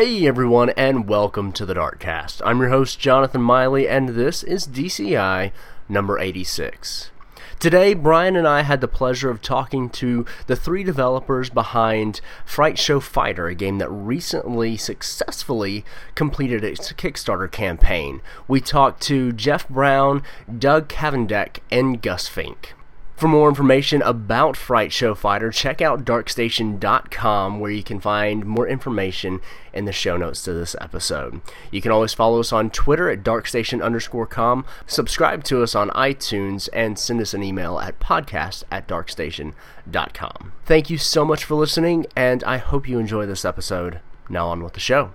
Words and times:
Hey 0.00 0.26
everyone, 0.26 0.70
and 0.78 1.06
welcome 1.06 1.52
to 1.52 1.66
the 1.66 1.74
Darkcast. 1.74 2.40
I'm 2.42 2.58
your 2.60 2.70
host, 2.70 2.98
Jonathan 2.98 3.42
Miley, 3.42 3.86
and 3.86 4.08
this 4.08 4.42
is 4.42 4.66
DCI 4.66 5.52
number 5.90 6.18
86. 6.18 7.10
Today, 7.58 7.92
Brian 7.92 8.34
and 8.34 8.48
I 8.48 8.62
had 8.62 8.80
the 8.80 8.88
pleasure 8.88 9.28
of 9.28 9.42
talking 9.42 9.90
to 9.90 10.24
the 10.46 10.56
three 10.56 10.84
developers 10.84 11.50
behind 11.50 12.22
Fright 12.46 12.78
Show 12.78 12.98
Fighter, 13.00 13.48
a 13.48 13.54
game 13.54 13.76
that 13.76 13.90
recently 13.90 14.78
successfully 14.78 15.84
completed 16.14 16.64
its 16.64 16.90
Kickstarter 16.94 17.52
campaign. 17.52 18.22
We 18.48 18.62
talked 18.62 19.02
to 19.02 19.32
Jeff 19.32 19.68
Brown, 19.68 20.22
Doug 20.58 20.88
Cavendick, 20.88 21.58
and 21.70 22.00
Gus 22.00 22.26
Fink. 22.26 22.72
For 23.20 23.28
more 23.28 23.50
information 23.50 24.00
about 24.00 24.56
Fright 24.56 24.94
Show 24.94 25.14
Fighter, 25.14 25.50
check 25.50 25.82
out 25.82 26.06
darkstation.com 26.06 27.60
where 27.60 27.70
you 27.70 27.82
can 27.82 28.00
find 28.00 28.46
more 28.46 28.66
information 28.66 29.42
in 29.74 29.84
the 29.84 29.92
show 29.92 30.16
notes 30.16 30.42
to 30.44 30.54
this 30.54 30.74
episode. 30.80 31.42
You 31.70 31.82
can 31.82 31.92
always 31.92 32.14
follow 32.14 32.40
us 32.40 32.50
on 32.50 32.70
Twitter 32.70 33.10
at 33.10 33.22
darkstation 33.22 33.84
underscore 33.84 34.26
com, 34.26 34.64
subscribe 34.86 35.44
to 35.44 35.62
us 35.62 35.74
on 35.74 35.90
iTunes, 35.90 36.70
and 36.72 36.98
send 36.98 37.20
us 37.20 37.34
an 37.34 37.42
email 37.42 37.78
at 37.78 38.00
podcast 38.00 38.64
at 38.70 38.88
darkstation.com. 38.88 40.52
Thank 40.64 40.88
you 40.88 40.96
so 40.96 41.22
much 41.22 41.44
for 41.44 41.56
listening, 41.56 42.06
and 42.16 42.42
I 42.44 42.56
hope 42.56 42.88
you 42.88 42.98
enjoy 42.98 43.26
this 43.26 43.44
episode. 43.44 44.00
Now 44.30 44.48
on 44.48 44.64
with 44.64 44.72
the 44.72 44.80
show. 44.80 45.12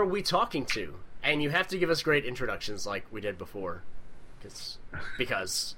Are 0.00 0.06
we 0.06 0.22
talking 0.22 0.64
to? 0.66 0.94
And 1.22 1.42
you 1.42 1.50
have 1.50 1.68
to 1.68 1.78
give 1.78 1.90
us 1.90 2.02
great 2.02 2.24
introductions 2.24 2.86
like 2.86 3.04
we 3.10 3.20
did 3.20 3.36
before, 3.36 3.82
because 4.40 4.78
because 5.18 5.74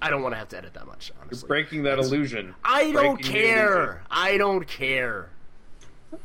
I 0.00 0.08
don't 0.10 0.22
want 0.22 0.34
to 0.34 0.38
have 0.38 0.48
to 0.50 0.58
edit 0.58 0.74
that 0.74 0.86
much. 0.86 1.12
Honestly, 1.20 1.46
breaking 1.46 1.82
that 1.82 1.98
illusion. 1.98 2.54
I 2.64 2.92
don't 2.92 3.16
breaking 3.16 3.32
care. 3.32 4.02
I 4.10 4.38
don't 4.38 4.66
care. 4.66 5.28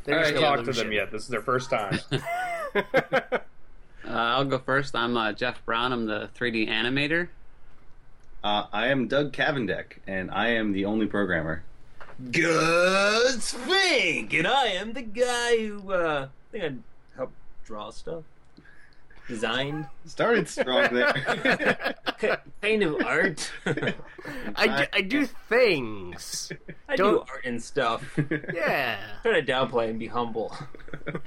I 0.08 0.12
haven't 0.12 0.36
no 0.36 0.42
talked 0.42 0.66
to 0.66 0.72
them 0.72 0.92
yet. 0.92 1.12
This 1.12 1.24
is 1.24 1.28
their 1.28 1.42
first 1.42 1.70
time. 1.70 2.00
Uh, 4.10 4.14
I'll 4.14 4.46
go 4.46 4.58
first. 4.58 4.96
I'm 4.96 5.16
uh, 5.16 5.34
Jeff 5.34 5.64
Brown. 5.66 5.94
I'm 5.94 6.08
the 6.08 6.30
3D 6.36 6.68
animator. 6.68 7.28
Uh, 8.44 8.66
I 8.74 8.88
am 8.88 9.08
Doug 9.08 9.34
Cavendick, 9.34 10.00
and 10.08 10.32
I 10.32 10.50
am 10.50 10.72
the 10.72 10.86
only 10.86 11.06
programmer. 11.06 11.64
Good 12.32 13.44
Fink, 13.44 14.34
and 14.34 14.48
I 14.48 14.68
am 14.68 14.94
the 14.94 15.04
guy 15.04 15.58
who 15.58 15.94
uh, 15.94 16.28
I 16.28 16.52
think 16.52 16.64
I 16.64 16.68
helped 16.68 16.82
draw 17.70 17.92
stuff, 17.92 18.24
designed, 19.28 19.86
Started 20.06 20.50
strong 20.50 20.92
there. 20.92 21.94
kind 22.64 22.82
of 22.82 23.00
art. 23.06 23.52
I 24.56 24.68
do, 24.68 24.86
I 24.92 25.02
do 25.02 25.26
things. 25.28 26.52
I 26.90 26.96
do 26.96 27.04
Don't- 27.04 27.30
art 27.30 27.46
and 27.46 27.62
stuff. 27.62 28.20
Yeah. 28.52 28.98
Try 29.22 29.40
to 29.40 29.46
downplay 29.46 29.92
and 29.92 30.00
be 30.00 30.08
humble. 30.08 30.52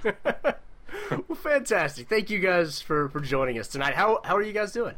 well, 0.04 1.36
fantastic. 1.36 2.08
Thank 2.08 2.28
you 2.28 2.40
guys 2.40 2.80
for 2.80 3.08
for 3.10 3.20
joining 3.20 3.56
us 3.60 3.68
tonight. 3.68 3.94
How 3.94 4.20
how 4.24 4.36
are 4.36 4.42
you 4.42 4.52
guys 4.52 4.72
doing? 4.72 4.96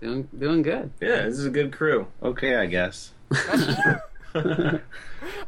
Doing 0.00 0.28
doing 0.36 0.62
good. 0.62 0.90
Yeah, 1.00 1.22
this 1.22 1.38
is 1.38 1.46
a 1.46 1.50
good 1.50 1.72
crew. 1.72 2.08
okay, 2.20 2.56
I 2.56 2.66
guess. 2.66 3.12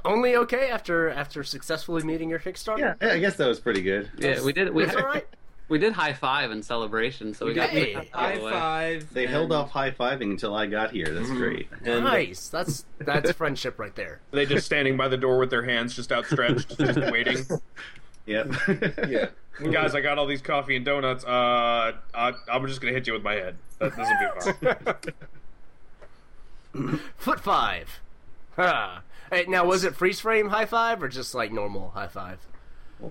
Only 0.05 0.37
okay 0.37 0.71
after 0.71 1.11
after 1.11 1.43
successfully 1.45 2.03
meeting 2.03 2.28
your 2.31 2.39
Kickstarter. 2.39 2.78
Yeah, 2.78 2.95
yeah, 3.00 3.12
I 3.15 3.19
guess 3.19 3.37
that 3.37 3.47
was 3.49 3.61
pretty 3.61 3.83
good. 3.83 4.11
Yeah, 4.19 4.43
we 4.43 4.53
did. 4.53 4.72
We 4.72 4.84
That's 4.84 4.97
all 4.97 5.03
right. 5.05 5.27
we 5.69 5.78
did 5.78 5.93
high 5.95 6.12
five 6.12 6.50
in 6.50 6.62
celebration, 6.62 7.34
so 7.34 7.47
we 7.47 7.55
got 7.55 7.71
Hey. 7.71 7.93
High 7.94 8.06
out 8.12 8.33
of 8.34 8.39
the 8.41 8.44
way. 8.47 8.53
five. 8.53 9.15
They 9.15 9.27
held 9.27 9.53
off 9.53 9.71
high 9.71 9.91
fiving 9.91 10.31
until 10.33 10.55
I 10.55 10.67
got 10.67 10.91
here. 10.93 11.06
That's 11.12 11.31
great. 11.31 11.69
And, 11.84 12.05
Nice. 12.05 12.49
That's 12.49 12.84
that's 12.99 13.33
friendship 13.37 13.78
right 13.78 13.94
there. 13.97 14.21
they 14.31 14.47
just 14.47 14.67
standing 14.67 14.97
by 14.97 15.09
the 15.09 15.17
door 15.17 15.39
with 15.39 15.50
their 15.50 15.65
hands 15.65 15.94
just 15.97 16.12
outstretched, 16.12 16.78
just 16.78 16.99
waiting. 17.11 17.39
Yep. 18.27 18.53
Yeah. 19.09 19.27
Guys, 19.71 19.94
I 19.94 20.00
got 20.00 20.19
all 20.19 20.27
these 20.27 20.43
coffee 20.43 20.77
and 20.77 20.84
donuts. 20.84 21.25
Uh, 21.25 21.93
I, 22.15 22.33
I'm 22.50 22.67
just 22.67 22.81
gonna 22.81 22.93
hit 22.93 23.06
you 23.06 23.12
with 23.12 23.23
my 23.23 23.34
head. 23.34 23.56
That, 23.78 23.94
this 23.97 24.09
will 24.09 24.53
be 24.75 24.83
fun. 26.83 27.00
Foot 27.19 27.41
five. 27.41 28.00
Ha. 28.57 29.03
Hey, 29.31 29.47
now 29.49 29.65
was 29.65 29.85
it 29.85 29.97
freeze 29.97 30.21
frame 30.21 30.49
high 30.49 30.67
five 30.67 31.03
or 31.03 31.09
just 31.09 31.35
like 31.35 31.53
normal 31.53 31.91
high 31.91 32.07
five? 32.07 32.39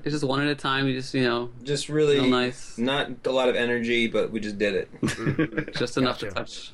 It's 0.04 0.14
just 0.14 0.24
one 0.24 0.42
at 0.42 0.48
a 0.48 0.56
time. 0.56 0.88
You 0.88 0.94
just 0.94 1.14
you 1.14 1.24
know, 1.24 1.50
Just 1.64 1.90
really 1.90 2.20
real 2.20 2.28
nice, 2.28 2.78
not 2.78 3.10
a 3.26 3.32
lot 3.32 3.50
of 3.50 3.56
energy, 3.56 4.08
but 4.08 4.32
we 4.32 4.40
just 4.40 4.58
did 4.58 4.74
it. 4.76 5.74
just 5.78 5.98
enough 5.98 6.20
to 6.20 6.32
touch. 6.32 6.72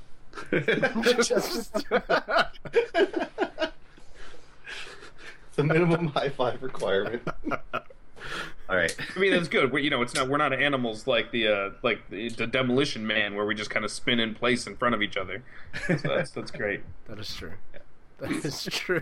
the 5.55 5.63
minimum 5.63 6.07
high 6.09 6.29
five 6.29 6.61
requirement. 6.61 7.27
All 8.69 8.75
right. 8.75 8.95
I 9.15 9.19
mean, 9.19 9.31
that's 9.31 9.47
good. 9.47 9.71
We, 9.71 9.81
you 9.81 9.89
know, 9.89 10.03
it's 10.03 10.13
not. 10.13 10.29
We're 10.29 10.37
not 10.37 10.53
animals 10.53 11.07
like 11.07 11.31
the 11.31 11.47
uh, 11.47 11.69
like 11.81 12.07
the, 12.11 12.29
the 12.29 12.45
demolition 12.45 13.05
man, 13.05 13.33
where 13.33 13.45
we 13.45 13.55
just 13.55 13.71
kind 13.71 13.83
of 13.83 13.89
spin 13.91 14.19
in 14.19 14.35
place 14.35 14.67
in 14.67 14.75
front 14.75 14.93
of 14.93 15.01
each 15.01 15.17
other. 15.17 15.43
So 15.87 15.95
that's 15.95 16.29
that's 16.31 16.51
great. 16.51 16.81
That 17.07 17.19
is 17.19 17.33
true. 17.35 17.53
That 18.19 18.31
is 18.31 18.63
true. 18.71 19.01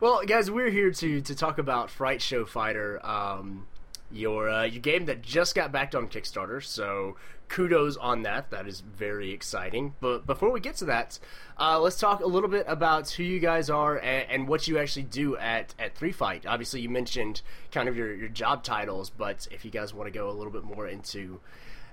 well, 0.00 0.22
guys, 0.26 0.50
we're 0.50 0.70
here 0.70 0.90
to 0.90 1.20
to 1.20 1.34
talk 1.34 1.58
about 1.58 1.90
Fright 1.90 2.20
Show 2.20 2.44
Fighter, 2.44 3.04
um, 3.04 3.66
your 4.10 4.48
uh, 4.48 4.64
your 4.64 4.80
game 4.80 5.06
that 5.06 5.22
just 5.22 5.54
got 5.54 5.72
backed 5.72 5.94
on 5.94 6.08
Kickstarter. 6.08 6.62
So 6.62 7.16
kudos 7.48 7.96
on 7.96 8.22
that. 8.22 8.50
That 8.50 8.66
is 8.66 8.80
very 8.80 9.30
exciting. 9.32 9.94
But 10.00 10.26
before 10.26 10.50
we 10.50 10.60
get 10.60 10.76
to 10.76 10.84
that, 10.86 11.18
uh, 11.58 11.78
let's 11.80 11.98
talk 11.98 12.20
a 12.20 12.26
little 12.26 12.48
bit 12.48 12.64
about 12.68 13.10
who 13.10 13.22
you 13.22 13.38
guys 13.38 13.70
are 13.70 13.96
and, 13.98 14.30
and 14.30 14.48
what 14.48 14.66
you 14.66 14.78
actually 14.78 15.04
do 15.04 15.36
at 15.36 15.74
at 15.78 15.94
Three 15.94 16.12
Fright. 16.12 16.46
Obviously, 16.46 16.80
you 16.80 16.88
mentioned 16.88 17.42
kind 17.70 17.88
of 17.88 17.96
your 17.96 18.14
your 18.14 18.28
job 18.28 18.64
titles, 18.64 19.10
but 19.10 19.46
if 19.50 19.64
you 19.64 19.70
guys 19.70 19.94
want 19.94 20.06
to 20.06 20.18
go 20.18 20.28
a 20.28 20.32
little 20.32 20.52
bit 20.52 20.64
more 20.64 20.86
into 20.86 21.40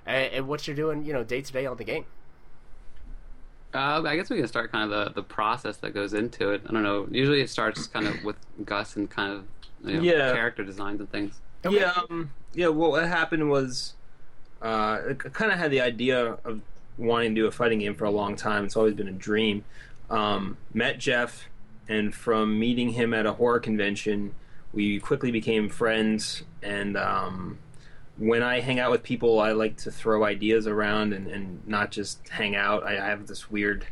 uh, 0.07 0.09
and 0.09 0.47
what 0.47 0.67
you're 0.67 0.75
doing, 0.75 1.03
you 1.03 1.13
know, 1.13 1.23
day 1.23 1.41
to 1.41 1.53
day 1.53 1.65
on 1.65 1.77
the 1.77 1.83
game. 1.83 2.05
Uh, 3.73 4.01
I 4.05 4.15
guess 4.17 4.29
we 4.29 4.37
can 4.37 4.47
start 4.47 4.71
kind 4.71 4.91
of 4.91 5.05
the, 5.13 5.21
the 5.21 5.23
process 5.23 5.77
that 5.77 5.93
goes 5.93 6.13
into 6.13 6.51
it. 6.51 6.61
I 6.67 6.73
don't 6.73 6.83
know. 6.83 7.07
Usually 7.09 7.41
it 7.41 7.49
starts 7.49 7.87
kind 7.87 8.07
of 8.07 8.23
with 8.23 8.35
Gus 8.65 8.95
and 8.97 9.09
kind 9.09 9.31
of 9.33 9.43
you 9.89 9.97
know, 9.97 10.01
Yeah. 10.03 10.33
character 10.33 10.63
designs 10.63 10.99
and 10.99 11.09
things. 11.09 11.39
Yeah, 11.69 11.93
um, 12.09 12.31
yeah. 12.53 12.67
Well, 12.67 12.91
what 12.91 13.07
happened 13.07 13.49
was, 13.49 13.93
uh, 14.61 14.99
I 15.09 15.13
kind 15.13 15.51
of 15.51 15.57
had 15.59 15.71
the 15.71 15.79
idea 15.81 16.37
of 16.43 16.61
wanting 16.97 17.33
to 17.35 17.41
do 17.41 17.47
a 17.47 17.51
fighting 17.51 17.79
game 17.79 17.95
for 17.95 18.05
a 18.05 18.11
long 18.11 18.35
time. 18.35 18.65
It's 18.65 18.75
always 18.75 18.93
been 18.95 19.07
a 19.07 19.11
dream. 19.13 19.63
Um, 20.09 20.57
met 20.73 20.97
Jeff, 20.99 21.47
and 21.87 22.13
from 22.13 22.59
meeting 22.59 22.89
him 22.89 23.13
at 23.13 23.25
a 23.25 23.33
horror 23.33 23.59
convention, 23.59 24.33
we 24.73 24.99
quickly 24.99 25.31
became 25.31 25.69
friends. 25.69 26.43
And 26.61 26.97
um, 26.97 27.59
when 28.17 28.43
I 28.43 28.59
hang 28.59 28.79
out 28.79 28.91
with 28.91 29.03
people, 29.03 29.39
I 29.39 29.51
like 29.51 29.77
to 29.77 29.91
throw 29.91 30.23
ideas 30.23 30.67
around 30.67 31.13
and, 31.13 31.27
and 31.27 31.65
not 31.67 31.91
just 31.91 32.27
hang 32.29 32.55
out. 32.55 32.83
I, 32.83 32.97
I 32.97 33.07
have 33.07 33.27
this 33.27 33.49
weird 33.49 33.85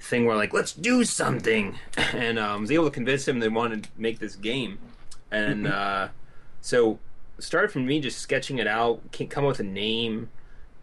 thing 0.00 0.26
where 0.26 0.36
like 0.36 0.52
let's 0.52 0.72
do 0.72 1.04
something, 1.04 1.78
and 1.96 2.38
um, 2.38 2.62
was 2.62 2.70
able 2.70 2.84
to 2.84 2.90
convince 2.90 3.26
him 3.26 3.38
they 3.38 3.48
wanted 3.48 3.84
to 3.84 3.90
make 3.96 4.18
this 4.18 4.36
game, 4.36 4.78
and 5.30 5.66
uh, 5.66 6.08
so 6.60 6.98
started 7.38 7.70
from 7.70 7.86
me 7.86 8.00
just 8.00 8.18
sketching 8.18 8.58
it 8.58 8.66
out, 8.66 9.00
come 9.30 9.44
up 9.44 9.48
with 9.48 9.60
a 9.60 9.64
name, 9.64 10.30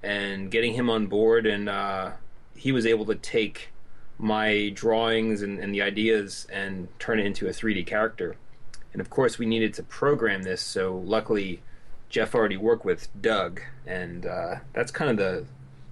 and 0.03 0.51
getting 0.51 0.73
him 0.73 0.89
on 0.89 1.07
board, 1.07 1.45
and 1.45 1.69
uh, 1.69 2.11
he 2.55 2.71
was 2.71 2.85
able 2.85 3.05
to 3.05 3.15
take 3.15 3.69
my 4.17 4.69
drawings 4.73 5.41
and, 5.41 5.59
and 5.59 5.73
the 5.73 5.81
ideas 5.81 6.45
and 6.51 6.87
turn 6.99 7.19
it 7.19 7.25
into 7.25 7.47
a 7.47 7.51
3D 7.51 7.87
character. 7.87 8.35
And 8.91 9.01
of 9.01 9.09
course, 9.09 9.39
we 9.39 9.45
needed 9.45 9.73
to 9.75 9.83
program 9.83 10.43
this, 10.43 10.61
so 10.61 10.97
luckily, 11.05 11.61
Jeff 12.09 12.33
already 12.33 12.57
worked 12.57 12.85
with 12.85 13.07
Doug, 13.21 13.61
and 13.85 14.25
uh, 14.25 14.55
that's 14.73 14.91
kind 14.91 15.11
of 15.11 15.17
the 15.17 15.45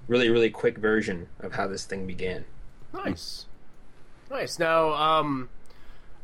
really, 0.08 0.30
really 0.30 0.50
quick 0.50 0.78
version 0.78 1.28
of 1.40 1.54
how 1.54 1.68
this 1.68 1.86
thing 1.86 2.08
began. 2.08 2.46
Nice, 2.94 3.46
nice. 4.30 4.58
Now, 4.58 4.94
um, 4.94 5.50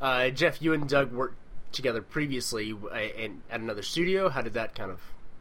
uh, 0.01 0.29
Jeff, 0.29 0.61
you 0.61 0.73
and 0.73 0.89
Doug 0.89 1.11
worked 1.11 1.37
together 1.71 2.01
previously 2.01 2.73
uh, 2.73 2.95
in, 2.95 3.41
at 3.51 3.59
another 3.59 3.83
studio. 3.83 4.29
How 4.29 4.41
did 4.41 4.53
that 4.53 4.75
kind 4.75 4.91
of 4.91 4.99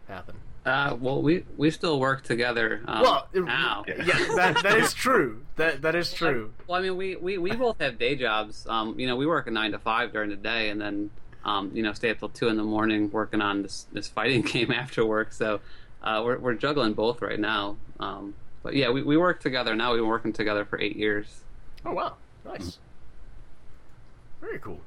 happen? 0.09 0.37
Uh, 0.65 0.97
well, 1.01 1.21
we 1.21 1.45
we 1.57 1.71
still 1.73 1.99
work 1.99 2.23
together. 2.23 2.83
Um, 2.87 3.03
well, 3.03 3.29
now. 3.35 3.85
yeah, 3.89 4.05
that 4.37 4.61
that 4.63 4.79
is 4.79 4.95
true. 4.95 5.45
That 5.57 5.83
that 5.83 5.97
is 5.97 6.13
true. 6.13 6.53
Well, 6.69 6.79
I 6.79 6.83
mean, 6.83 6.97
we, 6.97 7.17
we, 7.17 7.37
we 7.37 7.51
both 7.53 7.81
have 7.81 7.99
day 7.99 8.15
jobs. 8.15 8.65
Um, 8.69 8.99
you 8.99 9.09
know, 9.09 9.17
we 9.17 9.27
work 9.27 9.49
a 9.49 9.51
nine 9.51 9.73
to 9.73 9.79
five 9.81 10.13
during 10.13 10.31
the 10.31 10.37
day, 10.37 10.69
and 10.69 10.81
then 10.81 11.11
um, 11.45 11.71
you 11.75 11.83
know, 11.83 11.93
stay 11.93 12.11
up 12.11 12.19
till 12.19 12.29
two 12.29 12.49
in 12.49 12.57
the 12.57 12.63
morning 12.63 13.11
working 13.11 13.41
on 13.41 13.63
this 13.63 13.87
this 13.93 14.09
fighting 14.09 14.43
game 14.53 14.71
after 14.71 15.05
work. 15.05 15.33
So 15.33 15.61
uh, 16.03 16.23
we're 16.25 16.39
we're 16.39 16.55
juggling 16.55 16.93
both 16.95 17.23
right 17.23 17.41
now. 17.41 17.77
Um, 18.01 18.35
but 18.63 18.75
yeah, 18.75 18.91
we 18.91 19.03
we 19.03 19.17
work 19.17 19.41
together 19.41 19.75
now. 19.75 19.93
We've 19.93 20.01
been 20.01 20.09
working 20.09 20.33
together 20.33 20.65
for 20.65 20.81
eight 20.81 20.97
years. 20.97 21.27
Oh 21.85 21.93
wow, 21.93 22.17
nice. 22.45 22.79
Very 24.41 24.59
cool. 24.59 24.81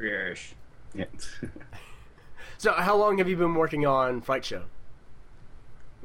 Yes. 0.00 0.54
Yeah. 0.94 1.04
So, 2.60 2.72
how 2.72 2.96
long 2.96 3.18
have 3.18 3.28
you 3.28 3.36
been 3.36 3.54
working 3.54 3.86
on 3.86 4.20
Fright 4.20 4.44
Show? 4.44 4.64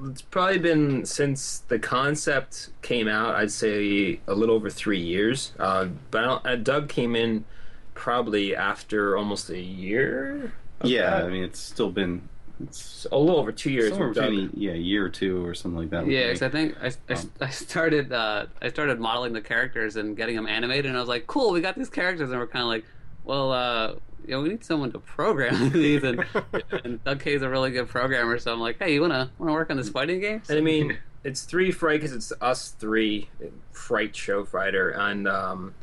It's 0.06 0.22
probably 0.22 0.60
been 0.60 1.04
since 1.04 1.64
the 1.68 1.80
concept 1.80 2.70
came 2.84 3.08
out. 3.08 3.34
I'd 3.34 3.52
say 3.52 4.20
a 4.28 4.36
little 4.36 4.54
over 4.54 4.70
three 4.70 5.00
years. 5.00 5.54
Uh, 5.58 5.88
but 6.12 6.24
I 6.24 6.26
don't, 6.26 6.46
uh, 6.46 6.56
Doug 6.58 6.90
came 6.90 7.16
in 7.16 7.46
probably 7.94 8.56
after 8.56 9.18
almost 9.18 9.50
a 9.50 9.60
year. 9.60 10.54
yeah, 10.84 11.10
that. 11.10 11.26
I 11.26 11.30
mean, 11.30 11.44
it's 11.44 11.60
still 11.60 11.92
been 11.92 12.28
it's 12.62 13.08
a 13.12 13.18
little 13.18 13.40
over 13.40 13.52
two 13.52 13.72
years. 13.72 13.90
somewhere 13.90 14.14
between 14.14 14.52
yeah, 14.56 14.72
a 14.72 14.76
year 14.76 15.06
or 15.06 15.10
two 15.10 15.46
or 15.46 15.54
something 15.54 15.80
like 15.80 15.90
that. 15.90 16.08
Yeah, 16.08 16.28
because 16.28 16.42
I 16.42 16.50
think 16.50 16.78
I, 16.82 16.92
I, 17.10 17.14
Um, 17.14 17.32
I 17.42 17.50
started 17.50 18.12
uh, 18.12 18.46
I 18.62 18.70
started 18.70 19.00
modeling 19.00 19.34
the 19.34 19.42
characters 19.42 19.96
and 19.96 20.16
getting 20.16 20.36
them 20.36 20.48
animated, 20.48 20.86
and 20.86 20.98
I 20.98 21.00
was 21.00 21.10
like, 21.10 21.28
cool, 21.28 21.52
we 21.52 21.62
got 21.62 21.76
these 21.76 21.90
characters, 21.90 22.30
and 22.30 22.40
we're 22.40 22.48
kind 22.48 22.64
of 22.64 22.70
like, 22.70 22.86
well, 23.24 23.52
uh, 23.52 23.96
you 24.26 24.32
know, 24.32 24.42
we 24.42 24.50
need 24.50 24.64
someone 24.64 24.92
to 24.92 25.00
program 25.00 25.70
these, 25.74 26.04
and, 26.04 26.26
and 26.84 27.04
Doug 27.04 27.20
Kay's 27.22 27.42
a 27.42 27.50
really 27.50 27.72
good 27.72 27.90
programmer, 27.90 28.38
so 28.38 28.54
I'm 28.54 28.60
like, 28.60 28.78
hey, 28.80 28.94
you 28.94 29.02
wanna 29.02 29.32
wanna 29.40 29.54
work 29.54 29.70
on 29.70 29.78
this 29.78 29.90
fighting 29.90 30.20
game? 30.20 30.42
And 30.48 30.58
I 30.58 30.62
mean, 30.62 30.98
it's 31.24 31.44
three 31.44 31.72
fright 31.72 32.02
because 32.02 32.16
it's 32.16 32.32
us 32.42 32.70
three 32.72 33.30
fright 33.72 34.16
show 34.16 34.46
fighter. 34.46 34.90
And 34.92 35.28
um, 35.28 35.74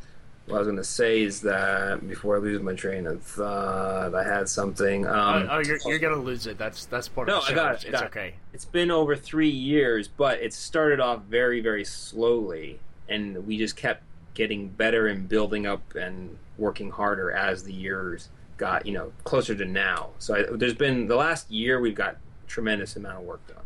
what 0.51 0.57
I 0.57 0.59
was 0.61 0.67
going 0.67 0.77
to 0.77 0.85
say 0.85 1.23
is 1.23 1.41
that 1.43 2.07
before 2.09 2.37
I 2.37 2.41
lose 2.41 2.61
my 2.63 2.75
train 2.75 3.07
of 3.07 3.23
thought, 3.23 4.15
I 4.15 4.25
had 4.25 4.49
something. 4.49 5.07
Um, 5.07 5.15
oh, 5.15 5.49
oh, 5.53 5.59
you're, 5.61 5.79
you're 5.87 5.99
gonna 5.99 6.17
lose 6.17 6.47
it. 6.47 6.59
That's 6.59 6.87
that's 6.87 7.09
part 7.09 7.29
No, 7.29 7.39
of 7.39 7.47
the 7.47 7.53
I 7.53 7.55
got 7.55 7.73
it, 7.73 7.75
It's, 7.77 7.85
it's 7.85 7.93
got 7.93 8.03
it. 8.03 8.07
okay. 8.07 8.35
it's 8.53 8.65
been 8.65 8.91
over 8.91 9.17
three 9.17 9.49
years, 9.49 10.09
but 10.09 10.41
it 10.41 10.53
started 10.53 11.01
off 11.01 11.23
very, 11.25 11.61
very 11.61 11.85
slowly, 11.85 12.81
and 13.09 13.47
we 13.47 13.57
just 13.59 13.77
kept 13.77 14.03
getting 14.35 14.69
better 14.69 15.07
and 15.07 15.29
building 15.29 15.67
up 15.67 15.95
and 15.95 16.37
working 16.59 16.91
harder 16.91 17.31
as 17.31 17.65
the 17.65 17.73
years 17.73 18.29
got, 18.57 18.85
you 18.87 18.93
know, 18.93 19.13
closer 19.25 19.55
to 19.55 19.65
now. 19.65 20.11
So 20.19 20.35
I, 20.35 20.45
there's 20.57 20.75
been 20.75 21.07
the 21.07 21.17
last 21.17 21.51
year 21.51 21.81
we've 21.81 21.95
got 21.95 22.17
tremendous 22.47 22.97
amount 22.97 23.19
of 23.19 23.23
work 23.25 23.47
done. 23.47 23.57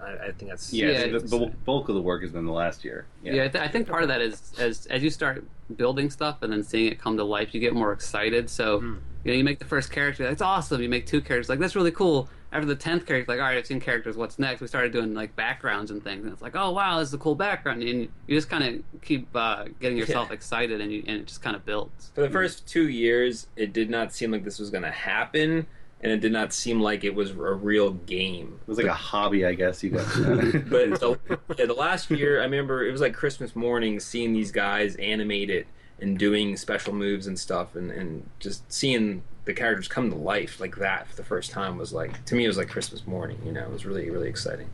I, 0.00 0.26
I 0.28 0.32
think 0.32 0.50
that's 0.50 0.72
yeah, 0.72 0.90
Yeah, 0.90 1.06
the, 1.08 1.18
the 1.20 1.52
bulk 1.64 1.88
of 1.88 1.94
the 1.94 2.00
work 2.02 2.22
has 2.22 2.32
been 2.32 2.46
the 2.46 2.52
last 2.52 2.84
year. 2.84 3.06
Yeah, 3.22 3.34
Yeah, 3.34 3.44
I, 3.44 3.48
th- 3.48 3.64
I 3.64 3.68
think 3.68 3.88
part 3.88 4.02
of 4.02 4.08
that 4.08 4.20
is 4.20 4.52
as 4.58 4.86
as 4.86 5.02
you 5.02 5.10
start 5.10 5.44
building 5.76 6.10
stuff 6.10 6.38
and 6.42 6.52
then 6.52 6.62
seeing 6.62 6.90
it 6.90 6.98
come 6.98 7.16
to 7.16 7.24
life, 7.24 7.54
you 7.54 7.60
get 7.60 7.74
more 7.74 7.92
excited. 7.92 8.48
So 8.48 8.80
Hmm. 8.80 8.94
you 9.24 9.32
know, 9.32 9.38
you 9.38 9.44
make 9.44 9.58
the 9.58 9.64
first 9.64 9.90
character, 9.90 10.22
that's 10.24 10.42
awesome. 10.42 10.80
You 10.80 10.88
make 10.88 11.06
two 11.06 11.20
characters, 11.20 11.48
like 11.48 11.58
that's 11.58 11.76
really 11.76 11.90
cool. 11.90 12.28
After 12.52 12.64
the 12.66 12.76
tenth 12.76 13.04
character, 13.04 13.30
like 13.32 13.40
all 13.40 13.46
right, 13.46 13.58
I've 13.58 13.66
seen 13.66 13.80
characters. 13.80 14.16
What's 14.16 14.38
next? 14.38 14.60
We 14.62 14.68
started 14.68 14.92
doing 14.92 15.12
like 15.12 15.34
backgrounds 15.36 15.90
and 15.90 16.02
things, 16.02 16.24
and 16.24 16.32
it's 16.32 16.40
like, 16.40 16.54
oh 16.56 16.70
wow, 16.70 17.00
this 17.00 17.08
is 17.08 17.14
a 17.14 17.18
cool 17.18 17.34
background, 17.34 17.82
and 17.82 18.08
you 18.26 18.36
just 18.36 18.48
kind 18.48 18.62
of 18.64 19.02
keep 19.02 19.28
uh, 19.34 19.64
getting 19.80 19.98
yourself 19.98 20.30
excited, 20.30 20.80
and 20.80 20.90
you 20.92 21.02
and 21.06 21.18
it 21.20 21.26
just 21.26 21.42
kind 21.42 21.56
of 21.56 21.66
builds. 21.66 22.12
For 22.14 22.22
the 22.22 22.30
first 22.30 22.66
two 22.66 22.88
years, 22.88 23.48
it 23.56 23.72
did 23.74 23.90
not 23.90 24.14
seem 24.14 24.30
like 24.30 24.44
this 24.44 24.58
was 24.60 24.70
going 24.70 24.84
to 24.84 24.90
happen, 24.92 25.66
and 26.06 26.12
it 26.12 26.20
did 26.20 26.30
not 26.30 26.52
seem 26.52 26.80
like 26.80 27.02
it 27.02 27.12
was 27.12 27.32
a 27.32 27.34
real 27.34 27.90
game. 27.90 28.60
it 28.62 28.68
was 28.68 28.78
like 28.78 28.86
a 28.86 28.94
hobby, 28.94 29.44
I 29.44 29.54
guess 29.54 29.82
you 29.82 29.90
guys. 29.90 30.06
But 30.16 31.00
the, 31.00 31.18
yeah, 31.58 31.66
the 31.66 31.74
last 31.74 32.08
year, 32.12 32.38
I 32.38 32.44
remember 32.44 32.86
it 32.86 32.92
was 32.92 33.00
like 33.00 33.12
Christmas 33.12 33.56
morning, 33.56 33.98
seeing 33.98 34.32
these 34.32 34.52
guys 34.52 34.94
animate 34.96 35.50
it 35.50 35.66
and 35.98 36.16
doing 36.16 36.56
special 36.56 36.92
moves 36.92 37.26
and 37.26 37.36
stuff, 37.36 37.74
and, 37.74 37.90
and 37.90 38.30
just 38.38 38.70
seeing 38.72 39.24
the 39.46 39.52
characters 39.52 39.88
come 39.88 40.08
to 40.10 40.16
life 40.16 40.60
like 40.60 40.76
that 40.76 41.08
for 41.08 41.16
the 41.16 41.24
first 41.24 41.50
time 41.50 41.76
was 41.76 41.92
like 41.92 42.24
to 42.26 42.36
me 42.36 42.44
it 42.44 42.48
was 42.48 42.56
like 42.56 42.68
Christmas 42.68 43.04
morning. 43.04 43.40
You 43.44 43.50
know, 43.50 43.64
it 43.64 43.72
was 43.72 43.84
really 43.84 44.08
really 44.08 44.28
exciting. 44.28 44.70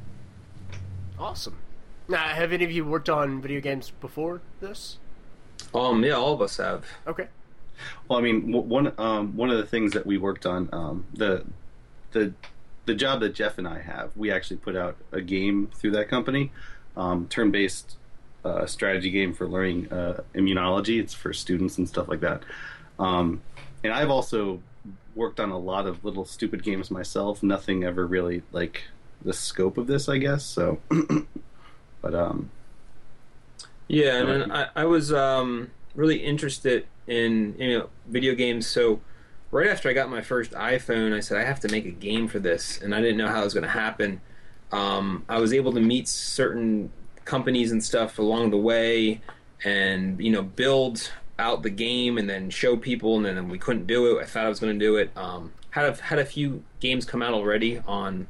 Awesome. 1.18 1.56
Now, 2.08 2.28
have 2.28 2.52
any 2.52 2.66
of 2.66 2.70
you 2.70 2.84
worked 2.84 3.08
on 3.08 3.40
video 3.40 3.62
games 3.62 3.90
before 4.02 4.42
this? 4.60 4.98
Um, 5.74 6.04
yeah, 6.04 6.12
all 6.12 6.34
of 6.34 6.42
us 6.42 6.58
have. 6.58 6.84
Okay. 7.06 7.28
Well, 8.08 8.18
I 8.18 8.22
mean, 8.22 8.52
one 8.52 8.92
um, 8.98 9.36
one 9.36 9.50
of 9.50 9.58
the 9.58 9.66
things 9.66 9.92
that 9.92 10.06
we 10.06 10.18
worked 10.18 10.46
on 10.46 10.68
um, 10.72 11.04
the 11.14 11.44
the 12.12 12.32
the 12.84 12.94
job 12.94 13.20
that 13.20 13.34
Jeff 13.34 13.58
and 13.58 13.68
I 13.68 13.80
have, 13.80 14.16
we 14.16 14.30
actually 14.30 14.56
put 14.56 14.76
out 14.76 14.96
a 15.12 15.20
game 15.20 15.70
through 15.74 15.92
that 15.92 16.08
company, 16.08 16.50
um, 16.96 17.28
turn 17.28 17.50
based 17.50 17.96
uh, 18.44 18.66
strategy 18.66 19.10
game 19.10 19.34
for 19.34 19.46
learning 19.46 19.92
uh, 19.92 20.22
immunology. 20.34 21.00
It's 21.00 21.14
for 21.14 21.32
students 21.32 21.78
and 21.78 21.88
stuff 21.88 22.08
like 22.08 22.20
that. 22.20 22.42
Um, 22.98 23.40
and 23.84 23.92
I've 23.92 24.10
also 24.10 24.60
worked 25.14 25.40
on 25.40 25.50
a 25.50 25.58
lot 25.58 25.86
of 25.86 26.04
little 26.04 26.24
stupid 26.24 26.62
games 26.62 26.90
myself. 26.90 27.42
Nothing 27.42 27.84
ever 27.84 28.06
really 28.06 28.42
like 28.52 28.84
the 29.24 29.32
scope 29.32 29.78
of 29.78 29.86
this, 29.86 30.08
I 30.08 30.18
guess. 30.18 30.44
So, 30.44 30.80
but 32.00 32.14
um, 32.14 32.50
Yeah, 33.88 34.16
and 34.16 34.28
then 34.28 34.52
I, 34.52 34.68
I 34.74 34.84
was 34.84 35.12
um, 35.12 35.70
really 35.94 36.18
interested 36.18 36.86
in 37.06 37.54
you 37.58 37.78
know 37.78 37.88
video 38.06 38.34
games. 38.34 38.66
So 38.66 39.00
right 39.50 39.68
after 39.68 39.88
I 39.88 39.92
got 39.92 40.10
my 40.10 40.22
first 40.22 40.52
iPhone, 40.52 41.14
I 41.14 41.20
said 41.20 41.38
I 41.38 41.44
have 41.44 41.60
to 41.60 41.68
make 41.68 41.84
a 41.84 41.90
game 41.90 42.28
for 42.28 42.38
this, 42.38 42.80
and 42.80 42.94
I 42.94 43.00
didn't 43.00 43.16
know 43.16 43.28
how 43.28 43.40
it 43.40 43.44
was 43.44 43.54
going 43.54 43.64
to 43.64 43.70
happen. 43.70 44.20
Um, 44.72 45.24
I 45.28 45.38
was 45.38 45.52
able 45.52 45.72
to 45.74 45.80
meet 45.80 46.08
certain 46.08 46.90
companies 47.24 47.70
and 47.70 47.82
stuff 47.82 48.18
along 48.18 48.50
the 48.50 48.58
way, 48.58 49.20
and 49.64 50.20
you 50.20 50.30
know 50.32 50.42
build 50.42 51.12
out 51.38 51.62
the 51.62 51.70
game, 51.70 52.18
and 52.18 52.28
then 52.28 52.50
show 52.50 52.76
people, 52.76 53.16
and 53.16 53.24
then 53.24 53.48
we 53.48 53.58
couldn't 53.58 53.86
do 53.86 54.16
it. 54.16 54.22
I 54.22 54.26
thought 54.26 54.46
I 54.46 54.48
was 54.48 54.60
going 54.60 54.78
to 54.78 54.84
do 54.84 54.96
it. 54.96 55.10
Um, 55.16 55.52
had 55.70 55.86
a, 55.86 56.02
had 56.02 56.18
a 56.18 56.24
few 56.24 56.62
games 56.80 57.04
come 57.04 57.22
out 57.22 57.32
already 57.32 57.78
on 57.86 58.26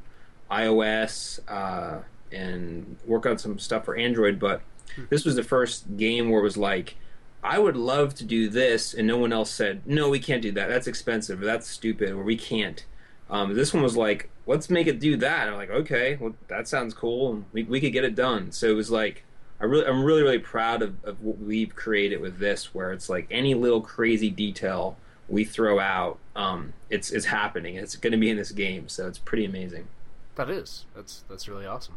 iOS 0.49 1.39
uh, 1.47 2.01
and 2.31 2.97
work 3.05 3.25
on 3.25 3.37
some 3.37 3.59
stuff 3.59 3.85
for 3.85 3.95
Android, 3.95 4.39
but 4.39 4.61
this 5.09 5.25
was 5.25 5.35
the 5.35 5.43
first 5.43 5.97
game 5.97 6.29
where 6.29 6.39
it 6.39 6.43
was 6.43 6.57
like, 6.57 6.95
I 7.43 7.59
would 7.59 7.75
love 7.75 8.15
to 8.15 8.23
do 8.23 8.49
this, 8.49 8.93
and 8.93 9.05
no 9.05 9.17
one 9.17 9.33
else 9.33 9.51
said, 9.51 9.81
no, 9.85 10.09
we 10.09 10.19
can't 10.19 10.41
do 10.41 10.51
that. 10.53 10.69
That's 10.69 10.87
expensive, 10.87 11.41
or 11.41 11.45
that's 11.45 11.67
stupid, 11.67 12.11
or 12.11 12.23
we 12.23 12.37
can't. 12.37 12.85
Um, 13.29 13.53
this 13.53 13.73
one 13.73 13.83
was 13.83 13.97
like, 13.97 14.29
let's 14.47 14.69
make 14.69 14.87
it 14.87 14.99
do 14.99 15.17
that. 15.17 15.41
And 15.41 15.51
I'm 15.51 15.57
like, 15.57 15.69
okay, 15.69 16.17
well, 16.19 16.35
that 16.47 16.67
sounds 16.67 16.93
cool, 16.93 17.31
and 17.33 17.45
we, 17.51 17.63
we 17.63 17.81
could 17.81 17.93
get 17.93 18.05
it 18.05 18.15
done. 18.15 18.51
So 18.51 18.67
it 18.69 18.75
was 18.75 18.89
like, 18.91 19.23
I 19.59 19.65
really, 19.65 19.85
I'm 19.85 20.03
really, 20.03 20.23
really 20.23 20.39
proud 20.39 20.81
of, 20.81 21.03
of 21.03 21.21
what 21.21 21.39
we've 21.39 21.75
created 21.75 22.21
with 22.21 22.39
this, 22.39 22.73
where 22.73 22.91
it's 22.91 23.09
like 23.09 23.27
any 23.29 23.53
little 23.53 23.81
crazy 23.81 24.29
detail 24.29 24.97
we 25.27 25.45
throw 25.45 25.79
out, 25.79 26.19
um, 26.35 26.73
it's 26.89 27.11
it's 27.11 27.25
happening. 27.25 27.75
It's 27.75 27.95
going 27.95 28.11
to 28.11 28.17
be 28.17 28.29
in 28.29 28.37
this 28.37 28.51
game, 28.51 28.89
so 28.89 29.07
it's 29.07 29.19
pretty 29.19 29.45
amazing. 29.45 29.87
That 30.35 30.49
is. 30.49 30.85
That's 30.95 31.23
that's 31.29 31.47
really 31.47 31.65
awesome. 31.65 31.95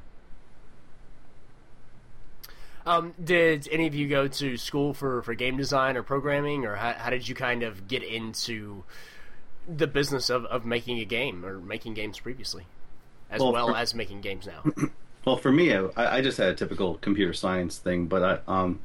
Um, 2.87 3.15
did 3.23 3.69
any 3.71 3.87
of 3.89 3.95
you 3.95 4.09
go 4.09 4.29
to 4.29 4.57
school 4.57 4.95
for, 4.95 5.21
for 5.23 5.35
game 5.35 5.57
design 5.57 5.97
or 5.97 6.03
programming, 6.03 6.65
or 6.65 6.77
how, 6.77 6.93
how 6.93 7.11
did 7.11 7.29
you 7.29 7.35
kind 7.35 7.63
of 7.65 7.89
get 7.89 8.03
into 8.05 8.85
the 9.69 9.89
business 9.89 10.31
of, 10.31 10.45
of 10.47 10.65
making 10.65 11.01
a 11.01 11.05
game 11.05 11.45
or 11.45 11.59
making 11.59 11.95
games 11.95 12.21
previously, 12.21 12.65
as 13.29 13.41
well, 13.41 13.53
Well, 13.53 13.69
for- 13.69 13.77
as 13.77 13.95
making 13.95 14.21
games 14.21 14.47
now? 14.47 14.63
Well, 15.27 15.37
for 15.39 15.51
me, 15.51 15.75
I, 15.75 15.89
I 15.97 16.21
just 16.21 16.39
had 16.39 16.51
a 16.51 16.55
typical 16.55 16.99
computer 16.99 17.33
science 17.33 17.79
thing, 17.79 18.07
but 18.07 18.23
I, 18.23 18.39
um, 18.47 18.79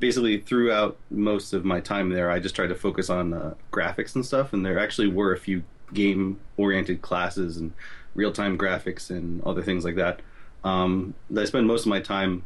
basically 0.00 0.38
throughout 0.40 0.96
most 1.10 1.52
of 1.52 1.62
my 1.62 1.80
time 1.80 2.08
there, 2.08 2.30
I 2.30 2.38
just 2.38 2.54
tried 2.56 2.68
to 2.68 2.74
focus 2.74 3.10
on 3.10 3.34
uh, 3.34 3.52
graphics 3.70 4.14
and 4.14 4.24
stuff. 4.24 4.54
And 4.54 4.64
there 4.64 4.78
actually 4.78 5.08
were 5.08 5.34
a 5.34 5.38
few 5.38 5.62
game-oriented 5.92 7.02
classes 7.02 7.58
and 7.58 7.72
real-time 8.14 8.56
graphics 8.56 9.10
and 9.10 9.42
other 9.44 9.62
things 9.62 9.84
like 9.84 9.96
that. 9.96 10.20
Um, 10.64 11.12
I 11.36 11.44
spent 11.44 11.66
most 11.66 11.82
of 11.82 11.88
my 11.88 12.00
time 12.00 12.44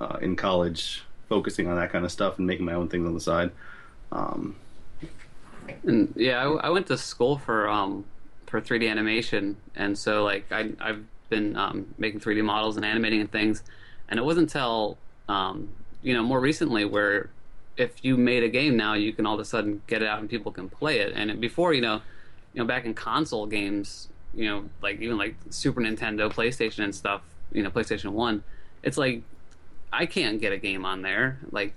uh, 0.00 0.18
in 0.20 0.36
college 0.36 1.04
focusing 1.28 1.68
on 1.68 1.76
that 1.76 1.90
kind 1.92 2.04
of 2.04 2.12
stuff 2.12 2.38
and 2.38 2.46
making 2.46 2.64
my 2.66 2.74
own 2.74 2.88
things 2.88 3.06
on 3.06 3.14
the 3.14 3.20
side. 3.20 3.52
Um, 4.12 4.56
And 5.84 6.12
yeah, 6.16 6.42
I, 6.44 6.66
I 6.66 6.70
went 6.70 6.86
to 6.88 6.98
school 6.98 7.38
for 7.38 7.68
um 7.68 8.04
for 8.46 8.60
3D 8.60 8.90
animation, 8.90 9.56
and 9.74 9.96
so 9.98 10.24
like 10.24 10.50
I 10.50 10.72
I've 10.80 11.04
been 11.28 11.56
um, 11.56 11.94
making 11.98 12.20
3D 12.20 12.42
models 12.44 12.76
and 12.76 12.84
animating 12.84 13.20
and 13.20 13.30
things, 13.30 13.62
and 14.08 14.18
it 14.18 14.22
wasn't 14.24 14.44
until 14.48 14.98
um 15.28 15.74
you 16.02 16.14
know 16.14 16.22
more 16.22 16.40
recently 16.40 16.84
where 16.84 17.30
if 17.76 18.04
you 18.04 18.16
made 18.16 18.42
a 18.42 18.48
game 18.48 18.76
now 18.76 18.94
you 18.94 19.12
can 19.12 19.26
all 19.26 19.34
of 19.34 19.40
a 19.40 19.44
sudden 19.44 19.82
get 19.86 20.02
it 20.02 20.08
out 20.08 20.20
and 20.20 20.28
people 20.28 20.52
can 20.52 20.68
play 20.68 21.00
it, 21.00 21.12
and 21.14 21.40
before 21.40 21.72
you 21.74 21.80
know 21.80 22.02
you 22.52 22.60
know 22.60 22.64
back 22.64 22.84
in 22.84 22.94
console 22.94 23.46
games 23.46 24.08
you 24.34 24.46
know 24.48 24.68
like 24.82 25.00
even 25.00 25.16
like 25.18 25.36
Super 25.50 25.80
Nintendo, 25.80 26.32
PlayStation 26.32 26.84
and 26.84 26.94
stuff, 26.94 27.22
you 27.52 27.62
know 27.62 27.70
PlayStation 27.70 28.10
One, 28.12 28.42
it's 28.82 28.98
like 28.98 29.22
I 29.92 30.06
can't 30.06 30.40
get 30.40 30.52
a 30.52 30.58
game 30.58 30.84
on 30.84 31.02
there 31.02 31.38
like 31.50 31.74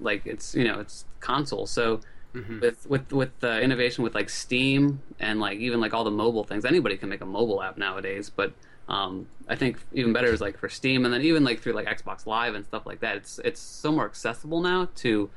like 0.00 0.26
it's 0.26 0.54
you 0.54 0.64
know 0.64 0.80
it's 0.80 1.04
console 1.20 1.66
so 1.66 2.00
with 2.34 2.86
with 2.88 3.12
with 3.12 3.40
the 3.40 3.60
innovation 3.60 4.04
with 4.04 4.14
like 4.14 4.30
Steam 4.30 5.02
and 5.20 5.38
like 5.40 5.58
even 5.58 5.80
like 5.80 5.92
all 5.92 6.04
the 6.04 6.10
mobile 6.10 6.44
things, 6.44 6.64
anybody 6.64 6.96
can 6.96 7.08
make 7.08 7.20
a 7.20 7.26
mobile 7.26 7.62
app 7.62 7.76
nowadays. 7.76 8.30
But 8.34 8.52
um, 8.88 9.28
I 9.48 9.56
think 9.56 9.78
even 9.92 10.12
better 10.12 10.28
is 10.28 10.40
like 10.40 10.58
for 10.58 10.68
Steam, 10.68 11.04
and 11.04 11.12
then 11.12 11.22
even 11.22 11.44
like 11.44 11.60
through 11.60 11.74
like 11.74 11.86
Xbox 11.86 12.26
Live 12.26 12.54
and 12.54 12.64
stuff 12.64 12.86
like 12.86 13.00
that. 13.00 13.16
It's 13.16 13.38
it's 13.44 13.60
so 13.60 13.92
more 13.92 14.06
accessible 14.06 14.60
now 14.60 14.88
to 14.96 15.30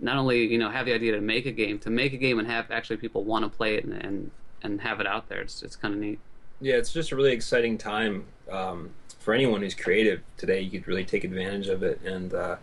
not 0.00 0.16
only 0.16 0.46
you 0.46 0.58
know 0.58 0.70
have 0.70 0.86
the 0.86 0.94
idea 0.94 1.12
to 1.12 1.20
make 1.20 1.44
a 1.44 1.52
game, 1.52 1.78
to 1.80 1.90
make 1.90 2.12
a 2.12 2.18
game 2.18 2.38
and 2.38 2.48
have 2.48 2.70
actually 2.70 2.96
people 2.96 3.24
want 3.24 3.44
to 3.44 3.54
play 3.54 3.74
it 3.76 3.84
and 3.84 3.92
and, 3.92 4.30
and 4.62 4.80
have 4.80 5.00
it 5.00 5.06
out 5.06 5.28
there. 5.28 5.40
It's 5.40 5.62
it's 5.62 5.76
kind 5.76 5.92
of 5.92 6.00
neat. 6.00 6.18
Yeah, 6.60 6.76
it's 6.76 6.92
just 6.92 7.12
a 7.12 7.16
really 7.16 7.32
exciting 7.32 7.78
time 7.78 8.24
um, 8.50 8.90
for 9.28 9.34
anyone 9.34 9.60
who's 9.60 9.74
creative 9.74 10.22
today. 10.38 10.58
You 10.58 10.70
could 10.70 10.88
really 10.88 11.04
take 11.04 11.22
advantage 11.22 11.68
of 11.68 11.82
it, 11.82 12.00
and 12.00 12.32
uh, 12.32 12.56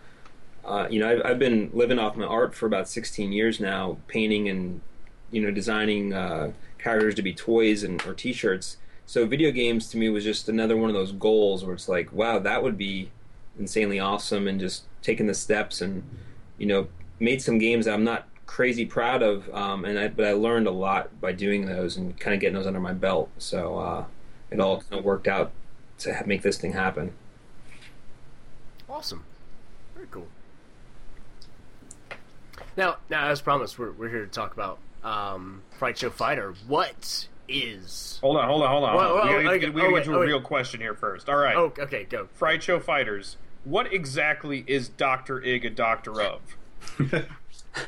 uh, 0.64 0.88
you 0.90 0.98
know, 0.98 1.08
I've, 1.08 1.22
I've 1.24 1.38
been 1.38 1.70
living 1.72 2.00
off 2.00 2.16
my 2.16 2.24
art 2.24 2.56
for 2.56 2.66
about 2.66 2.88
16 2.88 3.30
years 3.30 3.60
now, 3.60 3.98
painting 4.08 4.48
and 4.48 4.80
you 5.30 5.42
know, 5.42 5.52
designing 5.52 6.12
uh, 6.12 6.50
characters 6.76 7.14
to 7.14 7.22
be 7.22 7.32
toys 7.32 7.84
and 7.84 8.04
or 8.04 8.14
T-shirts. 8.14 8.78
So 9.06 9.28
video 9.28 9.52
games 9.52 9.88
to 9.90 9.96
me 9.96 10.08
was 10.08 10.24
just 10.24 10.48
another 10.48 10.76
one 10.76 10.90
of 10.90 10.94
those 10.94 11.12
goals 11.12 11.64
where 11.64 11.72
it's 11.72 11.88
like, 11.88 12.12
wow, 12.12 12.40
that 12.40 12.64
would 12.64 12.76
be 12.76 13.12
insanely 13.56 14.00
awesome, 14.00 14.48
and 14.48 14.58
just 14.58 14.86
taking 15.02 15.28
the 15.28 15.34
steps 15.34 15.80
and 15.80 16.02
you 16.58 16.66
know, 16.66 16.88
made 17.20 17.40
some 17.40 17.58
games 17.58 17.84
that 17.84 17.94
I'm 17.94 18.02
not 18.02 18.26
crazy 18.46 18.84
proud 18.84 19.22
of, 19.22 19.48
um, 19.54 19.84
and 19.84 20.00
I, 20.00 20.08
but 20.08 20.26
I 20.26 20.32
learned 20.32 20.66
a 20.66 20.72
lot 20.72 21.20
by 21.20 21.30
doing 21.30 21.66
those 21.66 21.96
and 21.96 22.18
kind 22.18 22.34
of 22.34 22.40
getting 22.40 22.56
those 22.56 22.66
under 22.66 22.80
my 22.80 22.92
belt. 22.92 23.30
So 23.38 23.78
uh, 23.78 24.04
it 24.50 24.58
all 24.58 24.80
kind 24.80 24.98
of 24.98 25.04
worked 25.04 25.28
out 25.28 25.52
to 25.98 26.22
make 26.26 26.42
this 26.42 26.58
thing 26.58 26.72
happen. 26.72 27.12
Awesome. 28.88 29.24
Very 29.94 30.06
cool. 30.10 30.26
Now, 32.76 32.96
now 33.08 33.28
as 33.28 33.40
promised, 33.40 33.78
we're, 33.78 33.92
we're 33.92 34.08
here 34.08 34.24
to 34.24 34.30
talk 34.30 34.52
about 34.52 34.78
um, 35.02 35.62
Fright 35.78 35.98
Show 35.98 36.10
Fighter. 36.10 36.54
What 36.66 37.28
is? 37.48 38.18
Hold 38.22 38.36
on, 38.36 38.46
hold 38.46 38.62
on, 38.62 38.70
hold 38.70 38.84
on. 38.84 38.94
Whoa, 38.94 39.00
hold 39.00 39.20
on. 39.20 39.26
whoa, 39.28 39.38
we 39.38 39.44
gotta, 39.44 39.56
okay, 39.56 39.58
get, 39.58 39.74
we 39.74 39.80
oh, 39.80 39.84
gotta 39.84 39.94
wait, 39.94 40.00
get 40.00 40.06
to 40.06 40.12
oh, 40.12 40.16
a 40.16 40.20
wait. 40.20 40.26
real 40.26 40.40
question 40.40 40.80
here 40.80 40.94
first. 40.94 41.28
All 41.28 41.36
right. 41.36 41.56
Oh, 41.56 41.72
okay, 41.78 42.04
go. 42.04 42.28
Fright 42.34 42.62
Show 42.62 42.80
Fighters. 42.80 43.36
What 43.64 43.92
exactly 43.92 44.64
is 44.66 44.88
Doctor 44.88 45.40
Ig 45.42 45.64
a 45.64 45.70
doctor 45.70 46.20
of? 46.20 46.40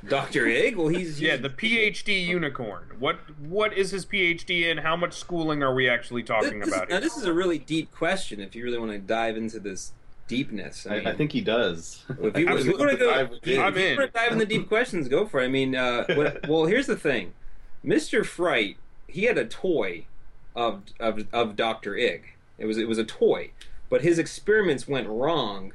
Doctor 0.09 0.47
Egg? 0.47 0.76
Well, 0.76 0.88
he's, 0.88 1.21
Yeah, 1.21 1.37
the 1.37 1.50
PhD 1.50 2.25
unicorn. 2.26 2.85
What 2.99 3.18
what 3.40 3.73
is 3.73 3.90
his 3.90 4.04
PhD 4.07 4.62
in? 4.71 4.78
How 4.78 4.97
much 4.97 5.14
schooling 5.14 5.62
are 5.62 5.75
we 5.75 5.88
actually 5.88 6.23
talking 6.23 6.61
This- 6.61 6.68
about 6.68 6.88
now 6.88 6.97
here? 6.97 7.00
this 7.00 7.16
is 7.16 7.25
a 7.25 7.33
really 7.33 7.59
deep 7.59 7.92
question. 7.92 8.40
If 8.40 8.54
you 8.54 8.64
really 8.64 8.78
want 8.78 8.92
to 8.92 8.99
dive 8.99 9.37
into 9.37 9.59
this 9.61 9.92
deepness, 10.26 10.87
I, 10.87 10.90
I, 10.95 10.99
mean, 10.99 11.07
I 11.09 11.14
think 11.14 11.33
he 11.33 11.40
does. 11.40 12.04
if 12.09 12.37
you, 12.38 12.49
if 12.54 12.64
you 12.66 12.76
want 12.78 12.90
to 12.90 12.97
go, 12.97 13.11
I'm 13.12 13.30
if 13.33 13.47
you 13.47 13.54
in. 13.54 13.97
want 13.97 14.12
to 14.12 14.18
dive 14.18 14.33
in 14.33 14.38
the 14.38 14.47
deep 14.47 14.68
questions, 14.68 15.09
go 15.09 15.26
for 15.26 15.40
it. 15.40 15.45
I 15.45 15.49
mean, 15.49 15.75
uh, 15.75 16.04
what, 16.14 16.47
well, 16.49 16.66
here's 16.66 16.87
the 16.87 16.97
thing: 16.97 17.33
Mister 17.83 18.25
Fright, 18.25 18.76
he 19.07 19.25
had 19.25 19.38
a 19.38 19.45
toy 19.47 20.04
of 20.54 20.83
of 21.00 21.26
of 21.33 21.57
Doctor 21.57 21.97
Ig. 21.97 22.35
It 22.59 22.66
was 22.66 22.76
it 22.78 22.88
was 22.88 22.99
a 22.99 23.04
toy, 23.04 23.50
but 23.88 24.02
his 24.02 24.18
experiments 24.18 24.87
went 24.88 25.09
wrong, 25.09 25.73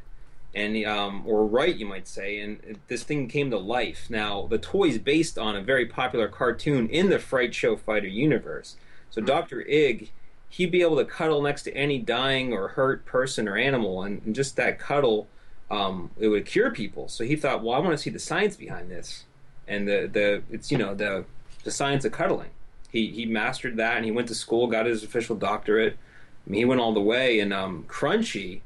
and 0.56 0.86
um, 0.86 1.24
or 1.26 1.46
right, 1.46 1.76
you 1.76 1.86
might 1.86 2.08
say, 2.08 2.40
and 2.40 2.80
this 2.88 3.04
thing 3.04 3.28
came 3.28 3.50
to 3.52 3.58
life. 3.58 4.08
Now, 4.10 4.48
the 4.48 4.60
toy 4.60 4.90
is 4.90 5.00
based 5.00 5.38
on 5.38 5.56
a 5.56 5.62
very 5.62 5.86
popular 5.86 6.28
cartoon 6.28 6.88
in 6.90 7.10
the 7.10 7.20
Fright 7.20 7.56
Show 7.56 7.76
Fighter 7.76 8.08
universe. 8.08 8.76
So, 9.10 9.22
Doctor 9.22 9.62
Ig, 9.62 10.12
he'd 10.50 10.72
be 10.72 10.84
able 10.84 10.98
to 10.98 11.06
cuddle 11.06 11.42
next 11.42 11.64
to 11.64 11.76
any 11.76 11.98
dying 11.98 12.54
or 12.54 12.70
hurt 12.70 13.06
person 13.06 13.48
or 13.48 13.58
animal, 13.58 14.04
and, 14.04 14.22
and 14.26 14.36
just 14.36 14.56
that 14.58 14.78
cuddle, 14.78 15.28
um, 15.72 16.12
it 16.20 16.28
would 16.28 16.46
cure 16.46 16.70
people. 16.70 17.08
So 17.08 17.24
he 17.24 17.36
thought, 17.36 17.64
well, 17.64 17.76
I 17.76 17.80
want 17.80 17.92
to 17.94 17.98
see 17.98 18.12
the 18.12 18.20
science 18.20 18.56
behind 18.56 18.92
this, 18.92 19.24
and 19.68 19.88
the 19.88 20.08
the 20.12 20.44
it's 20.52 20.72
you 20.72 20.78
know 20.78 20.94
the 20.94 21.26
the 21.64 21.72
science 21.72 22.06
of 22.06 22.12
cuddling. 22.12 22.52
He 22.92 23.08
he 23.08 23.26
mastered 23.26 23.78
that, 23.78 23.96
and 23.98 24.06
he 24.06 24.12
went 24.12 24.28
to 24.28 24.36
school, 24.36 24.68
got 24.68 24.86
his 24.86 25.04
official 25.04 25.36
doctorate. 25.36 25.98
I 26.46 26.50
mean, 26.50 26.60
he 26.60 26.66
went 26.66 26.82
all 26.82 26.94
the 26.94 27.02
way, 27.02 27.40
and 27.40 27.52
um, 27.52 27.86
Crunchy, 27.88 28.62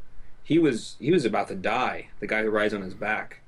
he 0.47 0.57
was 0.57 0.95
he 0.97 1.11
was 1.11 1.25
about 1.25 1.49
to 1.49 1.55
die. 1.55 2.07
The 2.21 2.27
guy 2.27 2.41
who 2.41 2.49
rides 2.49 2.73
on 2.73 2.81
his 2.81 2.93
back, 2.93 3.41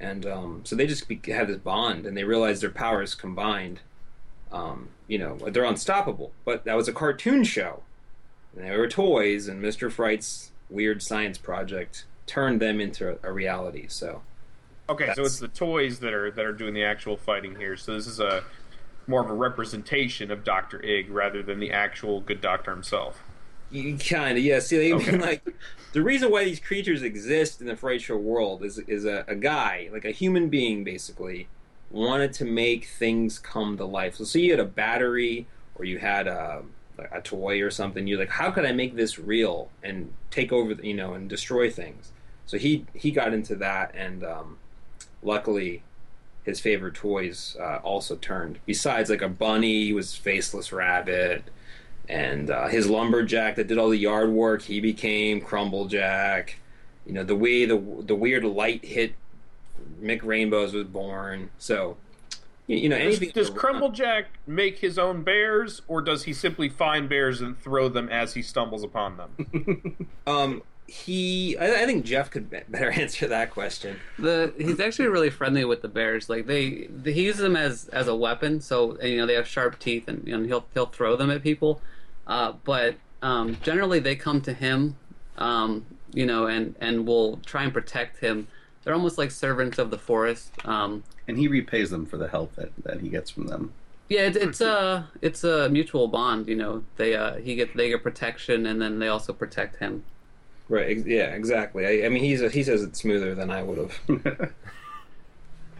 and 0.00 0.24
um, 0.24 0.62
so 0.64 0.74
they 0.74 0.86
just 0.86 1.06
be, 1.06 1.20
had 1.26 1.48
this 1.48 1.58
bond, 1.58 2.06
and 2.06 2.16
they 2.16 2.24
realized 2.24 2.62
their 2.62 2.70
powers 2.70 3.14
combined. 3.14 3.80
Um, 4.50 4.88
you 5.06 5.18
know, 5.18 5.36
they're 5.36 5.64
unstoppable. 5.64 6.32
But 6.46 6.64
that 6.64 6.74
was 6.74 6.88
a 6.88 6.94
cartoon 6.94 7.44
show. 7.44 7.82
And 8.54 8.64
they 8.64 8.74
were 8.74 8.88
toys, 8.88 9.48
and 9.48 9.62
Mr. 9.62 9.92
Fright's 9.92 10.50
weird 10.70 11.02
science 11.02 11.36
project 11.36 12.06
turned 12.24 12.62
them 12.62 12.80
into 12.80 13.18
a 13.22 13.30
reality. 13.30 13.84
So 13.88 14.22
Okay, 14.88 15.12
so 15.14 15.24
it's 15.24 15.40
the 15.40 15.48
toys 15.48 15.98
that 15.98 16.14
are 16.14 16.30
that 16.30 16.44
are 16.46 16.54
doing 16.54 16.72
the 16.72 16.84
actual 16.84 17.18
fighting 17.18 17.56
here. 17.56 17.76
So 17.76 17.92
this 17.92 18.06
is 18.06 18.18
a 18.18 18.44
more 19.06 19.22
of 19.22 19.28
a 19.28 19.34
representation 19.34 20.30
of 20.30 20.42
Doctor 20.42 20.80
Ig 20.80 21.10
rather 21.10 21.42
than 21.42 21.60
the 21.60 21.70
actual 21.70 22.22
good 22.22 22.40
doctor 22.40 22.70
himself. 22.70 23.22
Kind 23.72 24.38
of 24.38 24.44
yeah. 24.44 24.58
See, 24.60 24.92
Okay. 24.92 25.12
mean, 25.12 25.20
like 25.20 25.42
the 25.92 26.02
reason 26.02 26.30
why 26.30 26.44
these 26.44 26.60
creatures 26.60 27.02
exist 27.02 27.60
in 27.60 27.66
the 27.66 27.76
Fright 27.76 28.00
Show 28.00 28.16
world 28.16 28.64
is 28.64 28.78
is 28.78 29.04
a, 29.04 29.24
a 29.28 29.34
guy, 29.34 29.88
like 29.92 30.04
a 30.04 30.10
human 30.10 30.48
being, 30.48 30.84
basically 30.84 31.48
wanted 31.90 32.32
to 32.34 32.44
make 32.44 32.86
things 32.86 33.38
come 33.38 33.76
to 33.76 33.84
life. 33.84 34.16
So, 34.16 34.24
say 34.24 34.40
you 34.40 34.50
had 34.50 34.60
a 34.60 34.64
battery 34.64 35.46
or 35.76 35.84
you 35.84 35.98
had 35.98 36.26
a 36.26 36.62
a 37.12 37.20
toy 37.20 37.60
or 37.62 37.70
something. 37.70 38.06
You're 38.06 38.18
like, 38.18 38.30
how 38.30 38.50
could 38.50 38.64
I 38.64 38.72
make 38.72 38.96
this 38.96 39.18
real 39.18 39.68
and 39.82 40.12
take 40.30 40.50
over, 40.52 40.74
the, 40.74 40.86
you 40.86 40.94
know, 40.94 41.12
and 41.12 41.28
destroy 41.28 41.70
things? 41.70 42.12
So 42.46 42.58
he 42.58 42.86
he 42.94 43.10
got 43.10 43.34
into 43.34 43.56
that, 43.56 43.92
and 43.94 44.24
um, 44.24 44.58
luckily, 45.22 45.82
his 46.44 46.60
favorite 46.60 46.94
toys 46.94 47.56
uh, 47.60 47.78
also 47.82 48.16
turned. 48.16 48.60
Besides, 48.66 49.10
like 49.10 49.22
a 49.22 49.28
bunny 49.28 49.86
he 49.86 49.92
was 49.92 50.14
Faceless 50.14 50.72
Rabbit, 50.72 51.42
and 52.08 52.50
uh, 52.50 52.68
his 52.68 52.88
lumberjack 52.88 53.56
that 53.56 53.66
did 53.66 53.78
all 53.78 53.88
the 53.88 53.98
yard 53.98 54.30
work, 54.30 54.62
he 54.62 54.80
became 54.80 55.40
Crumblejack. 55.40 56.50
You 57.04 57.12
know, 57.12 57.24
the 57.24 57.36
way 57.36 57.64
the 57.64 57.76
the 58.02 58.14
weird 58.14 58.44
light 58.44 58.84
hit 58.84 59.14
Mick 60.00 60.22
Rainbows 60.22 60.72
was 60.72 60.84
born. 60.84 61.50
So, 61.58 61.96
you, 62.66 62.76
you 62.76 62.88
know, 62.88 62.98
Does, 62.98 63.06
anything. 63.06 63.30
does 63.34 63.50
Crumblejack 63.50 64.24
make 64.46 64.78
his 64.78 64.98
own 64.98 65.22
bears, 65.22 65.82
or 65.88 66.00
does 66.00 66.24
he 66.24 66.32
simply 66.32 66.68
find 66.68 67.08
bears 67.08 67.40
and 67.40 67.58
throw 67.58 67.88
them 67.88 68.08
as 68.08 68.34
he 68.34 68.42
stumbles 68.42 68.82
upon 68.82 69.16
them? 69.16 70.08
Um, 70.28 70.62
he, 70.88 71.56
I, 71.56 71.82
I 71.82 71.86
think 71.86 72.04
Jeff 72.04 72.30
could 72.32 72.50
better 72.50 72.90
answer 73.00 73.28
that 73.28 73.52
question. 73.52 73.98
The 74.18 74.52
he's 74.58 74.80
actually 74.80 75.08
really 75.08 75.30
friendly 75.30 75.64
with 75.64 75.82
the 75.82 75.88
bears. 75.88 76.28
Like 76.28 76.46
they, 76.46 76.88
they 76.90 77.12
he 77.12 77.26
uses 77.26 77.42
them 77.42 77.54
as 77.56 77.88
as 77.88 78.08
a 78.08 78.14
weapon. 78.14 78.60
So 78.60 78.96
and, 78.96 79.10
you 79.10 79.18
know 79.18 79.26
they 79.26 79.34
have 79.34 79.46
sharp 79.46 79.78
teeth, 79.78 80.08
and 80.08 80.26
you 80.26 80.36
know, 80.36 80.44
he'll 80.46 80.66
he'll 80.74 80.86
throw 80.86 81.14
them 81.16 81.30
at 81.30 81.42
people. 81.42 81.80
Uh, 82.26 82.52
but 82.64 82.96
um, 83.22 83.56
generally 83.62 83.98
they 84.00 84.16
come 84.16 84.40
to 84.42 84.52
him, 84.52 84.96
um, 85.38 85.86
you 86.12 86.26
know, 86.26 86.46
and 86.46 86.74
and 86.80 87.06
will 87.06 87.38
try 87.46 87.62
and 87.64 87.72
protect 87.72 88.18
him. 88.18 88.48
They're 88.82 88.94
almost 88.94 89.18
like 89.18 89.30
servants 89.30 89.78
of 89.78 89.90
the 89.90 89.98
forest. 89.98 90.52
Um, 90.64 91.02
and 91.26 91.36
he 91.38 91.48
repays 91.48 91.90
them 91.90 92.06
for 92.06 92.18
the 92.18 92.28
help 92.28 92.54
that, 92.54 92.70
that 92.84 93.00
he 93.00 93.08
gets 93.08 93.30
from 93.30 93.48
them. 93.48 93.72
yeah, 94.08 94.20
it's, 94.20 94.36
it's 94.36 94.60
a 94.60 95.08
it's 95.20 95.42
a 95.44 95.68
mutual 95.68 96.06
bond. 96.08 96.46
You 96.48 96.54
know, 96.56 96.84
they 96.96 97.14
uh, 97.16 97.34
he 97.36 97.56
get 97.56 97.76
they 97.76 97.88
get 97.88 98.02
protection, 98.02 98.66
and 98.66 98.80
then 98.80 98.98
they 98.98 99.08
also 99.08 99.32
protect 99.32 99.76
him. 99.76 100.04
Right? 100.68 100.98
Ex- 100.98 101.06
yeah, 101.06 101.34
exactly. 101.34 101.86
I, 101.86 102.06
I 102.06 102.08
mean, 102.08 102.22
he's 102.22 102.40
he 102.52 102.62
says 102.62 102.82
it 102.82 102.96
smoother 102.96 103.34
than 103.34 103.50
I 103.50 103.62
would 103.62 103.78
have. 103.78 103.92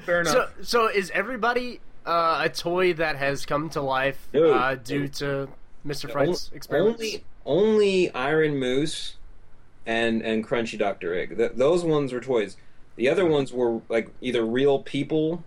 Fair 0.05 0.21
enough. 0.21 0.33
So, 0.33 0.49
so 0.62 0.87
is 0.88 1.11
everybody 1.11 1.81
uh, 2.05 2.43
a 2.45 2.49
toy 2.49 2.93
that 2.95 3.17
has 3.17 3.45
come 3.45 3.69
to 3.71 3.81
life 3.81 4.29
uh, 4.35 4.76
due 4.76 5.09
to 5.09 5.49
Mr. 5.87 6.11
Fright's 6.11 6.50
experiments? 6.52 7.00
Only, 7.00 7.25
only 7.45 8.11
Iron 8.14 8.57
Moose 8.59 9.16
and 9.87 10.23
and 10.23 10.47
Crunchy 10.47 10.78
Doctor 10.78 11.14
Egg. 11.14 11.37
Th- 11.37 11.52
those 11.55 11.85
ones 11.85 12.12
were 12.12 12.21
toys. 12.21 12.57
The 12.97 13.09
other 13.09 13.26
ones 13.26 13.52
were 13.52 13.81
like 13.88 14.09
either 14.21 14.45
real 14.45 14.81
people 14.81 15.45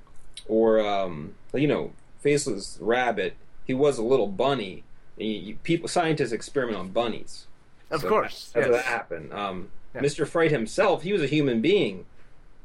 or 0.47 0.79
um, 0.79 1.33
you 1.53 1.67
know, 1.67 1.91
faceless 2.21 2.77
rabbit. 2.81 3.35
He 3.65 3.73
was 3.73 3.97
a 3.97 4.03
little 4.03 4.27
bunny. 4.27 4.83
And 5.17 5.27
you- 5.27 5.39
you- 5.39 5.55
people, 5.63 5.87
scientists 5.89 6.31
experiment 6.31 6.77
on 6.77 6.89
bunnies. 6.89 7.45
of 7.91 8.01
So 8.01 8.07
course. 8.09 8.51
that's 8.53 8.67
yes. 8.67 8.71
what 8.75 8.85
happened. 8.85 9.33
Um, 9.33 9.69
Yeah. 9.95 10.01
Mr. 10.01 10.27
Fright 10.27 10.51
himself, 10.51 11.01
he 11.03 11.11
was 11.11 11.21
a 11.23 11.27
human 11.27 11.61
being. 11.61 12.05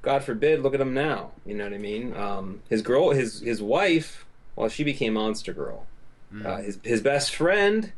God 0.02 0.22
forbid, 0.22 0.60
look 0.60 0.74
at 0.74 0.80
him 0.82 0.92
now. 0.92 1.30
You 1.46 1.54
know 1.54 1.64
what 1.64 1.72
I 1.72 1.78
mean? 1.78 2.14
Um, 2.14 2.60
his 2.68 2.82
girl, 2.82 3.10
his 3.10 3.40
his 3.40 3.62
wife, 3.62 4.26
well, 4.54 4.68
she 4.68 4.84
became 4.84 5.14
Monster 5.14 5.54
Girl. 5.54 5.86
Mm. 6.34 6.46
Uh, 6.46 6.56
his 6.56 6.78
his 6.82 7.00
best 7.00 7.34
friend, 7.34 7.92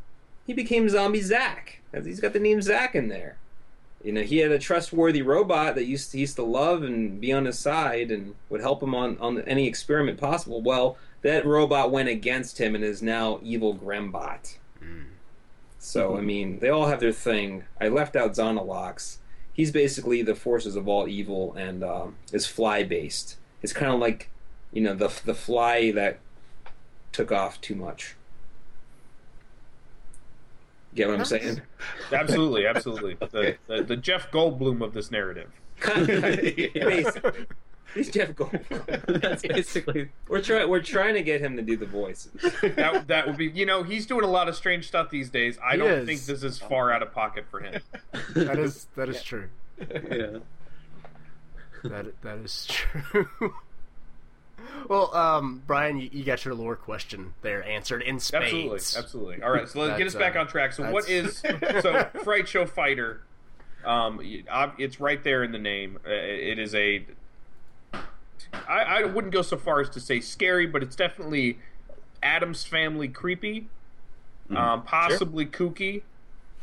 he 0.47 0.53
became 0.53 0.89
Zombie 0.89 1.23
Zack. 1.23 1.81
He's 2.05 2.21
got 2.21 2.35
the 2.35 2.39
name 2.39 2.61
Zack 2.61 2.95
in 2.95 3.09
there. 3.09 3.39
You 4.05 4.13
know, 4.13 4.23
he 4.23 4.39
had 4.39 4.53
a 4.53 4.59
trustworthy 4.59 5.23
robot 5.23 5.75
that 5.75 5.87
used 5.87 6.11
to, 6.11 6.19
he 6.19 6.21
used 6.21 6.37
to 6.37 6.45
love 6.45 6.83
and 6.83 7.21
be 7.21 7.33
on 7.33 7.47
his 7.47 7.59
side 7.59 8.11
and 8.11 8.35
would 8.51 8.61
help 8.61 8.83
him 8.83 8.95
on, 8.95 9.17
on 9.19 9.41
any 9.43 9.67
experiment 9.67 10.21
possible. 10.21 10.61
Well, 10.61 10.99
that 11.23 11.47
robot 11.47 11.91
went 11.91 12.09
against 12.09 12.59
him 12.59 12.75
and 12.75 12.85
is 12.85 13.03
now 13.03 13.41
evil 13.43 13.75
Grembot. 13.75 14.59
So, 15.79 16.17
I 16.17 16.21
mean, 16.21 16.59
they 16.59 16.69
all 16.69 16.87
have 16.87 17.01
their 17.01 17.13
thing. 17.13 17.65
I 17.81 17.89
left 17.89 18.17
out 18.17 18.33
Zonalox. 18.33 19.19
He's 19.53 19.71
basically 19.71 20.21
the 20.21 20.35
forces 20.35 20.77
of 20.77 20.87
all 20.87 21.09
evil 21.09 21.55
and 21.55 21.83
um, 21.83 22.17
is 22.33 22.47
fly 22.47 22.83
based. 22.83 23.37
It's 23.63 23.73
kind 23.73 23.93
of 23.93 24.01
like, 24.01 24.29
you 24.73 24.83
know, 24.83 24.95
the 24.95 25.09
the 25.25 25.35
fly 25.35 25.93
that 25.93 26.19
took 27.13 27.33
off 27.33 27.61
too 27.61 27.75
much. 27.75 28.17
Get 30.97 31.09
what 31.09 31.19
I'm 31.21 31.25
saying? 31.25 31.61
absolutely, 32.13 32.67
absolutely. 32.67 33.17
The, 33.31 33.57
the, 33.69 33.83
the 33.85 33.97
Jeff 33.97 34.31
Goldblum 34.33 34.83
of 34.83 34.93
this 34.95 35.11
narrative. 35.11 35.51
Basically. 35.87 37.47
He's 37.95 38.11
Jeff 38.11 38.31
Goldblum. 38.33 39.21
That's 39.21 39.43
basically. 39.43 40.11
we're 40.29 40.43
trying. 40.43 40.69
We're 40.69 40.83
trying 40.83 41.15
to 41.15 41.23
get 41.23 41.41
him 41.41 41.57
to 41.57 41.63
do 41.63 41.77
the 41.77 41.87
voices. 41.87 42.33
that 42.77 43.07
that 43.09 43.27
would 43.27 43.37
be. 43.37 43.47
You 43.47 43.65
know, 43.67 43.83
he's 43.83 44.07
doing 44.07 44.25
a 44.25 44.29
lot 44.29 44.49
of 44.49 44.57
strange 44.57 44.87
stuff 44.89 45.09
these 45.11 45.31
days. 45.31 45.59
I 45.65 45.73
He 45.73 45.79
don't 45.79 45.91
is. 45.91 46.07
think 46.07 46.21
this 46.25 46.43
is 46.43 46.59
far 46.59 46.91
out 46.93 47.03
of 47.03 47.13
pocket 47.13 47.45
for 47.51 47.61
him. 47.61 47.81
That 48.35 48.59
is 48.59 48.87
that 48.97 49.09
is 49.09 49.23
true. 49.23 49.49
yeah. 49.79 50.39
That 51.85 52.21
that 52.23 52.39
is 52.39 52.67
true. 52.67 53.55
Well, 54.89 55.15
um, 55.15 55.63
Brian, 55.67 55.99
you, 55.99 56.09
you 56.13 56.25
got 56.25 56.45
your 56.45 56.55
lore 56.55 56.77
question 56.77 57.35
there 57.43 57.65
answered 57.65 58.03
in 58.03 58.21
spades. 58.21 58.45
Absolutely, 58.45 58.79
absolutely. 58.97 59.43
All 59.43 59.51
right, 59.51 59.69
so 59.69 59.81
let's 59.81 59.99
get 59.99 60.07
us 60.07 60.15
back 60.15 60.37
uh, 60.37 60.41
on 60.41 60.47
track. 60.47 60.73
So, 60.73 60.91
what 60.91 61.09
is 61.09 61.39
so 61.83 62.09
Fright 62.23 62.49
Show 62.49 62.67
Fighter? 62.67 63.23
Um, 63.85 64.21
it's 64.79 65.01
right 65.01 65.23
there 65.23 65.45
in 65.45 65.53
the 65.53 65.59
name. 65.59 65.99
Uh, 66.07 66.11
It 66.11 66.59
is 66.59 66.75
a. 66.75 67.05
I, 68.69 69.03
I 69.03 69.05
wouldn't 69.05 69.33
go 69.33 69.43
so 69.43 69.57
far 69.57 69.81
as 69.81 69.89
to 69.91 70.01
say 70.01 70.21
scary, 70.21 70.67
but 70.67 70.83
it's 70.83 70.97
definitely 70.97 71.59
Addams 72.23 72.65
Family 72.65 73.09
creepy, 73.09 73.69
um, 74.55 74.83
possibly 74.83 75.47
kooky, 75.47 76.03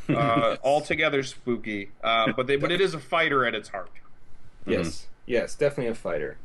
uh, 0.10 0.58
altogether 0.64 1.24
spooky. 1.24 1.92
Uh, 2.04 2.32
but 2.34 2.48
they, 2.48 2.56
but 2.56 2.72
it 2.72 2.82
is 2.82 2.94
a 2.94 3.00
fighter 3.00 3.46
at 3.46 3.56
its 3.56 3.70
heart. 3.70 3.90
Yes, 4.66 5.08
yes, 5.26 5.56
definitely 5.56 5.92
a 5.92 5.96
fighter. 5.96 6.38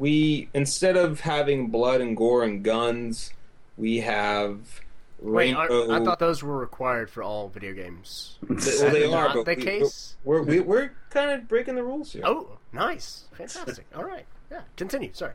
We 0.00 0.48
instead 0.54 0.96
of 0.96 1.20
having 1.20 1.68
blood 1.68 2.00
and 2.00 2.16
gore 2.16 2.42
and 2.42 2.64
guns, 2.64 3.34
we 3.76 3.98
have 4.00 4.80
Wait, 5.20 5.54
I, 5.54 5.66
rainbow. 5.66 5.92
I 5.94 6.02
thought 6.02 6.18
those 6.18 6.42
were 6.42 6.56
required 6.56 7.10
for 7.10 7.22
all 7.22 7.50
video 7.50 7.74
games. 7.74 8.38
Th- 8.48 8.58
Is 8.60 8.80
well, 8.82 8.92
they 8.92 9.04
are, 9.04 9.10
not 9.10 9.34
but 9.34 9.44
the 9.44 9.56
we, 9.56 9.62
case. 9.62 10.16
We're 10.24 10.42
we, 10.42 10.60
we're 10.60 10.92
kind 11.10 11.30
of 11.32 11.46
breaking 11.46 11.74
the 11.74 11.82
rules 11.82 12.12
here. 12.14 12.22
Oh, 12.24 12.56
nice, 12.72 13.24
fantastic. 13.32 13.84
All 13.94 14.04
right, 14.04 14.24
yeah. 14.50 14.62
Continue. 14.76 15.10
Sorry. 15.12 15.34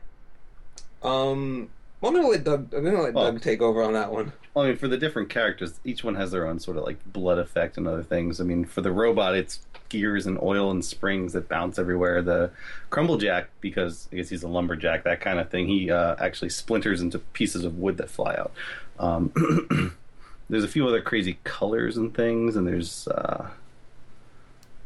Um, 1.00 1.70
well, 2.00 2.10
I'm 2.10 2.16
gonna 2.16 2.28
let 2.28 2.42
Doug. 2.42 2.74
I'm 2.74 2.82
gonna 2.82 3.02
let 3.02 3.14
Well- 3.14 3.30
Doug 3.32 3.42
take 3.42 3.62
over 3.62 3.84
on 3.84 3.92
that 3.92 4.10
one. 4.10 4.32
I 4.56 4.68
mean, 4.68 4.76
for 4.78 4.88
the 4.88 4.96
different 4.96 5.28
characters, 5.28 5.78
each 5.84 6.02
one 6.02 6.14
has 6.16 6.30
their 6.32 6.46
own 6.46 6.58
sort 6.58 6.76
of 6.76 6.84
like 6.84 6.96
blood 7.12 7.38
effect 7.38 7.76
and 7.76 7.86
other 7.86 8.02
things. 8.02 8.40
I 8.40 8.44
mean, 8.44 8.64
for 8.64 8.80
the 8.80 8.90
robot, 8.90 9.36
it's 9.36 9.60
gears 9.88 10.26
and 10.26 10.38
oil 10.42 10.70
and 10.70 10.84
springs 10.84 11.32
that 11.34 11.48
bounce 11.48 11.78
everywhere. 11.78 12.22
The 12.22 12.50
Crumblejack, 12.90 13.46
because 13.60 14.08
I 14.12 14.16
guess 14.16 14.28
he's 14.28 14.42
a 14.42 14.48
lumberjack, 14.48 15.04
that 15.04 15.20
kind 15.20 15.38
of 15.38 15.48
thing, 15.50 15.66
he 15.68 15.90
uh, 15.90 16.16
actually 16.18 16.50
splinters 16.50 17.00
into 17.00 17.18
pieces 17.18 17.64
of 17.64 17.78
wood 17.78 17.96
that 17.98 18.10
fly 18.10 18.34
out. 18.36 18.52
Um, 18.98 19.94
there's 20.48 20.64
a 20.64 20.68
few 20.68 20.86
other 20.86 21.00
crazy 21.00 21.38
colors 21.44 21.96
and 21.96 22.14
things, 22.14 22.56
and 22.56 22.66
there's 22.66 23.08
uh, 23.08 23.48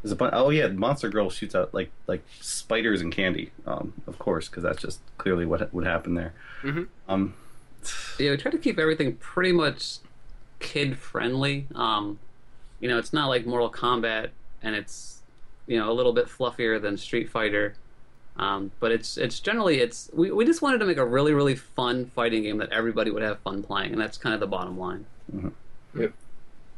there's 0.01 0.11
a 0.11 0.15
bunch. 0.15 0.33
Oh 0.35 0.49
yeah, 0.49 0.67
Monster 0.67 1.09
Girl 1.09 1.29
shoots 1.29 1.53
out 1.55 1.73
like 1.73 1.91
like 2.07 2.23
spiders 2.39 3.01
and 3.01 3.11
candy, 3.13 3.51
um, 3.67 3.93
of 4.07 4.17
course, 4.19 4.49
because 4.49 4.63
that's 4.63 4.81
just 4.81 4.99
clearly 5.17 5.45
what 5.45 5.73
would 5.73 5.85
happen 5.85 6.15
there. 6.15 6.33
Mhm. 6.63 6.87
Um, 7.07 7.33
Yeah, 8.19 8.31
we 8.31 8.37
try 8.37 8.51
to 8.51 8.57
keep 8.57 8.77
everything 8.79 9.15
pretty 9.15 9.51
much 9.51 9.97
kid 10.59 10.97
friendly. 10.97 11.67
Um, 11.75 12.19
you 12.79 12.87
know, 12.89 12.97
it's 12.97 13.13
not 13.13 13.27
like 13.27 13.45
Mortal 13.45 13.71
Kombat, 13.71 14.29
and 14.61 14.75
it's 14.75 15.21
you 15.67 15.77
know 15.77 15.91
a 15.91 15.93
little 15.93 16.13
bit 16.13 16.27
fluffier 16.27 16.81
than 16.81 16.97
Street 16.97 17.29
Fighter. 17.29 17.75
Um, 18.37 18.71
but 18.79 18.91
it's 18.91 19.17
it's 19.17 19.39
generally 19.39 19.79
it's 19.79 20.09
we, 20.13 20.31
we 20.31 20.45
just 20.45 20.61
wanted 20.61 20.77
to 20.79 20.85
make 20.85 20.97
a 20.97 21.05
really 21.05 21.33
really 21.33 21.55
fun 21.55 22.05
fighting 22.05 22.43
game 22.43 22.57
that 22.59 22.71
everybody 22.71 23.11
would 23.11 23.23
have 23.23 23.39
fun 23.39 23.61
playing, 23.63 23.91
and 23.91 23.99
that's 24.01 24.17
kind 24.17 24.33
of 24.33 24.39
the 24.39 24.47
bottom 24.47 24.77
line. 24.79 25.05
Yep. 25.97 26.13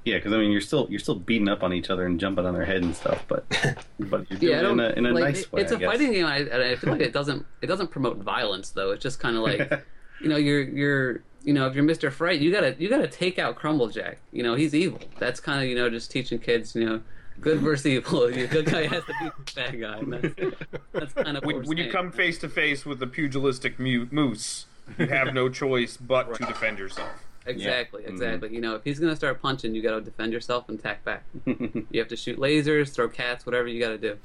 Yeah, 0.06 0.18
because 0.18 0.34
I 0.34 0.38
mean, 0.38 0.52
you're 0.52 0.60
still 0.62 0.88
you're 0.90 1.00
still 1.00 1.16
beating 1.16 1.48
up 1.48 1.64
on 1.64 1.72
each 1.72 1.90
other 1.90 2.06
and 2.06 2.20
jumping 2.20 2.46
on 2.46 2.54
their 2.54 2.66
head 2.66 2.82
and 2.84 2.94
stuff, 2.96 3.24
but 3.28 3.46
but 4.00 4.30
you're 4.30 4.40
doing 4.40 4.52
Yeah, 4.52 4.62
I 4.62 4.66
it 4.68 4.72
in 4.72 4.80
a, 4.80 4.90
in 4.90 5.06
a 5.06 5.12
like, 5.14 5.24
nice 5.24 5.42
it- 5.44 5.54
way. 5.54 5.62
It's 5.62 5.72
I 5.72 5.76
a 5.76 5.80
guess. 5.80 5.92
fighting 5.92 6.12
game. 6.12 6.26
I, 6.26 6.38
and 6.40 6.54
I 6.64 6.76
feel 6.76 6.92
like 6.92 7.02
it 7.02 7.14
doesn't 7.20 7.46
it 7.62 7.68
doesn't 7.68 7.88
promote 7.92 8.18
violence 8.18 8.72
though. 8.72 8.92
It's 8.92 9.04
just 9.04 9.20
kind 9.20 9.38
of 9.38 9.44
like 9.44 9.86
you 10.22 10.28
know 10.28 10.36
you're 10.38 10.62
you're 10.64 11.22
you 11.44 11.54
know 11.54 11.68
if 11.68 11.76
you're 11.76 11.86
Mr. 11.86 12.12
Fright, 12.12 12.42
you 12.42 12.52
gotta 12.52 12.76
you 12.80 12.90
gotta 12.90 13.08
take 13.08 13.40
out 13.40 13.58
Crumblejack. 13.58 14.16
You 14.34 14.44
know 14.44 14.56
he's 14.56 14.74
evil. 14.76 15.00
That's 15.20 15.40
kind 15.40 15.62
of 15.64 15.70
you 15.70 15.76
know 15.76 15.90
just 15.90 16.12
teaching 16.12 16.40
kids 16.40 16.76
you 16.76 16.86
know 16.86 17.02
good 17.42 17.60
versus 17.60 17.86
evil. 17.86 18.28
The 18.32 18.48
good 18.52 18.66
guy 18.66 18.88
has 18.88 19.04
to 19.06 19.14
beat 19.22 19.32
the 19.46 19.54
bad 19.56 19.80
guy. 19.80 20.02
That's, 20.32 20.56
that's 20.92 21.14
kind 21.14 21.38
of 21.38 21.44
When, 21.44 21.64
when 21.64 21.78
you 21.78 21.92
come 21.92 22.12
face 22.12 22.38
to 22.40 22.50
face 22.50 22.86
with 22.86 23.02
a 23.02 23.08
pugilistic 23.08 23.80
mu- 23.80 24.08
moose, 24.12 24.66
you 24.98 25.08
have 25.08 25.34
no 25.34 25.50
choice 25.62 25.98
but 25.98 26.34
to 26.36 26.46
defend 26.46 26.80
yourself. 26.80 27.10
Exactly, 27.46 28.04
Yeah. 28.04 28.10
Mm-hmm. 28.10 28.16
exactly. 28.24 28.54
You 28.56 28.62
know, 28.62 28.76
if 28.76 28.84
he's 28.84 29.00
gonna 29.00 29.16
start 29.16 29.42
punching, 29.42 29.76
you 29.76 29.82
gotta 29.82 30.02
defend 30.02 30.32
yourself 30.34 30.70
and 30.70 30.80
attack 30.80 31.04
back. 31.04 31.24
you 31.46 31.86
have 32.00 32.08
to 32.08 32.16
shoot 32.16 32.40
lasers, 32.40 32.94
throw 32.94 33.10
cats, 33.10 33.46
whatever 33.46 33.68
you 33.68 33.82
gotta 33.82 33.98
do. 33.98 34.18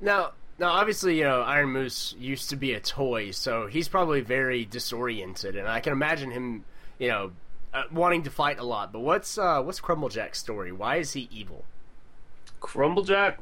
Now, 0.00 0.32
now, 0.58 0.70
obviously, 0.70 1.18
you 1.18 1.24
know, 1.24 1.42
Iron 1.42 1.70
Moose 1.70 2.14
used 2.18 2.50
to 2.50 2.56
be 2.56 2.74
a 2.74 2.80
toy, 2.80 3.32
so 3.32 3.66
he's 3.66 3.88
probably 3.88 4.20
very 4.20 4.64
disoriented, 4.64 5.56
and 5.56 5.66
I 5.66 5.80
can 5.80 5.92
imagine 5.92 6.30
him, 6.30 6.64
you 6.98 7.08
know, 7.08 7.32
uh, 7.72 7.82
wanting 7.92 8.22
to 8.22 8.30
fight 8.30 8.60
a 8.60 8.64
lot. 8.64 8.92
But 8.92 9.00
what's 9.00 9.36
uh, 9.36 9.60
what's 9.62 9.80
Crumblejack's 9.80 10.38
story? 10.38 10.70
Why 10.70 10.96
is 10.96 11.12
he 11.12 11.28
evil? 11.32 11.64
Crumblejack. 12.60 13.36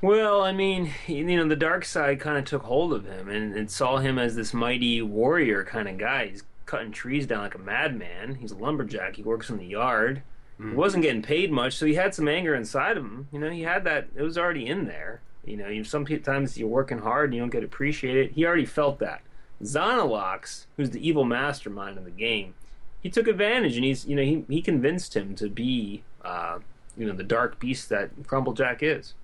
Well, 0.00 0.42
I 0.42 0.52
mean, 0.52 0.90
you 1.06 1.36
know, 1.36 1.46
the 1.46 1.54
dark 1.54 1.84
side 1.84 2.18
kind 2.18 2.36
of 2.36 2.44
took 2.44 2.62
hold 2.62 2.92
of 2.92 3.04
him 3.06 3.28
and, 3.28 3.54
and 3.54 3.70
saw 3.70 3.98
him 3.98 4.18
as 4.18 4.34
this 4.34 4.52
mighty 4.52 5.00
warrior 5.00 5.64
kind 5.64 5.88
of 5.88 5.98
guy. 5.98 6.26
He's 6.26 6.42
cutting 6.66 6.90
trees 6.90 7.26
down 7.26 7.42
like 7.42 7.54
a 7.54 7.58
madman. 7.58 8.36
He's 8.36 8.50
a 8.50 8.56
lumberjack. 8.56 9.16
He 9.16 9.22
works 9.22 9.48
in 9.48 9.58
the 9.58 9.66
yard. 9.66 10.22
He 10.58 10.76
wasn't 10.76 11.02
getting 11.02 11.22
paid 11.22 11.50
much, 11.50 11.76
so 11.76 11.86
he 11.86 11.94
had 11.94 12.14
some 12.14 12.28
anger 12.28 12.54
inside 12.54 12.96
of 12.96 13.04
him. 13.04 13.26
You 13.32 13.40
know, 13.40 13.50
he 13.50 13.62
had 13.62 13.82
that. 13.82 14.08
It 14.14 14.22
was 14.22 14.38
already 14.38 14.66
in 14.66 14.86
there. 14.86 15.20
You 15.44 15.56
know, 15.56 15.66
you, 15.68 15.82
sometimes 15.82 16.56
you're 16.56 16.68
working 16.68 16.98
hard 16.98 17.30
and 17.30 17.34
you 17.34 17.40
don't 17.40 17.50
get 17.50 17.64
appreciated. 17.64 18.32
He 18.32 18.46
already 18.46 18.66
felt 18.66 19.00
that. 19.00 19.22
Xanalox, 19.60 20.66
who's 20.76 20.90
the 20.90 21.04
evil 21.06 21.24
mastermind 21.24 21.98
of 21.98 22.04
the 22.04 22.12
game, 22.12 22.54
he 23.00 23.10
took 23.10 23.26
advantage 23.26 23.74
and 23.74 23.84
he's, 23.84 24.06
you 24.06 24.14
know, 24.14 24.22
he, 24.22 24.44
he 24.48 24.62
convinced 24.62 25.16
him 25.16 25.34
to 25.34 25.48
be, 25.48 26.04
uh, 26.24 26.60
you 26.96 27.06
know, 27.06 27.14
the 27.14 27.24
dark 27.24 27.58
beast 27.58 27.88
that 27.88 28.14
Crumblejack 28.24 28.78
is. 28.82 29.14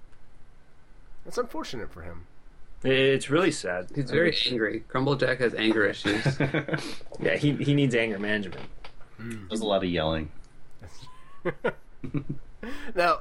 That's 1.24 1.38
unfortunate 1.38 1.92
for 1.92 2.02
him. 2.02 2.26
It's 2.85 3.28
really 3.28 3.50
sad. 3.50 3.88
He's 3.94 4.11
very 4.11 4.35
angry. 4.48 4.85
Crumblejack 4.88 5.40
has 5.40 5.54
anger 5.54 5.85
issues. 5.87 6.24
Yeah, 7.20 7.37
he 7.37 7.52
he 7.54 7.74
needs 7.74 7.96
anger 7.96 8.18
management. 8.20 8.68
Hmm. 9.16 9.48
There's 9.48 9.61
a 9.61 9.66
lot 9.66 9.83
of 9.83 9.90
yelling. 9.90 10.31
Now, 12.94 13.20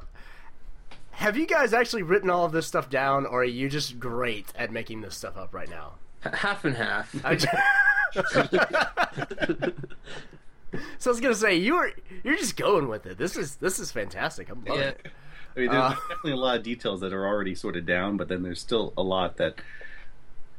have 1.12 1.38
you 1.38 1.48
guys 1.48 1.74
actually 1.74 2.04
written 2.04 2.30
all 2.30 2.46
of 2.46 2.52
this 2.52 2.68
stuff 2.68 2.90
down, 2.90 3.26
or 3.26 3.42
are 3.42 3.46
you 3.46 3.70
just 3.70 4.00
great 4.00 4.48
at 4.56 4.72
making 4.72 5.02
this 5.02 5.16
stuff 5.16 5.38
up 5.38 5.54
right 5.54 5.70
now? 5.70 5.94
H- 6.26 6.34
half 6.36 6.66
and 6.66 6.76
half. 6.76 7.16
I 10.78 10.82
ju- 10.84 10.86
so 11.00 11.10
I 11.10 11.12
was 11.12 11.20
gonna 11.22 11.36
say 11.36 11.56
you 11.56 11.76
are 11.76 11.92
you're 12.24 12.38
just 12.38 12.56
going 12.58 12.88
with 12.88 13.06
it. 13.06 13.18
This 13.18 13.36
is 13.38 13.56
this 13.56 13.80
is 13.80 13.92
fantastic. 13.92 14.50
I'm 14.50 14.64
loving 14.66 14.82
yeah, 14.82 14.90
it. 14.90 15.08
I 15.56 15.60
mean, 15.60 15.72
there's 15.72 15.82
Uh, 15.82 15.96
definitely 16.10 16.32
a 16.34 16.36
lot 16.36 16.58
of 16.58 16.64
details 16.64 17.02
that 17.02 17.14
are 17.14 17.28
already 17.28 17.56
sort 17.56 17.76
of 17.78 17.86
down, 17.86 18.18
but 18.18 18.28
then 18.28 18.44
there's 18.44 18.62
still 18.62 18.94
a 18.98 19.04
lot 19.04 19.38
that 19.38 19.56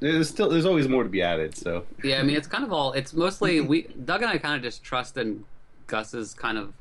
there's 0.00 0.28
still 0.28 0.48
there's 0.48 0.66
always 0.66 0.88
more 0.88 1.02
to 1.02 1.08
be 1.08 1.22
added. 1.22 1.56
So 1.56 1.84
yeah. 2.02 2.20
I 2.20 2.22
mean, 2.22 2.36
it's 2.36 2.46
kind 2.46 2.64
of 2.64 2.72
all. 2.72 2.92
It's 2.92 3.12
mostly 3.12 3.60
we. 3.60 3.82
Doug 4.04 4.22
and 4.22 4.30
I 4.30 4.38
kind 4.38 4.56
of 4.56 4.62
just 4.62 4.82
trust 4.82 5.16
in 5.16 5.44
Gus's 5.86 6.34
kind 6.34 6.58
of 6.58 6.72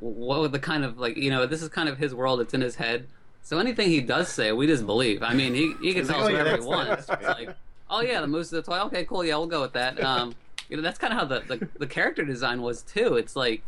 what 0.00 0.40
would 0.40 0.52
the 0.52 0.58
kind 0.58 0.84
of 0.84 0.98
like 0.98 1.16
you 1.16 1.30
know 1.30 1.46
this 1.46 1.62
is 1.62 1.68
kind 1.68 1.88
of 1.88 1.98
his 1.98 2.14
world. 2.14 2.40
It's 2.40 2.54
in 2.54 2.60
his 2.60 2.76
head. 2.76 3.06
So 3.42 3.58
anything 3.58 3.88
he 3.88 4.00
does 4.00 4.28
say, 4.28 4.50
we 4.50 4.66
just 4.66 4.84
believe. 4.84 5.22
I 5.22 5.32
mean, 5.32 5.54
he 5.54 5.74
he 5.80 5.94
can 5.94 6.06
tell 6.06 6.20
us 6.22 6.30
oh, 6.30 6.32
whatever 6.32 6.60
he 6.60 6.66
wants. 6.66 7.08
It's 7.08 7.22
like, 7.22 7.56
oh 7.88 8.00
yeah, 8.00 8.20
the 8.20 8.26
moose 8.26 8.48
is 8.48 8.54
a 8.54 8.62
toy. 8.62 8.80
Okay, 8.80 9.04
cool. 9.04 9.24
Yeah, 9.24 9.36
we'll 9.36 9.46
go 9.46 9.60
with 9.62 9.72
that. 9.74 10.02
Um, 10.02 10.34
you 10.68 10.76
know, 10.76 10.82
that's 10.82 10.98
kind 10.98 11.12
of 11.12 11.18
how 11.18 11.24
the, 11.24 11.40
the 11.40 11.68
the 11.78 11.86
character 11.86 12.24
design 12.24 12.62
was 12.62 12.82
too. 12.82 13.14
It's 13.14 13.36
like 13.36 13.62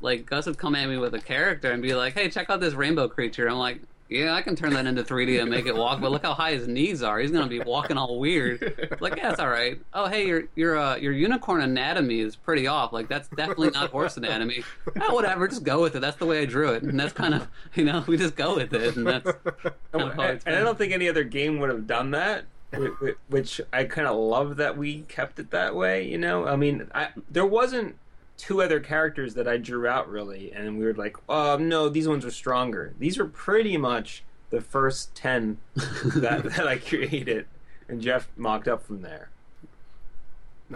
like 0.00 0.26
Gus 0.26 0.46
would 0.46 0.58
come 0.58 0.74
at 0.74 0.88
me 0.88 0.98
with 0.98 1.14
a 1.14 1.20
character 1.20 1.70
and 1.72 1.82
be 1.82 1.94
like, 1.94 2.14
"Hey, 2.14 2.28
check 2.28 2.50
out 2.50 2.60
this 2.60 2.74
rainbow 2.74 3.08
creature." 3.08 3.48
I'm 3.48 3.58
like, 3.58 3.80
"Yeah, 4.08 4.34
I 4.34 4.42
can 4.42 4.54
turn 4.54 4.72
that 4.74 4.86
into 4.86 5.02
3D 5.02 5.40
and 5.40 5.50
make 5.50 5.66
it 5.66 5.74
walk, 5.74 6.00
but 6.00 6.10
look 6.10 6.22
how 6.22 6.34
high 6.34 6.52
his 6.52 6.68
knees 6.68 7.02
are. 7.02 7.18
He's 7.18 7.30
gonna 7.30 7.46
be 7.46 7.60
walking 7.60 7.96
all 7.96 8.18
weird." 8.18 8.96
Like, 9.00 9.16
yeah, 9.16 9.30
it's 9.30 9.40
all 9.40 9.48
right. 9.48 9.78
Oh, 9.94 10.06
hey, 10.06 10.26
your 10.26 10.44
your 10.54 10.78
uh, 10.78 10.96
your 10.96 11.12
unicorn 11.12 11.62
anatomy 11.62 12.20
is 12.20 12.36
pretty 12.36 12.66
off. 12.66 12.92
Like, 12.92 13.08
that's 13.08 13.28
definitely 13.28 13.70
not 13.70 13.90
horse 13.90 14.16
anatomy. 14.16 14.64
Oh, 15.00 15.14
whatever, 15.14 15.48
just 15.48 15.64
go 15.64 15.80
with 15.82 15.96
it. 15.96 16.00
That's 16.00 16.16
the 16.16 16.26
way 16.26 16.42
I 16.42 16.44
drew 16.46 16.70
it, 16.72 16.82
and 16.82 16.98
that's 16.98 17.12
kind 17.12 17.34
of 17.34 17.48
you 17.74 17.84
know 17.84 18.04
we 18.06 18.16
just 18.16 18.36
go 18.36 18.56
with 18.56 18.72
it, 18.74 18.96
and 18.96 19.06
that's 19.06 19.24
kind 19.44 19.74
of 19.92 20.14
how 20.14 20.22
and, 20.22 20.36
it's 20.36 20.44
and 20.44 20.54
I 20.54 20.60
don't 20.60 20.76
think 20.76 20.92
any 20.92 21.08
other 21.08 21.24
game 21.24 21.58
would 21.58 21.70
have 21.70 21.86
done 21.86 22.10
that. 22.12 22.44
Whi- 22.72 22.86
whi- 23.00 23.14
Which 23.28 23.60
I 23.72 23.84
kind 23.84 24.06
of 24.06 24.16
love 24.16 24.56
that 24.56 24.76
we 24.76 25.02
kept 25.02 25.38
it 25.38 25.50
that 25.50 25.74
way. 25.74 26.06
You 26.08 26.18
know, 26.18 26.46
I 26.46 26.56
mean, 26.56 26.88
I, 26.94 27.08
there 27.30 27.46
wasn't 27.46 27.96
two 28.36 28.60
other 28.62 28.80
characters 28.80 29.34
that 29.34 29.48
I 29.48 29.56
drew 29.56 29.86
out 29.86 30.08
really, 30.08 30.52
and 30.52 30.78
we 30.78 30.84
were 30.84 30.94
like, 30.94 31.16
oh 31.28 31.56
no, 31.56 31.88
these 31.88 32.08
ones 32.08 32.24
are 32.24 32.30
stronger. 32.30 32.94
These 32.98 33.18
are 33.18 33.26
pretty 33.26 33.76
much 33.76 34.24
the 34.50 34.60
first 34.60 35.14
ten 35.14 35.58
that 35.74 36.44
that 36.56 36.66
I 36.66 36.76
created, 36.78 37.46
and 37.88 38.00
Jeff 38.00 38.28
mocked 38.36 38.68
up 38.68 38.84
from 38.86 39.02
there. 39.02 39.30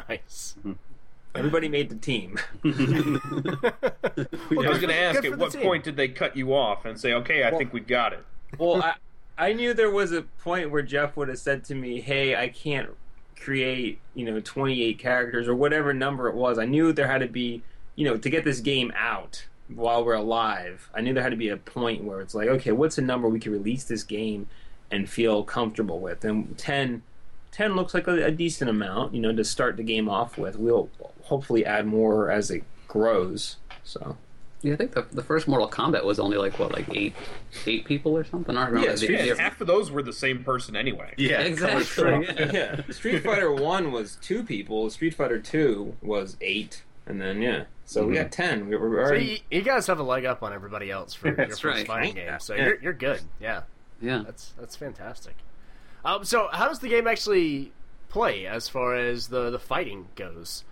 Nice. 0.09 0.57
Hmm. 0.63 0.73
Everybody 1.35 1.69
made 1.69 1.89
the 1.91 1.97
team. 1.97 2.39
I 2.65 2.69
was 4.51 4.79
going 4.79 4.89
to 4.89 4.95
ask, 4.99 5.25
at 5.25 5.39
what 5.39 5.53
team. 5.53 5.63
point 5.63 5.85
did 5.85 5.97
they 5.97 6.09
cut 6.09 6.37
you 6.37 6.55
off 6.55 6.85
and 6.85 6.99
say, 6.99 7.13
"Okay, 7.13 7.45
I 7.45 7.51
think 7.53 7.73
we've 7.73 7.87
got 7.87 8.13
it"? 8.13 8.25
well, 8.59 8.83
I, 8.83 8.95
I 9.41 9.55
knew 9.55 9.73
there 9.73 9.91
was 9.91 10.13
a 10.13 10.23
point 10.23 10.71
where 10.71 10.83
Jeff 10.83 11.17
would 11.17 11.29
have 11.29 11.39
said 11.39 11.65
to 11.65 11.75
me, 11.75 12.01
"Hey, 12.03 12.37
I 12.37 12.49
can't 12.49 12.91
create, 13.41 13.99
you 14.15 14.27
know, 14.27 14.39
28 14.39 14.99
characters 14.99 15.49
or 15.49 15.55
whatever 15.55 15.95
number 15.95 16.29
it 16.29 16.35
was." 16.35 16.59
I 16.59 16.67
knew 16.67 16.93
there 16.93 17.09
had 17.09 17.23
to 17.23 17.27
be, 17.27 17.63
you 17.97 18.05
know, 18.05 18.19
to 18.19 18.29
get 18.29 18.45
this 18.45 18.61
game 18.61 18.93
out 18.95 19.47
while 19.75 20.05
we're 20.05 20.15
alive. 20.15 20.91
I 20.95 21.01
knew 21.01 21.15
there 21.15 21.23
had 21.23 21.31
to 21.31 21.37
be 21.37 21.49
a 21.49 21.57
point 21.57 22.05
where 22.05 22.21
it's 22.21 22.35
like, 22.35 22.49
okay, 22.49 22.73
what's 22.73 22.99
a 22.99 23.03
number 23.03 23.29
we 23.29 23.41
can 23.41 23.53
release 23.53 23.85
this 23.85 24.03
game 24.03 24.47
and 24.91 25.09
feel 25.09 25.43
comfortable 25.43 26.01
with? 26.01 26.23
And 26.23 26.59
10 26.59 27.03
10 27.53 27.75
looks 27.75 27.95
like 27.95 28.07
a, 28.07 28.27
a 28.27 28.31
decent 28.31 28.71
amount, 28.71 29.15
you 29.15 29.21
know, 29.21 29.35
to 29.35 29.45
start 29.45 29.77
the 29.77 29.83
game 29.83 30.09
off 30.09 30.37
with. 30.39 30.57
We'll 30.57 30.91
hopefully 31.23 31.65
add 31.65 31.87
more 31.87 32.31
as 32.31 32.51
it 32.51 32.63
grows. 32.87 33.57
So, 33.85 34.17
Yeah, 34.63 34.75
I 34.75 34.77
think 34.77 34.93
the, 34.93 35.07
the 35.11 35.23
first 35.23 35.49
Mortal 35.49 35.69
Kombat 35.71 36.05
was 36.05 36.21
only 36.21 36.37
like 36.37 36.59
what, 36.59 36.73
like 36.73 36.87
eight 36.95 37.15
eight 37.67 37.87
people 37.87 38.17
or 38.17 38.25
something. 38.25 38.57
I 38.57 38.65
don't 38.67 38.75
remember. 38.75 38.87
Yeah, 38.89 38.93
the, 38.93 38.99
Street- 38.99 39.25
Yeah, 39.25 39.35
half 39.37 39.61
of 39.61 39.67
those 39.67 39.91
were 39.91 40.03
the 40.03 40.13
same 40.13 40.45
person 40.45 40.77
anyway. 40.77 41.15
Yeah, 41.17 41.41
exactly. 41.41 42.27
yeah. 42.39 42.53
yeah, 42.53 42.81
Street 42.91 43.21
Fighter 43.25 43.51
1 43.53 43.91
was 43.91 44.17
2 44.17 44.43
people, 44.45 44.91
Street 44.91 45.15
Fighter 45.15 45.39
2 45.39 45.97
was 46.03 46.37
8, 46.43 46.83
and 47.07 47.21
then 47.21 47.41
yeah. 47.41 47.65
So 47.87 48.07
we 48.07 48.15
got 48.15 48.31
10. 48.33 48.69
We 48.69 48.77
were 48.77 48.89
So 49.05 49.11
already 49.11 49.25
you, 49.51 49.59
you 49.59 49.63
guys 49.63 49.87
have 49.87 49.99
a 49.99 50.03
leg 50.03 50.25
up 50.27 50.43
on 50.43 50.53
everybody 50.53 50.91
else 50.91 51.15
for 51.15 51.29
your 51.37 51.49
first 51.49 51.65
right. 51.65 51.87
fighting 51.87 52.15
game, 52.17 52.39
so 52.39 52.55
Yeah. 52.55 52.65
you're 52.67 52.81
you're 52.83 52.93
good. 52.93 53.23
Yeah, 53.41 53.63
yeah. 54.01 54.23
that's 54.27 54.53
that's 54.59 54.77
fantastic. 54.77 55.35
Um, 56.05 56.23
so 56.25 56.49
how 56.53 56.69
does 56.69 56.81
the 56.81 56.89
game 56.89 57.07
actually 57.07 57.73
play 58.11 58.47
as 58.47 58.69
far 58.69 58.95
as 58.95 59.29
the 59.29 59.49
the 59.51 59.59
fighting 59.59 60.09
goes? 60.17 60.65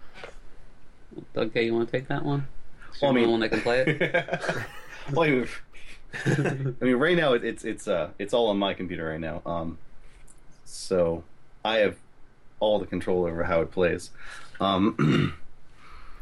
Doug, 1.35 1.57
you 1.57 1.75
want 1.75 1.89
to 1.91 1.93
take 1.99 2.09
that 2.09 2.25
one? 2.25 2.47
Well, 3.03 3.11
I 3.11 3.15
mean- 3.15 3.31
one 3.31 3.41
that 3.41 3.49
can 3.51 3.61
play 3.61 3.81
it. 3.87 4.15
well, 5.13 5.25
I 5.25 5.31
mean, 5.31 5.49
I 6.81 6.85
mean, 6.85 6.97
right 6.97 7.17
now 7.17 7.35
it- 7.35 7.45
it's 7.45 7.65
it's 7.65 7.87
uh 7.89 8.11
it's 8.19 8.33
all 8.35 8.49
on 8.49 8.59
my 8.59 8.75
computer 8.75 9.09
right 9.09 9.21
now. 9.21 9.43
Um, 9.47 9.79
so 10.65 11.23
I 11.65 11.79
have 11.79 11.97
all 12.61 12.79
the 12.79 12.87
control 12.87 13.25
over 13.27 13.45
how 13.45 13.61
it 13.61 13.71
plays. 13.71 14.11
Um, 14.61 15.37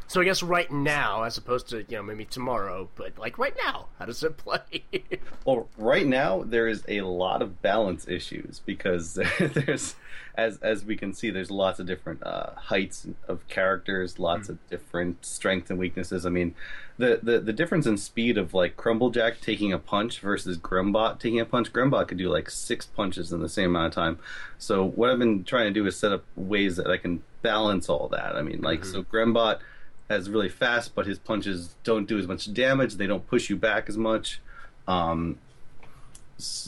So 0.09 0.21
I 0.21 0.23
guess 0.23 0.41
right 0.41 0.71
now, 0.71 1.23
as 1.23 1.37
opposed 1.37 1.67
to 1.69 1.79
you 1.79 1.97
know 1.97 2.03
maybe 2.03 2.23
tomorrow, 2.23 2.87
but 2.95 3.17
like 3.17 3.37
right 3.37 3.55
now, 3.61 3.87
how 3.99 4.05
does 4.05 4.23
it 4.23 4.37
play? 4.37 4.85
well, 5.45 5.67
right 5.77 6.07
now 6.07 6.43
there 6.43 6.69
is 6.69 6.83
a 6.87 7.01
lot 7.01 7.41
of 7.41 7.61
balance 7.61 8.07
issues 8.07 8.61
because 8.65 9.15
there's, 9.39 9.95
as 10.35 10.59
as 10.59 10.85
we 10.85 10.95
can 10.95 11.13
see, 11.13 11.29
there's 11.29 11.51
lots 11.51 11.79
of 11.79 11.87
different 11.87 12.23
uh, 12.23 12.51
heights 12.55 13.05
of 13.27 13.45
characters, 13.49 14.17
lots 14.17 14.47
of 14.47 14.65
different 14.69 15.25
strengths 15.25 15.69
and 15.69 15.77
weaknesses. 15.77 16.25
I 16.25 16.29
mean, 16.29 16.55
the, 16.97 17.19
the 17.21 17.39
the 17.41 17.53
difference 17.53 17.85
in 17.85 17.97
speed 17.97 18.37
of 18.37 18.53
like 18.53 18.77
Crumblejack 18.77 19.41
taking 19.41 19.73
a 19.73 19.77
punch 19.77 20.21
versus 20.21 20.57
Grumbot 20.57 21.19
taking 21.19 21.41
a 21.41 21.45
punch. 21.45 21.73
Grumbot 21.73 22.07
could 22.07 22.17
do 22.17 22.29
like 22.29 22.49
six 22.49 22.85
punches 22.85 23.33
in 23.33 23.41
the 23.41 23.49
same 23.49 23.71
amount 23.71 23.87
of 23.87 23.93
time. 23.93 24.19
So 24.57 24.85
what 24.85 25.09
I've 25.09 25.19
been 25.19 25.43
trying 25.43 25.65
to 25.65 25.77
do 25.77 25.85
is 25.85 25.97
set 25.97 26.13
up 26.13 26.23
ways 26.37 26.77
that 26.77 26.89
I 26.89 26.95
can 26.95 27.23
balance 27.41 27.89
all 27.89 28.07
that. 28.07 28.37
I 28.37 28.41
mean, 28.41 28.61
like 28.61 28.85
so 28.85 29.03
Grumbot 29.03 29.59
has 30.09 30.29
really 30.29 30.49
fast, 30.49 30.95
but 30.95 31.05
his 31.05 31.19
punches 31.19 31.75
don't 31.83 32.07
do 32.07 32.17
as 32.17 32.27
much 32.27 32.53
damage. 32.53 32.95
They 32.95 33.07
don't 33.07 33.25
push 33.27 33.49
you 33.49 33.55
back 33.55 33.89
as 33.89 33.97
much. 33.97 34.39
Um, 34.87 35.37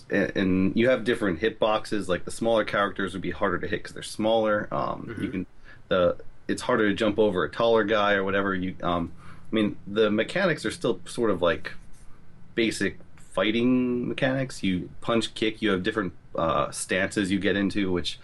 and, 0.10 0.32
and 0.36 0.76
you 0.76 0.90
have 0.90 1.04
different 1.04 1.40
hitboxes. 1.40 2.08
Like 2.08 2.26
the 2.26 2.32
smaller 2.32 2.64
characters 2.64 3.14
would 3.14 3.22
be 3.22 3.32
harder 3.32 3.60
to 3.60 3.68
hit 3.68 3.84
because 3.84 3.94
they're 3.94 4.04
smaller. 4.04 4.68
Um, 4.72 5.16
You 5.22 5.30
can 5.30 5.46
the 5.88 6.18
it's 6.48 6.64
harder 6.64 6.90
to 6.90 6.96
jump 6.96 7.20
over 7.20 7.44
a 7.44 7.50
taller 7.50 7.84
guy 7.84 8.14
or 8.14 8.24
whatever. 8.24 8.56
You 8.56 8.76
um, 8.82 9.12
I 9.52 9.56
mean 9.56 9.78
the 9.88 10.10
mechanics 10.10 10.66
are 10.66 10.72
still 10.72 11.00
sort 11.06 11.30
of 11.30 11.42
like 11.42 11.72
basic 12.56 13.00
fighting 13.18 14.08
mechanics. 14.08 14.64
You 14.64 14.90
punch, 15.02 15.34
kick. 15.34 15.62
You 15.62 15.72
have 15.72 15.84
different 15.84 16.14
uh, 16.36 16.72
stances 16.72 17.32
you 17.32 17.40
get 17.40 17.56
into, 17.56 17.92
which 17.92 18.20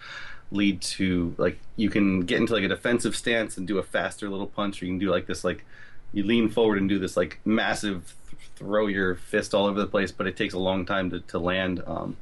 lead 0.52 0.80
to 0.80 1.34
like 1.38 1.58
you 1.76 1.90
can 1.90 2.20
get 2.20 2.38
into 2.38 2.52
like 2.52 2.62
a 2.64 2.68
defensive 2.68 3.16
stance 3.16 3.56
and 3.56 3.66
do 3.66 3.78
a 3.78 3.82
faster 3.82 4.28
little 4.28 4.46
punch, 4.46 4.80
or 4.82 4.86
you 4.86 4.92
can 4.92 4.98
do 4.98 5.10
like 5.10 5.26
this 5.26 5.44
like 5.44 5.64
you 6.12 6.22
lean 6.22 6.48
forward 6.48 6.78
and 6.78 6.88
do 6.88 6.98
this 6.98 7.16
like 7.16 7.40
massive 7.44 8.14
th- 8.30 8.42
throw 8.56 8.86
your 8.86 9.16
fist 9.16 9.54
all 9.54 9.66
over 9.66 9.80
the 9.80 9.86
place, 9.86 10.12
but 10.12 10.26
it 10.26 10.36
takes 10.36 10.54
a 10.54 10.58
long 10.58 10.86
time 10.86 11.10
to, 11.10 11.20
to 11.20 11.38
land. 11.38 11.82
Um, 11.86 12.16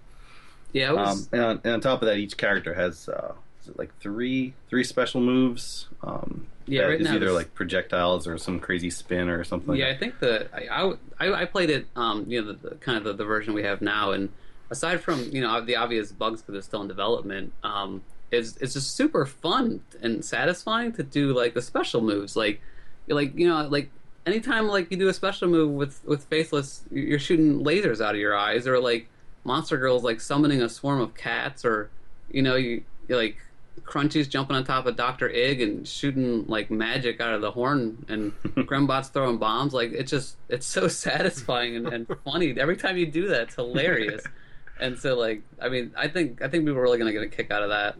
Yeah, 0.72 0.90
it 0.90 0.96
was. 0.96 1.22
um, 1.22 1.28
and, 1.32 1.42
on, 1.42 1.60
and 1.64 1.72
on 1.74 1.80
top 1.80 2.02
of 2.02 2.06
that, 2.06 2.16
each 2.16 2.36
character 2.36 2.74
has 2.74 3.08
uh, 3.08 3.34
is 3.62 3.68
it 3.68 3.78
like 3.78 3.96
three 4.00 4.54
three 4.68 4.84
special 4.84 5.20
moves. 5.20 5.86
Um, 6.02 6.46
Yeah, 6.66 6.84
right 6.84 7.00
is 7.00 7.06
either 7.08 7.16
it's- 7.26 7.34
like 7.36 7.54
projectiles 7.54 8.26
or 8.26 8.38
some 8.38 8.58
crazy 8.58 8.90
spin 8.90 9.28
or 9.28 9.44
something. 9.44 9.76
yeah. 9.76 9.88
I 9.90 9.96
think 9.96 10.18
the 10.18 10.48
I, 10.52 10.94
I, 11.20 11.42
I 11.42 11.44
played 11.44 11.68
it, 11.70 11.86
um, 11.94 12.24
you 12.26 12.40
know, 12.42 12.52
the, 12.54 12.70
the 12.70 12.74
kind 12.76 12.96
of 12.98 13.04
the, 13.04 13.12
the 13.12 13.24
version 13.24 13.52
we 13.54 13.62
have 13.64 13.82
now, 13.82 14.12
and 14.12 14.30
aside 14.70 15.02
from 15.02 15.22
you 15.30 15.42
know 15.42 15.60
the 15.60 15.76
obvious 15.76 16.10
bugs 16.10 16.40
because 16.40 16.56
it's 16.56 16.66
still 16.66 16.80
in 16.82 16.88
development, 16.88 17.52
um, 17.62 18.02
it's 18.30 18.56
it's 18.58 18.74
just 18.74 18.96
super 18.96 19.26
fun 19.26 19.80
and 20.02 20.24
satisfying 20.24 20.92
to 20.94 21.02
do 21.02 21.32
like 21.32 21.54
the 21.54 21.62
special 21.62 22.00
moves, 22.00 22.36
like 22.36 22.60
like 23.08 23.36
you 23.36 23.46
know 23.46 23.66
like 23.68 23.90
anytime 24.26 24.68
like 24.68 24.90
you 24.90 24.96
do 24.96 25.08
a 25.08 25.14
special 25.14 25.48
move 25.48 25.70
with 25.70 26.04
with 26.04 26.24
Faceless, 26.24 26.82
you're 26.90 27.18
shooting 27.18 27.64
lasers 27.64 28.04
out 28.04 28.14
of 28.14 28.20
your 28.20 28.36
eyes, 28.36 28.66
or 28.66 28.78
like 28.78 29.08
Monster 29.44 29.76
Girl's 29.76 30.04
like 30.04 30.20
summoning 30.20 30.62
a 30.62 30.68
swarm 30.68 31.00
of 31.00 31.14
cats, 31.14 31.64
or 31.64 31.90
you 32.30 32.42
know 32.42 32.56
you 32.56 32.82
like 33.08 33.36
Crunchy's 33.84 34.28
jumping 34.28 34.56
on 34.56 34.64
top 34.64 34.86
of 34.86 34.96
Doctor 34.96 35.30
Egg 35.32 35.60
and 35.60 35.86
shooting 35.86 36.46
like 36.46 36.70
magic 36.70 37.20
out 37.20 37.34
of 37.34 37.40
the 37.40 37.50
horn, 37.50 38.04
and 38.08 38.32
Grimbot's 38.66 39.08
throwing 39.08 39.38
bombs. 39.38 39.74
Like 39.74 39.92
it's 39.92 40.10
just 40.10 40.36
it's 40.48 40.66
so 40.66 40.88
satisfying 41.04 41.76
and, 41.76 41.88
and 41.88 42.06
funny 42.24 42.58
every 42.58 42.76
time 42.76 42.96
you 42.96 43.06
do 43.06 43.28
that. 43.28 43.42
It's 43.42 43.54
hilarious. 43.54 44.22
And 44.80 44.98
so 44.98 45.16
like 45.16 45.42
I 45.62 45.68
mean 45.68 45.92
I 45.96 46.08
think 46.08 46.42
I 46.42 46.48
think 46.48 46.64
people 46.64 46.80
are 46.80 46.82
really 46.82 46.98
gonna 46.98 47.12
get 47.12 47.22
a 47.22 47.28
kick 47.28 47.52
out 47.52 47.62
of 47.62 47.68
that. 47.68 47.94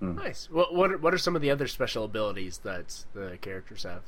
Nice. 0.00 0.48
What 0.50 0.74
what 0.74 0.92
are, 0.92 0.98
what 0.98 1.14
are 1.14 1.18
some 1.18 1.34
of 1.36 1.42
the 1.42 1.50
other 1.50 1.66
special 1.66 2.04
abilities 2.04 2.58
that 2.58 3.04
the 3.14 3.38
characters 3.40 3.84
have? 3.84 4.02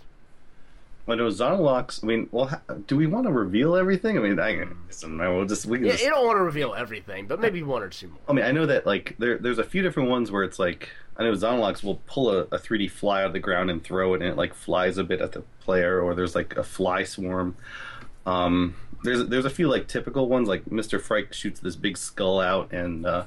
Well, 1.06 1.16
no, 1.16 1.28
Zonalox. 1.28 2.04
I 2.04 2.06
mean, 2.06 2.28
well, 2.30 2.48
ha- 2.48 2.60
do 2.86 2.94
we 2.94 3.06
want 3.06 3.26
to 3.26 3.32
reveal 3.32 3.74
everything? 3.74 4.18
I 4.18 4.20
mean, 4.20 4.38
I, 4.38 4.66
listen, 4.86 5.16
we'll 5.16 5.46
just 5.46 5.64
we 5.64 5.80
Yeah, 5.80 5.92
just 5.92 6.04
you 6.04 6.10
don't 6.10 6.26
want 6.26 6.36
to 6.36 6.42
reveal 6.42 6.74
everything, 6.74 7.26
but 7.26 7.40
maybe 7.40 7.62
one 7.62 7.82
or 7.82 7.88
two 7.88 8.08
more. 8.08 8.18
I 8.28 8.34
mean, 8.34 8.44
I 8.44 8.52
know 8.52 8.66
that 8.66 8.84
like 8.84 9.16
there, 9.18 9.38
there's 9.38 9.58
a 9.58 9.64
few 9.64 9.80
different 9.80 10.10
ones 10.10 10.30
where 10.30 10.44
it's 10.44 10.58
like 10.58 10.90
I 11.16 11.22
know 11.22 11.32
Zonalox 11.32 11.82
will 11.82 12.02
pull 12.06 12.30
a, 12.30 12.40
a 12.42 12.58
3D 12.58 12.90
fly 12.90 13.22
out 13.22 13.28
of 13.28 13.32
the 13.32 13.38
ground 13.38 13.70
and 13.70 13.82
throw 13.82 14.12
it, 14.12 14.20
and 14.20 14.30
it 14.30 14.36
like 14.36 14.52
flies 14.52 14.98
a 14.98 15.04
bit 15.04 15.22
at 15.22 15.32
the 15.32 15.42
player, 15.60 15.98
or 16.02 16.14
there's 16.14 16.34
like 16.34 16.54
a 16.58 16.62
fly 16.62 17.04
swarm. 17.04 17.56
Um, 18.26 18.74
there's 19.02 19.26
there's 19.28 19.46
a 19.46 19.50
few 19.50 19.68
like 19.68 19.88
typical 19.88 20.28
ones, 20.28 20.46
like 20.46 20.70
Mister 20.70 20.98
Fright 20.98 21.34
shoots 21.34 21.60
this 21.60 21.76
big 21.76 21.96
skull 21.96 22.38
out, 22.38 22.70
and 22.72 23.06
uh, 23.06 23.24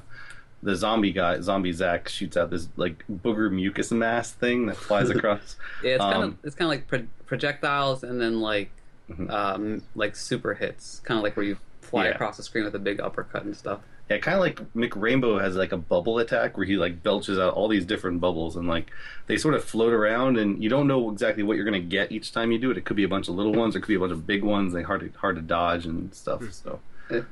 the 0.62 0.76
zombie 0.76 1.12
guy, 1.12 1.40
Zombie 1.40 1.72
Zack, 1.72 2.08
shoots 2.08 2.36
out 2.36 2.50
this 2.50 2.68
like 2.76 3.04
booger 3.10 3.50
mucus 3.50 3.90
mass 3.90 4.30
thing 4.32 4.66
that 4.66 4.76
flies 4.76 5.10
across. 5.16 5.56
Yeah, 5.82 5.92
it's 5.92 6.02
kind 6.04 6.16
of 6.16 6.22
Um, 6.22 6.38
it's 6.44 6.54
kind 6.54 6.66
of 6.66 6.70
like 6.78 6.86
pro- 6.88 7.06
projectiles 7.26 8.04
and 8.04 8.20
then 8.20 8.40
like 8.40 8.70
Mhm. 9.10 9.30
um 9.30 9.82
like 9.96 10.14
super 10.14 10.54
hits, 10.54 11.00
kind 11.04 11.18
of 11.18 11.24
like 11.24 11.36
where 11.36 11.44
you 11.44 11.56
fly 11.80 12.04
Yeah. 12.04 12.10
across 12.12 12.36
the 12.36 12.42
screen 12.44 12.64
with 12.64 12.74
a 12.74 12.78
big 12.78 13.00
uppercut 13.00 13.42
and 13.44 13.56
stuff. 13.56 13.80
Yeah, 14.08 14.18
kind 14.18 14.34
of 14.36 14.40
like 14.40 14.60
Mick 14.74 14.92
Rainbow 15.00 15.38
has 15.38 15.56
like 15.56 15.72
a 15.72 15.76
bubble 15.76 16.18
attack 16.18 16.56
where 16.56 16.66
he 16.66 16.76
like 16.76 17.02
belches 17.02 17.38
out 17.38 17.54
all 17.54 17.66
these 17.66 17.84
different 17.84 18.20
bubbles 18.20 18.56
and 18.56 18.68
like 18.68 18.90
they 19.26 19.36
sort 19.36 19.54
of 19.54 19.64
float 19.64 19.92
around 19.92 20.38
and 20.38 20.62
you 20.62 20.68
don't 20.68 20.86
know 20.86 21.10
exactly 21.10 21.42
what 21.42 21.56
you're 21.56 21.64
gonna 21.64 21.80
get 21.80 22.12
each 22.12 22.30
time 22.32 22.52
you 22.52 22.58
do 22.58 22.70
it. 22.70 22.76
It 22.78 22.84
could 22.84 22.96
be 22.96 23.04
a 23.04 23.08
bunch 23.08 23.28
of 23.28 23.34
little 23.34 23.52
ones, 23.52 23.74
or 23.74 23.78
it 23.78 23.82
could 23.82 23.88
be 23.88 23.94
a 23.96 24.00
bunch 24.00 24.12
of 24.12 24.26
big 24.26 24.44
ones. 24.44 24.72
They 24.72 24.82
hard 24.82 25.00
to 25.00 25.18
hard 25.18 25.36
to 25.36 25.42
dodge 25.42 25.86
and 25.86 26.14
stuff. 26.14 26.42
So 26.52 26.78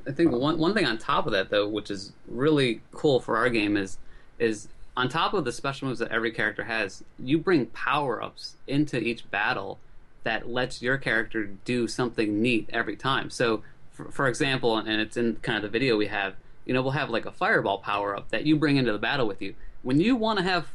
I 0.07 0.13
think 0.13 0.33
one 0.33 0.59
one 0.59 0.75
thing 0.75 0.87
on 0.87 0.99
top 0.99 1.27
of 1.27 1.33
that 1.33 1.51
though, 1.51 1.69
which 1.69 1.91
is 1.91 2.13
really 2.29 2.81
cool 2.93 3.21
for 3.21 3.37
our 3.37 3.49
game, 3.49 3.77
is 3.77 3.99
is 4.39 4.69
on 4.97 5.09
top 5.09 5.35
of 5.35 5.45
the 5.45 5.53
special 5.53 5.89
moves 5.89 6.01
that 6.01 6.11
every 6.11 6.31
character 6.31 6.65
has, 6.65 7.03
you 7.19 7.39
bring 7.39 7.67
power 7.67 8.23
ups 8.23 8.57
into 8.67 8.99
each 8.99 9.31
battle 9.31 9.79
that 10.25 10.49
lets 10.49 10.83
your 10.83 10.99
character 10.99 11.51
do 11.65 11.89
something 11.89 12.43
neat 12.43 12.69
every 12.73 12.97
time. 12.97 13.31
So, 13.31 13.63
for, 13.93 14.11
for 14.11 14.29
example, 14.29 14.77
and 14.77 14.89
it's 15.01 15.17
in 15.17 15.37
kind 15.37 15.57
of 15.57 15.63
the 15.63 15.69
video 15.69 15.97
we 15.97 16.09
have, 16.09 16.35
you 16.67 16.75
know, 16.75 16.83
we'll 16.83 16.93
have 16.93 17.11
like 17.11 17.25
a 17.25 17.33
fireball 17.33 17.79
power 17.79 18.17
up 18.17 18.29
that 18.31 18.45
you 18.45 18.57
bring 18.57 18.77
into 18.77 18.93
the 18.93 18.99
battle 18.99 19.27
with 19.27 19.41
you. 19.41 19.55
When 19.83 20.01
you 20.01 20.17
want 20.17 20.39
to 20.39 20.45
have 20.45 20.69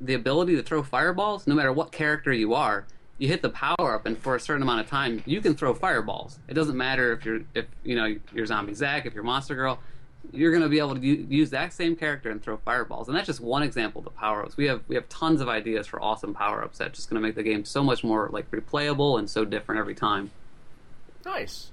the 0.00 0.14
ability 0.14 0.56
to 0.56 0.62
throw 0.62 0.82
fireballs, 0.82 1.46
no 1.46 1.54
matter 1.54 1.72
what 1.72 1.92
character 1.92 2.32
you 2.32 2.54
are, 2.54 2.86
you 3.20 3.28
hit 3.28 3.42
the 3.42 3.50
power 3.50 3.94
up, 3.94 4.06
and 4.06 4.16
for 4.16 4.34
a 4.34 4.40
certain 4.40 4.62
amount 4.62 4.80
of 4.80 4.88
time, 4.88 5.22
you 5.26 5.42
can 5.42 5.54
throw 5.54 5.74
fireballs. 5.74 6.38
It 6.48 6.54
doesn't 6.54 6.76
matter 6.76 7.12
if 7.12 7.24
you're 7.24 7.42
if 7.54 7.66
you 7.84 7.94
know 7.94 8.16
you're 8.32 8.46
Zombie 8.46 8.72
Zack, 8.72 9.04
if 9.04 9.12
you're 9.12 9.22
Monster 9.22 9.54
Girl, 9.54 9.78
you're 10.32 10.50
going 10.50 10.62
to 10.62 10.70
be 10.70 10.78
able 10.78 10.94
to 10.94 11.00
use 11.06 11.50
that 11.50 11.74
same 11.74 11.96
character 11.96 12.30
and 12.30 12.42
throw 12.42 12.56
fireballs. 12.56 13.08
And 13.08 13.16
that's 13.16 13.26
just 13.26 13.40
one 13.40 13.62
example 13.62 13.98
of 13.98 14.04
the 14.04 14.10
power 14.10 14.42
ups. 14.42 14.56
We 14.56 14.66
have 14.66 14.82
we 14.88 14.94
have 14.94 15.06
tons 15.10 15.42
of 15.42 15.50
ideas 15.50 15.86
for 15.86 16.02
awesome 16.02 16.32
power 16.32 16.64
ups 16.64 16.78
that's 16.78 16.96
just 16.96 17.10
going 17.10 17.20
to 17.20 17.26
make 17.26 17.34
the 17.34 17.42
game 17.42 17.66
so 17.66 17.84
much 17.84 18.02
more 18.02 18.30
like 18.32 18.50
replayable 18.50 19.18
and 19.18 19.28
so 19.28 19.44
different 19.44 19.80
every 19.80 19.94
time. 19.94 20.30
Nice, 21.26 21.72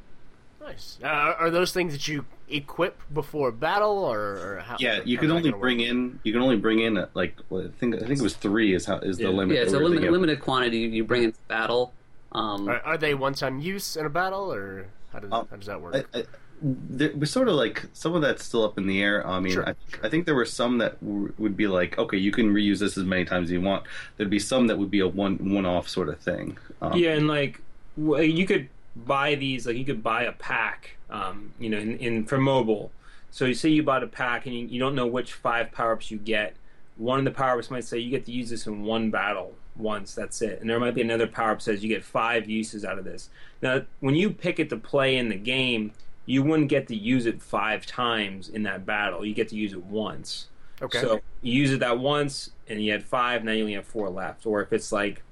nice. 0.61 0.97
Uh, 1.03 1.07
are 1.07 1.49
those 1.49 1.71
things 1.71 1.93
that 1.93 2.07
you 2.07 2.25
equip 2.49 2.99
before 3.13 3.51
battle, 3.51 3.97
or, 4.05 4.19
or 4.55 4.59
how? 4.65 4.77
yeah, 4.79 5.01
you 5.03 5.17
can 5.17 5.31
only 5.31 5.51
bring 5.51 5.79
work? 5.79 5.87
in 5.87 6.19
you 6.23 6.31
can 6.33 6.41
only 6.41 6.57
bring 6.57 6.79
in 6.79 6.97
uh, 6.97 7.07
like 7.13 7.35
I 7.51 7.67
think 7.79 7.95
I 7.95 7.99
think 7.99 8.19
it 8.19 8.21
was 8.21 8.35
three 8.35 8.73
is 8.73 8.85
how 8.85 8.99
is 8.99 9.17
the 9.17 9.29
limit. 9.29 9.55
Yeah, 9.55 9.63
it's 9.63 9.73
a 9.73 9.77
that 9.77 9.83
limit, 9.83 10.11
limited 10.11 10.41
quantity 10.41 10.79
you 10.79 11.03
bring 11.03 11.23
into 11.23 11.39
battle. 11.47 11.93
Um, 12.31 12.67
Are, 12.67 12.79
are 12.81 12.97
they 12.97 13.13
one-time 13.13 13.59
use 13.59 13.95
in 13.95 14.05
a 14.05 14.09
battle, 14.09 14.51
or 14.53 14.87
how 15.13 15.19
does 15.19 15.31
Um, 15.31 15.47
how 15.49 15.55
does 15.55 15.67
that 15.67 15.81
work? 15.81 16.07
I, 16.13 16.19
I, 16.19 16.23
there, 16.61 17.11
we're 17.15 17.25
sort 17.25 17.47
of 17.47 17.55
like 17.55 17.85
some 17.93 18.15
of 18.15 18.21
that's 18.21 18.43
still 18.43 18.63
up 18.63 18.77
in 18.77 18.85
the 18.87 19.01
air. 19.01 19.25
I 19.25 19.39
mean, 19.39 19.53
Sure. 19.53 19.69
I, 19.69 19.75
I 20.03 20.09
think 20.09 20.25
there 20.25 20.35
were 20.35 20.45
some 20.45 20.79
that 20.79 20.99
w- 20.99 21.31
would 21.37 21.55
be 21.55 21.67
like, 21.67 21.97
okay, 21.97 22.17
you 22.17 22.31
can 22.31 22.51
reuse 22.53 22.79
this 22.79 22.97
as 22.97 23.05
many 23.05 23.25
times 23.25 23.45
as 23.47 23.51
you 23.51 23.61
want. 23.61 23.83
There'd 24.17 24.29
be 24.29 24.39
some 24.39 24.67
that 24.67 24.77
would 24.77 24.91
be 24.91 24.99
a 24.99 25.07
one 25.07 25.37
one 25.53 25.65
off 25.65 25.87
sort 25.87 26.09
of 26.09 26.19
thing. 26.19 26.57
Um, 26.81 26.97
Yeah, 26.97 27.11
and 27.13 27.27
like 27.27 27.61
w- 27.97 28.23
you 28.23 28.45
could 28.45 28.67
buy 29.05 29.35
these, 29.35 29.67
like 29.67 29.75
you 29.75 29.85
could 29.85 30.03
buy 30.03 30.23
a 30.23 30.31
pack, 30.31 30.97
um, 31.09 31.53
you 31.59 31.69
know, 31.69 31.77
in, 31.77 31.97
in 31.97 32.25
for 32.25 32.37
mobile. 32.37 32.91
So 33.31 33.45
you 33.45 33.53
say 33.53 33.69
you 33.69 33.83
bought 33.83 34.03
a 34.03 34.07
pack 34.07 34.45
and 34.45 34.55
you, 34.55 34.67
you 34.67 34.79
don't 34.79 34.95
know 34.95 35.07
which 35.07 35.33
five 35.33 35.71
power 35.71 35.93
ups 35.93 36.09
you 36.09 36.17
get. 36.17 36.55
One 36.95 37.19
of 37.19 37.25
the 37.25 37.31
power 37.31 37.59
ups 37.59 37.69
might 37.69 37.83
say 37.83 37.99
you 37.99 38.09
get 38.09 38.25
to 38.25 38.31
use 38.31 38.49
this 38.49 38.65
in 38.65 38.83
one 38.83 39.11
battle 39.11 39.53
once. 39.75 40.15
That's 40.15 40.41
it. 40.41 40.59
And 40.59 40.69
there 40.69 40.79
might 40.79 40.95
be 40.95 41.01
another 41.01 41.27
power 41.27 41.51
up 41.51 41.61
says 41.61 41.83
you 41.83 41.89
get 41.89 42.03
five 42.03 42.49
uses 42.49 42.83
out 42.83 42.97
of 42.97 43.05
this. 43.05 43.29
Now, 43.61 43.83
when 43.99 44.15
you 44.15 44.31
pick 44.31 44.59
it 44.59 44.69
to 44.69 44.77
play 44.77 45.17
in 45.17 45.29
the 45.29 45.35
game, 45.35 45.91
you 46.25 46.43
wouldn't 46.43 46.69
get 46.69 46.87
to 46.87 46.95
use 46.95 47.25
it 47.25 47.41
five 47.41 47.85
times 47.85 48.49
in 48.49 48.63
that 48.63 48.85
battle. 48.85 49.25
You 49.25 49.33
get 49.33 49.49
to 49.49 49.55
use 49.55 49.73
it 49.73 49.83
once. 49.83 50.47
Okay. 50.81 50.99
So 50.99 51.21
you 51.41 51.53
use 51.53 51.71
it 51.71 51.79
that 51.79 51.99
once, 51.99 52.51
and 52.67 52.83
you 52.83 52.91
had 52.91 53.03
five. 53.03 53.43
Now 53.43 53.53
you 53.53 53.61
only 53.61 53.73
have 53.73 53.85
four 53.85 54.09
left. 54.09 54.45
Or 54.45 54.61
if 54.61 54.73
it's 54.73 54.91
like 54.91 55.23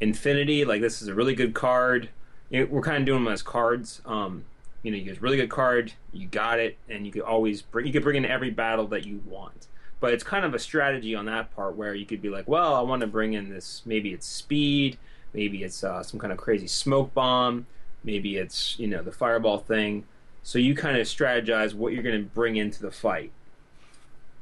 Infinity, 0.00 0.64
like 0.64 0.80
this 0.80 1.02
is 1.02 1.08
a 1.08 1.14
really 1.14 1.34
good 1.34 1.54
card. 1.54 2.10
We're 2.50 2.82
kind 2.82 2.98
of 2.98 3.04
doing 3.04 3.24
them 3.24 3.32
as 3.32 3.42
cards. 3.42 4.00
Um, 4.06 4.44
you 4.82 4.90
know, 4.90 4.98
you 4.98 5.04
get 5.04 5.18
a 5.18 5.20
really 5.20 5.36
good 5.36 5.50
card, 5.50 5.92
you 6.12 6.28
got 6.28 6.60
it, 6.60 6.78
and 6.88 7.04
you 7.04 7.12
could 7.12 7.22
always 7.22 7.62
bring. 7.62 7.86
You 7.86 7.92
could 7.92 8.02
bring 8.02 8.16
in 8.16 8.24
every 8.24 8.50
battle 8.50 8.86
that 8.88 9.04
you 9.04 9.22
want. 9.26 9.66
But 9.98 10.12
it's 10.12 10.22
kind 10.22 10.44
of 10.44 10.54
a 10.54 10.58
strategy 10.58 11.14
on 11.14 11.24
that 11.24 11.54
part 11.56 11.74
where 11.74 11.94
you 11.94 12.04
could 12.04 12.20
be 12.20 12.28
like, 12.28 12.46
well, 12.46 12.74
I 12.74 12.82
want 12.82 13.00
to 13.00 13.06
bring 13.06 13.32
in 13.32 13.48
this. 13.48 13.82
Maybe 13.86 14.12
it's 14.12 14.26
speed. 14.26 14.98
Maybe 15.32 15.64
it's 15.64 15.82
uh, 15.82 16.02
some 16.02 16.20
kind 16.20 16.32
of 16.32 16.38
crazy 16.38 16.66
smoke 16.66 17.12
bomb. 17.14 17.66
Maybe 18.04 18.36
it's 18.36 18.78
you 18.78 18.86
know 18.86 19.02
the 19.02 19.12
fireball 19.12 19.58
thing. 19.58 20.04
So 20.42 20.60
you 20.60 20.76
kind 20.76 20.96
of 20.96 21.06
strategize 21.06 21.74
what 21.74 21.92
you're 21.92 22.04
going 22.04 22.22
to 22.22 22.28
bring 22.28 22.56
into 22.56 22.80
the 22.80 22.92
fight. 22.92 23.32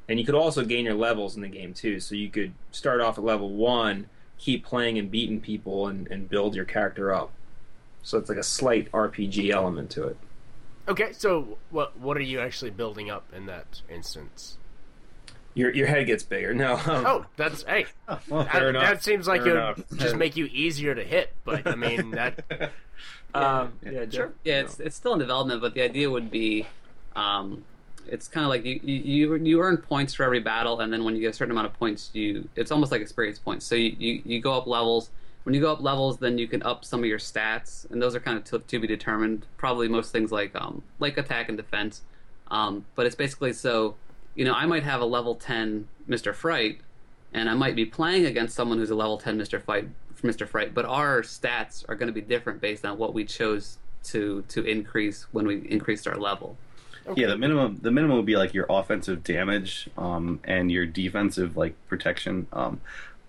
And 0.06 0.20
you 0.20 0.26
could 0.26 0.34
also 0.34 0.62
gain 0.62 0.84
your 0.84 0.94
levels 0.94 1.34
in 1.34 1.40
the 1.40 1.48
game 1.48 1.72
too. 1.72 1.98
So 1.98 2.14
you 2.14 2.28
could 2.28 2.52
start 2.70 3.00
off 3.00 3.16
at 3.16 3.24
level 3.24 3.48
one, 3.48 4.10
keep 4.36 4.66
playing 4.66 4.98
and 4.98 5.10
beating 5.10 5.40
people, 5.40 5.88
and, 5.88 6.06
and 6.08 6.28
build 6.28 6.54
your 6.54 6.66
character 6.66 7.14
up. 7.14 7.30
So 8.04 8.18
it's 8.18 8.28
like 8.28 8.38
a 8.38 8.42
slight 8.44 8.92
RPG 8.92 9.50
element 9.50 9.90
to 9.92 10.04
it. 10.04 10.16
Okay, 10.86 11.12
so 11.12 11.56
what 11.70 11.98
what 11.98 12.16
are 12.16 12.22
you 12.22 12.38
actually 12.40 12.70
building 12.70 13.10
up 13.10 13.24
in 13.34 13.46
that 13.46 13.80
instance? 13.88 14.58
Your 15.54 15.72
your 15.72 15.86
head 15.86 16.06
gets 16.06 16.22
bigger. 16.22 16.52
No. 16.54 16.74
um, 16.86 17.06
Oh, 17.06 17.26
that's 17.36 17.62
hey. 17.64 17.86
well, 18.28 18.44
Fair 18.44 18.44
that, 18.44 18.68
enough. 18.68 18.82
that 18.82 19.02
seems 19.02 19.26
like 19.26 19.42
Fair 19.42 19.50
it 19.50 19.54
would 19.78 19.86
enough. 19.90 19.98
just 20.00 20.16
make 20.16 20.36
you 20.36 20.46
easier 20.52 20.94
to 20.94 21.02
hit, 21.02 21.32
but 21.44 21.66
I 21.66 21.74
mean 21.74 22.10
that. 22.12 22.44
um, 23.34 23.72
yeah, 23.82 23.90
yeah, 23.90 24.04
Jeff? 24.04 24.30
Yeah, 24.44 24.60
it's 24.60 24.78
it's 24.80 24.96
still 24.96 25.14
in 25.14 25.18
development, 25.18 25.60
but 25.62 25.72
the 25.74 25.80
idea 25.82 26.10
would 26.10 26.30
be, 26.30 26.66
um, 27.16 27.64
it's 28.06 28.28
kind 28.28 28.44
of 28.44 28.50
like 28.50 28.64
you, 28.66 28.80
you 28.82 28.96
you 28.98 29.34
you 29.36 29.60
earn 29.60 29.78
points 29.78 30.12
for 30.12 30.24
every 30.24 30.40
battle, 30.40 30.80
and 30.80 30.92
then 30.92 31.04
when 31.04 31.14
you 31.14 31.22
get 31.22 31.28
a 31.28 31.32
certain 31.32 31.52
amount 31.52 31.68
of 31.68 31.72
points, 31.78 32.10
you 32.12 32.46
it's 32.56 32.70
almost 32.70 32.92
like 32.92 33.00
experience 33.00 33.38
points. 33.38 33.64
So 33.64 33.74
you, 33.76 33.96
you, 33.98 34.22
you 34.26 34.40
go 34.42 34.52
up 34.52 34.66
levels. 34.66 35.08
When 35.44 35.54
you 35.54 35.60
go 35.60 35.72
up 35.72 35.80
levels, 35.80 36.18
then 36.18 36.38
you 36.38 36.48
can 36.48 36.62
up 36.62 36.84
some 36.84 37.00
of 37.00 37.06
your 37.06 37.18
stats, 37.18 37.88
and 37.90 38.02
those 38.02 38.14
are 38.14 38.20
kind 38.20 38.36
of 38.36 38.44
to, 38.44 38.58
to 38.58 38.78
be 38.78 38.86
determined. 38.86 39.46
Probably 39.56 39.88
most 39.88 40.10
things 40.10 40.32
like 40.32 40.56
um, 40.56 40.82
like 40.98 41.16
attack 41.18 41.48
and 41.48 41.56
defense, 41.56 42.02
um, 42.50 42.84
but 42.94 43.06
it's 43.06 43.14
basically 43.14 43.52
so 43.52 43.94
you 44.34 44.44
know 44.44 44.54
I 44.54 44.66
might 44.66 44.82
have 44.82 45.00
a 45.00 45.04
level 45.04 45.34
ten 45.34 45.86
Mister 46.06 46.32
Fright, 46.32 46.80
and 47.32 47.48
I 47.48 47.54
might 47.54 47.76
be 47.76 47.84
playing 47.84 48.26
against 48.26 48.54
someone 48.54 48.78
who's 48.78 48.90
a 48.90 48.94
level 48.94 49.18
ten 49.18 49.36
Mister 49.36 49.60
Fright, 49.60 49.86
Mister 50.22 50.46
Fright, 50.46 50.72
but 50.72 50.86
our 50.86 51.22
stats 51.22 51.84
are 51.88 51.94
going 51.94 52.08
to 52.08 52.12
be 52.12 52.22
different 52.22 52.60
based 52.60 52.84
on 52.86 52.96
what 52.96 53.12
we 53.12 53.24
chose 53.24 53.76
to 54.04 54.42
to 54.48 54.64
increase 54.64 55.26
when 55.32 55.46
we 55.46 55.56
increased 55.68 56.08
our 56.08 56.16
level. 56.16 56.56
Yeah, 57.16 57.26
the 57.26 57.36
minimum 57.36 57.80
the 57.82 57.90
minimum 57.90 58.16
would 58.16 58.24
be 58.24 58.36
like 58.36 58.54
your 58.54 58.64
offensive 58.70 59.22
damage 59.22 59.90
um, 59.98 60.40
and 60.44 60.72
your 60.72 60.86
defensive 60.86 61.54
like 61.54 61.74
protection. 61.86 62.46
Um, 62.50 62.80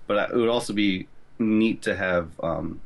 but 0.08 0.32
it 0.32 0.36
would 0.38 0.47
also 0.47 0.71
be 0.71 1.08
neat 1.39 1.81
to 1.83 1.95
have 1.95 2.29
um, 2.41 2.81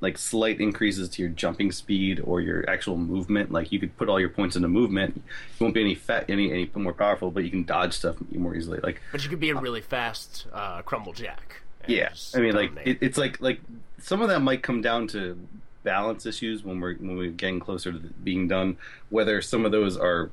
like 0.00 0.18
slight 0.18 0.60
increases 0.60 1.08
to 1.10 1.22
your 1.22 1.30
jumping 1.30 1.72
speed 1.72 2.20
or 2.22 2.40
your 2.40 2.68
actual 2.68 2.96
movement. 2.96 3.50
Like 3.50 3.72
you 3.72 3.80
could 3.80 3.96
put 3.96 4.08
all 4.08 4.20
your 4.20 4.28
points 4.28 4.56
into 4.56 4.68
movement. 4.68 5.16
You 5.16 5.64
won't 5.64 5.74
be 5.74 5.80
any 5.80 5.94
fat 5.94 6.26
any 6.28 6.50
any 6.50 6.70
more 6.74 6.92
powerful, 6.92 7.30
but 7.30 7.44
you 7.44 7.50
can 7.50 7.64
dodge 7.64 7.94
stuff 7.94 8.16
more 8.32 8.54
easily. 8.54 8.80
Like 8.80 9.00
But 9.12 9.24
you 9.24 9.30
could 9.30 9.40
be 9.40 9.50
a 9.50 9.56
really 9.56 9.80
fast 9.80 10.46
uh, 10.52 10.82
Crumblejack. 10.82 11.62
yeah, 11.86 12.10
I 12.34 12.38
mean 12.38 12.54
like 12.54 12.72
it, 12.84 12.98
it's 13.00 13.18
like 13.18 13.40
like 13.40 13.60
some 13.98 14.22
of 14.22 14.28
that 14.28 14.40
might 14.40 14.62
come 14.62 14.80
down 14.82 15.08
to 15.08 15.38
balance 15.82 16.26
issues 16.26 16.62
when 16.62 16.80
we're 16.80 16.94
when 16.96 17.16
we're 17.16 17.30
getting 17.30 17.60
closer 17.60 17.92
to 17.92 17.98
being 17.98 18.46
done. 18.48 18.76
Whether 19.10 19.42
some 19.42 19.64
of 19.64 19.72
those 19.72 19.96
are 19.96 20.30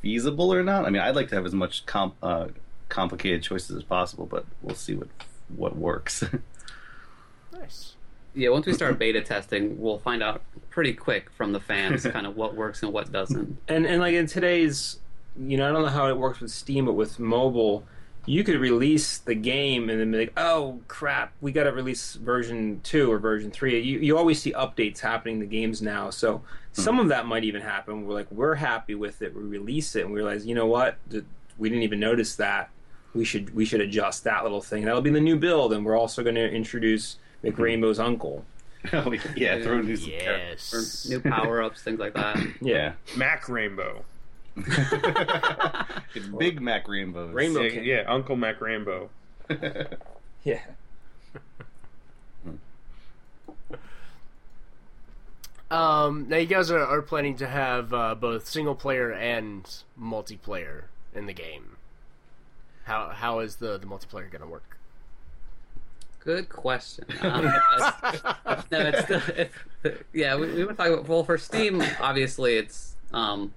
feasible 0.00 0.52
or 0.52 0.62
not. 0.62 0.84
I 0.84 0.90
mean, 0.90 1.02
I'd 1.02 1.16
like 1.16 1.28
to 1.28 1.34
have 1.34 1.46
as 1.46 1.54
much 1.54 1.86
comp, 1.86 2.14
uh, 2.22 2.48
complicated 2.88 3.42
choices 3.42 3.76
as 3.76 3.82
possible, 3.82 4.26
but 4.26 4.44
we'll 4.62 4.76
see 4.76 4.94
what 4.94 5.08
what 5.48 5.76
works. 5.76 6.24
nice. 7.60 7.94
Yeah, 8.34 8.50
once 8.50 8.66
we 8.66 8.72
start 8.72 8.98
beta 9.00 9.20
testing, 9.20 9.80
we'll 9.80 9.98
find 9.98 10.22
out 10.22 10.42
pretty 10.70 10.92
quick 10.92 11.30
from 11.30 11.52
the 11.52 11.60
fans 11.60 12.02
kind 12.12 12.26
of 12.26 12.36
what 12.36 12.54
works 12.54 12.82
and 12.82 12.92
what 12.92 13.10
doesn't. 13.10 13.58
And 13.68 13.86
and 13.86 14.00
like 14.00 14.14
in 14.14 14.26
today's, 14.26 14.98
you 15.38 15.56
know, 15.56 15.68
I 15.68 15.72
don't 15.72 15.82
know 15.82 15.88
how 15.88 16.08
it 16.08 16.16
works 16.16 16.40
with 16.40 16.50
Steam, 16.50 16.86
but 16.86 16.94
with 16.94 17.18
mobile, 17.18 17.84
you 18.26 18.44
could 18.44 18.60
release 18.60 19.18
the 19.18 19.34
game 19.34 19.88
and 19.88 19.98
then 19.98 20.10
be 20.10 20.18
like, 20.18 20.32
oh 20.36 20.80
crap, 20.86 21.32
we 21.40 21.50
got 21.50 21.64
to 21.64 21.72
release 21.72 22.14
version 22.14 22.80
two 22.84 23.10
or 23.10 23.18
version 23.18 23.50
three. 23.50 23.80
You 23.80 23.98
you 24.00 24.18
always 24.18 24.40
see 24.40 24.52
updates 24.52 25.00
happening 25.00 25.36
in 25.36 25.40
the 25.40 25.46
games 25.46 25.80
now, 25.80 26.10
so 26.10 26.38
hmm. 26.38 26.82
some 26.82 27.00
of 27.00 27.08
that 27.08 27.26
might 27.26 27.44
even 27.44 27.62
happen. 27.62 28.06
We're 28.06 28.14
like, 28.14 28.30
we're 28.30 28.54
happy 28.54 28.94
with 28.94 29.22
it, 29.22 29.34
we 29.34 29.42
release 29.42 29.96
it, 29.96 30.04
and 30.04 30.12
we 30.12 30.20
realize, 30.20 30.46
you 30.46 30.54
know 30.54 30.66
what, 30.66 30.98
we 31.56 31.68
didn't 31.68 31.84
even 31.84 32.00
notice 32.00 32.36
that. 32.36 32.70
We 33.14 33.24
should 33.24 33.54
we 33.54 33.64
should 33.64 33.80
adjust 33.80 34.24
that 34.24 34.42
little 34.42 34.60
thing. 34.60 34.84
That'll 34.84 35.00
be 35.00 35.10
the 35.10 35.20
new 35.20 35.36
build, 35.36 35.72
and 35.72 35.84
we're 35.84 35.98
also 35.98 36.22
going 36.22 36.34
to 36.36 36.48
introduce 36.48 37.16
McRainbow's 37.44 37.98
uncle. 37.98 38.44
oh, 38.92 39.12
yeah, 39.36 39.62
throw 39.62 39.80
new 39.80 39.94
Yes. 39.94 41.06
New 41.08 41.20
power 41.20 41.62
ups, 41.62 41.82
things 41.82 41.98
like 41.98 42.14
that. 42.14 42.38
Yeah, 42.60 42.92
Mac 43.16 43.48
Rainbow. 43.48 44.04
it's 44.56 46.26
Big 46.38 46.60
Mac 46.60 46.88
rainbows. 46.88 47.32
Rainbow 47.32 47.62
Yeah, 47.62 47.80
yeah, 47.80 48.04
Uncle 48.06 48.36
Mac 48.36 48.60
Rainbow. 48.60 49.10
Yeah. 50.44 50.60
Um, 55.70 56.28
now 56.28 56.38
you 56.38 56.46
guys 56.46 56.70
are, 56.70 56.82
are 56.82 57.02
planning 57.02 57.36
to 57.36 57.46
have 57.46 57.92
uh, 57.92 58.14
both 58.14 58.46
single 58.46 58.74
player 58.74 59.12
and 59.12 59.64
multiplayer 60.00 60.84
in 61.14 61.26
the 61.26 61.34
game. 61.34 61.76
How 62.84 63.08
how 63.08 63.40
is 63.40 63.56
the 63.56 63.76
the 63.76 63.86
multiplayer 63.86 64.30
going 64.30 64.40
to 64.40 64.46
work? 64.46 64.77
Good 66.20 66.48
question. 66.48 67.04
Um, 67.22 67.44
no, 68.70 68.80
it's 68.80 69.04
still, 69.04 69.22
it, 69.36 69.52
yeah, 70.12 70.36
we, 70.36 70.52
we 70.52 70.64
were 70.64 70.72
talking 70.72 70.94
about 70.94 71.08
well 71.08 71.24
for 71.24 71.38
Steam. 71.38 71.82
Obviously, 72.00 72.56
it's 72.56 72.96
um, 73.12 73.52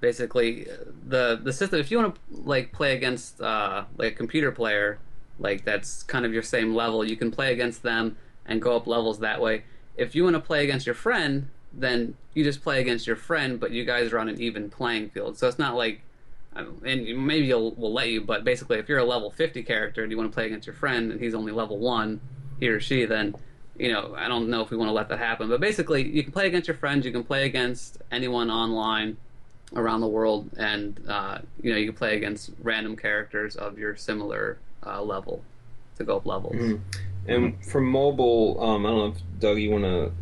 basically 0.00 0.66
the 1.08 1.40
the 1.42 1.52
system. 1.52 1.80
If 1.80 1.90
you 1.90 1.98
want 1.98 2.14
to 2.14 2.20
like 2.42 2.72
play 2.72 2.94
against 2.94 3.40
uh, 3.40 3.84
like 3.96 4.12
a 4.12 4.16
computer 4.16 4.52
player, 4.52 4.98
like 5.38 5.64
that's 5.64 6.02
kind 6.02 6.24
of 6.24 6.32
your 6.32 6.42
same 6.42 6.74
level, 6.74 7.04
you 7.04 7.16
can 7.16 7.30
play 7.30 7.52
against 7.52 7.82
them 7.82 8.16
and 8.46 8.60
go 8.60 8.76
up 8.76 8.86
levels 8.86 9.18
that 9.20 9.40
way. 9.40 9.64
If 9.96 10.14
you 10.14 10.24
want 10.24 10.34
to 10.34 10.40
play 10.40 10.64
against 10.64 10.86
your 10.86 10.94
friend, 10.94 11.48
then 11.72 12.16
you 12.34 12.44
just 12.44 12.62
play 12.62 12.80
against 12.80 13.06
your 13.06 13.16
friend, 13.16 13.58
but 13.58 13.70
you 13.70 13.84
guys 13.84 14.12
are 14.12 14.18
on 14.18 14.28
an 14.28 14.40
even 14.40 14.70
playing 14.70 15.10
field. 15.10 15.38
So 15.38 15.48
it's 15.48 15.58
not 15.58 15.74
like 15.74 16.02
and 16.56 17.26
maybe 17.26 17.46
you'll 17.46 17.72
will 17.74 17.92
let 17.92 18.08
you, 18.08 18.20
but 18.20 18.44
basically, 18.44 18.78
if 18.78 18.88
you're 18.88 18.98
a 18.98 19.04
level 19.04 19.30
50 19.30 19.62
character 19.62 20.02
and 20.02 20.10
you 20.10 20.16
want 20.16 20.30
to 20.30 20.34
play 20.34 20.46
against 20.46 20.66
your 20.66 20.74
friend 20.76 21.10
and 21.10 21.20
he's 21.20 21.34
only 21.34 21.52
level 21.52 21.78
one, 21.78 22.20
he 22.60 22.68
or 22.68 22.80
she, 22.80 23.04
then 23.04 23.34
you 23.76 23.92
know 23.92 24.14
I 24.16 24.28
don't 24.28 24.48
know 24.48 24.62
if 24.62 24.70
we 24.70 24.76
want 24.76 24.88
to 24.88 24.92
let 24.92 25.08
that 25.08 25.18
happen. 25.18 25.48
But 25.48 25.60
basically, 25.60 26.06
you 26.08 26.22
can 26.22 26.32
play 26.32 26.46
against 26.46 26.68
your 26.68 26.76
friends, 26.76 27.04
you 27.04 27.12
can 27.12 27.24
play 27.24 27.44
against 27.44 27.98
anyone 28.10 28.50
online 28.50 29.16
around 29.74 30.00
the 30.00 30.08
world, 30.08 30.50
and 30.56 31.00
uh, 31.08 31.38
you 31.62 31.72
know 31.72 31.78
you 31.78 31.86
can 31.86 31.96
play 31.96 32.16
against 32.16 32.50
random 32.62 32.96
characters 32.96 33.56
of 33.56 33.78
your 33.78 33.96
similar 33.96 34.58
uh, 34.86 35.02
level 35.02 35.42
to 35.98 36.04
go 36.04 36.16
up 36.16 36.26
levels. 36.26 36.54
Mhm. 36.54 36.80
And 37.26 37.64
for 37.64 37.80
mobile, 37.80 38.62
um, 38.62 38.84
I 38.84 38.90
don't 38.90 38.98
know 38.98 39.06
if 39.06 39.40
Doug, 39.40 39.58
you 39.58 39.70
want 39.70 39.84
to 39.84 40.12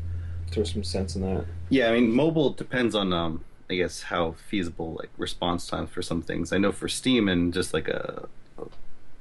throw 0.53 0.65
some 0.65 0.85
sense 0.85 1.17
in 1.17 1.23
that. 1.23 1.47
Yeah, 1.69 1.89
I 1.89 1.95
mean, 1.95 2.13
mobile 2.13 2.51
depends 2.51 2.95
on, 2.95 3.13
um, 3.13 3.43
I 3.73 3.77
guess, 3.77 4.03
how 4.03 4.33
feasible 4.33 4.95
like 4.99 5.11
response 5.17 5.67
times 5.67 5.91
for 5.91 6.03
some 6.03 6.23
things. 6.23 6.53
I 6.53 6.59
know 6.59 6.73
for 6.73 6.89
Steam 6.89 7.29
and 7.29 7.53
just 7.53 7.73
like 7.73 7.89
a, 7.89 8.29
a 8.59 8.65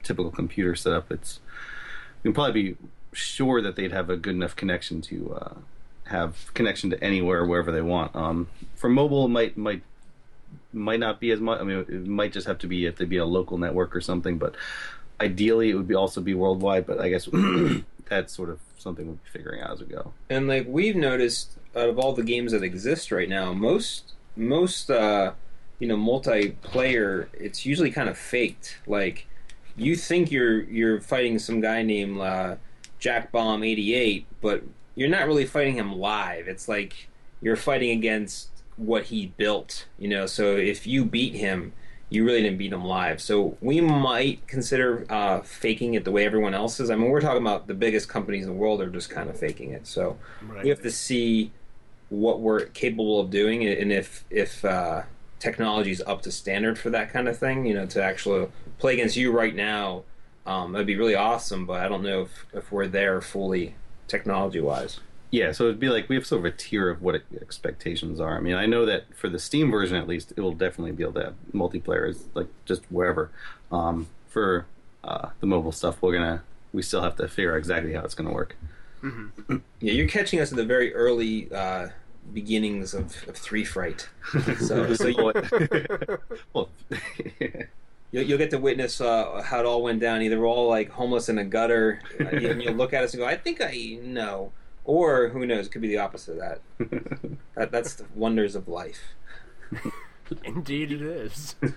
typical 0.04 0.32
computer 0.32 0.76
setup, 0.76 1.12
it's 1.12 1.40
you 2.24 2.32
can 2.32 2.34
probably 2.34 2.64
be 2.64 2.78
sure 3.14 3.62
that 3.62 3.76
they'd 3.76 3.92
have 3.92 4.10
a 4.10 4.18
good 4.18 4.36
enough 4.36 4.56
connection 4.56 5.02
to 5.02 5.36
uh, 5.36 5.54
have 6.06 6.54
connection 6.54 6.90
to 6.92 7.04
anywhere, 7.04 7.46
wherever 7.46 7.72
they 7.72 7.82
want. 7.82 8.16
Um, 8.16 8.48
for 8.76 8.90
mobile, 8.90 9.28
might 9.28 9.58
might 9.58 9.84
might 10.74 11.00
not 11.00 11.20
be 11.20 11.32
as 11.32 11.40
much. 11.40 11.60
I 11.60 11.64
mean, 11.64 11.80
it 11.80 12.08
might 12.08 12.34
just 12.34 12.48
have 12.48 12.60
to 12.60 12.68
be 12.68 12.86
if 12.86 12.98
they 12.98 13.06
be 13.06 13.18
a 13.18 13.26
local 13.26 13.58
network 13.58 13.96
or 13.96 14.02
something. 14.02 14.38
But 14.38 14.56
ideally, 15.20 15.70
it 15.70 15.76
would 15.76 15.88
be 15.88 15.96
also 15.96 16.22
be 16.22 16.34
worldwide. 16.34 16.86
But 16.86 17.00
I 17.00 17.10
guess 17.10 17.28
that's 18.06 18.34
sort 18.34 18.50
of 18.50 18.60
something 18.78 19.06
we'll 19.06 19.16
be 19.16 19.30
figuring 19.32 19.62
out 19.62 19.72
as 19.72 19.80
we 19.80 19.88
go. 19.88 20.14
And 20.30 20.48
like 20.48 20.68
we've 20.68 20.96
noticed, 20.96 21.58
out 21.76 21.90
of 21.90 21.98
all 21.98 22.14
the 22.14 22.24
games 22.24 22.52
that 22.52 22.64
exist 22.64 23.12
right 23.12 23.30
now, 23.30 23.54
most 23.54 24.14
most 24.36 24.90
uh, 24.90 25.34
you 25.80 25.88
know 25.88 25.98
multiplayer, 25.98 27.28
it's 27.34 27.66
usually 27.66 27.92
kind 27.92 28.10
of 28.10 28.18
faked. 28.18 28.78
Like 28.88 29.28
you 29.76 29.96
think 29.96 30.32
you're 30.32 30.62
you're 30.64 31.00
fighting 31.02 31.40
some 31.40 31.62
guy 31.62 31.82
named 31.84 32.20
uh, 32.20 32.56
Jack 33.00 33.32
Bomb 33.32 33.64
eighty 33.64 33.94
eight, 33.94 34.26
but 34.42 34.64
you're 34.96 35.10
not 35.10 35.28
really 35.28 35.46
fighting 35.46 35.76
him 35.76 35.94
live. 35.94 36.48
It's 36.48 36.68
like 36.68 37.08
you're 37.42 37.56
fighting 37.56 37.98
against 37.98 38.50
what 38.78 39.06
he 39.06 39.28
built. 39.38 39.86
You 39.98 40.10
know, 40.10 40.26
so 40.26 40.56
if 40.56 40.86
you 40.86 41.06
beat 41.06 41.34
him, 41.36 41.74
you 42.10 42.26
really 42.26 42.42
didn't 42.44 42.58
beat 42.58 42.74
him 42.74 42.84
live. 42.84 43.22
So 43.22 43.58
we 43.62 43.80
might 43.82 44.46
consider 44.48 45.06
uh, 45.10 45.42
faking 45.42 45.94
it 45.94 46.04
the 46.04 46.12
way 46.12 46.26
everyone 46.26 46.54
else 46.54 46.80
is. 46.80 46.90
I 46.90 46.96
mean, 46.96 47.10
we're 47.10 47.22
talking 47.22 47.42
about 47.42 47.68
the 47.68 47.74
biggest 47.74 48.10
companies 48.10 48.46
in 48.46 48.50
the 48.52 48.58
world 48.58 48.82
are 48.82 48.90
just 48.90 49.10
kind 49.10 49.30
of 49.30 49.38
faking 49.40 49.72
it. 49.72 49.88
So 49.88 50.18
Right. 50.48 50.64
we 50.64 50.70
have 50.70 50.82
to 50.82 50.92
see 50.92 51.52
what 52.12 52.42
we're 52.42 52.66
capable 52.66 53.22
of 53.22 53.30
doing 53.30 53.66
and 53.66 53.92
if 53.92 54.26
if 54.30 54.64
uh, 54.66 55.02
technology 55.40 55.92
is 55.92 56.04
up 56.06 56.22
to 56.22 56.32
standard 56.32 56.78
for 56.78 56.90
that 56.92 57.12
kind 57.12 57.28
of 57.28 57.38
thing. 57.38 57.66
You 57.66 57.74
know, 57.74 57.86
to 57.88 58.04
actually 58.04 58.48
play 58.78 58.94
against 58.94 59.18
you 59.18 59.32
right 59.32 59.56
now, 59.56 60.04
um, 60.46 60.72
that'd 60.72 60.88
be 60.88 60.96
really 60.96 61.16
awesome. 61.16 61.66
But 61.66 61.82
I 61.82 61.90
don't 61.90 62.04
know 62.04 62.22
if, 62.22 62.46
if 62.54 62.72
we're 62.72 62.88
there 62.88 63.20
fully 63.20 63.76
technology 64.08 64.62
wise. 64.62 65.00
Yeah, 65.32 65.54
so 65.54 65.64
it'd 65.64 65.80
be 65.80 65.88
like 65.88 66.10
we 66.10 66.16
have 66.16 66.26
sort 66.26 66.40
of 66.40 66.46
a 66.46 66.52
tier 66.52 66.90
of 66.90 67.02
what 67.02 67.24
expectations 67.42 68.20
are. 68.20 68.38
I 68.38 68.42
mean, 68.42 68.56
I 68.56 68.66
know 68.66 68.86
that 68.86 69.16
for 69.16 69.30
the 69.30 69.40
Steam 69.40 69.72
version, 69.72 69.96
at 69.96 70.08
least, 70.08 70.34
it 70.36 70.42
will 70.42 70.52
definitely 70.52 70.92
be 70.92 71.04
able 71.04 71.14
to 71.14 71.24
have 71.24 71.36
multiplayer, 71.54 72.10
is 72.10 72.26
like 72.34 72.48
just 72.66 72.84
wherever. 72.90 73.32
Um, 73.72 74.08
for 74.28 74.66
uh, 75.04 75.30
the 75.40 75.48
mobile 75.48 75.72
stuff, 75.72 76.02
we're 76.02 76.14
gonna 76.14 76.44
we 76.74 76.82
still 76.82 77.02
have 77.02 77.16
to 77.16 77.28
figure 77.28 77.54
out 77.54 77.58
exactly 77.58 77.94
how 77.94 78.04
it's 78.04 78.16
gonna 78.16 78.34
work. 78.34 78.56
Yeah, 79.04 79.94
you're 79.94 80.08
catching 80.08 80.40
us 80.40 80.52
at 80.52 80.58
the 80.58 80.66
very 80.66 80.94
early 80.94 81.52
uh, 81.52 81.88
beginnings 82.34 82.94
of, 82.94 83.28
of 83.28 83.36
Three 83.36 83.66
Fright. 83.66 84.10
So, 84.60 84.94
so 84.94 85.08
you, 85.08 85.24
well, 86.54 86.70
you'll, 88.12 88.24
you'll 88.24 88.38
get 88.38 88.52
to 88.52 88.58
witness 88.58 89.02
uh, 89.02 89.42
how 89.42 89.60
it 89.60 89.66
all 89.66 89.82
went 89.82 90.00
down. 90.00 90.22
Either 90.22 90.40
we're 90.40 90.48
all 90.48 90.70
like 90.70 90.90
homeless 90.90 91.28
in 91.30 91.38
a 91.38 91.44
gutter, 91.44 92.00
uh, 92.20 92.26
and 92.26 92.64
you'll 92.64 92.76
look 92.76 92.94
at 92.94 93.04
us 93.04 93.14
and 93.14 93.22
go, 93.22 93.28
"I 93.28 93.36
think 93.36 93.62
I 93.62 93.98
know," 94.02 94.52
or 94.86 95.30
who 95.30 95.46
knows? 95.46 95.68
It 95.68 95.72
could 95.72 95.82
be 95.82 95.90
the 95.90 95.98
opposite 95.98 96.34
of 96.34 96.40
that. 96.40 96.62
that 97.56 97.72
that's 97.72 97.96
the 97.96 98.06
wonders 98.16 98.56
of 98.56 98.68
life. 98.68 99.02
Indeed, 100.46 100.94
it 100.94 101.02
is. 101.02 101.56
we'll 101.62 101.72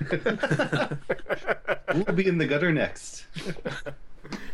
be 2.15 2.29
in 2.29 2.39
the 2.39 2.47
gutter 2.47 2.73
next. 2.73 3.27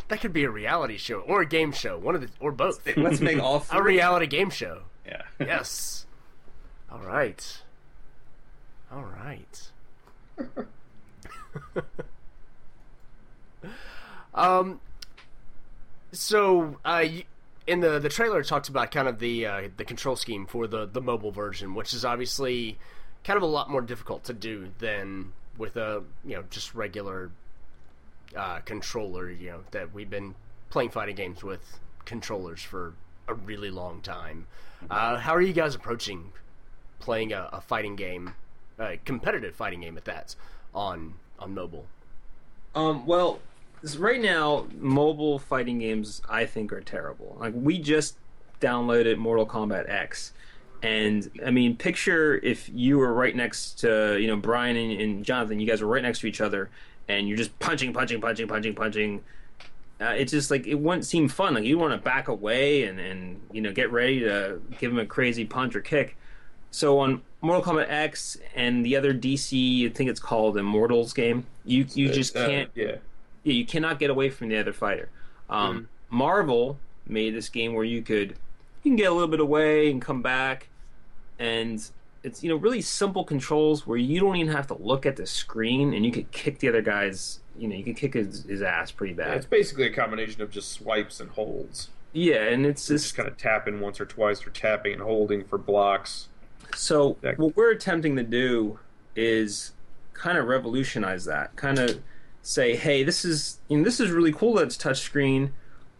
that 0.07 0.21
could 0.21 0.33
be 0.33 0.43
a 0.43 0.49
reality 0.49 0.97
show 0.97 1.19
or 1.19 1.41
a 1.41 1.45
game 1.45 1.71
show, 1.71 1.99
one 1.99 2.15
of 2.15 2.21
the 2.21 2.29
or 2.39 2.51
both. 2.51 2.81
Let's 2.97 3.19
make 3.19 3.39
all 3.39 3.63
A 3.71 3.83
reality 3.83 4.25
game 4.25 4.49
show. 4.49 4.81
Yeah. 5.11 5.21
Yes. 5.47 6.05
All 6.91 6.99
right. 6.99 7.61
All 8.91 9.03
right. 9.03 9.71
um. 14.33 14.79
So, 16.13 16.77
uh, 16.83 17.05
in 17.67 17.79
the 17.79 17.99
the 17.99 18.09
trailer, 18.09 18.43
talks 18.43 18.69
about 18.69 18.91
kind 18.91 19.07
of 19.07 19.19
the 19.19 19.45
uh, 19.45 19.69
the 19.77 19.85
control 19.85 20.15
scheme 20.15 20.45
for 20.45 20.67
the 20.67 20.85
the 20.85 21.01
mobile 21.01 21.31
version, 21.31 21.75
which 21.75 21.93
is 21.93 22.03
obviously 22.03 22.77
kind 23.23 23.37
of 23.37 23.43
a 23.43 23.47
lot 23.47 23.69
more 23.69 23.81
difficult 23.81 24.23
to 24.25 24.33
do 24.33 24.69
than 24.79 25.31
with 25.57 25.77
a 25.77 26.03
you 26.25 26.35
know 26.35 26.43
just 26.49 26.75
regular 26.75 27.31
uh, 28.35 28.59
controller. 28.59 29.29
You 29.29 29.51
know 29.51 29.59
that 29.71 29.93
we've 29.93 30.09
been 30.09 30.35
playing 30.69 30.89
fighting 30.89 31.15
games 31.15 31.43
with 31.43 31.79
controllers 32.05 32.61
for 32.61 32.93
a 33.27 33.33
really 33.33 33.69
long 33.69 34.01
time. 34.01 34.47
Uh, 34.89 35.17
how 35.17 35.35
are 35.35 35.41
you 35.41 35.53
guys 35.53 35.75
approaching 35.75 36.31
playing 36.99 37.33
a, 37.33 37.49
a 37.53 37.61
fighting 37.61 37.95
game, 37.95 38.33
a 38.79 38.97
competitive 39.05 39.55
fighting 39.55 39.81
game 39.81 39.97
at 39.97 40.05
that, 40.05 40.35
on 40.73 41.13
on 41.39 41.53
mobile? 41.53 41.85
Um, 42.73 43.05
well, 43.05 43.39
right 43.97 44.21
now, 44.21 44.67
mobile 44.77 45.39
fighting 45.39 45.79
games 45.79 46.21
I 46.29 46.45
think 46.45 46.71
are 46.71 46.81
terrible. 46.81 47.37
Like 47.39 47.53
we 47.55 47.77
just 47.77 48.17
downloaded 48.59 49.17
Mortal 49.17 49.45
Kombat 49.45 49.89
X, 49.89 50.33
and 50.81 51.29
I 51.45 51.51
mean, 51.51 51.75
picture 51.75 52.39
if 52.41 52.69
you 52.73 52.97
were 52.97 53.13
right 53.13 53.35
next 53.35 53.79
to 53.79 54.17
you 54.19 54.27
know 54.27 54.37
Brian 54.37 54.75
and, 54.75 54.99
and 54.99 55.25
Jonathan, 55.25 55.59
you 55.59 55.67
guys 55.67 55.81
were 55.81 55.87
right 55.87 56.03
next 56.03 56.19
to 56.21 56.27
each 56.27 56.41
other, 56.41 56.69
and 57.07 57.27
you're 57.27 57.37
just 57.37 57.57
punching, 57.59 57.93
punching, 57.93 58.21
punching, 58.21 58.47
punching, 58.47 58.75
punching. 58.75 59.23
Uh, 60.01 60.13
it's 60.17 60.31
just 60.31 60.49
like 60.49 60.65
it 60.67 60.75
wouldn't 60.75 61.05
seem 61.05 61.29
fun. 61.29 61.53
Like 61.53 61.63
you 61.65 61.77
want 61.77 61.93
to 61.93 61.97
back 61.99 62.27
away 62.27 62.83
and 62.83 62.99
and 62.99 63.41
you 63.51 63.61
know 63.61 63.71
get 63.71 63.91
ready 63.91 64.19
to 64.21 64.61
give 64.79 64.91
him 64.91 64.99
a 64.99 65.05
crazy 65.05 65.45
punch 65.45 65.75
or 65.75 65.81
kick. 65.81 66.17
So 66.71 66.99
on 66.99 67.21
Mortal 67.41 67.63
Kombat 67.63 67.89
X 67.89 68.37
and 68.55 68.85
the 68.85 68.95
other 68.95 69.13
DC, 69.13 69.85
I 69.89 69.93
think 69.93 70.09
it's 70.09 70.19
called 70.19 70.57
Immortals 70.57 71.13
game, 71.13 71.45
you 71.65 71.85
you 71.93 72.09
just 72.09 72.35
Uh, 72.35 72.47
can't 72.47 72.71
yeah. 72.75 72.95
yeah, 73.43 73.53
you 73.53 73.65
cannot 73.65 73.99
get 73.99 74.09
away 74.09 74.29
from 74.29 74.49
the 74.49 74.57
other 74.57 74.73
fighter. 74.73 75.09
Um, 75.49 75.89
Marvel 76.09 76.79
made 77.07 77.35
this 77.35 77.49
game 77.49 77.73
where 77.73 77.85
you 77.85 78.01
could 78.01 78.39
you 78.83 78.91
can 78.91 78.95
get 78.95 79.11
a 79.11 79.13
little 79.13 79.27
bit 79.27 79.39
away 79.41 79.91
and 79.91 80.01
come 80.01 80.21
back, 80.23 80.69
and 81.39 81.83
it's 82.23 82.43
you 82.43 82.49
know 82.49 82.55
really 82.55 82.81
simple 82.81 83.23
controls 83.23 83.85
where 83.85 83.97
you 83.99 84.19
don't 84.19 84.35
even 84.37 84.53
have 84.53 84.67
to 84.67 84.75
look 84.75 85.05
at 85.05 85.15
the 85.17 85.27
screen 85.27 85.93
and 85.93 86.05
you 86.05 86.11
could 86.11 86.31
kick 86.31 86.59
the 86.59 86.69
other 86.69 86.81
guy's 86.81 87.40
you 87.61 87.67
know 87.67 87.75
you 87.75 87.83
can 87.83 87.93
kick 87.93 88.15
his, 88.15 88.43
his 88.45 88.61
ass 88.63 88.91
pretty 88.91 89.13
Yeah, 89.13 89.25
bad. 89.25 89.37
It's 89.37 89.45
basically 89.45 89.85
a 89.85 89.93
combination 89.93 90.41
of 90.41 90.49
just 90.49 90.71
swipes 90.71 91.19
and 91.19 91.29
holds. 91.29 91.89
Yeah, 92.11 92.43
and 92.47 92.65
it's 92.65 92.87
Just 92.87 93.05
just 93.05 93.15
kind 93.15 93.29
of 93.29 93.37
tapping 93.37 93.79
once 93.79 94.01
or 94.01 94.05
twice 94.05 94.41
for 94.41 94.49
tapping 94.49 94.93
and 94.93 95.01
holding 95.01 95.43
for 95.45 95.57
blocks. 95.57 96.27
So 96.75 97.17
That- 97.21 97.37
what 97.37 97.55
we're 97.55 97.71
attempting 97.71 98.15
to 98.17 98.23
do 98.23 98.79
is 99.15 99.73
kind 100.13 100.37
of 100.37 100.47
revolutionize 100.47 101.25
that. 101.25 101.55
Kind 101.55 101.77
of 101.79 102.01
say, 102.41 102.75
hey, 102.75 103.03
this 103.03 103.23
is 103.23 103.59
you 103.69 103.77
know, 103.77 103.83
this 103.83 103.99
is 103.99 104.09
really 104.09 104.33
cool 104.33 104.55
that 104.55 104.63
it's 104.63 104.77
touchscreen. 104.77 105.51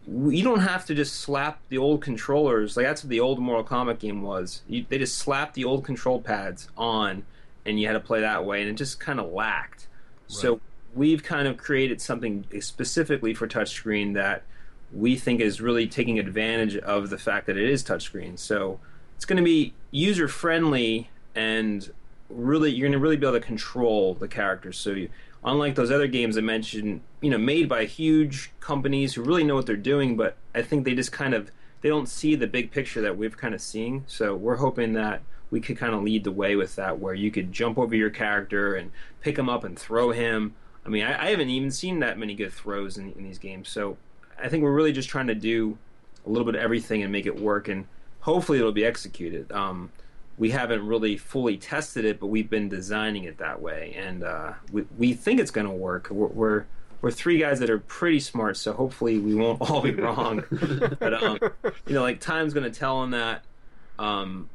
You 0.08 0.42
don't 0.42 0.60
have 0.60 0.84
to 0.86 0.94
just 0.96 1.14
slap 1.20 1.60
the 1.68 1.78
old 1.78 2.02
controllers. 2.02 2.76
Like 2.76 2.86
that's 2.86 3.04
what 3.04 3.10
the 3.10 3.20
old 3.20 3.38
Mortal 3.38 3.64
Kombat 3.64 4.00
game 4.00 4.20
was. 4.22 4.62
You, 4.68 4.84
they 4.88 4.98
just 4.98 5.16
slapped 5.16 5.54
the 5.54 5.64
old 5.64 5.84
control 5.84 6.20
pads 6.20 6.68
on, 6.76 7.24
and 7.64 7.78
you 7.78 7.86
had 7.86 7.92
to 7.92 8.00
play 8.00 8.20
that 8.20 8.44
way, 8.44 8.60
and 8.62 8.68
it 8.68 8.74
just 8.74 8.98
kind 8.98 9.20
of 9.20 9.30
lacked. 9.32 9.86
So 10.26 10.60
we've 10.94 11.22
kind 11.22 11.48
of 11.48 11.56
created 11.56 12.00
something 12.00 12.44
specifically 12.60 13.34
for 13.34 13.46
touchscreen 13.46 14.14
that 14.14 14.42
we 14.92 15.16
think 15.16 15.40
is 15.40 15.60
really 15.60 15.86
taking 15.86 16.18
advantage 16.18 16.76
of 16.76 17.10
the 17.10 17.18
fact 17.18 17.46
that 17.46 17.56
it 17.56 17.68
is 17.68 17.82
touchscreen. 17.82 18.38
So 18.38 18.78
it's 19.16 19.24
going 19.24 19.38
to 19.38 19.42
be 19.42 19.74
user 19.90 20.28
friendly 20.28 21.10
and 21.34 21.90
really 22.28 22.70
you're 22.70 22.88
going 22.88 22.92
to 22.92 22.98
really 22.98 23.16
be 23.16 23.26
able 23.26 23.38
to 23.38 23.44
control 23.44 24.14
the 24.14 24.28
characters. 24.28 24.76
So 24.76 24.90
you, 24.90 25.08
unlike 25.44 25.74
those 25.74 25.90
other 25.90 26.06
games 26.06 26.36
I 26.36 26.42
mentioned, 26.42 27.00
you 27.20 27.30
know, 27.30 27.38
made 27.38 27.68
by 27.68 27.84
huge 27.84 28.50
companies 28.60 29.14
who 29.14 29.22
really 29.22 29.44
know 29.44 29.54
what 29.54 29.66
they're 29.66 29.76
doing, 29.76 30.16
but 30.16 30.36
I 30.54 30.62
think 30.62 30.84
they 30.84 30.94
just 30.94 31.12
kind 31.12 31.34
of 31.34 31.50
they 31.80 31.88
don't 31.88 32.08
see 32.08 32.34
the 32.36 32.46
big 32.46 32.70
picture 32.70 33.00
that 33.00 33.16
we've 33.16 33.36
kind 33.36 33.54
of 33.54 33.60
seen. 33.60 34.04
So 34.06 34.36
we're 34.36 34.56
hoping 34.56 34.92
that 34.92 35.22
we 35.50 35.60
could 35.60 35.76
kind 35.76 35.94
of 35.94 36.02
lead 36.02 36.24
the 36.24 36.32
way 36.32 36.56
with 36.56 36.76
that, 36.76 36.98
where 36.98 37.12
you 37.12 37.30
could 37.30 37.52
jump 37.52 37.76
over 37.76 37.94
your 37.94 38.08
character 38.08 38.74
and 38.74 38.90
pick 39.20 39.36
him 39.36 39.48
up 39.48 39.64
and 39.64 39.78
throw 39.78 40.12
him. 40.12 40.54
I 40.84 40.88
mean, 40.88 41.04
I, 41.04 41.26
I 41.26 41.30
haven't 41.30 41.50
even 41.50 41.70
seen 41.70 42.00
that 42.00 42.18
many 42.18 42.34
good 42.34 42.52
throws 42.52 42.98
in, 42.98 43.12
in 43.12 43.22
these 43.22 43.38
games. 43.38 43.68
So 43.68 43.96
I 44.42 44.48
think 44.48 44.62
we're 44.62 44.72
really 44.72 44.92
just 44.92 45.08
trying 45.08 45.28
to 45.28 45.34
do 45.34 45.78
a 46.26 46.30
little 46.30 46.44
bit 46.44 46.54
of 46.54 46.60
everything 46.60 47.02
and 47.02 47.12
make 47.12 47.26
it 47.26 47.38
work, 47.38 47.68
and 47.68 47.86
hopefully 48.20 48.58
it'll 48.58 48.72
be 48.72 48.84
executed. 48.84 49.50
Um, 49.52 49.90
we 50.38 50.50
haven't 50.50 50.86
really 50.86 51.16
fully 51.16 51.56
tested 51.56 52.04
it, 52.04 52.18
but 52.18 52.26
we've 52.26 52.48
been 52.48 52.68
designing 52.68 53.24
it 53.24 53.38
that 53.38 53.60
way, 53.60 53.94
and 53.96 54.24
uh, 54.24 54.52
we 54.72 54.84
we 54.98 55.12
think 55.14 55.40
it's 55.40 55.50
going 55.50 55.66
to 55.66 55.72
work. 55.72 56.08
We're, 56.10 56.26
we're 56.28 56.64
we're 57.00 57.10
three 57.10 57.38
guys 57.38 57.58
that 57.60 57.68
are 57.68 57.80
pretty 57.80 58.20
smart, 58.20 58.56
so 58.56 58.72
hopefully 58.72 59.18
we 59.18 59.34
won't 59.34 59.60
all 59.60 59.82
be 59.82 59.92
wrong. 59.92 60.44
but 60.98 61.22
um, 61.22 61.38
you 61.86 61.94
know, 61.94 62.02
like 62.02 62.20
time's 62.20 62.54
going 62.54 62.70
to 62.70 62.76
tell 62.76 62.96
on 62.98 63.10
that. 63.10 63.44
Um, 63.98 64.48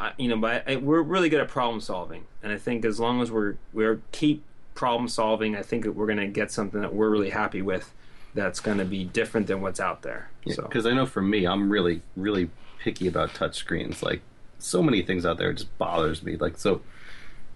I, 0.00 0.12
you 0.16 0.28
know, 0.28 0.36
but 0.36 0.68
I, 0.68 0.76
we're 0.76 1.02
really 1.02 1.28
good 1.28 1.40
at 1.40 1.48
problem 1.48 1.80
solving, 1.80 2.24
and 2.42 2.52
I 2.52 2.56
think 2.56 2.84
as 2.84 2.98
long 2.98 3.20
as 3.20 3.30
we're 3.30 3.56
we're 3.72 4.00
keep 4.12 4.44
problem 4.78 5.08
solving, 5.08 5.56
I 5.56 5.62
think 5.62 5.82
that 5.82 5.92
we're 5.92 6.06
going 6.06 6.18
to 6.18 6.28
get 6.28 6.52
something 6.52 6.80
that 6.82 6.94
we're 6.94 7.10
really 7.10 7.30
happy 7.30 7.62
with. 7.62 7.92
That's 8.34 8.60
going 8.60 8.78
to 8.78 8.84
be 8.84 9.02
different 9.02 9.48
than 9.48 9.60
what's 9.60 9.80
out 9.80 10.02
there. 10.02 10.30
so 10.48 10.62
Because 10.62 10.86
I 10.86 10.92
know 10.92 11.04
for 11.04 11.20
me, 11.20 11.48
I'm 11.48 11.68
really, 11.68 12.00
really 12.14 12.48
picky 12.78 13.08
about 13.08 13.30
touchscreens. 13.30 14.04
Like, 14.04 14.20
so 14.60 14.80
many 14.80 15.02
things 15.02 15.26
out 15.26 15.36
there 15.36 15.52
just 15.52 15.76
bothers 15.78 16.22
me. 16.22 16.36
Like, 16.36 16.58
so 16.58 16.80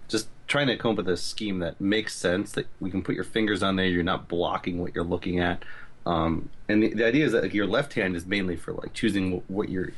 just 0.09 0.27
trying 0.47 0.67
to 0.67 0.75
come 0.75 0.91
up 0.91 0.97
with 0.97 1.07
a 1.07 1.15
scheme 1.15 1.59
that 1.59 1.79
makes 1.79 2.13
sense 2.13 2.51
that 2.51 2.67
we 2.81 2.91
can 2.91 3.01
put 3.01 3.15
your 3.15 3.23
fingers 3.23 3.63
on 3.63 3.77
there. 3.77 3.85
You're 3.85 4.03
not 4.03 4.27
blocking 4.27 4.79
what 4.79 4.93
you're 4.93 5.05
looking 5.05 5.39
at. 5.39 5.63
Um, 6.05 6.49
and 6.67 6.83
the, 6.83 6.93
the 6.93 7.05
idea 7.05 7.25
is 7.25 7.31
that 7.31 7.43
like, 7.43 7.53
your 7.53 7.67
left 7.67 7.93
hand 7.93 8.17
is 8.17 8.25
mainly 8.25 8.57
for 8.57 8.73
like 8.73 8.93
choosing 8.93 9.39
wh- 9.39 9.49
what 9.49 9.69
your 9.69 9.93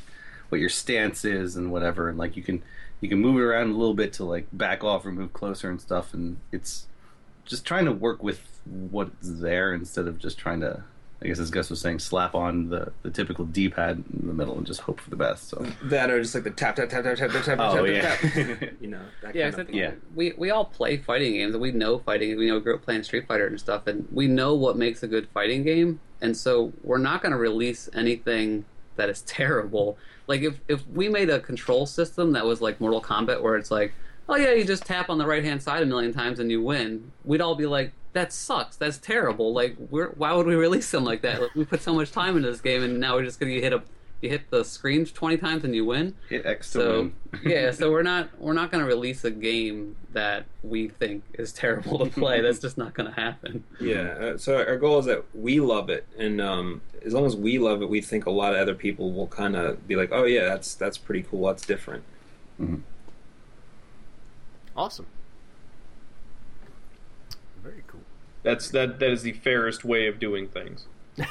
what 0.50 0.62
your 0.62 0.70
stance 0.70 1.26
is 1.26 1.56
and 1.56 1.72
whatever. 1.72 2.08
And 2.08 2.20
like 2.20 2.38
you 2.38 2.44
can 2.44 2.62
you 3.02 3.10
can 3.10 3.20
move 3.20 3.38
it 3.38 3.44
around 3.44 3.72
a 3.72 3.74
little 3.74 3.96
bit 3.96 4.14
to 4.14 4.24
like 4.24 4.46
back 4.54 4.84
off 4.84 5.04
or 5.08 5.12
move 5.12 5.34
closer 5.34 5.72
and 5.72 5.82
stuff. 5.82 6.14
And 6.14 6.38
it's 6.52 6.86
just 7.46 7.66
trying 7.66 7.86
to 7.86 7.92
work 7.92 8.22
with 8.24 8.42
what's 8.66 9.14
there 9.22 9.74
instead 9.74 10.08
of 10.08 10.18
just 10.18 10.38
trying 10.38 10.60
to 10.62 10.84
I 11.22 11.28
guess 11.28 11.40
as 11.40 11.50
Gus 11.50 11.70
was 11.70 11.80
saying, 11.80 12.00
slap 12.00 12.36
on 12.36 12.68
the, 12.70 12.92
the 13.02 13.10
typical 13.10 13.46
D 13.46 13.70
pad 13.70 14.04
in 14.20 14.28
the 14.28 14.34
middle 14.34 14.58
and 14.58 14.68
just 14.68 14.82
hope 14.82 15.00
for 15.00 15.10
the 15.10 15.16
best. 15.16 15.48
So 15.48 15.66
That 15.84 16.12
or 16.12 16.22
just 16.22 16.36
like 16.36 16.44
the 16.44 16.52
tap 16.52 16.76
tap 16.76 16.90
tap 16.90 17.04
tap 17.06 17.18
tap 17.18 17.32
tap 17.32 17.44
tap 17.46 17.58
Oh, 17.60 17.78
tap 17.78 17.88
yeah. 17.88 18.02
tap. 18.02 18.20
tap. 18.60 18.70
you 18.82 18.88
know. 18.88 19.00
That 19.22 19.34
Yeah, 19.34 19.44
kind 19.44 19.54
except 19.54 19.70
of, 19.70 19.76
yeah. 19.76 19.92
we 20.14 20.34
we 20.38 20.52
all 20.52 20.66
play 20.66 20.98
fighting 20.98 21.34
games 21.34 21.56
and 21.56 21.62
we 21.62 21.72
know 21.72 22.00
fighting. 22.00 22.38
We 22.38 22.48
know 22.48 22.56
we 22.56 22.62
grew 22.62 22.76
up 22.76 22.82
playing 22.84 23.04
Street 23.04 23.28
Fighter 23.28 23.48
and 23.48 23.58
stuff, 23.60 23.88
and 23.88 24.06
we 24.12 24.28
know 24.28 24.54
what 24.56 24.78
makes 24.78 25.04
a 25.04 25.08
good 25.08 25.28
fighting 25.34 25.64
game. 25.64 26.02
And 26.22 26.36
so 26.36 26.74
we're 26.84 26.98
not 27.00 27.22
going 27.22 27.32
to 27.32 27.38
release 27.40 27.90
anything 27.94 28.66
that 28.98 29.10
is 29.10 29.22
terrible. 29.26 29.98
Like 30.28 30.42
if 30.42 30.60
if 30.68 30.86
we 30.90 31.08
made 31.08 31.30
a 31.30 31.40
control 31.40 31.86
system 31.86 32.34
that 32.34 32.46
was 32.46 32.60
like 32.62 32.82
Mortal 32.82 33.02
Kombat, 33.02 33.42
where 33.42 33.56
it's 33.56 33.72
like, 33.72 33.94
oh 34.30 34.36
yeah, 34.36 34.54
you 34.54 34.64
just 34.66 34.86
tap 34.86 35.10
on 35.10 35.18
the 35.18 35.26
right 35.26 35.44
hand 35.44 35.62
side 35.62 35.84
a 35.84 35.86
million 35.86 36.14
times 36.14 36.40
and 36.40 36.50
you 36.52 36.62
win, 36.62 37.12
we'd 37.24 37.42
all 37.42 37.56
be 37.56 37.66
like, 37.66 37.92
that 38.14 38.32
sucks. 38.32 38.76
That's 38.78 38.98
terrible. 38.98 39.54
Like, 39.54 39.76
we're, 39.90 40.08
why 40.10 40.34
would 40.34 40.48
we 40.48 40.56
release 40.56 40.88
something 40.88 41.06
like 41.06 41.22
that? 41.22 41.42
Like, 41.42 41.54
we 41.56 41.66
put 41.66 41.82
so 41.82 41.94
much 41.94 42.12
time 42.12 42.38
into 42.38 42.50
this 42.50 42.62
game, 42.62 42.82
and 42.82 43.00
now 43.00 43.16
we're 43.16 43.26
just 43.26 43.40
going 43.40 43.54
to 43.54 43.62
hit 43.62 43.74
a 43.74 43.84
you 44.22 44.30
hit 44.30 44.50
the 44.50 44.64
screen 44.64 45.06
twenty 45.06 45.36
times 45.36 45.66
and 45.66 45.76
you 45.76 45.84
win. 45.84 46.16
hit 46.30 46.46
X 46.46 46.72
to 46.72 46.80
So 46.80 47.02
win. 47.02 47.14
yeah, 47.46 47.72
so 47.72 47.92
we're 47.92 48.02
not 48.02 48.30
we're 48.40 48.54
not 48.54 48.72
going 48.72 48.82
to 48.82 48.88
release 48.88 49.26
a 49.26 49.30
game 49.30 49.98
that 50.14 50.46
we 50.64 50.88
think 50.88 51.24
is 51.34 51.52
terrible 51.52 52.00
to 52.00 52.10
play. 52.10 52.40
That's 52.40 52.60
just 52.60 52.78
not 52.78 52.94
going 52.94 53.10
to 53.14 53.16
happen. 53.20 53.66
Yeah. 53.82 54.00
uh, 54.20 54.38
So 54.38 54.58
our 54.58 54.78
goal 54.78 55.00
is 55.00 55.06
that 55.08 55.26
we 55.36 55.60
love 55.60 55.90
it, 55.90 56.08
and 56.18 56.40
um, 56.40 56.82
as 57.06 57.14
long 57.14 57.26
as 57.26 57.36
we 57.36 57.60
love 57.60 57.82
it, 57.82 57.90
we 57.90 58.00
think 58.00 58.26
a 58.26 58.32
lot 58.32 58.54
of 58.56 58.60
other 58.62 58.74
people 58.74 59.12
will 59.12 59.28
kind 59.28 59.56
of 59.58 59.86
be 59.86 59.98
like, 59.98 60.10
"Oh 60.14 60.24
yeah, 60.24 60.46
that's 60.46 60.74
that's 60.74 60.98
pretty 60.98 61.24
cool. 61.30 61.46
That's 61.48 61.66
different." 61.66 62.04
Awesome. 64.76 65.06
Very 67.64 67.84
cool. 67.88 68.02
That's 68.44 68.70
that. 68.72 69.00
That 69.00 69.10
is 69.12 69.24
the 69.24 69.32
fairest 69.34 69.84
way 69.86 70.08
of 70.08 70.20
doing 70.20 70.48
things. 70.48 70.86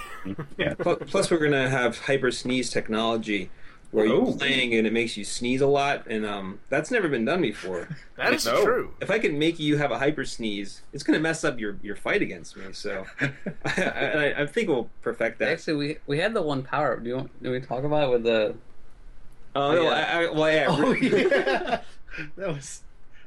Yeah. 0.57 0.73
Plus, 0.75 0.99
plus 1.07 1.31
we're 1.31 1.37
gonna 1.39 1.69
have 1.69 1.99
hyper 1.99 2.31
sneeze 2.31 2.71
technology, 2.71 3.51
where 3.91 4.07
Oh. 4.07 4.29
you're 4.29 4.37
playing 4.39 4.73
and 4.75 4.87
it 4.87 4.93
makes 4.95 5.19
you 5.19 5.25
sneeze 5.25 5.61
a 5.61 5.67
lot, 5.67 6.07
and 6.07 6.25
um, 6.25 6.61
that's 6.71 6.91
never 6.91 7.09
been 7.11 7.27
done 7.27 7.43
before. 7.43 7.89
That 8.17 8.33
is 8.33 8.47
No. 8.47 8.65
true. 8.65 8.95
if 9.03 9.11
I 9.11 9.19
can 9.19 9.39
make 9.39 9.59
you 9.61 9.77
have 9.77 9.91
a 9.91 9.99
hyper 9.99 10.25
sneeze, 10.25 10.81
it's 10.95 11.03
going 11.03 11.19
to 11.19 11.21
mess 11.23 11.45
up 11.45 11.61
your, 11.61 11.77
your 11.83 11.97
fight 11.97 12.23
against 12.23 12.57
me. 12.57 12.65
So 12.73 13.05
I, 13.21 13.83
I, 13.83 14.43
I 14.43 14.47
think 14.47 14.69
we'll 14.71 14.89
perfect 15.03 15.39
that. 15.41 15.49
Actually, 15.51 15.75
we 15.77 15.99
we 16.07 16.19
had 16.19 16.33
the 16.33 16.41
one 16.43 16.63
power. 16.63 16.99
Do 16.99 17.09
you 17.11 17.17
want? 17.17 17.43
Do 17.43 17.51
we 17.51 17.61
talk 17.61 17.85
about 17.85 18.05
it 18.09 18.11
with 18.13 18.23
the? 18.25 18.55
Oh, 19.55 19.73
no, 19.75 19.83
yeah. 19.83 19.91
I, 19.91 20.25
I, 20.25 20.31
well, 20.31 20.51
yeah. 20.51 20.67
Oh 20.71 20.93
yeah, 20.93 21.81
that 22.37 22.49
was. 22.49 22.81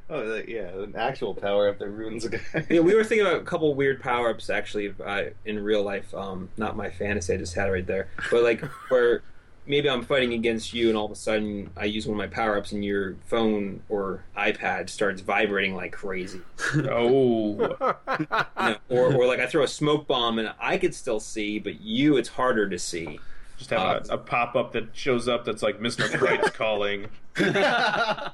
Oh 0.09 0.41
yeah, 0.47 0.69
an 0.69 0.95
actual 0.95 1.33
power 1.33 1.67
up 1.67 1.79
that 1.79 1.89
ruins 1.89 2.23
a 2.25 2.29
guy. 2.29 2.65
Yeah, 2.69 2.79
we 2.79 2.95
were 2.95 3.03
thinking 3.05 3.27
about 3.27 3.41
a 3.41 3.45
couple 3.45 3.73
weird 3.75 4.01
power 4.01 4.29
ups 4.29 4.49
actually 4.49 4.93
uh, 5.03 5.23
in 5.45 5.61
real 5.61 5.83
life. 5.83 6.13
Um, 6.13 6.49
not 6.57 6.77
my 6.77 6.89
fantasy, 6.89 7.33
I 7.33 7.37
just 7.37 7.55
had 7.55 7.67
it 7.67 7.71
right 7.71 7.85
there. 7.87 8.07
But 8.31 8.43
like 8.43 8.61
where 8.89 9.21
maybe 9.65 9.89
I'm 9.89 10.03
fighting 10.03 10.31
against 10.31 10.73
you, 10.73 10.87
and 10.87 10.97
all 10.97 11.05
of 11.05 11.11
a 11.11 11.15
sudden 11.15 11.71
I 11.75 11.85
use 11.85 12.07
one 12.07 12.13
of 12.13 12.17
my 12.17 12.33
power 12.33 12.57
ups, 12.57 12.71
and 12.71 12.85
your 12.85 13.15
phone 13.25 13.81
or 13.89 14.23
iPad 14.37 14.89
starts 14.89 15.19
vibrating 15.21 15.75
like 15.75 15.91
crazy. 15.91 16.39
Oh, 16.89 17.75
You 18.19 18.27
know, 18.29 18.75
or, 18.87 19.13
or 19.13 19.25
like 19.27 19.39
I 19.41 19.47
throw 19.47 19.63
a 19.63 19.67
smoke 19.67 20.07
bomb, 20.07 20.39
and 20.39 20.53
I 20.57 20.77
could 20.77 20.95
still 20.95 21.19
see, 21.19 21.59
but 21.59 21.81
you, 21.81 22.15
it's 22.15 22.29
harder 22.29 22.69
to 22.69 22.79
see. 22.79 23.19
Just 23.57 23.69
have 23.71 24.07
a, 24.09 24.13
a 24.13 24.17
pop 24.17 24.55
up 24.55 24.71
that 24.73 24.89
shows 24.93 25.27
up 25.27 25.43
that's 25.45 25.63
like 25.63 25.79
Mr. 25.79 26.07
Fright's 26.19 26.51
calling. 26.51 27.07
oh, 27.39 28.31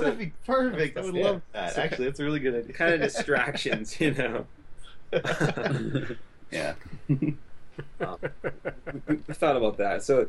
that'd 0.00 0.18
be 0.18 0.32
perfect. 0.46 0.98
I 0.98 1.00
would 1.00 1.14
Yeah. 1.14 1.24
love 1.24 1.42
that. 1.52 1.78
Actually, 1.78 2.04
that's 2.06 2.20
a 2.20 2.24
really 2.24 2.40
good 2.40 2.54
idea. 2.54 2.72
Kind 2.74 2.94
of 2.94 3.00
distractions, 3.00 3.98
you 4.00 4.12
know. 4.12 4.46
yeah. 6.50 6.74
we, 7.08 7.36
we 9.06 9.16
thought 9.34 9.56
about 9.56 9.78
that. 9.78 10.02
So, 10.02 10.28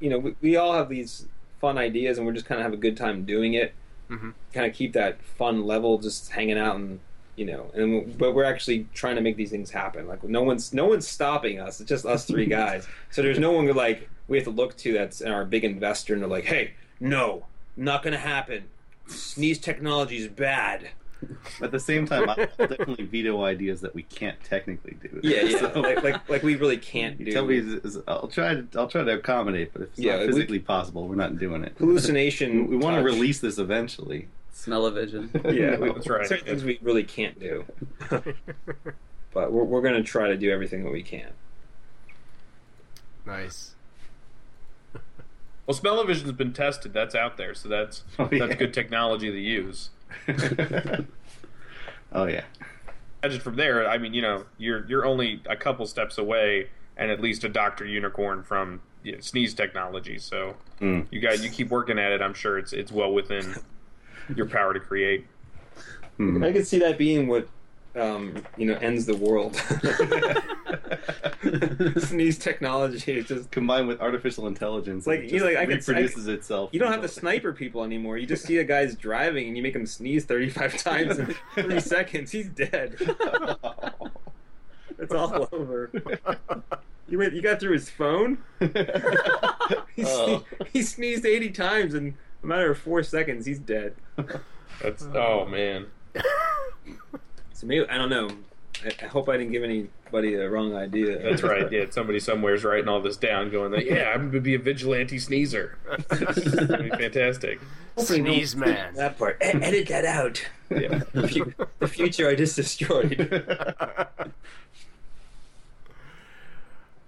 you 0.00 0.10
know, 0.10 0.18
we, 0.18 0.34
we 0.40 0.56
all 0.56 0.72
have 0.74 0.88
these 0.88 1.26
fun 1.60 1.78
ideas, 1.78 2.18
and 2.18 2.26
we're 2.26 2.32
just 2.32 2.46
kind 2.46 2.60
of 2.60 2.64
have 2.64 2.72
a 2.72 2.76
good 2.78 2.96
time 2.96 3.24
doing 3.24 3.54
it. 3.54 3.74
Mhm. 4.10 4.34
Kind 4.52 4.66
of 4.66 4.74
keep 4.74 4.92
that 4.94 5.22
fun 5.22 5.64
level, 5.64 5.98
just 5.98 6.32
hanging 6.32 6.58
out, 6.58 6.76
and 6.76 7.00
you 7.36 7.44
know, 7.46 7.70
and 7.74 8.16
but 8.18 8.34
we're 8.34 8.44
actually 8.44 8.86
trying 8.94 9.16
to 9.16 9.22
make 9.22 9.36
these 9.36 9.50
things 9.50 9.70
happen. 9.70 10.06
Like 10.06 10.22
no 10.24 10.42
one's 10.42 10.72
no 10.74 10.86
one's 10.86 11.06
stopping 11.08 11.60
us. 11.60 11.80
It's 11.80 11.88
just 11.88 12.04
us 12.06 12.24
three 12.26 12.46
guys. 12.60 12.86
So 13.10 13.22
there's 13.22 13.38
no 13.38 13.52
one 13.52 13.66
who 13.66 13.72
like 13.72 14.08
we 14.28 14.36
have 14.36 14.44
to 14.44 14.50
look 14.50 14.76
to 14.78 14.92
that's 14.92 15.22
our 15.22 15.44
big 15.44 15.64
investor, 15.64 16.12
and 16.12 16.22
they're 16.22 16.28
like, 16.30 16.44
hey, 16.44 16.72
no, 17.00 17.46
not 17.76 18.02
gonna 18.02 18.18
happen. 18.18 18.64
Sneeze 19.06 19.58
technology 19.58 20.16
is 20.18 20.28
bad. 20.28 20.88
At 21.62 21.70
the 21.70 21.78
same 21.78 22.04
time, 22.04 22.28
I'll 22.28 22.34
definitely 22.58 23.04
veto 23.04 23.44
ideas 23.44 23.80
that 23.82 23.94
we 23.94 24.02
can't 24.02 24.42
technically 24.42 24.96
do. 25.00 25.20
Yeah, 25.22 25.42
yeah. 25.42 25.58
So, 25.72 25.80
like, 25.80 26.02
like 26.02 26.28
like 26.28 26.42
we 26.42 26.56
really 26.56 26.78
can't 26.78 27.16
do. 27.16 27.30
tell 27.32 27.46
me, 27.46 27.58
is, 27.58 27.66
is- 27.96 27.98
I'll 28.08 28.26
try 28.26 28.54
to 28.56 28.66
I'll 28.76 28.88
try 28.88 29.04
to 29.04 29.12
accommodate, 29.14 29.72
but 29.72 29.82
if 29.82 29.88
it's 29.90 29.98
Yeah, 30.00 30.16
not 30.16 30.20
we- 30.22 30.26
physically 30.32 30.58
possible, 30.58 31.06
we're 31.06 31.14
not 31.14 31.38
doing 31.38 31.62
it. 31.64 31.74
hallucination. 31.78 32.66
We 32.70 32.76
want 32.76 32.96
to 32.96 33.02
release 33.04 33.38
this 33.40 33.58
eventually. 33.58 34.28
Smell-o-vision. 34.52 35.30
Yeah, 35.52 35.76
we, 35.78 35.92
That's 35.92 36.08
right. 36.08 36.26
Certain 36.26 36.46
things 36.46 36.62
we 36.64 36.78
really 36.82 37.04
can't 37.04 37.38
do, 37.40 37.64
but 39.32 39.50
we're, 39.52 39.64
we're 39.64 39.80
going 39.82 39.94
to 39.94 40.02
try 40.02 40.28
to 40.28 40.36
do 40.36 40.50
everything 40.50 40.84
that 40.84 40.92
we 40.92 41.02
can. 41.02 41.30
nice. 43.26 43.74
Well, 45.66 45.74
smell-o-vision's 45.74 46.32
been 46.32 46.52
tested. 46.52 46.92
That's 46.92 47.14
out 47.14 47.36
there, 47.36 47.54
so 47.54 47.68
that's 47.68 48.02
Oh, 48.18 48.28
yeah. 48.32 48.46
that's 48.46 48.58
good 48.58 48.74
technology 48.74 49.30
to 49.30 49.38
use. 49.38 49.90
oh 52.12 52.26
yeah. 52.26 52.44
Imagine 53.22 53.40
from 53.40 53.56
there. 53.56 53.88
I 53.88 53.98
mean, 53.98 54.12
you 54.14 54.22
know, 54.22 54.44
you're 54.58 54.84
you're 54.86 55.06
only 55.06 55.40
a 55.48 55.56
couple 55.56 55.86
steps 55.86 56.18
away, 56.18 56.68
and 56.96 57.10
at 57.10 57.20
least 57.20 57.44
a 57.44 57.48
Doctor 57.48 57.84
Unicorn 57.86 58.42
from 58.42 58.80
you 59.04 59.12
know, 59.12 59.20
sneeze 59.20 59.54
technology. 59.54 60.18
So 60.18 60.56
Mm. 60.80 61.06
you 61.12 61.20
got 61.20 61.40
you 61.42 61.48
keep 61.48 61.68
working 61.70 61.96
at 61.98 62.10
it. 62.10 62.20
I'm 62.20 62.34
sure 62.34 62.58
it's 62.58 62.72
it's 62.72 62.90
well 62.90 63.12
within 63.12 63.54
your 64.34 64.46
power 64.46 64.72
to 64.74 64.80
create. 64.80 65.26
Hmm. 66.16 66.42
I 66.42 66.52
could 66.52 66.66
see 66.66 66.78
that 66.80 66.98
being 66.98 67.26
what 67.26 67.48
um, 67.96 68.42
you 68.56 68.66
know 68.66 68.74
ends 68.76 69.06
the 69.06 69.16
world. 69.16 69.56
Sneeze 71.98 72.38
technology 72.38 73.18
is 73.18 73.26
just 73.26 73.50
Combined 73.50 73.88
with 73.88 74.00
artificial 74.00 74.46
intelligence, 74.46 75.06
Like, 75.06 75.20
it 75.20 75.24
you 75.24 75.30
just 75.40 75.44
like, 75.44 75.56
I 75.56 75.66
could- 75.66 75.76
reproduces 75.86 76.28
itself. 76.28 76.70
you 76.72 76.78
don't 76.80 76.92
have 76.92 77.02
to 77.02 77.08
sniper 77.08 77.52
people 77.52 77.84
anymore. 77.84 78.16
You 78.18 78.26
just 78.26 78.44
see 78.44 78.58
a 78.58 78.64
guy's 78.64 78.94
driving 78.96 79.48
and 79.48 79.56
you 79.56 79.62
make 79.62 79.74
him 79.74 79.86
sneeze 79.86 80.24
thirty 80.24 80.48
five 80.50 80.76
times 80.82 81.18
in 81.18 81.34
three 81.54 81.80
seconds. 81.80 82.30
He's 82.30 82.48
dead. 82.48 82.96
It's 84.98 85.12
all 85.12 85.48
over. 85.52 85.90
You 87.08 87.18
went. 87.18 87.32
You 87.34 87.42
got 87.42 87.58
through 87.60 87.72
his 87.72 87.90
phone. 87.90 88.38
He, 89.96 90.04
Oh. 90.06 90.44
he 90.72 90.82
sneezed 90.82 91.26
eighty 91.26 91.50
times 91.50 91.94
in 91.94 92.14
a 92.42 92.46
matter 92.46 92.70
of 92.70 92.78
four 92.78 93.02
seconds. 93.02 93.46
He's 93.46 93.58
dead. 93.58 93.94
That's 94.82 95.06
oh 95.14 95.46
man. 95.46 95.86
So 97.52 97.66
maybe 97.66 97.88
I 97.88 97.96
don't 97.96 98.10
know. 98.10 98.30
I, 98.84 99.04
I 99.04 99.06
hope 99.06 99.28
I 99.28 99.36
didn't 99.36 99.52
give 99.52 99.62
anybody 99.62 100.34
a 100.34 100.48
wrong 100.50 100.74
idea. 100.74 101.18
That's 101.22 101.42
right. 101.42 101.70
Yeah, 101.70 101.84
somebody 101.90 102.18
somewhere's 102.18 102.64
writing 102.64 102.88
all 102.88 103.00
this 103.00 103.16
down, 103.16 103.50
going, 103.50 103.70
that, 103.72 103.86
"Yeah, 103.86 104.10
I'm 104.12 104.28
gonna 104.30 104.40
be 104.40 104.54
a 104.54 104.58
vigilante 104.58 105.18
sneezer." 105.18 105.78
That'd 106.08 106.90
be 106.90 106.92
fantastic. 106.96 107.60
Sneeze 107.98 108.56
man. 108.56 108.94
That 108.94 109.18
part. 109.18 109.36
E- 109.42 109.46
edit 109.46 109.88
that 109.88 110.04
out. 110.04 110.42
Yeah. 110.70 111.02
The, 111.12 111.28
fu- 111.28 111.66
the 111.78 111.86
future 111.86 112.28
I 112.28 112.34
just 112.34 112.56
destroyed. 112.56 113.44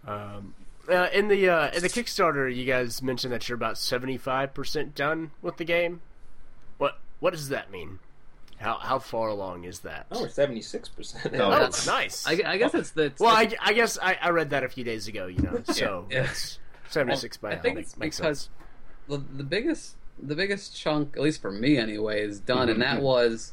um, 0.07 0.55
uh, 0.89 1.09
in 1.13 1.29
the 1.29 1.49
uh, 1.49 1.71
in 1.73 1.83
the 1.83 1.89
Kickstarter, 1.89 2.55
you 2.55 2.65
guys 2.65 3.03
mentioned 3.03 3.33
that 3.33 3.49
you're 3.49 3.57
about 3.57 3.79
seventy 3.79 4.17
five 4.19 4.55
percent 4.55 4.95
done 4.95 5.31
with 5.43 5.57
the 5.57 5.65
game. 5.65 6.01
What 6.79 6.99
what 7.21 7.33
does 7.33 7.49
that 7.49 7.71
mean? 7.71 7.99
How 8.59 8.79
how 8.79 8.99
far 8.99 9.29
along 9.29 9.65
is 9.65 9.81
that? 9.81 10.07
Oh, 10.11 10.23
we're 10.23 10.29
seventy 10.29 10.63
six 10.63 10.89
percent. 10.89 11.35
Oh, 11.35 11.47
Oh, 11.47 11.51
that's- 11.51 11.87
nice. 11.87 12.27
I, 12.27 12.41
I 12.47 12.57
guess 12.57 12.75
it's 12.75 12.91
the. 12.91 13.05
It's 13.05 13.21
well, 13.21 13.35
the- 13.37 13.57
I, 13.63 13.71
I 13.71 13.73
guess 13.73 13.99
I, 14.01 14.17
I 14.21 14.31
read 14.31 14.51
that 14.51 14.63
a 14.65 14.69
few 14.69 14.85
days 14.85 15.09
ago. 15.09 15.27
You 15.27 15.43
know, 15.43 15.63
so 15.73 16.07
Yeah. 16.11 16.25
it's 16.25 16.59
seventy 16.91 17.17
six 17.17 17.37
by 17.37 17.53
I 17.53 17.57
think 17.59 17.77
makes, 17.77 17.89
it's 17.91 17.99
makes 17.99 18.17
because 18.19 18.41
sense. 18.43 18.51
the, 19.09 19.37
the 19.39 19.45
biggest 19.45 19.97
the 20.23 20.37
biggest 20.37 20.77
chunk, 20.77 21.17
at 21.17 21.23
least 21.23 21.43
for 21.43 21.51
me 21.51 21.77
anyway, 21.77 22.23
is 22.23 22.39
done, 22.41 22.69
and 22.69 22.81
Mm-hmm. 22.81 22.97
that 22.97 23.03
was 23.03 23.53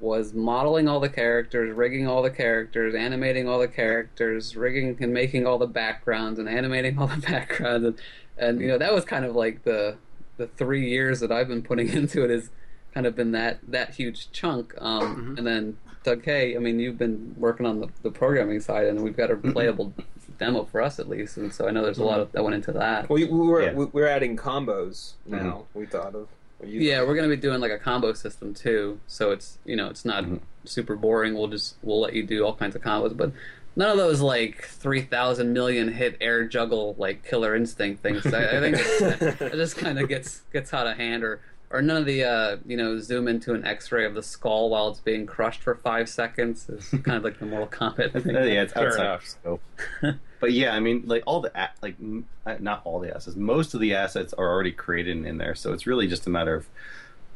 was 0.00 0.34
modeling 0.34 0.88
all 0.88 1.00
the 1.00 1.08
characters, 1.08 1.74
rigging 1.74 2.06
all 2.06 2.22
the 2.22 2.30
characters, 2.30 2.94
animating 2.94 3.48
all 3.48 3.58
the 3.58 3.68
characters, 3.68 4.54
rigging 4.56 4.96
and 5.00 5.12
making 5.12 5.46
all 5.46 5.58
the 5.58 5.66
backgrounds, 5.66 6.38
and 6.38 6.48
animating 6.48 6.98
all 6.98 7.06
the 7.06 7.16
backgrounds, 7.28 7.86
and, 7.86 7.98
and 8.36 8.60
you 8.60 8.68
know 8.68 8.78
that 8.78 8.92
was 8.92 9.04
kind 9.04 9.24
of 9.24 9.34
like 9.34 9.62
the 9.64 9.96
the 10.36 10.46
three 10.48 10.88
years 10.88 11.20
that 11.20 11.32
I've 11.32 11.48
been 11.48 11.62
putting 11.62 11.88
into 12.00 12.22
it 12.24 12.30
has 12.30 12.50
kind 12.92 13.06
of 13.06 13.14
been 13.16 13.32
that 13.32 13.58
that 13.68 13.94
huge 13.94 14.30
chunk, 14.32 14.74
um, 14.78 15.02
Mm-hmm. 15.16 15.38
and 15.38 15.46
then 15.46 15.76
Doug 16.04 16.22
K. 16.22 16.54
I 16.54 16.58
mean, 16.60 16.78
you've 16.78 16.98
been 16.98 17.34
working 17.36 17.66
on 17.66 17.80
the, 17.80 17.88
the 18.02 18.10
programming 18.10 18.60
side, 18.60 18.86
and 18.86 19.02
we've 19.02 19.16
got 19.16 19.30
a 19.30 19.34
Mm-hmm. 19.36 19.52
playable 19.52 19.94
demo 20.38 20.64
for 20.64 20.82
us 20.82 20.98
at 20.98 21.08
least, 21.08 21.38
and 21.38 21.50
so 21.52 21.66
I 21.66 21.70
know 21.70 21.82
there's 21.82 21.98
a 21.98 22.04
lot 22.04 22.20
of 22.20 22.30
that 22.32 22.44
went 22.44 22.54
into 22.54 22.72
that. 22.72 23.08
Well, 23.08 23.16
we, 23.18 23.24
we 23.24 23.46
were 23.46 23.62
Yeah. 23.62 23.72
we, 23.72 23.86
we're 23.86 24.06
adding 24.08 24.36
combos 24.36 25.14
now. 25.24 25.64
We 25.72 25.86
thought 25.86 26.14
of. 26.14 26.28
Yeah, 26.64 27.02
we're 27.02 27.14
gonna 27.16 27.28
be 27.28 27.36
doing 27.36 27.60
like 27.60 27.72
a 27.72 27.78
combo 27.78 28.12
system 28.14 28.54
too. 28.54 28.98
So 29.06 29.30
it's 29.30 29.58
you 29.64 29.76
know 29.76 29.88
it's 29.88 30.04
not 30.04 30.24
Mhm. 30.24 30.40
super 30.64 30.96
boring. 30.96 31.34
We'll 31.34 31.48
just 31.48 31.76
we'll 31.82 32.00
let 32.00 32.14
you 32.14 32.22
do 32.24 32.44
all 32.44 32.54
kinds 32.54 32.74
of 32.76 32.82
combos, 32.82 33.16
but 33.16 33.32
none 33.76 33.90
of 33.90 33.98
those 33.98 34.20
like 34.22 34.62
three 34.64 35.02
thousand 35.02 35.52
million 35.52 35.88
hit 35.92 36.16
air 36.20 36.44
juggle 36.46 36.94
like 36.98 37.24
Killer 37.24 37.54
Instinct 37.54 38.02
things. 38.02 38.24
I, 38.26 38.56
I 38.56 38.60
think 38.60 38.76
it 39.40 39.52
just 39.52 39.76
kind 39.76 39.98
of 39.98 40.08
gets 40.08 40.40
gets 40.52 40.72
out 40.72 40.86
of 40.86 40.96
hand, 40.96 41.24
or 41.24 41.40
or 41.70 41.82
none 41.82 41.96
of 41.96 42.06
the 42.06 42.22
uh, 42.24 42.56
you 42.66 42.76
know 42.76 42.98
zoom 42.98 43.26
into 43.28 43.54
an 43.54 43.64
X-ray 43.64 44.04
of 44.04 44.14
the 44.14 44.22
skull 44.22 44.70
while 44.70 44.88
it's 44.88 45.00
being 45.00 45.26
crushed 45.26 45.62
for 45.62 45.74
five 45.74 46.08
seconds. 46.08 46.68
It's 46.68 46.88
kind 47.04 47.16
of 47.16 47.24
like 47.24 47.38
the 47.38 47.46
Mortal 47.46 47.68
Kombat 47.68 48.14
Uh, 48.14 48.20
thing. 48.20 48.34
yeah, 48.34 48.62
it's 48.62 48.72
Fair 48.72 48.88
outside 48.88 49.06
of 49.06 49.24
scope. 49.26 49.62
but 50.40 50.52
yeah, 50.52 50.74
I 50.74 50.80
mean, 50.80 51.02
like 51.06 51.22
all 51.26 51.40
the 51.40 51.50
a- 51.60 51.70
like 51.82 51.96
m- 52.00 52.26
uh, 52.46 52.56
not 52.60 52.82
all 52.84 53.00
the 53.00 53.14
assets, 53.14 53.36
most 53.36 53.74
of 53.74 53.80
the 53.80 53.94
assets 53.94 54.32
are 54.34 54.48
already 54.48 54.72
created 54.72 55.24
in 55.26 55.38
there, 55.38 55.54
so 55.54 55.72
it's 55.72 55.86
really 55.86 56.06
just 56.06 56.26
a 56.26 56.30
matter 56.30 56.54
of 56.54 56.66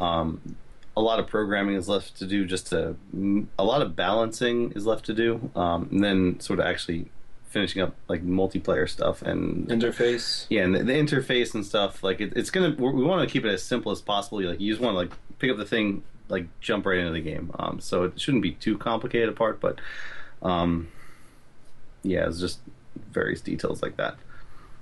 um, 0.04 0.56
a 0.96 1.00
lot 1.00 1.18
of 1.18 1.26
programming 1.26 1.74
is 1.76 1.88
left 1.88 2.16
to 2.18 2.26
do. 2.26 2.44
Just 2.44 2.68
to 2.68 2.96
m- 3.12 3.48
a 3.58 3.64
lot 3.64 3.82
of 3.82 3.96
balancing 3.96 4.72
is 4.72 4.86
left 4.86 5.04
to 5.06 5.14
do, 5.14 5.50
um, 5.56 5.88
and 5.90 6.02
then 6.04 6.40
sort 6.40 6.58
of 6.60 6.66
actually 6.66 7.10
finishing 7.50 7.82
up 7.82 7.94
like 8.08 8.24
multiplayer 8.24 8.88
stuff 8.88 9.20
and 9.22 9.68
Interface. 9.68 10.46
yeah, 10.48 10.62
and 10.62 10.74
the, 10.74 10.82
the 10.84 10.92
interface 10.92 11.54
and 11.54 11.66
stuff. 11.66 12.02
Like 12.02 12.20
it, 12.20 12.32
it's 12.36 12.50
gonna, 12.50 12.74
we 12.78 12.90
we 12.92 13.04
want 13.04 13.28
to 13.28 13.32
keep 13.32 13.44
it 13.44 13.50
as 13.52 13.62
simple 13.62 13.92
as 13.92 14.00
possible. 14.00 14.40
Like 14.42 14.60
you 14.60 14.72
just 14.72 14.80
want 14.82 14.94
to 14.94 14.98
like 14.98 15.12
pick 15.38 15.50
up 15.50 15.56
the 15.58 15.64
thing, 15.64 16.02
like 16.28 16.46
jump 16.60 16.86
right 16.86 16.98
into 16.98 17.12
the 17.12 17.20
game. 17.20 17.50
Um, 17.58 17.80
so 17.80 18.04
it 18.04 18.20
shouldn't 18.20 18.42
be 18.42 18.52
too 18.52 18.78
complicated 18.78 19.28
a 19.28 19.32
part, 19.32 19.60
but 19.60 19.80
um, 20.42 20.88
yeah, 22.02 22.26
it's 22.26 22.40
just 22.40 22.60
various 23.12 23.40
details 23.40 23.82
like 23.82 23.96
that. 23.96 24.16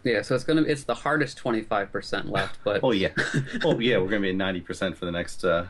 Yeah, 0.05 0.23
so 0.23 0.35
it's 0.35 0.45
gonna 0.45 0.63
it's 0.63 0.85
the 0.85 0.95
hardest 0.95 1.37
twenty 1.39 1.63
five 1.63 1.91
percent 1.91 2.29
left, 2.31 2.59
but 2.65 2.81
Oh 2.85 2.93
yeah, 2.93 3.09
oh 3.65 3.79
yeah, 3.79 3.99
we're 3.99 4.09
gonna 4.09 4.21
be 4.23 4.31
at 4.31 4.37
ninety 4.37 4.61
percent 4.61 4.97
for 4.97 5.05
the 5.07 5.13
next. 5.13 5.45
Uh, 5.45 5.67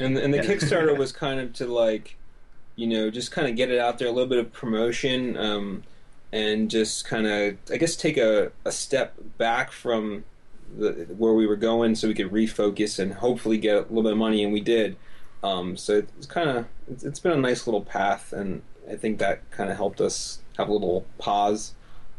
And 0.00 0.16
and 0.18 0.32
the 0.34 0.38
Yeah. 0.38 0.44
Kickstarter 0.44 0.96
was 1.04 1.12
kind 1.12 1.40
of 1.40 1.52
to 1.54 1.66
like, 1.66 2.16
you 2.74 2.86
know, 2.86 3.08
just 3.10 3.30
kind 3.30 3.48
of 3.48 3.54
get 3.56 3.70
it 3.70 3.78
out 3.78 3.98
there, 3.98 4.08
a 4.08 4.10
little 4.10 4.28
bit 4.28 4.38
of 4.38 4.52
promotion, 4.52 5.36
um, 5.36 5.84
and 6.32 6.70
just 6.70 7.06
kind 7.06 7.26
of, 7.26 7.56
I 7.70 7.76
guess, 7.76 7.96
take 7.96 8.16
a, 8.16 8.52
a 8.64 8.72
step 8.72 9.14
back 9.38 9.72
from 9.72 10.24
the, 10.76 11.06
where 11.16 11.32
we 11.34 11.46
were 11.46 11.56
going, 11.56 11.94
so 11.94 12.08
we 12.08 12.14
could 12.14 12.30
refocus 12.32 12.98
and 12.98 13.14
hopefully 13.14 13.58
get 13.58 13.76
a 13.76 13.80
little 13.82 14.02
bit 14.02 14.12
of 14.12 14.18
money, 14.18 14.42
and 14.44 14.52
we 14.52 14.60
did. 14.60 14.96
Um, 15.42 15.76
so 15.76 15.98
it's 16.18 16.26
kind 16.26 16.50
of 16.50 16.66
it's, 16.90 17.04
it's 17.04 17.20
been 17.20 17.32
a 17.32 17.36
nice 17.36 17.66
little 17.66 17.82
path, 17.82 18.32
and 18.32 18.62
I 18.90 18.96
think 18.96 19.18
that 19.18 19.48
kind 19.50 19.70
of 19.70 19.76
helped 19.76 20.00
us 20.00 20.40
have 20.58 20.68
a 20.68 20.72
little 20.72 21.06
pause 21.18 21.74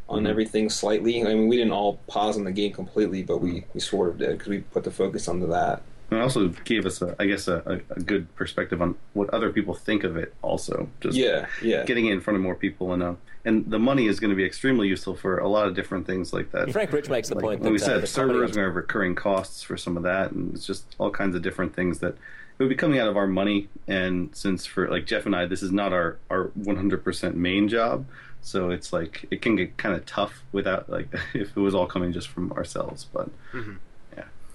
on 0.09 0.23
Mhm. 0.23 0.29
everything 0.29 0.69
slightly. 0.69 1.21
I 1.21 1.33
mean, 1.33 1.47
we 1.49 1.57
didn't 1.57 1.73
all 1.73 1.99
pause 2.07 2.37
on 2.37 2.45
the 2.45 2.51
game 2.51 2.71
completely, 2.71 3.23
but 3.23 3.39
we, 3.41 3.65
we 3.73 3.79
sort 3.81 4.09
of 4.09 4.17
did 4.19 4.29
because 4.37 4.47
we 4.47 4.59
put 4.59 4.83
the 4.85 4.91
focus 4.91 5.27
onto 5.27 5.47
that. 5.47 5.81
and 6.09 6.19
it 6.19 6.23
also 6.23 6.47
gave 6.63 6.85
us, 6.85 7.01
a, 7.01 7.13
I 7.19 7.25
guess, 7.25 7.49
a, 7.49 7.81
a, 7.89 7.99
good 7.99 8.33
perspective 8.35 8.81
on 8.81 8.95
what 9.13 9.29
other 9.31 9.49
people 9.51 9.73
think 9.73 10.05
of 10.05 10.15
it. 10.15 10.33
Also, 10.41 10.87
just 11.01 11.17
Yeah, 11.17 11.47
yeah. 11.61 11.83
getting 11.83 12.05
it 12.05 12.13
in 12.13 12.21
front 12.21 12.37
of 12.37 12.43
more 12.43 12.55
people, 12.55 12.93
and 12.93 13.03
uh, 13.03 13.15
and 13.47 13.69
the 13.71 13.79
money 13.79 14.07
is 14.07 14.19
going 14.19 14.29
to 14.29 14.35
be 14.35 14.43
extremely 14.45 14.87
useful 14.87 15.15
for 15.15 15.37
a 15.39 15.47
lot 15.47 15.67
of 15.67 15.73
different 15.75 16.05
things 16.05 16.33
like 16.33 16.51
that. 16.51 16.71
Frank 16.71 16.91
Rich 16.91 17.09
makes 17.09 17.29
the 17.29 17.35
like, 17.35 17.43
point 17.43 17.59
when 17.61 17.71
we 17.71 17.79
that 17.79 17.83
uh, 17.85 17.87
said 17.87 18.01
the 18.03 18.07
servers 18.07 18.35
are 18.51 18.53
going 18.55 18.65
to 18.65 18.69
have 18.69 18.75
recurring 18.75 19.15
costs 19.15 19.63
for 19.63 19.77
some 19.77 19.95
of 19.97 20.03
that, 20.03 20.31
and 20.31 20.53
it's 20.53 20.65
just 20.65 20.95
all 20.97 21.09
kinds 21.11 21.35
of 21.35 21.41
different 21.41 21.73
things 21.75 21.99
that 21.99 22.13
it 22.13 22.63
would 22.63 22.69
be 22.69 22.75
coming 22.75 22.99
out 22.99 23.07
of 23.07 23.15
our 23.17 23.27
money. 23.27 23.69
And 23.87 24.35
since 24.35 24.65
for 24.65 24.89
like 24.89 25.05
Jeff 25.05 25.25
and 25.25 25.35
I, 25.35 25.45
this 25.45 25.63
is 25.63 25.71
not 25.71 25.93
our 25.93 26.17
our 26.29 26.49
100% 26.59 27.33
main 27.35 27.67
job, 27.69 28.05
so 28.41 28.69
it's 28.69 28.91
like 28.91 29.25
it 29.31 29.41
can 29.41 29.55
get 29.55 29.77
kind 29.77 29.95
of 29.95 30.05
tough 30.05 30.43
without 30.51 30.89
like 30.89 31.07
if 31.33 31.55
it 31.55 31.59
was 31.59 31.73
all 31.73 31.87
coming 31.87 32.11
just 32.13 32.27
from 32.27 32.51
ourselves. 32.51 33.05
But 33.13 33.29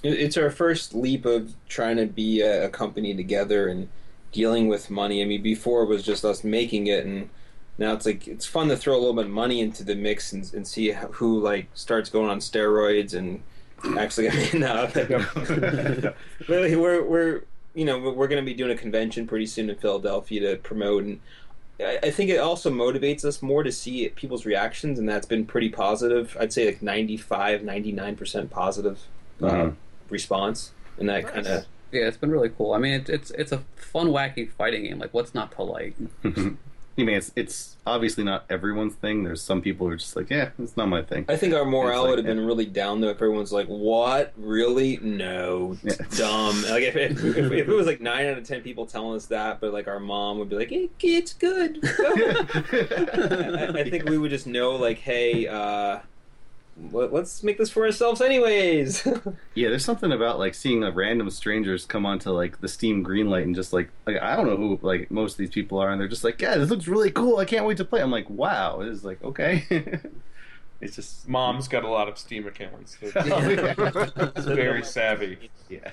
It- 0.02 0.18
It's 0.20 0.36
our 0.36 0.50
first 0.50 0.94
leap 0.94 1.24
of 1.24 1.54
trying 1.68 1.96
to 1.96 2.06
be 2.06 2.40
a, 2.40 2.66
a 2.66 2.68
company 2.68 3.14
together 3.14 3.68
and 3.68 3.88
dealing 4.32 4.66
with 4.66 4.90
money. 4.90 5.22
I 5.22 5.26
mean, 5.26 5.42
before 5.42 5.84
it 5.84 5.88
was 5.88 6.02
just 6.02 6.24
us 6.24 6.42
making 6.42 6.88
it, 6.88 7.04
and 7.06 7.30
now 7.78 7.92
it's 7.94 8.06
like 8.06 8.28
it's 8.28 8.46
fun 8.46 8.68
to 8.68 8.76
throw 8.76 8.94
a 8.94 8.98
little 9.00 9.14
bit 9.14 9.24
of 9.26 9.30
money 9.30 9.60
into 9.60 9.82
the 9.84 9.94
mix 9.94 10.32
and, 10.32 10.50
and 10.54 10.66
see 10.66 10.92
who 11.12 11.40
like 11.40 11.68
starts 11.74 12.10
going 12.10 12.28
on 12.30 12.38
steroids 12.38 13.14
and 13.14 13.42
actually. 13.98 14.28
I 14.30 14.34
mean, 14.36 14.60
no, 14.60 16.12
really, 16.48 16.76
we're 16.76 17.02
we're 17.04 17.42
you 17.74 17.84
know 17.84 17.98
we're 17.98 18.28
going 18.28 18.42
to 18.42 18.46
be 18.46 18.54
doing 18.54 18.70
a 18.70 18.76
convention 18.76 19.26
pretty 19.26 19.46
soon 19.46 19.70
in 19.70 19.76
Philadelphia 19.76 20.40
to 20.50 20.56
promote 20.62 21.04
and. 21.04 21.20
I 21.80 21.98
I 22.04 22.10
think 22.10 22.30
it 22.30 22.36
also 22.38 22.70
motivates 22.70 23.24
us 23.24 23.40
more 23.42 23.62
to 23.62 23.72
see 23.72 24.06
people's 24.10 24.44
reactions, 24.46 24.98
and 24.98 25.08
that's 25.08 25.26
been 25.26 25.46
pretty 25.46 25.70
positive. 25.70 26.36
I'd 26.38 26.52
say 26.52 26.66
like 26.66 26.82
95, 26.82 27.62
99% 27.62 28.50
positive 28.50 29.00
uh, 29.42 29.46
Mhm. 29.46 29.74
response, 30.10 30.72
and 30.98 31.08
that 31.08 31.26
kind 31.26 31.46
of 31.46 31.64
yeah, 31.90 32.02
it's 32.02 32.18
been 32.18 32.30
really 32.30 32.50
cool. 32.50 32.74
I 32.74 32.78
mean, 32.78 32.92
it, 32.92 33.08
it's 33.08 33.30
it's 33.32 33.52
a 33.52 33.62
fun, 33.74 34.08
wacky 34.08 34.48
fighting 34.50 34.84
game. 34.84 34.98
Like, 34.98 35.12
what's 35.14 35.34
not 35.34 35.50
to 35.52 35.62
like? 35.62 35.94
I 36.98 37.04
mean, 37.04 37.16
it's 37.16 37.32
it's 37.34 37.76
obviously 37.86 38.22
not 38.22 38.44
everyone's 38.50 38.94
thing. 38.94 39.24
There's 39.24 39.40
some 39.40 39.62
people 39.62 39.86
who 39.86 39.94
are 39.94 39.96
just 39.96 40.14
like, 40.14 40.28
yeah, 40.28 40.50
it's 40.58 40.76
not 40.76 40.88
my 40.88 41.00
thing. 41.02 41.24
I 41.28 41.36
think 41.36 41.54
our 41.54 41.64
morale 41.64 42.02
like- 42.02 42.10
would 42.10 42.18
have 42.18 42.26
been 42.26 42.44
really 42.44 42.66
down 42.66 43.00
though 43.00 43.08
if 43.08 43.16
everyone's 43.16 43.50
like, 43.52 43.66
"What? 43.66 44.32
Really? 44.36 44.98
No, 44.98 45.76
Yeah. 45.82 45.94
dumb." 46.16 46.62
Like 46.68 46.82
if, 46.82 46.96
if, 46.96 47.24
if, 47.24 47.36
if 47.52 47.68
it 47.68 47.74
was 47.74 47.86
like 47.86 48.00
nine 48.02 48.26
out 48.26 48.36
of 48.38 48.44
ten 48.46 48.60
people 48.60 48.84
telling 48.86 49.16
us 49.16 49.26
that, 49.26 49.60
but 49.60 49.72
like 49.72 49.88
our 49.88 50.00
mom 50.00 50.38
would 50.38 50.48
be 50.50 50.56
like, 50.56 50.70
it, 50.72 50.90
"It's 51.00 51.32
good." 51.32 51.78
I, 51.82 53.72
I 53.74 53.88
think 53.90 54.08
we 54.08 54.18
would 54.18 54.30
just 54.30 54.46
know, 54.46 54.72
like, 54.76 54.98
"Hey, 54.98 55.46
uh, 55.46 56.00
let's 56.90 57.42
make 57.42 57.58
this 57.58 57.70
for 57.70 57.84
ourselves, 57.84 58.20
anyways." 58.20 59.06
Yeah, 59.54 59.68
there's 59.68 59.84
something 59.84 60.12
about 60.12 60.38
like 60.38 60.54
seeing 60.54 60.80
like 60.80 60.94
random 60.94 61.28
strangers 61.28 61.84
come 61.84 62.06
onto 62.06 62.30
like 62.30 62.60
the 62.60 62.68
Steam 62.68 63.04
Greenlight 63.04 63.42
and 63.42 63.54
just 63.54 63.72
like 63.72 63.90
like 64.06 64.16
I 64.22 64.34
don't 64.34 64.46
know 64.46 64.56
who 64.56 64.78
like 64.80 65.10
most 65.10 65.32
of 65.32 65.38
these 65.38 65.50
people 65.50 65.78
are, 65.78 65.90
and 65.90 66.00
they're 66.00 66.08
just 66.08 66.24
like, 66.24 66.40
yeah, 66.40 66.56
this 66.56 66.70
looks 66.70 66.88
really 66.88 67.10
cool. 67.10 67.36
I 67.36 67.44
can't 67.44 67.66
wait 67.66 67.76
to 67.76 67.84
play. 67.84 68.00
I'm 68.00 68.10
like, 68.10 68.30
wow, 68.30 68.80
it 68.80 68.88
is 68.88 69.04
like 69.04 69.22
okay. 69.22 69.66
it's 70.80 70.96
just 70.96 71.28
Mom's 71.28 71.68
got 71.68 71.84
a 71.84 71.88
lot 71.88 72.08
of 72.08 72.16
Steam 72.16 72.46
accounts. 72.46 72.96
It's 73.02 74.46
very 74.46 74.82
savvy. 74.82 75.50
yeah. 75.68 75.90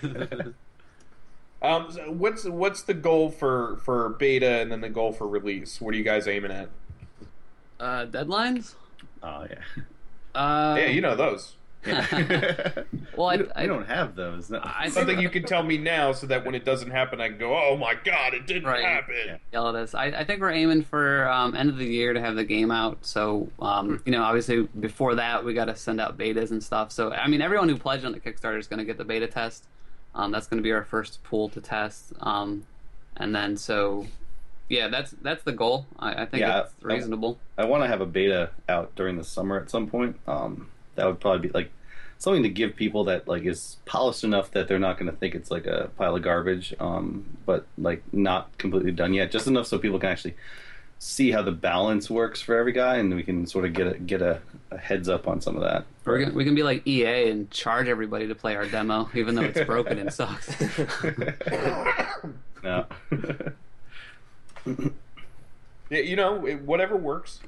Um, 1.61 1.91
so 1.91 2.09
what's 2.11 2.45
what's 2.45 2.83
the 2.83 2.93
goal 2.93 3.29
for 3.29 3.77
for 3.83 4.09
beta 4.09 4.61
and 4.61 4.71
then 4.71 4.79
the 4.81 4.89
goal 4.89 5.11
for 5.11 5.27
release? 5.27 5.81
What 5.81 5.93
are 5.93 5.97
you 5.97 6.03
guys 6.05 6.27
aiming 6.27 6.51
at? 6.51 6.69
Uh, 7.79 8.05
deadlines? 8.05 8.75
oh 9.21 9.45
yeah. 9.49 9.83
Uh, 10.35 10.75
yeah, 10.79 10.87
you 10.87 11.01
know 11.01 11.15
those. 11.15 11.55
Well, 13.15 13.27
I- 13.29 13.35
we, 13.35 13.37
don't, 13.43 13.51
I- 13.55 13.61
we 13.63 13.67
don't 13.67 13.87
have 13.87 14.15
those. 14.15 14.49
No. 14.49 14.61
I 14.63 14.89
Something 14.89 15.19
you 15.19 15.29
can 15.29 15.43
tell 15.43 15.63
me 15.63 15.77
now, 15.77 16.11
so 16.13 16.27
that 16.27 16.45
when 16.45 16.55
it 16.55 16.63
doesn't 16.65 16.91
happen, 16.91 17.19
I 17.19 17.29
can 17.29 17.37
go, 17.37 17.53
"Oh 17.57 17.75
my 17.77 17.95
god, 17.95 18.33
it 18.33 18.45
didn't 18.47 18.63
Right. 18.65 18.83
happen." 18.83 19.15
Yeah. 19.25 19.37
yell 19.51 19.67
at 19.69 19.75
us. 19.75 19.93
I, 19.93 20.05
I 20.05 20.23
think 20.23 20.39
we're 20.41 20.51
aiming 20.51 20.83
for 20.83 21.27
um, 21.29 21.55
end 21.55 21.69
of 21.69 21.77
the 21.77 21.85
year 21.85 22.13
to 22.13 22.19
have 22.21 22.35
the 22.35 22.43
game 22.45 22.71
out. 22.71 22.97
So, 23.05 23.49
um, 23.61 24.01
you 24.05 24.11
know, 24.11 24.23
obviously 24.23 24.63
before 24.79 25.15
that, 25.15 25.43
we 25.43 25.53
got 25.53 25.65
to 25.65 25.75
send 25.75 25.99
out 25.99 26.17
betas 26.17 26.51
and 26.51 26.63
stuff. 26.63 26.91
So, 26.91 27.11
I 27.11 27.27
mean, 27.27 27.41
everyone 27.41 27.67
who 27.69 27.77
pledged 27.77 28.05
on 28.05 28.11
the 28.13 28.19
Kickstarter 28.19 28.59
is 28.59 28.67
going 28.67 28.79
to 28.79 28.85
get 28.85 28.97
the 28.97 29.05
beta 29.05 29.27
test. 29.27 29.65
Um, 30.15 30.31
that's 30.31 30.47
going 30.47 30.57
to 30.59 30.63
be 30.63 30.71
our 30.71 30.83
first 30.83 31.23
pool 31.23 31.49
to 31.49 31.61
test. 31.61 32.13
Um, 32.21 32.65
and 33.17 33.35
then, 33.35 33.57
so 33.57 34.07
yeah, 34.69 34.87
that's 34.87 35.11
that's 35.21 35.43
the 35.43 35.51
goal. 35.51 35.87
I, 35.97 36.23
I 36.23 36.25
think 36.25 36.41
Yeah, 36.41 36.61
it's 36.61 36.73
I- 36.83 36.87
reasonable. 36.87 37.39
I 37.57 37.65
want 37.65 37.83
to 37.83 37.87
have 37.87 38.01
a 38.01 38.05
beta 38.05 38.51
out 38.69 38.95
during 38.95 39.17
the 39.17 39.23
summer 39.23 39.59
at 39.59 39.69
some 39.69 39.87
point. 39.87 40.17
Um, 40.27 40.69
that 40.95 41.05
would 41.05 41.19
probably 41.19 41.47
be 41.47 41.53
like 41.53 41.71
something 42.17 42.43
to 42.43 42.49
give 42.49 42.75
people 42.75 43.05
that 43.05 43.27
like 43.27 43.43
is 43.45 43.77
polished 43.85 44.23
enough 44.23 44.51
that 44.51 44.67
they're 44.67 44.79
not 44.79 44.99
going 44.99 45.09
to 45.11 45.17
think 45.17 45.33
it's 45.35 45.49
like 45.49 45.65
a 45.65 45.89
pile 45.97 46.15
of 46.15 46.21
garbage, 46.21 46.73
um, 46.79 47.25
but 47.45 47.65
like 47.77 48.03
not 48.13 48.55
completely 48.57 48.91
done 48.91 49.13
yet. 49.13 49.31
Just 49.31 49.47
enough 49.47 49.67
so 49.67 49.77
people 49.79 49.99
can 49.99 50.09
actually 50.09 50.35
see 51.01 51.31
how 51.31 51.41
the 51.41 51.51
balance 51.51 52.09
works 52.09 52.41
for 52.41 52.57
every 52.57 52.73
guy, 52.73 52.97
and 52.97 53.13
we 53.15 53.23
can 53.23 53.47
sort 53.47 53.63
of 53.63 53.71
get 53.73 53.87
a 53.87 53.97
get 53.99 54.21
a, 54.21 54.41
a 54.71 54.77
heads 54.77 55.07
up 55.07 55.27
on 55.29 55.39
some 55.39 55.55
of 55.55 55.63
that. 55.63 55.85
We're 56.03 56.19
gonna, 56.25 56.33
we 56.35 56.43
can 56.43 56.55
be 56.55 56.63
like 56.63 56.85
EA 56.85 57.29
and 57.29 57.49
charge 57.51 57.87
everybody 57.87 58.27
to 58.27 58.35
play 58.35 58.55
our 58.57 58.65
demo, 58.65 59.09
even 59.15 59.35
though 59.35 59.43
it's 59.43 59.61
broken 59.61 59.97
and 59.97 60.13
sucks. 60.13 60.53
no. 62.63 62.85
Yeah, 65.89 65.99
you 66.01 66.15
know, 66.15 66.45
it, 66.45 66.61
whatever 66.61 66.95
works. 66.95 67.41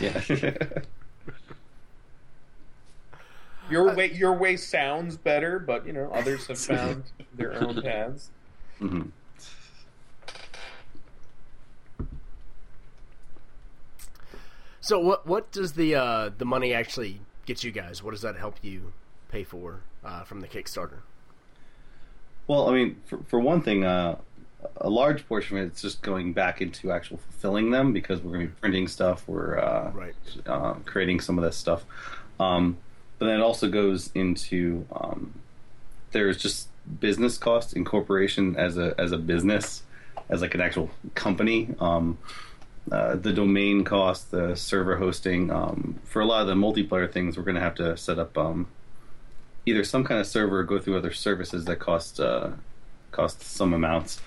yeah. 0.00 0.20
Your 3.68 3.94
way, 3.94 4.10
your 4.12 4.32
way 4.34 4.56
sounds 4.56 5.16
better, 5.16 5.58
but 5.58 5.86
you 5.86 5.92
know, 5.92 6.10
others 6.12 6.46
have 6.46 6.58
found 6.66 7.04
their 7.34 7.52
own 7.54 7.82
paths. 7.82 8.30
Mhm. 8.80 9.12
So 14.80 14.98
what 14.98 15.26
what 15.26 15.50
does 15.52 15.72
the 15.72 15.94
uh, 15.94 16.30
the 16.36 16.44
money 16.44 16.72
actually 16.72 17.20
get 17.46 17.64
you 17.64 17.70
guys? 17.70 18.02
What 18.02 18.12
does 18.12 18.22
that 18.22 18.36
help 18.36 18.56
you 18.62 18.92
pay 19.30 19.44
for 19.44 19.80
uh, 20.04 20.24
from 20.24 20.40
the 20.40 20.48
Kickstarter? 20.48 21.00
Well, 22.46 22.68
I 22.68 22.72
mean, 22.72 23.00
for, 23.06 23.18
for 23.28 23.40
one 23.40 23.60
thing, 23.62 23.84
uh, 23.84 24.16
a 24.76 24.90
large 24.90 25.26
portion 25.28 25.56
of 25.58 25.66
it's 25.66 25.82
just 25.82 26.02
going 26.02 26.32
back 26.32 26.60
into 26.60 26.90
actual 26.90 27.18
fulfilling 27.18 27.70
them 27.70 27.92
because 27.92 28.20
we're 28.20 28.32
going 28.32 28.46
to 28.48 28.52
be 28.52 28.60
printing 28.60 28.88
stuff, 28.88 29.26
we're 29.28 29.58
uh, 29.58 29.90
Right. 29.92 30.14
uh, 30.46 30.74
creating 30.84 31.20
some 31.20 31.38
of 31.38 31.44
this 31.44 31.56
stuff. 31.56 31.84
Um, 32.40 32.76
but 33.18 33.26
then 33.26 33.40
it 33.40 33.42
also 33.42 33.68
goes 33.68 34.10
into 34.14 34.86
um, 34.92 35.34
there's 36.12 36.36
just 36.38 36.68
business 37.00 37.36
costs, 37.36 37.72
incorporation 37.72 38.56
as 38.56 38.78
a 38.78 38.94
as 38.98 39.12
a 39.12 39.18
business, 39.18 39.82
as 40.28 40.40
like 40.42 40.54
an 40.54 40.60
actual 40.60 40.90
company. 41.14 41.74
Um, 41.80 42.18
uh, 42.90 43.16
the 43.16 43.32
domain 43.32 43.84
cost, 43.84 44.30
the 44.30 44.54
server 44.54 44.96
hosting. 44.96 45.50
Um, 45.50 45.98
for 46.04 46.20
a 46.22 46.24
lot 46.24 46.40
of 46.40 46.46
the 46.46 46.54
multiplayer 46.54 47.10
things, 47.10 47.36
we're 47.36 47.42
going 47.42 47.56
to 47.56 47.60
have 47.60 47.74
to 47.76 47.96
set 47.96 48.18
up 48.18 48.38
um, 48.38 48.68
either 49.66 49.84
some 49.84 50.04
kind 50.04 50.20
of 50.20 50.26
server 50.26 50.60
or 50.60 50.64
go 50.64 50.78
through 50.78 50.96
other 50.96 51.12
services 51.12 51.64
that 51.66 51.76
cost 51.80 52.18
uh, 52.18 52.50
cost 53.10 53.42
some 53.42 53.74
amounts. 53.74 54.20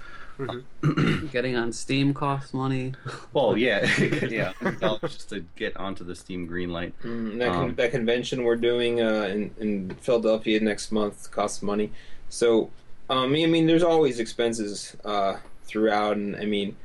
Getting 1.31 1.55
on 1.55 1.71
Steam 1.71 2.13
costs 2.13 2.53
money. 2.53 2.93
Well, 3.33 3.57
yeah, 3.57 3.85
yeah, 4.27 4.53
just 5.01 5.29
to 5.29 5.45
get 5.55 5.77
onto 5.77 6.03
the 6.03 6.15
Steam 6.15 6.47
Greenlight. 6.47 6.93
Mm, 7.03 7.37
that, 7.39 7.51
con- 7.51 7.63
Um, 7.69 7.75
that 7.75 7.91
convention 7.91 8.43
we're 8.43 8.55
doing 8.55 9.01
uh, 9.01 9.23
in, 9.31 9.51
in 9.59 9.89
Philadelphia 10.01 10.59
next 10.59 10.91
month 10.91 11.31
costs 11.31 11.61
money. 11.61 11.91
So, 12.29 12.69
um, 13.09 13.33
I 13.33 13.45
mean, 13.45 13.67
there's 13.67 13.83
always 13.83 14.19
expenses 14.19 14.95
uh, 15.03 15.37
throughout, 15.65 16.17
and 16.17 16.35
I 16.35 16.45
mean, 16.45 16.75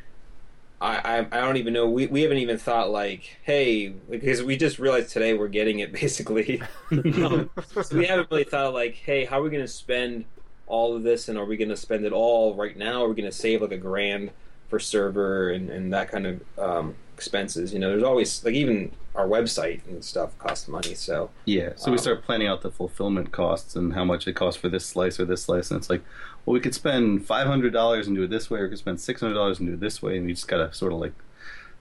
I, 0.81 0.97
I 0.99 1.19
I 1.21 1.41
don't 1.41 1.57
even 1.57 1.73
know. 1.73 1.89
We, 1.89 2.07
we 2.07 2.23
haven't 2.23 2.39
even 2.39 2.59
thought 2.59 2.91
like, 2.91 3.39
hey, 3.45 3.89
because 3.89 4.43
we 4.43 4.57
just 4.57 4.79
realized 4.79 5.11
today 5.11 5.35
we're 5.35 5.49
getting 5.49 5.79
it 5.79 5.93
basically. 6.01 6.63
um, 6.91 7.49
so 7.83 7.97
we 7.97 8.07
haven't 8.07 8.31
really 8.31 8.45
thought 8.45 8.75
like, 8.75 8.95
hey, 8.95 9.25
how 9.25 9.41
are 9.41 9.43
we 9.43 9.51
going 9.51 9.65
to 9.65 9.69
spend 9.69 10.25
all 10.67 10.97
of 10.97 11.03
this, 11.03 11.29
and 11.29 11.39
are 11.39 11.45
we 11.45 11.57
going 11.57 11.69
to 11.71 11.77
spend 11.77 12.05
it 12.05 12.13
all 12.13 12.55
right 12.55 12.77
now? 12.77 13.05
Are 13.05 13.09
we 13.09 13.15
going 13.15 13.31
to 13.31 13.37
save 13.37 13.63
like 13.63 13.73
a 13.73 13.77
grand 13.77 14.31
for 14.69 14.79
server 14.81 15.51
and, 15.51 15.71
and 15.71 15.93
that 15.93 16.11
kind 16.11 16.27
of 16.27 16.59
um, 16.59 16.95
expenses? 17.15 17.73
You 17.73 17.79
know, 17.79 17.91
there's 17.91 18.03
always 18.03 18.45
like 18.45 18.55
even 18.55 18.93
our 19.15 19.27
website 19.27 19.81
and 19.89 20.05
stuff 20.05 20.37
costs 20.39 20.69
money. 20.69 20.95
So 20.95 21.31
Yeah, 21.47 21.71
so 21.77 21.91
we 21.91 21.97
Um, 21.97 22.03
start 22.03 22.23
planning 22.25 22.49
out 22.49 22.61
the 22.63 22.71
fulfillment 22.71 23.33
costs 23.33 23.75
and 23.77 23.95
how 23.95 24.05
much 24.05 24.27
it 24.29 24.35
costs 24.35 24.61
for 24.61 24.69
this 24.69 24.85
slice 24.85 25.19
or 25.19 25.25
this 25.25 25.43
slice, 25.45 25.71
and 25.71 25.79
it's 25.79 25.89
like, 25.89 26.03
well, 26.45 26.53
we 26.55 26.61
could 26.61 26.75
spend 26.75 27.25
five 27.27 27.47
hundred 27.47 27.73
dollars 27.73 28.07
and 28.07 28.17
do 28.17 28.25
it 28.25 28.31
this 28.31 28.51
way, 28.51 28.61
or 28.61 28.65
we 28.65 28.69
could 28.71 28.79
spend 28.79 29.01
six 29.01 29.21
hundred 29.21 29.35
dollars 29.35 29.59
and 29.59 29.69
do 29.69 29.75
it 29.75 29.81
this 29.81 30.03
way, 30.03 30.17
and 30.19 30.27
we 30.27 30.33
just 30.35 30.49
gotta 30.49 30.73
sort 30.75 30.93
of 30.93 30.99
like 30.99 31.15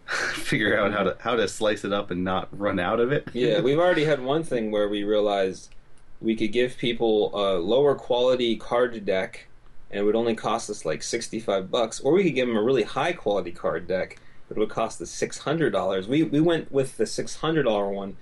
figure 0.34 0.78
out 0.80 0.94
how 0.94 1.04
to 1.04 1.18
how 1.20 1.36
to 1.36 1.48
slice 1.48 1.84
it 1.84 1.92
up 1.92 2.12
and 2.12 2.24
not 2.24 2.48
run 2.58 2.80
out 2.80 3.00
of 3.00 3.12
it. 3.12 3.28
yeah, 3.34 3.60
we've 3.68 3.80
already 3.80 4.06
had 4.06 4.22
one 4.24 4.44
thing 4.44 4.72
where 4.72 4.88
we 4.88 5.04
realized 5.04 5.75
we 6.22 6.36
could 6.36 6.52
give 6.52 6.78
people 6.78 7.32
a 7.34 7.58
lower 7.58 7.96
quality 7.96 8.56
card 8.56 9.06
deck, 9.06 9.48
and 9.92 10.00
it 10.00 10.04
would 10.04 10.16
only 10.16 10.36
cost 10.36 10.70
us 10.70 10.86
like 10.86 11.04
sixty 11.04 11.40
five 11.40 11.70
bucks, 11.70 12.00
or 12.00 12.14
we 12.14 12.24
could 12.24 12.36
give 12.36 12.48
them 12.48 12.58
a 12.58 12.64
really 12.64 12.84
high 12.84 13.14
quality 13.14 13.52
card 13.52 13.88
deck, 13.88 14.20
but 14.48 14.58
it 14.58 14.60
would 14.60 14.70
cost 14.70 15.02
us 15.02 15.10
six 15.10 15.40
hundred 15.40 15.72
dollars. 15.72 16.08
We 16.08 16.24
we 16.24 16.42
went 16.42 16.72
with 16.72 16.98
the 16.98 17.06
six 17.06 17.36
hundred 17.36 17.64
dollar 17.64 17.90
one 17.90 18.18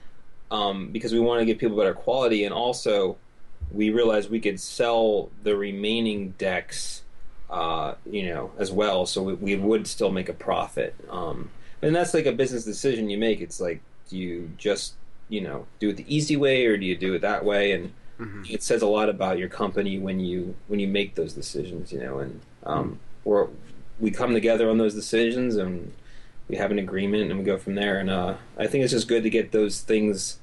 um, 0.52 0.92
because 0.92 1.14
we 1.14 1.20
want 1.20 1.40
to 1.40 1.46
give 1.46 1.58
people 1.58 1.78
better 1.78 1.94
quality, 1.94 2.46
and 2.46 2.54
also 2.54 3.18
we 3.72 3.90
realized 3.90 4.30
we 4.30 4.40
could 4.40 4.60
sell 4.60 5.30
the 5.44 5.56
remaining 5.56 6.32
decks, 6.38 7.02
uh, 7.50 7.96
you 8.06 8.28
know, 8.28 8.52
as 8.60 8.72
well, 8.72 9.06
so 9.06 9.24
we, 9.24 9.34
we 9.34 9.56
would 9.56 9.88
still 9.88 10.12
make 10.12 10.30
a 10.30 10.34
profit. 10.34 10.94
Um, 11.10 11.50
and 11.82 11.96
that's 11.96 12.14
like 12.14 12.26
a 12.26 12.32
business 12.32 12.66
decision 12.66 13.10
you 13.10 13.18
make. 13.18 13.42
It's 13.42 13.60
like, 13.60 13.82
do 14.10 14.18
you 14.18 14.52
just, 14.58 14.94
you 15.34 15.42
know, 15.42 15.66
do 15.80 15.90
it 15.90 15.98
the 15.98 16.16
easy 16.16 16.38
way 16.38 16.66
or 16.68 16.78
do 16.78 16.86
you 16.86 16.96
do 16.96 17.16
it 17.16 17.22
that 17.22 17.44
way? 17.44 17.72
And 17.72 17.92
it 18.50 18.62
says 18.62 18.84
a 18.84 18.88
lot 18.88 19.10
about 19.10 19.40
your 19.40 19.50
company 19.50 19.98
when 19.98 20.20
you 20.20 20.56
when 20.68 20.80
you 20.80 20.88
make 20.88 21.16
those 21.16 21.34
decisions, 21.34 21.92
you 21.92 22.00
know. 22.00 22.20
And 22.20 22.42
um, 22.64 23.00
we're 23.24 23.48
we 24.00 24.12
come 24.12 24.34
together 24.34 24.70
on 24.70 24.78
those 24.78 24.94
decisions 24.94 25.56
and 25.56 25.92
we 26.48 26.56
have 26.58 26.72
an 26.72 26.78
agreement 26.78 27.32
and 27.32 27.40
we 27.40 27.46
go 27.46 27.58
from 27.58 27.74
there. 27.76 28.00
And 28.00 28.10
uh, 28.10 28.36
I 28.58 28.68
think 28.68 28.84
it's 28.84 28.94
just 28.94 29.08
good 29.08 29.24
to 29.24 29.30
get 29.30 29.52
those 29.52 29.82
things 29.82 30.40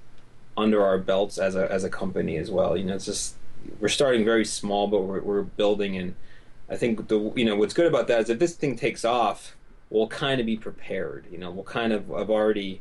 under 0.56 0.82
our 0.84 0.98
belts 0.98 1.38
as 1.38 1.54
a 1.54 1.70
as 1.70 1.84
a 1.84 1.90
company 1.90 2.36
as 2.36 2.50
well. 2.50 2.76
You 2.76 2.84
know, 2.84 2.94
it's 2.96 3.06
just 3.06 3.36
we're 3.78 3.88
starting 3.88 4.24
very 4.24 4.44
small, 4.44 4.88
but 4.88 5.02
we're, 5.02 5.20
we're 5.20 5.42
building, 5.42 5.96
and 5.96 6.16
I 6.68 6.76
think 6.76 7.06
the 7.06 7.32
you 7.36 7.44
know 7.44 7.54
what's 7.54 7.74
good 7.74 7.86
about 7.86 8.08
that 8.08 8.22
is 8.22 8.30
if 8.30 8.40
this 8.40 8.56
thing 8.56 8.76
takes 8.76 9.04
off, 9.04 9.56
we'll 9.88 10.08
kind 10.08 10.40
of 10.40 10.46
be 10.46 10.56
prepared. 10.56 11.26
You 11.30 11.38
know, 11.38 11.52
we'll 11.52 11.64
kind 11.64 11.92
of 11.92 12.08
have 12.08 12.30
already 12.30 12.80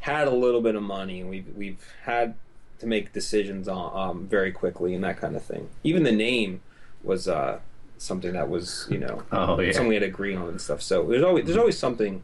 had 0.00 0.26
a 0.28 0.30
little 0.32 0.60
bit 0.60 0.74
of 0.74 0.82
money, 0.82 1.20
and 1.20 1.30
we've 1.30 1.46
we've 1.56 1.84
had 2.04 2.34
to 2.80 2.86
make 2.86 3.12
decisions 3.12 3.68
on 3.68 4.10
um, 4.10 4.26
very 4.26 4.50
quickly 4.52 4.94
and 4.94 5.04
that 5.04 5.18
kind 5.18 5.36
of 5.36 5.42
thing. 5.42 5.68
Even 5.84 6.02
the 6.02 6.12
name 6.12 6.60
was 7.02 7.28
uh, 7.28 7.58
something 7.98 8.32
that 8.32 8.48
was 8.48 8.86
you 8.90 8.98
know 8.98 9.22
Oh 9.32 9.60
yeah, 9.60 9.72
something 9.72 9.88
we 9.88 9.94
had 9.94 10.00
to 10.02 10.06
agree 10.08 10.34
on 10.34 10.48
and 10.48 10.60
stuff. 10.60 10.82
So 10.82 11.04
there's 11.04 11.22
always 11.22 11.44
there's 11.44 11.58
always 11.58 11.78
something 11.78 12.22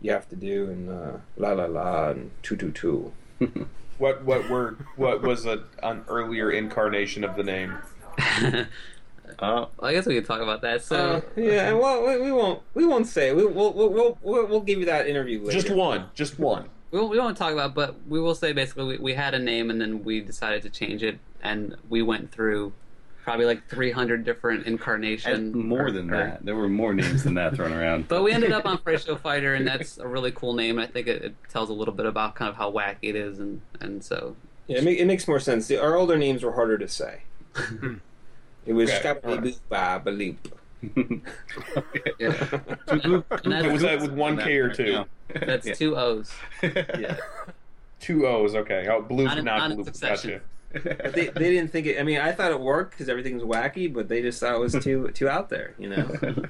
you 0.00 0.12
have 0.12 0.28
to 0.30 0.36
do, 0.36 0.70
and 0.70 0.88
uh, 0.90 1.12
la 1.36 1.52
la 1.52 1.66
la 1.66 2.10
and 2.10 2.30
two 2.42 2.56
two 2.56 2.72
two. 2.72 3.12
What 3.98 4.24
what 4.24 4.48
were 4.48 4.76
what 4.94 5.22
was 5.22 5.44
a, 5.44 5.64
an 5.82 6.04
earlier 6.06 6.52
incarnation 6.52 7.24
of 7.24 7.34
the 7.34 7.42
name? 7.42 7.78
uh, 9.40 9.66
I 9.82 9.92
guess 9.92 10.06
we 10.06 10.14
could 10.14 10.24
talk 10.24 10.40
about 10.40 10.62
that. 10.62 10.84
So 10.84 10.96
Uh, 10.96 11.20
yeah, 11.40 11.72
well, 11.72 12.06
we, 12.06 12.20
we 12.20 12.30
won't. 12.30 12.62
We 12.74 12.86
won't 12.86 13.08
say. 13.08 13.32
We, 13.32 13.44
we'll, 13.44 13.72
we'll, 13.72 13.88
we'll, 13.92 14.18
we'll, 14.22 14.46
we'll 14.46 14.60
give 14.60 14.78
you 14.78 14.86
that 14.86 15.08
interview 15.08 15.40
later. 15.42 15.60
Just 15.60 15.70
one, 15.74 16.06
just 16.14 16.38
one. 16.38 16.68
We 16.90 16.98
won't, 16.98 17.10
we 17.10 17.18
won't 17.18 17.36
talk 17.36 17.52
about, 17.52 17.74
but 17.74 17.96
we 18.06 18.20
will 18.20 18.34
say 18.34 18.52
basically 18.52 18.84
we, 18.84 18.98
we 18.98 19.14
had 19.14 19.34
a 19.34 19.38
name 19.38 19.70
and 19.70 19.80
then 19.80 20.04
we 20.04 20.20
decided 20.20 20.62
to 20.62 20.70
change 20.70 21.02
it, 21.02 21.18
and 21.42 21.76
we 21.88 22.02
went 22.02 22.32
through 22.32 22.72
probably 23.28 23.44
like 23.44 23.68
300 23.68 24.24
different 24.24 24.66
incarnations. 24.66 25.36
and 25.36 25.54
more 25.54 25.90
than 25.90 26.06
that, 26.06 26.42
there 26.46 26.56
were 26.56 26.68
more 26.68 26.94
names 26.94 27.24
than 27.24 27.34
that 27.34 27.54
thrown 27.54 27.74
around. 27.74 28.08
But 28.08 28.22
we 28.22 28.32
ended 28.32 28.52
up 28.52 28.64
on 28.64 28.78
Fright 28.78 29.02
Show 29.02 29.16
Fighter, 29.16 29.52
and 29.52 29.66
that's 29.66 29.98
a 29.98 30.08
really 30.08 30.32
cool 30.32 30.54
name. 30.54 30.78
I 30.78 30.86
think 30.86 31.06
it, 31.06 31.22
it 31.22 31.34
tells 31.50 31.68
a 31.68 31.74
little 31.74 31.92
bit 31.92 32.06
about 32.06 32.36
kind 32.36 32.48
of 32.48 32.56
how 32.56 32.72
wacky 32.72 32.96
it 33.02 33.16
is, 33.16 33.38
and 33.38 33.60
and 33.80 34.02
so 34.02 34.34
Yeah, 34.66 34.78
it, 34.78 34.84
make, 34.84 34.98
it 34.98 35.04
makes 35.04 35.28
more 35.28 35.40
sense. 35.40 35.66
The, 35.66 35.76
our 35.76 35.94
older 35.94 36.16
names 36.16 36.42
were 36.42 36.52
harder 36.52 36.78
to 36.78 36.88
say. 36.88 37.24
it 38.66 38.72
was 38.72 38.90
Okay, 38.90 39.02
Scabaloop 39.02 39.58
Babaloop. 39.70 40.36
yeah. 42.18 42.60
And 42.88 43.24
that's, 43.52 43.66
Was 43.68 43.82
that 43.82 44.00
with 44.00 44.12
one 44.12 44.36
K 44.38 44.56
or 44.58 44.72
two? 44.72 45.04
that's 45.34 45.66
Yeah. 45.66 45.74
two 45.74 45.96
O's. 45.96 46.32
Yeah, 46.62 47.16
Two 48.00 48.26
O's. 48.26 48.54
Okay. 48.54 48.86
Oh, 48.88 49.02
blue, 49.02 49.24
Not 49.24 49.42
not, 49.44 49.68
not 49.68 49.74
blue. 49.76 49.84
succession. 49.84 50.40
Gotcha. 50.72 50.96
But 51.02 51.12
they, 51.14 51.26
they 51.28 51.50
didn't 51.50 51.72
think 51.72 51.86
it. 51.86 51.98
I 51.98 52.02
mean, 52.02 52.20
I 52.20 52.30
thought 52.32 52.50
it 52.52 52.60
worked 52.60 52.92
because 52.92 53.08
everything 53.08 53.34
was 53.34 53.42
wacky, 53.44 53.92
but 53.92 54.08
they 54.08 54.20
just 54.22 54.38
thought 54.38 54.54
it 54.54 54.60
was 54.60 54.74
too 54.74 55.10
too 55.14 55.28
out 55.28 55.48
there. 55.48 55.74
You 55.78 55.88
know. 55.90 56.42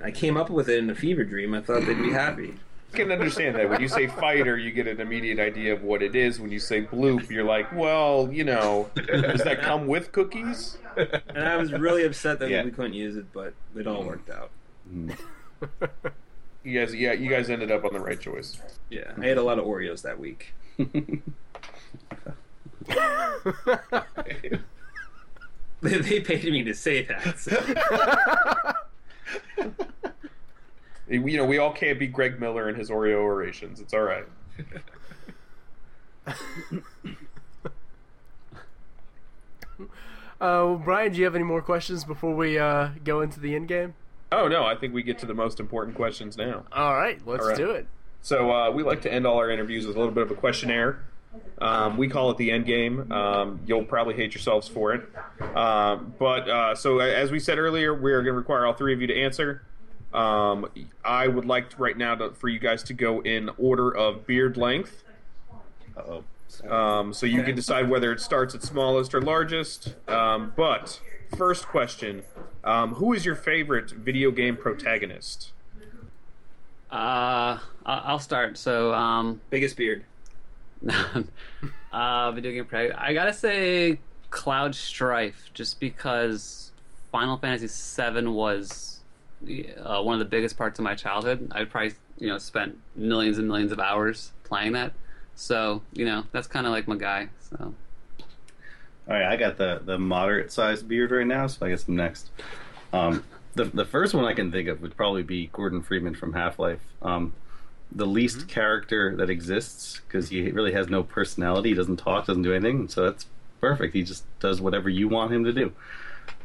I 0.04 0.10
came 0.10 0.36
up 0.36 0.48
with 0.50 0.68
it 0.68 0.78
in 0.78 0.88
a 0.90 0.94
fever 0.94 1.24
dream. 1.24 1.54
I 1.54 1.60
thought 1.60 1.84
they'd 1.86 2.00
be 2.00 2.10
happy. 2.12 2.54
Can 2.92 3.12
understand 3.12 3.56
that. 3.56 3.68
When 3.68 3.80
you 3.80 3.88
say 3.88 4.06
fighter, 4.06 4.56
you 4.56 4.70
get 4.70 4.86
an 4.86 5.00
immediate 5.00 5.38
idea 5.38 5.74
of 5.74 5.82
what 5.82 6.02
it 6.02 6.16
is. 6.16 6.40
When 6.40 6.50
you 6.50 6.58
say 6.58 6.82
bloop, 6.82 7.30
you're 7.30 7.44
like, 7.44 7.70
well, 7.72 8.28
you 8.32 8.44
know, 8.44 8.90
does 8.94 9.44
that 9.44 9.60
come 9.60 9.86
with 9.86 10.10
cookies? 10.12 10.78
And 10.96 11.44
I 11.44 11.56
was 11.56 11.72
really 11.72 12.04
upset 12.04 12.38
that 12.40 12.50
Yeah. 12.50 12.64
we 12.64 12.70
couldn't 12.70 12.94
use 12.94 13.16
it, 13.16 13.32
but 13.32 13.54
it 13.76 13.86
all 13.86 14.02
mm. 14.02 14.06
worked 14.06 14.30
out. 14.30 14.50
You 16.64 16.80
guys, 16.80 16.94
yeah, 16.94 17.12
you 17.12 17.30
guys 17.30 17.50
ended 17.50 17.70
up 17.70 17.84
on 17.84 17.92
the 17.92 18.00
right 18.00 18.18
choice. 18.18 18.60
Yeah, 18.90 19.12
I 19.16 19.26
ate 19.26 19.38
a 19.38 19.42
lot 19.42 19.58
of 19.58 19.64
Oreos 19.64 20.02
that 20.02 20.18
week. 20.18 20.54
They, 25.80 25.98
they 25.98 26.20
paid 26.20 26.44
me 26.44 26.64
to 26.64 26.74
say 26.74 27.04
that. 27.04 27.38
so- 27.38 28.74
You 31.08 31.36
know, 31.38 31.44
we 31.44 31.58
all 31.58 31.72
can't 31.72 31.98
be 31.98 32.06
Greg 32.06 32.38
Miller 32.40 32.68
and 32.68 32.76
his 32.76 32.90
Oreo 32.90 33.20
orations. 33.20 33.80
It's 33.80 33.94
all 33.94 34.02
right. 34.02 34.26
Uh, 40.40 40.74
Brian, 40.74 41.12
do 41.12 41.18
you 41.18 41.24
have 41.24 41.34
any 41.34 41.42
more 41.44 41.60
questions 41.60 42.04
before 42.04 42.34
we 42.34 42.58
uh, 42.58 42.90
go 43.02 43.22
into 43.22 43.40
the 43.40 43.54
end 43.56 43.66
game? 43.66 43.94
Oh 44.30 44.46
no, 44.46 44.64
I 44.64 44.76
think 44.76 44.94
we 44.94 45.02
get 45.02 45.18
to 45.20 45.26
the 45.26 45.34
most 45.34 45.58
important 45.58 45.96
questions 45.96 46.36
now. 46.36 46.64
All 46.70 46.94
right, 46.94 47.20
let's 47.26 47.42
All 47.42 47.48
right. 47.48 47.56
do 47.56 47.70
it. 47.70 47.86
So 48.22 48.52
uh, 48.52 48.70
we 48.70 48.82
like 48.82 49.02
to 49.02 49.12
end 49.12 49.26
all 49.26 49.38
our 49.38 49.50
interviews 49.50 49.86
with 49.86 49.96
a 49.96 49.98
little 49.98 50.14
bit 50.14 50.22
of 50.22 50.30
a 50.30 50.34
questionnaire. 50.34 51.02
Um, 51.60 51.96
we 51.96 52.08
call 52.08 52.30
it 52.30 52.36
the 52.36 52.50
end 52.50 52.66
game. 52.66 53.10
Um, 53.10 53.60
you'll 53.66 53.84
probably 53.84 54.14
hate 54.14 54.34
yourselves 54.34 54.68
for 54.68 54.92
it. 54.94 55.08
Um, 55.56 56.14
but 56.18 56.48
uh, 56.48 56.74
so 56.74 56.98
as 56.98 57.30
we 57.30 57.40
said 57.40 57.58
earlier, 57.58 57.94
we 57.94 58.12
are 58.12 58.22
going 58.22 58.34
to 58.34 58.38
require 58.38 58.66
all 58.66 58.74
three 58.74 58.92
of 58.92 59.00
you 59.00 59.06
to 59.06 59.16
answer. 59.20 59.62
Um, 60.12 60.68
I 61.04 61.28
would 61.28 61.44
like 61.44 61.70
to, 61.70 61.76
right 61.76 61.96
now 61.96 62.14
to, 62.14 62.30
for 62.30 62.48
you 62.48 62.58
guys 62.58 62.82
to 62.84 62.94
go 62.94 63.20
in 63.20 63.50
order 63.58 63.94
of 63.94 64.26
beard 64.26 64.56
length. 64.56 65.02
Uh-oh. 65.96 66.24
Um, 66.68 67.12
so 67.12 67.26
you 67.26 67.42
can 67.42 67.54
decide 67.54 67.90
whether 67.90 68.10
it 68.10 68.20
starts 68.20 68.54
at 68.54 68.62
smallest 68.62 69.14
or 69.14 69.20
largest. 69.20 69.94
Um, 70.08 70.52
but 70.56 71.00
first 71.36 71.66
question: 71.68 72.22
um, 72.64 72.94
Who 72.94 73.12
is 73.12 73.26
your 73.26 73.34
favorite 73.34 73.90
video 73.90 74.30
game 74.30 74.56
protagonist? 74.56 75.52
Uh, 76.90 77.58
I- 77.84 78.02
I'll 78.06 78.18
start. 78.18 78.56
So, 78.56 78.94
um, 78.94 79.40
Biggest 79.50 79.76
beard. 79.76 80.04
uh, 81.92 82.32
video 82.32 82.52
game 82.52 82.64
pro. 82.64 82.90
I 82.96 83.12
gotta 83.12 83.32
say, 83.34 83.98
Cloud 84.30 84.74
Strife, 84.74 85.50
just 85.52 85.80
because 85.80 86.72
Final 87.12 87.36
Fantasy 87.36 87.68
VII 88.02 88.28
was 88.28 88.97
uh, 89.44 90.02
one 90.02 90.14
of 90.14 90.18
the 90.20 90.24
biggest 90.24 90.56
parts 90.56 90.78
of 90.78 90.84
my 90.84 90.94
childhood. 90.94 91.48
I 91.54 91.64
probably 91.64 91.94
you 92.18 92.28
know 92.28 92.38
spent 92.38 92.76
millions 92.94 93.38
and 93.38 93.48
millions 93.48 93.72
of 93.72 93.80
hours 93.80 94.32
playing 94.44 94.72
that. 94.72 94.94
So 95.34 95.82
you 95.92 96.04
know 96.04 96.24
that's 96.32 96.46
kind 96.48 96.66
of 96.66 96.72
like 96.72 96.88
my 96.88 96.96
guy. 96.96 97.30
So 97.40 97.74
All 99.08 99.14
right, 99.14 99.24
I 99.26 99.36
got 99.36 99.56
the 99.56 99.80
the 99.84 99.98
moderate 99.98 100.52
sized 100.52 100.86
beard 100.88 101.10
right 101.10 101.26
now, 101.26 101.46
so 101.46 101.64
I 101.66 101.70
guess 101.70 101.88
I'm 101.88 101.96
next. 101.96 102.30
Um, 102.92 103.24
the 103.54 103.64
the 103.66 103.84
first 103.84 104.14
one 104.14 104.24
I 104.24 104.34
can 104.34 104.52
think 104.52 104.68
of 104.68 104.80
would 104.82 104.96
probably 104.96 105.22
be 105.22 105.48
Gordon 105.48 105.82
Freeman 105.82 106.14
from 106.14 106.32
Half 106.34 106.58
Life. 106.58 106.80
Um, 107.02 107.36
the 107.90 108.06
least 108.06 108.40
Mm-hmm. 108.40 108.48
character 108.48 109.16
that 109.16 109.30
exists 109.30 110.00
because 110.06 110.28
he 110.28 110.50
really 110.52 110.72
has 110.72 110.88
no 110.88 111.02
personality. 111.02 111.70
He 111.70 111.74
doesn't 111.74 111.98
talk, 111.98 112.26
doesn't 112.26 112.42
do 112.42 112.52
anything. 112.54 112.88
So 112.88 113.04
that's 113.04 113.26
perfect. 113.60 113.94
He 113.94 114.02
just 114.02 114.26
does 114.40 114.60
whatever 114.60 114.88
you 114.90 115.08
want 115.08 115.32
him 115.32 115.44
to 115.44 115.52
do. 115.52 115.72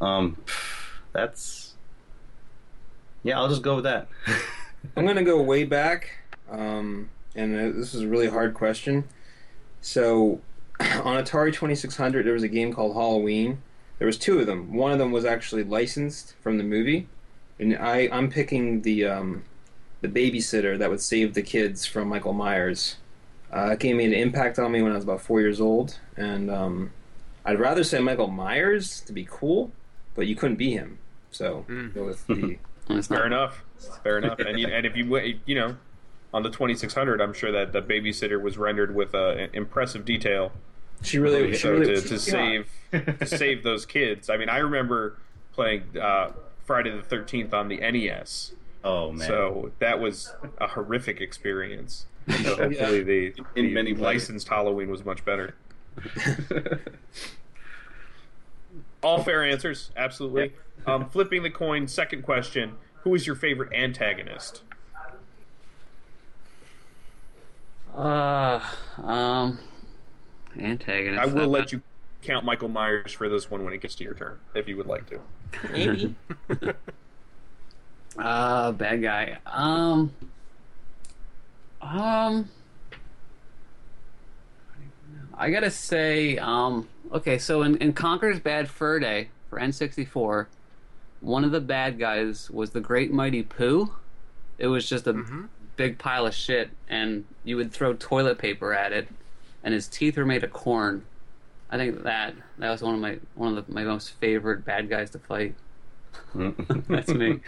Um, 0.02 0.38
that's 1.14 1.63
yeah. 3.24 3.40
I'll 3.40 3.50
just 3.50 3.62
go 3.62 3.76
with 3.76 3.86
that. 3.86 4.08
I'm 4.98 5.06
gonna 5.06 5.24
go 5.24 5.42
way 5.42 5.64
back, 5.64 6.10
um, 6.52 7.10
and 7.36 7.56
uh, 7.56 7.78
this 7.78 7.94
is 7.94 8.02
a 8.02 8.08
really 8.08 8.28
hard 8.28 8.54
question. 8.54 9.06
So, 9.82 10.42
on 10.80 11.24
Atari 11.24 11.54
2600, 11.54 12.26
there 12.26 12.34
was 12.34 12.44
a 12.44 12.48
game 12.48 12.74
called 12.74 12.94
Halloween. 12.94 13.62
There 14.00 14.06
was 14.06 14.18
two 14.18 14.40
of 14.40 14.46
them. 14.46 14.74
One 14.74 14.92
of 14.92 15.00
them 15.00 15.12
was 15.12 15.26
actually 15.26 15.64
licensed 15.64 16.36
from 16.42 16.58
the 16.58 16.64
movie, 16.64 17.08
and 17.60 17.78
I 17.78 18.10
I'm 18.12 18.30
picking 18.30 18.82
the 18.82 19.06
um, 19.06 19.44
the 20.02 20.10
babysitter 20.10 20.78
that 20.78 20.90
would 20.90 21.02
save 21.02 21.34
the 21.34 21.42
kids 21.42 21.86
from 21.86 22.10
Michael 22.10 22.34
Myers. 22.34 22.98
Uh, 23.52 23.70
that 23.70 23.80
game 23.80 23.98
made 23.98 24.08
an 24.08 24.20
impact 24.20 24.60
on 24.60 24.72
me 24.72 24.82
when 24.82 24.92
I 24.92 24.96
was 24.96 25.04
about 25.04 25.22
four 25.22 25.40
years 25.40 25.62
old, 25.62 26.00
and 26.18 26.52
um, 26.52 26.92
I'd 27.46 27.60
rather 27.60 27.84
say 27.84 28.00
Michael 28.00 28.28
Myers 28.28 29.02
to 29.02 29.14
be 29.14 29.28
cool, 29.30 29.72
but 30.16 30.28
you 30.28 30.36
couldn't 30.36 30.58
be 30.58 30.72
him. 30.72 30.98
So 31.32 31.66
go 31.94 32.06
with 32.06 32.26
the 32.28 32.34
And 32.34 32.60
it's 32.90 33.08
Fair 33.08 33.20
not, 33.20 33.26
enough. 33.28 33.64
Fair 34.04 34.18
enough. 34.18 34.40
And 34.40 34.60
you, 34.60 34.68
and 34.68 34.86
if 34.86 34.96
you 34.96 35.08
wa- 35.10 35.22
you 35.46 35.56
know, 35.56 35.76
on 36.34 36.44
the 36.44 36.50
2600, 36.50 37.22
I'm 37.22 37.34
sure 37.34 37.52
that 37.52 37.74
the 37.74 37.82
babysitter 37.82 38.42
was 38.42 38.58
rendered 38.58 38.94
with 38.96 39.14
uh, 39.16 39.48
impressive 39.54 40.06
detail. 40.06 40.52
she 41.02 41.20
really 41.20 41.52
she 41.54 41.60
so 41.60 41.72
really 41.72 41.96
to, 41.96 42.02
to 42.02 42.20
save 42.20 42.70
to 42.92 43.26
save 43.28 43.64
those 43.64 43.86
kids. 43.86 44.30
I 44.30 44.38
mean, 44.38 44.50
I 44.50 44.58
remember 44.58 45.18
playing 45.54 45.84
uh, 46.02 46.32
Friday 46.66 46.90
the 46.92 47.04
13th 47.16 47.54
on 47.54 47.68
the 47.68 47.78
NES. 47.78 48.54
oh 48.84 49.12
man. 49.12 49.28
So 49.28 49.72
that 49.80 50.00
was 50.00 50.34
a 50.60 50.68
horrific 50.68 51.22
experience. 51.22 52.06
So 52.44 52.56
hopefully 52.56 53.04
the, 53.04 53.34
In 53.56 53.66
the 53.68 53.74
many 53.74 53.92
ways. 53.94 54.02
licensed 54.02 54.48
Halloween 54.48 54.90
was 54.90 55.04
much 55.06 55.24
better. 55.26 55.56
All 59.04 59.24
fair 59.24 59.44
answers, 59.44 59.92
absolutely. 59.96 60.54
Um, 60.86 61.10
flipping 61.10 61.44
the 61.44 61.50
coin, 61.50 61.88
second 61.88 62.24
question: 62.24 62.76
Who 63.04 63.16
is 63.16 63.26
your 63.26 63.38
favorite 63.38 63.72
antagonist? 63.74 64.64
uh, 67.96 68.60
um, 69.02 69.60
antagonist. 70.60 71.22
I 71.22 71.26
will 71.26 71.44
Uh, 71.44 71.48
let 71.48 71.72
you 71.72 71.82
count 72.22 72.44
Michael 72.44 72.68
Myers 72.70 73.14
for 73.14 73.30
this 73.30 73.50
one 73.50 73.64
when 73.64 73.74
it 73.74 73.80
gets 73.82 73.96
to 73.96 74.04
your 74.04 74.14
turn, 74.14 74.40
if 74.56 74.68
you 74.68 74.76
would 74.78 74.88
like 74.88 75.06
to. 75.10 75.20
maybe 75.72 76.16
Uh, 78.18 78.72
bad 78.74 79.02
guy. 79.02 79.38
Um, 79.46 80.12
um, 81.82 82.50
I 85.36 85.50
gotta 85.50 85.72
say, 85.72 86.38
um, 86.38 86.88
okay, 87.14 87.38
so 87.38 87.62
in, 87.62 87.78
in 87.78 87.94
Conker's 87.94 88.40
Bad 88.40 88.70
Fur 88.70 89.00
Day 89.00 89.30
for 89.50 89.60
N64, 89.60 90.48
one 91.22 91.44
of 91.44 91.52
the 91.52 91.62
bad 91.62 92.00
guys 92.00 92.50
was 92.50 92.72
the 92.72 92.82
Great 92.82 93.12
Mighty 93.12 93.44
Poo. 93.44 93.94
It 94.58 94.68
was 94.68 94.88
just 94.88 95.08
a 95.08 95.14
mm-hmm. 95.14 95.46
big 95.78 95.98
pile 95.98 96.26
of 96.26 96.34
shit, 96.34 96.72
and 96.90 97.26
you 97.44 97.56
would 97.56 97.72
throw 97.72 97.94
toilet 97.94 98.38
paper 98.38 98.74
at 98.74 98.92
it, 98.92 99.08
and 99.64 99.74
his 99.74 99.88
teeth 99.88 100.18
were 100.18 100.26
made 100.26 100.44
of 100.44 100.52
corn. 100.52 101.06
I 101.70 101.78
think 101.78 102.04
that 102.04 102.36
that 102.58 102.70
was 102.70 102.82
one 102.82 102.96
of 102.96 103.00
my 103.00 103.20
one 103.36 103.58
of 103.58 103.66
the, 103.66 103.74
my 103.74 103.84
most 103.84 104.12
favorite 104.20 104.66
bad 104.66 104.90
guys 104.90 105.10
to 105.12 105.20
fight. 105.20 105.56
Mm. 106.36 106.86
That's 106.88 107.10
me. 107.10 107.40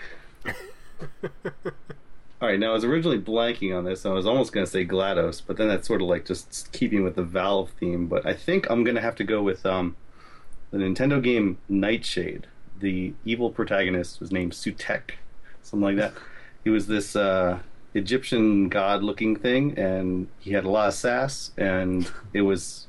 All 2.41 2.49
right, 2.49 2.59
now 2.59 2.71
I 2.71 2.73
was 2.73 2.83
originally 2.83 3.19
blanking 3.19 3.75
on 3.75 3.85
this. 3.85 4.03
and 4.03 4.11
I 4.11 4.15
was 4.15 4.25
almost 4.25 4.51
going 4.51 4.65
to 4.65 4.71
say 4.71 4.85
GLaDOS, 4.85 5.41
but 5.47 5.55
then 5.55 5.69
that's 5.69 5.87
sort 5.87 6.01
of 6.01 6.07
like 6.07 6.25
just 6.25 6.69
keeping 6.73 7.03
with 7.03 7.15
the 7.15 7.23
Valve 7.23 7.69
theme. 7.79 8.07
But 8.07 8.25
I 8.25 8.33
think 8.33 8.69
I'm 8.69 8.83
going 8.83 8.95
to 8.95 9.01
have 9.01 9.15
to 9.15 9.23
go 9.23 9.41
with 9.41 9.65
um, 9.65 9.95
the 10.71 10.77
Nintendo 10.77 11.23
game 11.23 11.59
Nightshade. 11.69 12.47
The 12.79 13.13
evil 13.23 13.51
protagonist 13.51 14.19
was 14.19 14.33
named 14.33 14.51
Sutekh, 14.51 15.11
something 15.63 15.83
like 15.83 15.97
that. 15.97 16.13
He 16.63 16.71
was 16.71 16.87
this 16.87 17.15
uh, 17.15 17.59
Egyptian 17.93 18.69
god-looking 18.69 19.35
thing, 19.35 19.77
and 19.77 20.27
he 20.39 20.53
had 20.53 20.65
a 20.65 20.69
lot 20.69 20.87
of 20.87 20.95
sass, 20.95 21.51
and 21.57 22.11
it 22.33 22.41
was 22.41 22.87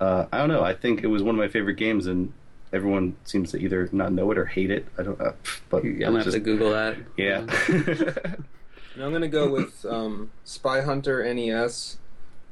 uh, 0.00 0.24
I 0.32 0.38
don't 0.38 0.48
know. 0.48 0.62
I 0.62 0.72
think 0.74 1.02
it 1.02 1.08
was 1.08 1.22
one 1.22 1.34
of 1.34 1.38
my 1.38 1.48
favorite 1.48 1.74
games, 1.74 2.06
and 2.06 2.32
everyone 2.72 3.16
seems 3.24 3.50
to 3.52 3.58
either 3.58 3.88
not 3.92 4.12
know 4.12 4.30
it 4.30 4.38
or 4.38 4.46
hate 4.46 4.70
it. 4.70 4.86
I 4.98 5.02
don't. 5.02 5.20
Uh, 5.20 5.32
but 5.70 5.84
I'm 5.84 5.98
gonna 5.98 6.16
have 6.16 6.24
just- 6.24 6.34
to 6.34 6.40
Google 6.40 6.70
that. 6.70 6.96
yeah. 7.16 7.46
And 8.94 9.04
I'm 9.04 9.12
gonna 9.12 9.28
go 9.28 9.48
with 9.48 9.86
um, 9.86 10.32
Spy 10.42 10.80
Hunter 10.80 11.22
NES, 11.32 11.98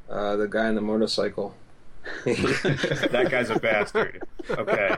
uh, 0.09 0.37
the 0.37 0.47
guy 0.47 0.67
on 0.69 0.77
the 0.77 0.81
motorcycle. 0.81 1.57
That 2.25 3.27
guy's 3.33 3.51
a 3.51 3.59
bastard. 3.59 4.23
Okay. 4.49 4.97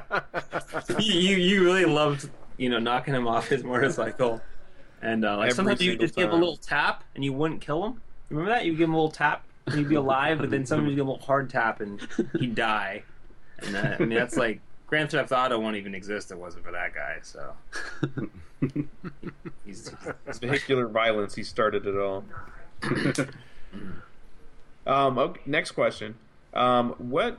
you 0.98 1.36
you 1.36 1.64
really 1.64 1.86
loved 1.86 2.28
you 2.58 2.68
know 2.68 2.78
knocking 2.78 3.14
him 3.14 3.26
off 3.26 3.48
his 3.48 3.64
motorcycle, 3.64 4.42
and 5.00 5.24
uh, 5.24 5.38
like 5.38 5.44
Every 5.46 5.54
sometimes 5.56 5.80
you 5.80 5.92
single 5.92 6.06
just 6.06 6.16
give 6.16 6.28
him 6.28 6.34
a 6.34 6.38
little 6.38 6.58
tap 6.58 7.02
and 7.14 7.24
you 7.24 7.32
wouldn't 7.32 7.62
kill 7.62 7.82
him. 7.82 8.02
Remember 8.28 8.50
that? 8.50 8.66
You 8.66 8.72
give 8.72 8.90
him 8.90 8.92
a 8.92 8.98
little 8.98 9.10
tap 9.10 9.42
and 9.64 9.76
he'd 9.76 9.88
be 9.88 9.94
alive, 9.94 10.36
but 10.40 10.50
then 10.50 10.66
sometimes 10.66 10.90
you 10.90 10.96
give 10.96 11.04
him 11.04 11.08
a 11.08 11.12
little 11.12 11.26
hard 11.26 11.48
tap 11.48 11.80
and 11.80 12.06
he'd 12.38 12.54
die. 12.54 13.04
And 13.60 13.74
uh, 13.74 13.96
I 13.98 14.04
mean 14.04 14.10
that's 14.18 14.36
like 14.36 14.60
Grand 14.88 15.10
Theft 15.10 15.32
Auto 15.32 15.58
won't 15.58 15.76
even 15.76 15.94
exist 15.94 16.30
if 16.30 16.36
it 16.36 16.40
wasn't 16.40 16.64
for 16.64 16.72
that 16.72 16.94
guy. 16.94 17.18
So 17.22 17.54
he's, 19.64 19.92
he's 20.26 20.38
Vehicular 20.38 20.88
violence. 20.88 21.34
He 21.34 21.44
started 21.44 21.86
it 21.86 21.96
all. 21.96 22.24
Um, 24.88 25.18
okay, 25.18 25.40
next 25.44 25.72
question. 25.72 26.16
Um, 26.54 26.94
what 26.96 27.38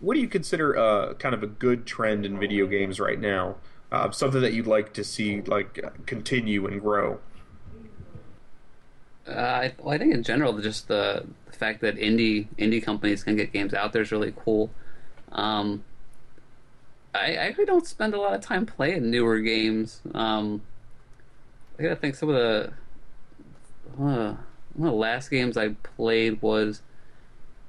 what 0.00 0.14
do 0.14 0.20
you 0.20 0.28
consider 0.28 0.76
uh, 0.76 1.14
kind 1.14 1.34
of 1.34 1.42
a 1.42 1.46
good 1.46 1.86
trend 1.86 2.26
in 2.26 2.38
video 2.38 2.66
games 2.66 3.00
right 3.00 3.18
now? 3.18 3.56
Uh, 3.90 4.10
something 4.10 4.42
that 4.42 4.52
you'd 4.52 4.66
like 4.66 4.92
to 4.92 5.02
see 5.02 5.40
like 5.40 5.80
uh, 5.82 5.88
continue 6.04 6.66
and 6.66 6.80
grow. 6.80 7.18
Uh, 9.26 9.32
I, 9.32 9.74
well, 9.78 9.94
I 9.94 9.98
think 9.98 10.12
in 10.12 10.22
general, 10.22 10.58
just 10.60 10.88
the, 10.88 11.24
the 11.46 11.52
fact 11.52 11.80
that 11.80 11.96
indie 11.96 12.48
indie 12.58 12.82
companies 12.82 13.24
can 13.24 13.34
get 13.34 13.50
games 13.50 13.72
out 13.72 13.94
there 13.94 14.02
is 14.02 14.12
really 14.12 14.34
cool. 14.36 14.70
Um, 15.32 15.84
I, 17.14 17.32
actually 17.34 17.64
don't 17.64 17.86
spend 17.86 18.14
a 18.14 18.20
lot 18.20 18.34
of 18.34 18.40
time 18.40 18.66
playing 18.66 19.10
newer 19.10 19.40
games. 19.40 20.00
Um, 20.14 20.62
I 21.78 21.82
gotta 21.82 21.96
think 21.96 22.14
some 22.14 22.28
of 22.28 22.34
the 22.36 22.72
uh, 23.98 24.36
one 24.74 24.88
of 24.88 24.92
the 24.92 24.92
last 24.92 25.30
games 25.30 25.56
I 25.56 25.70
played 25.96 26.40
was 26.42 26.82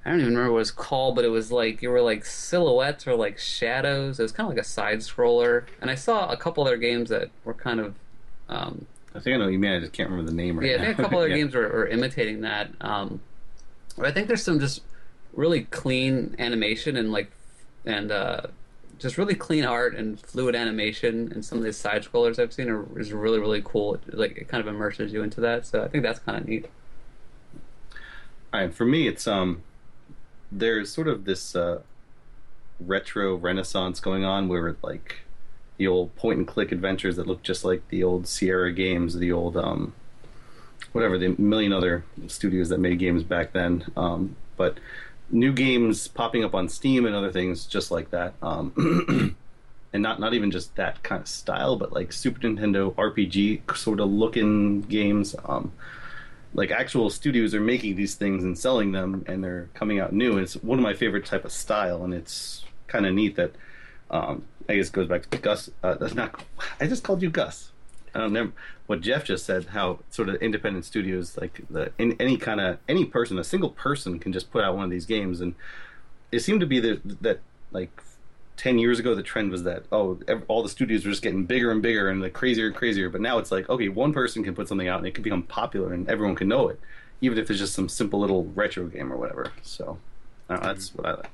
I 0.06 0.10
don't 0.10 0.20
even 0.22 0.34
remember 0.34 0.52
what 0.52 0.58
it 0.58 0.62
was 0.62 0.72
called, 0.72 1.16
but 1.16 1.26
it 1.26 1.30
was 1.30 1.52
like 1.52 1.82
you 1.82 1.90
were 1.90 2.02
like 2.02 2.26
silhouettes 2.26 3.08
or 3.08 3.16
like 3.16 3.38
shadows. 3.38 4.20
It 4.20 4.24
was 4.24 4.32
kind 4.32 4.48
of 4.50 4.56
like 4.56 4.64
a 4.64 4.68
side 4.68 5.00
scroller, 5.00 5.66
and 5.82 5.90
I 5.90 5.96
saw 5.96 6.30
a 6.30 6.38
couple 6.38 6.64
other 6.64 6.78
games 6.78 7.10
that 7.10 7.30
were 7.44 7.54
kind 7.54 7.80
of 7.80 7.96
um, 8.50 8.86
I 9.16 9.20
think 9.20 9.36
I 9.36 9.38
know 9.38 9.46
what 9.46 9.54
you 9.54 9.60
mean. 9.60 9.72
I 9.72 9.80
just 9.80 9.94
can't 9.94 10.10
remember 10.10 10.30
the 10.30 10.36
name 10.36 10.58
right 10.58 10.68
yeah, 10.68 10.76
I 10.76 10.78
now. 10.78 10.84
think 10.86 11.00
a 11.00 11.02
couple 11.04 11.18
other 11.20 11.28
Yeah. 11.30 11.38
games 11.38 11.56
were, 11.56 11.68
are 11.68 11.88
imitating 11.88 12.42
that. 12.42 12.72
Um, 12.82 13.22
but 13.98 14.06
I 14.06 14.12
think 14.12 14.28
there's 14.28 14.44
some 14.44 14.60
just 14.60 14.82
really 15.34 15.64
clean 15.66 16.36
animation 16.40 16.96
and 16.98 17.12
like 17.12 17.32
and 17.86 18.12
uh, 18.12 18.42
just 19.02 19.18
really 19.18 19.34
clean 19.34 19.66
art 19.66 19.96
and 19.96 20.20
fluid 20.20 20.56
animation 20.56 21.32
and 21.34 21.44
some 21.44 21.58
of 21.58 21.64
these 21.64 21.78
side 21.78 22.04
scrollers 22.04 22.38
I've 22.38 22.54
seen 22.54 22.70
are 22.70 23.00
is 23.00 23.12
really 23.12 23.40
really 23.40 23.62
cool. 23.64 23.96
It, 23.96 24.14
like 24.14 24.38
it 24.38 24.48
kind 24.48 24.62
of 24.62 24.68
immerses 24.68 25.12
you 25.12 25.24
into 25.24 25.42
that. 25.42 25.66
So 25.66 25.84
I 25.84 25.88
think 25.88 26.04
that's 26.04 26.20
kind 26.20 26.38
of 26.38 26.48
neat. 26.48 26.68
All 28.54 28.60
right, 28.60 28.74
for 28.74 28.86
me, 28.86 29.08
it's 29.08 29.28
um, 29.28 29.64
there's 30.52 30.92
sort 30.92 31.08
of 31.08 31.26
this 31.26 31.56
uh, 31.56 31.82
retro 32.80 33.36
renaissance 33.36 34.00
going 34.00 34.24
on 34.24 34.48
where 34.48 34.76
like 34.84 35.22
the 35.78 35.88
old 35.88 36.16
point 36.16 36.38
and 36.38 36.48
click 36.48 36.72
adventures 36.72 37.16
that 37.16 37.26
look 37.26 37.42
just 37.42 37.66
like 37.66 37.88
the 37.88 38.04
old 38.04 38.28
Sierra 38.28 38.72
games, 38.72 39.18
the 39.18 39.32
old 39.32 39.58
um, 39.58 39.94
whatever 40.92 41.18
the 41.18 41.30
million 41.40 41.74
other 41.74 42.04
studios 42.28 42.70
that 42.70 42.80
made 42.80 43.00
games 43.00 43.24
back 43.24 43.54
then. 43.54 43.86
Um, 43.98 44.36
but 44.58 44.78
new 45.32 45.54
games 45.54 46.08
popping 46.08 46.44
up 46.44 46.54
on 46.54 46.70
Steam 46.70 47.06
and 47.06 47.16
other 47.16 47.32
things 47.32 47.66
just 47.66 47.92
like 47.92 48.12
that. 48.12 48.34
Um, 48.42 49.36
and 49.94 50.04
not 50.04 50.20
not 50.20 50.34
even 50.34 50.52
just 50.52 50.76
that 50.76 51.02
kind 51.04 51.22
of 51.22 51.28
style, 51.28 51.76
but 51.76 51.94
like 51.94 52.14
Super 52.14 52.40
Nintendo 52.42 52.94
RPG 52.96 53.76
sort 53.76 54.00
of 54.00 54.10
looking 54.10 54.82
games. 54.82 55.36
Um, 55.46 55.72
like 56.54 56.72
actual 56.72 57.10
studios 57.10 57.56
are 57.56 57.62
making 57.62 57.96
these 57.96 58.16
things 58.16 58.44
and 58.44 58.58
selling 58.58 58.92
them, 58.92 59.24
and 59.28 59.44
they're 59.44 59.70
coming 59.74 60.00
out 60.00 60.14
new. 60.14 60.38
It's 60.38 60.56
one 60.56 60.80
of 60.80 60.84
my 60.84 60.94
favorite 60.94 61.26
type 61.26 61.46
of 61.46 61.52
style, 61.52 62.04
and 62.04 62.14
it's 62.14 62.66
kind 62.88 63.06
of 63.06 63.14
neat 63.14 63.36
that. 63.36 63.54
Um, 64.10 64.44
I 64.68 64.76
guess 64.76 64.90
goes 64.90 65.08
back 65.08 65.30
to 65.30 65.38
Gus. 65.38 65.70
Uh, 65.82 65.96
that's 65.96 66.14
not. 66.16 66.42
I 66.80 66.88
just 66.88 67.04
called 67.04 67.22
you 67.22 67.30
Gus. 67.30 67.72
I 68.14 68.20
don't 68.20 68.28
remember 68.28 68.54
what 68.92 69.00
Jeff 69.02 69.24
just 69.24 69.46
said. 69.46 69.68
How 69.68 70.00
sort 70.10 70.28
of 70.28 70.36
independent 70.36 70.84
studios, 70.84 71.38
like 71.38 71.62
the 71.70 71.94
in 71.98 72.16
any 72.20 72.38
kind 72.38 72.60
of 72.60 72.78
any 72.90 73.06
person, 73.06 73.40
a 73.40 73.44
single 73.44 73.70
person 73.70 74.20
can 74.20 74.34
just 74.34 74.52
put 74.52 74.66
out 74.66 74.76
one 74.76 74.84
of 74.84 74.92
these 74.92 75.06
games, 75.06 75.40
and 75.40 75.56
it 76.32 76.42
seemed 76.42 76.60
to 76.60 76.66
be 76.66 76.82
that 76.82 77.22
that 77.22 77.40
like 77.72 78.04
ten 78.58 78.78
years 78.78 79.00
ago 79.00 79.16
the 79.16 79.24
trend 79.24 79.50
was 79.50 79.64
that 79.64 79.86
oh 79.94 80.20
all 80.50 80.62
the 80.62 80.70
studios 80.70 81.06
were 81.06 81.12
just 81.12 81.24
getting 81.24 81.46
bigger 81.46 81.72
and 81.72 81.82
bigger 81.82 82.10
and 82.10 82.22
like 82.22 82.34
crazier 82.34 82.68
and 82.68 82.76
crazier. 82.76 83.10
But 83.10 83.22
now 83.22 83.38
it's 83.38 83.50
like 83.50 83.70
okay, 83.70 83.88
one 83.88 84.12
person 84.12 84.44
can 84.44 84.54
put 84.54 84.68
something 84.68 84.90
out 84.90 85.00
and 85.00 85.08
it 85.08 85.14
can 85.16 85.24
become 85.24 85.44
popular 85.44 85.94
and 85.94 86.08
everyone 86.10 86.36
can 86.36 86.50
know 86.50 86.68
it, 86.68 86.78
even 87.22 87.38
if 87.38 87.50
it's 87.50 87.60
just 87.60 87.74
some 87.74 87.88
simple 87.88 88.20
little 88.20 88.44
retro 88.56 88.88
game 88.88 89.12
or 89.12 89.16
whatever. 89.16 89.54
So 89.64 89.98
know, 90.50 90.60
that's 90.62 90.94
what 90.94 91.06
I 91.06 91.12
like. 91.14 91.30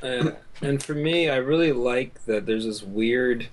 and, 0.00 0.36
and 0.62 0.82
for 0.82 0.94
me, 0.94 1.28
I 1.28 1.36
really 1.36 1.72
like 1.72 2.24
that 2.26 2.46
there's 2.46 2.64
this 2.64 2.84
weird 2.84 3.48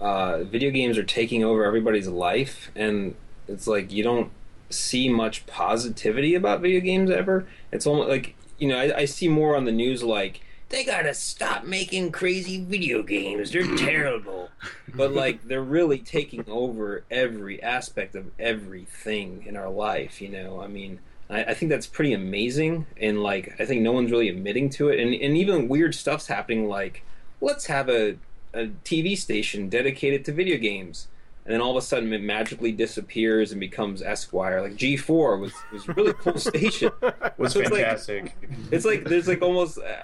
uh, 0.00 0.44
video 0.44 0.70
games 0.70 0.96
are 0.96 1.04
taking 1.04 1.44
over 1.44 1.64
everybody's 1.64 2.08
life, 2.08 2.70
and 2.74 3.14
it's 3.46 3.66
like 3.66 3.92
you 3.92 4.02
don't 4.02 4.30
see 4.70 5.08
much 5.08 5.46
positivity 5.46 6.34
about 6.34 6.60
video 6.60 6.80
games 6.80 7.10
ever. 7.10 7.46
It's 7.70 7.86
almost 7.86 8.08
like 8.08 8.34
you 8.58 8.68
know 8.68 8.78
I, 8.78 9.00
I 9.00 9.04
see 9.04 9.28
more 9.28 9.56
on 9.56 9.64
the 9.64 9.72
news 9.72 10.02
like 10.02 10.40
they 10.70 10.84
gotta 10.84 11.12
stop 11.12 11.64
making 11.64 12.12
crazy 12.12 12.64
video 12.64 13.02
games. 13.02 13.50
They're 13.50 13.76
terrible, 13.76 14.50
but 14.94 15.12
like 15.12 15.46
they're 15.46 15.62
really 15.62 15.98
taking 15.98 16.44
over 16.48 17.04
every 17.10 17.62
aspect 17.62 18.14
of 18.14 18.30
everything 18.38 19.44
in 19.46 19.56
our 19.56 19.68
life. 19.68 20.20
You 20.20 20.30
know, 20.30 20.60
I 20.60 20.66
mean. 20.66 21.00
I, 21.28 21.44
I 21.44 21.54
think 21.54 21.70
that's 21.70 21.86
pretty 21.86 22.12
amazing, 22.12 22.86
and 22.96 23.22
like 23.22 23.54
I 23.60 23.64
think 23.64 23.82
no 23.82 23.92
one's 23.92 24.10
really 24.10 24.28
admitting 24.28 24.68
to 24.70 24.88
it, 24.88 24.98
and 24.98 25.14
and 25.14 25.36
even 25.36 25.68
weird 25.68 25.94
stuff's 25.94 26.26
happening. 26.26 26.66
Like, 26.66 27.04
let's 27.40 27.66
have 27.66 27.88
a 27.88 28.16
a 28.54 28.66
TV 28.84 29.16
station 29.16 29.68
dedicated 29.68 30.24
to 30.26 30.32
video 30.32 30.58
games, 30.58 31.08
and 31.44 31.54
then 31.54 31.60
all 31.60 31.70
of 31.70 31.76
a 31.76 31.86
sudden 31.86 32.12
it 32.12 32.22
magically 32.22 32.72
disappears 32.72 33.50
and 33.52 33.60
becomes 33.60 34.02
Esquire. 34.02 34.60
Like 34.62 34.72
G4 34.76 35.40
was 35.40 35.52
was 35.72 35.88
a 35.88 35.92
really 35.94 36.12
cool 36.14 36.38
station. 36.50 36.90
was 37.38 37.52
So 37.52 37.60
it's 37.60 37.70
like- 37.70 37.82
fantastic. 37.82 38.36
It's 38.70 38.84
like 38.84 39.04
there's 39.04 39.28
like 39.28 39.42
almost. 39.42 39.78
Uh, 39.78 40.02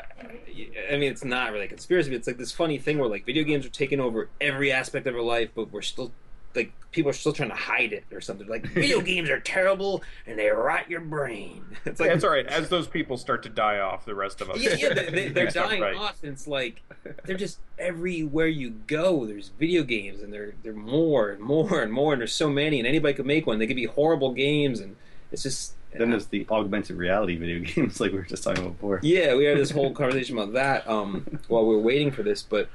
I 0.91 0.97
mean, 0.97 1.11
it's 1.13 1.23
not 1.25 1.53
really 1.53 1.67
a 1.67 1.69
conspiracy, 1.69 2.09
but 2.11 2.17
it's 2.17 2.27
like 2.27 2.39
this 2.39 2.51
funny 2.53 2.79
thing 2.79 2.99
where 2.99 3.11
like 3.11 3.27
video 3.27 3.45
games 3.45 3.67
are 3.67 3.71
taking 3.71 4.01
over 4.01 4.31
every 4.41 4.73
aspect 4.73 5.07
of 5.07 5.15
our 5.15 5.21
life, 5.23 5.51
but 5.55 5.71
we're 5.71 5.83
still 5.83 6.13
like 6.57 6.73
people 6.91 7.11
are 7.11 7.15
still 7.15 7.33
trying 7.33 7.51
to 7.51 7.55
hide 7.55 7.93
it 7.93 8.05
or 8.11 8.21
something. 8.21 8.49
Like 8.49 8.67
video 8.67 9.01
games 9.13 9.29
are 9.31 9.39
terrible 9.39 10.03
and 10.27 10.39
they 10.39 10.49
rot 10.49 10.91
your 10.91 11.01
brain. 11.01 11.63
It's 11.85 12.01
like 12.01 12.11
That's 12.11 12.25
all 12.25 12.31
right. 12.31 12.47
As 12.47 12.69
those 12.69 12.89
people 12.89 13.17
start 13.17 13.45
to 13.45 13.49
die 13.49 13.79
off, 13.79 14.05
the 14.05 14.15
rest 14.15 14.41
of 14.41 14.51
us. 14.51 14.61
yeah, 14.61 14.75
yeah, 14.75 14.93
they, 14.93 15.09
they, 15.11 15.29
they're 15.37 15.51
dying 15.51 15.81
right. 15.81 15.95
off. 15.95 16.21
And 16.23 16.33
it's 16.33 16.49
like 16.49 16.83
they're 17.25 17.37
just 17.37 17.61
everywhere 17.79 18.49
you 18.49 18.71
go. 18.71 19.25
There's 19.25 19.51
video 19.51 19.85
games, 19.85 20.21
and 20.21 20.33
they're 20.33 20.55
they're 20.65 20.73
more 20.73 21.31
and 21.31 21.41
more 21.41 21.81
and 21.83 21.93
more, 21.93 22.13
and 22.13 22.21
there's 22.21 22.35
so 22.35 22.49
many, 22.49 22.81
and 22.81 22.89
anybody 22.89 23.15
could 23.15 23.27
make 23.27 23.47
one. 23.47 23.61
They 23.61 23.69
could 23.69 23.77
be 23.77 23.85
horrible 23.85 24.33
games, 24.33 24.81
and 24.81 24.97
it's 25.31 25.45
just. 25.45 25.75
Then 25.93 26.11
there's 26.11 26.27
the 26.27 26.47
augmented 26.51 26.97
reality 26.97 27.37
video 27.37 27.61
games 27.61 28.01
like 28.01 28.11
we 28.13 28.19
were 28.19 28.25
just 28.25 28.43
talking 28.43 28.65
about 28.65 28.75
before. 28.75 29.01
yeah, 29.03 29.35
we 29.35 29.45
had 29.45 29.57
this 29.57 29.71
whole 29.71 29.93
conversation 29.93 30.37
about 30.37 30.53
that 30.53 30.87
um, 30.87 31.39
while 31.49 31.65
we 31.65 31.75
were 31.75 31.81
waiting 31.81 32.11
for 32.11 32.23
this, 32.23 32.43
but 32.43 32.69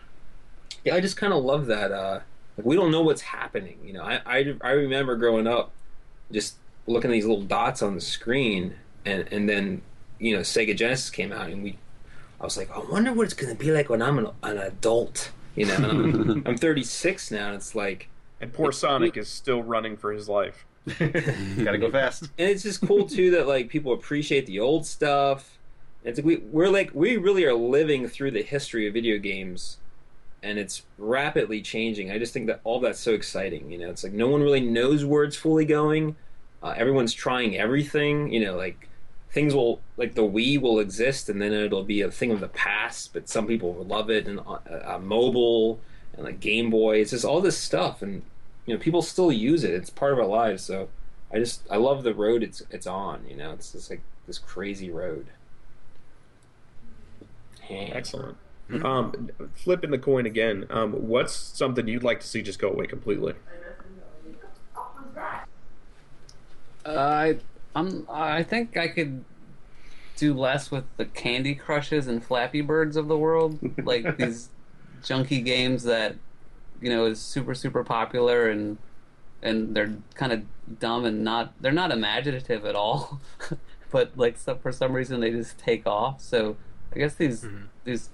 yeah, 0.83 0.95
I 0.95 1.01
just 1.01 1.17
kind 1.17 1.33
of 1.33 1.43
love 1.43 1.67
that. 1.67 1.91
Uh, 1.91 2.21
like 2.61 2.65
we 2.65 2.75
don't 2.75 2.91
know 2.91 3.01
what's 3.01 3.21
happening. 3.21 3.77
You 3.83 3.93
know, 3.93 4.03
I, 4.03 4.21
I 4.25 4.55
I 4.61 4.71
remember 4.71 5.15
growing 5.15 5.47
up, 5.47 5.71
just 6.31 6.55
looking 6.87 7.11
at 7.11 7.13
these 7.13 7.25
little 7.25 7.43
dots 7.43 7.81
on 7.81 7.95
the 7.95 8.01
screen, 8.01 8.75
and 9.05 9.27
and 9.31 9.49
then 9.49 9.81
you 10.19 10.35
know 10.35 10.41
Sega 10.41 10.75
Genesis 10.75 11.09
came 11.09 11.31
out, 11.31 11.49
and 11.49 11.63
we, 11.63 11.77
I 12.39 12.43
was 12.43 12.57
like, 12.57 12.69
I 12.71 12.79
wonder 12.79 13.11
what 13.13 13.25
it's 13.25 13.33
going 13.33 13.55
to 13.55 13.59
be 13.59 13.71
like 13.71 13.89
when 13.89 14.01
I'm 14.01 14.19
an, 14.19 14.27
an 14.43 14.57
adult. 14.57 15.31
You 15.55 15.65
know, 15.65 15.75
and 15.75 15.85
I'm, 15.85 16.43
I'm 16.47 16.57
36 16.57 17.31
now, 17.31 17.47
and 17.47 17.55
it's 17.55 17.75
like, 17.75 18.07
And 18.39 18.53
poor 18.53 18.71
Sonic 18.71 19.17
is 19.17 19.27
still 19.27 19.61
running 19.61 19.97
for 19.97 20.13
his 20.13 20.29
life. 20.29 20.65
Gotta 20.97 21.77
go 21.77 21.91
fast. 21.91 22.23
and 22.23 22.49
it's 22.49 22.63
just 22.63 22.81
cool 22.81 23.05
too 23.07 23.31
that 23.31 23.47
like 23.47 23.69
people 23.69 23.93
appreciate 23.93 24.45
the 24.45 24.59
old 24.59 24.85
stuff. 24.85 25.57
It's 26.03 26.17
like 26.17 26.25
we 26.25 26.37
we're 26.37 26.69
like 26.69 26.91
we 26.93 27.17
really 27.17 27.45
are 27.45 27.53
living 27.53 28.07
through 28.07 28.31
the 28.31 28.41
history 28.41 28.87
of 28.87 28.93
video 28.93 29.19
games, 29.19 29.77
and 30.43 30.57
it's 30.57 30.83
rapidly 30.97 31.61
changing. 31.61 32.11
I 32.11 32.17
just 32.17 32.33
think 32.33 32.47
that 32.47 32.61
all 32.63 32.79
that's 32.79 32.99
so 32.99 33.13
exciting. 33.13 33.71
You 33.71 33.77
know, 33.77 33.89
it's 33.89 34.03
like 34.03 34.13
no 34.13 34.27
one 34.27 34.41
really 34.41 34.61
knows 34.61 35.05
where 35.05 35.23
it's 35.23 35.35
fully 35.35 35.65
going. 35.65 36.15
Uh, 36.63 36.73
everyone's 36.75 37.13
trying 37.13 37.57
everything. 37.57 38.31
You 38.31 38.45
know, 38.45 38.57
like 38.57 38.89
things 39.31 39.53
will 39.53 39.81
like 39.97 40.15
the 40.15 40.23
Wii 40.23 40.59
will 40.59 40.79
exist, 40.79 41.29
and 41.29 41.41
then 41.41 41.53
it'll 41.53 41.83
be 41.83 42.01
a 42.01 42.11
thing 42.11 42.31
of 42.31 42.39
the 42.39 42.47
past. 42.47 43.13
But 43.13 43.29
some 43.29 43.47
people 43.47 43.73
will 43.73 43.85
love 43.85 44.09
it, 44.09 44.27
and 44.27 44.39
uh, 44.39 44.59
uh, 44.85 44.99
mobile 45.01 45.79
and 46.13 46.25
like 46.25 46.39
Game 46.39 46.69
Boy. 46.69 46.97
It's 47.01 47.11
just 47.11 47.25
all 47.25 47.41
this 47.41 47.57
stuff, 47.57 48.01
and 48.01 48.23
you 48.65 48.73
know, 48.73 48.79
people 48.79 49.01
still 49.01 49.31
use 49.31 49.63
it. 49.63 49.73
It's 49.73 49.89
part 49.89 50.13
of 50.13 50.19
our 50.19 50.25
lives. 50.25 50.63
So 50.63 50.89
I 51.31 51.37
just 51.37 51.61
I 51.69 51.77
love 51.77 52.03
the 52.03 52.13
road 52.13 52.43
it's 52.43 52.63
it's 52.69 52.87
on. 52.87 53.25
You 53.29 53.35
know, 53.35 53.51
it's 53.51 53.71
just 53.71 53.89
like 53.89 54.01
this 54.27 54.39
crazy 54.39 54.89
road. 54.89 55.27
Excellent. 57.69 58.37
Um, 58.83 59.29
flipping 59.55 59.91
the 59.91 59.97
coin 59.97 60.25
again. 60.25 60.65
Um, 60.69 60.93
what's 60.93 61.33
something 61.33 61.87
you'd 61.87 62.03
like 62.03 62.21
to 62.21 62.27
see 62.27 62.41
just 62.41 62.59
go 62.59 62.69
away 62.69 62.87
completely? 62.87 63.33
I 66.85 67.37
I'm 67.75 68.07
I 68.09 68.43
think 68.43 68.77
I 68.77 68.87
could 68.87 69.23
do 70.15 70.33
less 70.33 70.71
with 70.71 70.85
the 70.97 71.05
Candy 71.05 71.55
Crushes 71.55 72.07
and 72.07 72.23
Flappy 72.23 72.61
Birds 72.61 72.95
of 72.95 73.07
the 73.07 73.17
world, 73.17 73.59
like 73.83 74.17
these 74.17 74.49
junky 75.03 75.43
games 75.43 75.83
that 75.83 76.15
you 76.81 76.89
know 76.89 77.05
is 77.05 77.19
super 77.19 77.53
super 77.53 77.83
popular 77.83 78.49
and 78.49 78.77
and 79.41 79.75
they're 79.75 79.95
kind 80.13 80.31
of 80.31 80.43
dumb 80.79 81.05
and 81.05 81.23
not 81.23 81.53
they're 81.61 81.71
not 81.71 81.91
imaginative 81.91 82.65
at 82.65 82.75
all, 82.75 83.19
but 83.91 84.17
like 84.17 84.37
so, 84.37 84.55
for 84.55 84.71
some 84.71 84.93
reason 84.93 85.19
they 85.19 85.31
just 85.31 85.57
take 85.57 85.85
off. 85.85 86.21
So 86.21 86.57
I 86.93 86.99
guess 86.99 87.15
these 87.15 87.45
these 87.83 88.09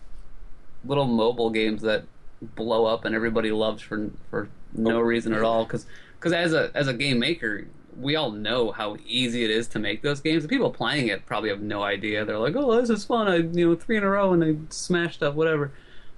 little 0.87 1.05
mobile 1.05 1.49
games 1.49 1.81
that 1.81 2.05
blow 2.41 2.85
up 2.85 3.05
and 3.05 3.15
everybody 3.15 3.51
loves 3.51 3.81
for 3.81 4.09
for 4.29 4.49
no 4.73 4.97
oh. 4.97 5.01
reason 5.01 5.33
at 5.33 5.43
all. 5.43 5.65
Because 5.65 5.85
because 6.19 6.33
as 6.33 6.53
a 6.53 6.71
as 6.73 6.87
a 6.87 6.93
game 6.93 7.19
maker 7.19 7.67
we 7.99 8.15
all 8.15 8.29
know 8.31 8.71
how 8.71 8.95
easy 9.07 9.43
it 9.43 9.49
is 9.49 9.67
to 9.67 9.79
make 9.79 10.03
those 10.03 10.19
games. 10.21 10.43
The 10.43 10.49
people 10.49 10.71
playing 10.71 11.07
it 11.07 11.25
probably 11.25 11.49
have 11.49 11.61
no 11.61 11.81
idea. 11.83 12.25
They're 12.25 12.39
like 12.39 12.55
oh 12.55 12.79
this 12.79 12.89
is 12.89 13.05
fun. 13.05 13.27
I 13.27 13.37
you 13.37 13.69
know 13.69 13.75
three 13.75 13.97
in 13.97 14.03
a 14.03 14.09
row 14.09 14.33
and 14.33 14.43
i 14.43 14.55
smashed 14.69 15.15
stuff 15.15 15.35
whatever. 15.35 15.71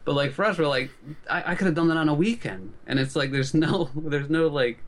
But 0.06 0.16
like 0.16 0.34
for 0.34 0.46
us 0.46 0.58
we're 0.58 0.68
like 0.68 0.92
i, 1.30 1.52
I 1.52 1.56
could 1.56 1.66
have 1.66 1.76
done 1.76 1.88
that 1.88 1.98
on 1.98 2.10
a 2.10 2.14
weekend. 2.14 2.74
And 2.88 3.00
it's 3.00 3.16
like 3.16 3.32
there's 3.32 3.54
no 3.54 3.90
there's 3.96 4.30
no 4.30 4.48
like 4.48 4.80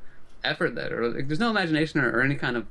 effort 0.44 0.76
there 0.76 1.02
or 1.02 1.10
like, 1.10 1.28
there's 1.28 1.40
no 1.40 1.52
imagination 1.52 2.00
or, 2.00 2.10
or 2.10 2.22
any 2.22 2.34
kind 2.34 2.58
of 2.58 2.66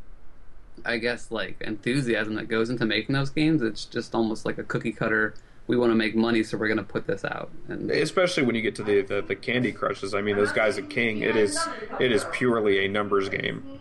i 0.85 0.97
guess 0.97 1.31
like 1.31 1.61
enthusiasm 1.61 2.35
that 2.35 2.49
goes 2.49 2.69
into 2.69 2.85
making 2.85 3.15
those 3.15 3.31
games. 3.31 3.63
It's 3.63 3.85
just 3.85 4.15
almost 4.15 4.45
like 4.45 4.59
a 4.59 4.65
cookie 4.65 4.93
cutter 4.93 5.35
we 5.71 5.77
want 5.77 5.93
to 5.93 5.95
make 5.95 6.16
money, 6.16 6.43
so 6.43 6.59
we're 6.59 6.66
going 6.66 6.79
to 6.79 6.83
put 6.83 7.07
this 7.07 7.25
out. 7.25 7.49
And 7.68 7.93
Especially 7.93 8.43
when 8.43 8.57
you 8.57 8.61
get 8.61 8.75
to 8.75 8.83
the, 8.83 9.03
the, 9.03 9.23
the 9.23 9.37
Candy 9.37 9.71
Crushes. 9.71 10.14
I 10.14 10.21
mean, 10.21 10.35
those 10.35 10.51
guys 10.51 10.77
at 10.79 10.91
King, 10.91 11.21
it 11.23 11.37
is 11.37 11.57
it 12.01 12.11
is 12.11 12.27
purely 12.33 12.85
a 12.85 12.89
numbers 12.89 13.29
game. 13.29 13.79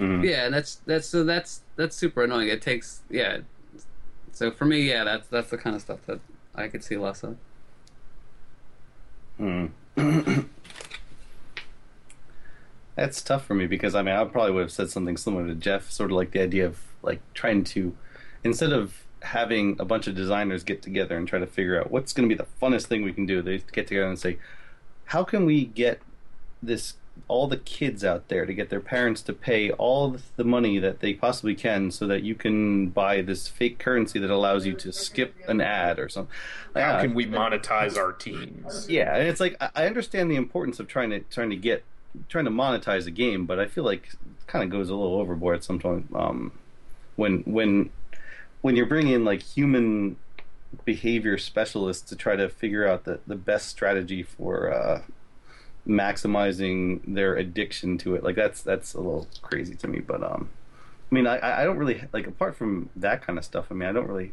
yeah, 0.00 0.46
and 0.46 0.52
that's 0.52 0.80
that's 0.84 1.06
so 1.06 1.22
that's 1.22 1.60
that's 1.76 1.94
super 1.94 2.24
annoying. 2.24 2.48
It 2.48 2.60
takes 2.60 3.02
yeah. 3.08 3.38
So 4.32 4.50
for 4.50 4.64
me, 4.64 4.80
yeah, 4.80 5.04
that's 5.04 5.28
that's 5.28 5.50
the 5.50 5.58
kind 5.58 5.76
of 5.76 5.82
stuff 5.82 6.00
that 6.06 6.18
I 6.56 6.66
could 6.66 6.82
see 6.82 6.96
less 6.96 7.22
of. 7.22 7.36
Hmm. 9.36 9.66
That's 12.96 13.22
tough 13.22 13.44
for 13.44 13.54
me 13.54 13.68
because 13.68 13.94
I 13.94 14.02
mean 14.02 14.16
I 14.16 14.24
probably 14.24 14.50
would 14.50 14.62
have 14.62 14.72
said 14.72 14.90
something 14.90 15.16
similar 15.16 15.46
to 15.46 15.54
Jeff, 15.54 15.88
sort 15.88 16.10
of 16.10 16.16
like 16.16 16.32
the 16.32 16.40
idea 16.40 16.66
of 16.66 16.80
like 17.00 17.20
trying 17.32 17.62
to 17.64 17.96
instead 18.42 18.72
of 18.72 19.04
having 19.22 19.76
a 19.80 19.84
bunch 19.84 20.06
of 20.06 20.14
designers 20.14 20.64
get 20.64 20.82
together 20.82 21.16
and 21.16 21.26
try 21.26 21.38
to 21.38 21.46
figure 21.46 21.78
out 21.80 21.90
what's 21.90 22.12
going 22.12 22.28
to 22.28 22.34
be 22.34 22.38
the 22.38 22.48
funnest 22.62 22.86
thing 22.86 23.02
we 23.02 23.12
can 23.12 23.26
do, 23.26 23.42
they 23.42 23.58
get 23.72 23.86
together 23.86 24.06
and 24.06 24.18
say, 24.18 24.38
how 25.06 25.24
can 25.24 25.44
we 25.44 25.64
get 25.64 26.00
this 26.62 26.94
all 27.26 27.48
the 27.48 27.56
kids 27.56 28.04
out 28.04 28.28
there 28.28 28.46
to 28.46 28.54
get 28.54 28.70
their 28.70 28.80
parents 28.80 29.22
to 29.22 29.32
pay 29.32 29.72
all 29.72 30.16
the 30.36 30.44
money 30.44 30.78
that 30.78 31.00
they 31.00 31.12
possibly 31.12 31.54
can 31.54 31.90
so 31.90 32.06
that 32.06 32.22
you 32.22 32.34
can 32.34 32.88
buy 32.88 33.20
this 33.20 33.48
fake 33.48 33.78
currency 33.78 34.20
that 34.20 34.30
allows 34.30 34.64
you 34.64 34.72
to 34.72 34.92
skip 34.92 35.34
an 35.48 35.60
ad 35.60 35.98
or 35.98 36.08
something. 36.08 36.32
Like, 36.74 36.84
How 36.84 36.92
uh, 36.92 37.00
can 37.02 37.14
we 37.14 37.26
monetize 37.26 37.96
our 37.98 38.12
teens? 38.12 38.86
yeah, 38.88 39.16
and 39.16 39.26
it's 39.26 39.40
like 39.40 39.56
I- 39.60 39.86
understand 39.86 40.30
the 40.30 40.36
importance 40.36 40.78
of 40.78 40.86
trying 40.86 41.10
to 41.10 41.20
trying 41.20 41.50
to 41.50 41.56
get 41.56 41.82
trying 42.28 42.44
to 42.44 42.50
monetize 42.52 43.06
a 43.06 43.10
game, 43.10 43.46
but 43.46 43.58
I 43.58 43.66
feel 43.66 43.84
like 43.84 44.10
it 44.12 44.46
kind 44.46 44.62
of 44.64 44.70
goes 44.70 44.88
a 44.88 44.94
little 44.94 45.16
overboard 45.16 45.56
at 45.56 45.64
some 45.64 45.80
point. 45.80 46.06
Um, 46.14 46.52
when 47.16 47.40
when 47.40 47.90
when 48.60 48.76
you're 48.76 48.86
bringing 48.86 49.12
in 49.12 49.24
like 49.24 49.42
human 49.42 50.16
behavior 50.84 51.38
specialists 51.38 52.08
to 52.10 52.16
try 52.16 52.36
to 52.36 52.48
figure 52.48 52.86
out 52.86 53.04
the 53.04 53.20
the 53.26 53.36
best 53.36 53.68
strategy 53.68 54.22
for 54.22 54.72
uh, 54.72 55.02
maximizing 55.86 57.00
their 57.06 57.34
addiction 57.34 57.98
to 57.98 58.14
it, 58.14 58.22
like 58.22 58.36
that's 58.36 58.62
that's 58.62 58.94
a 58.94 58.98
little 58.98 59.26
crazy 59.42 59.74
to 59.76 59.88
me. 59.88 60.00
But 60.00 60.22
um, 60.22 60.50
I 61.10 61.14
mean, 61.14 61.26
I 61.26 61.62
I 61.62 61.64
don't 61.64 61.78
really 61.78 62.02
like 62.12 62.26
apart 62.26 62.56
from 62.56 62.90
that 62.96 63.22
kind 63.22 63.38
of 63.38 63.44
stuff. 63.44 63.66
I 63.70 63.74
mean, 63.74 63.88
I 63.88 63.92
don't 63.92 64.08
really 64.08 64.32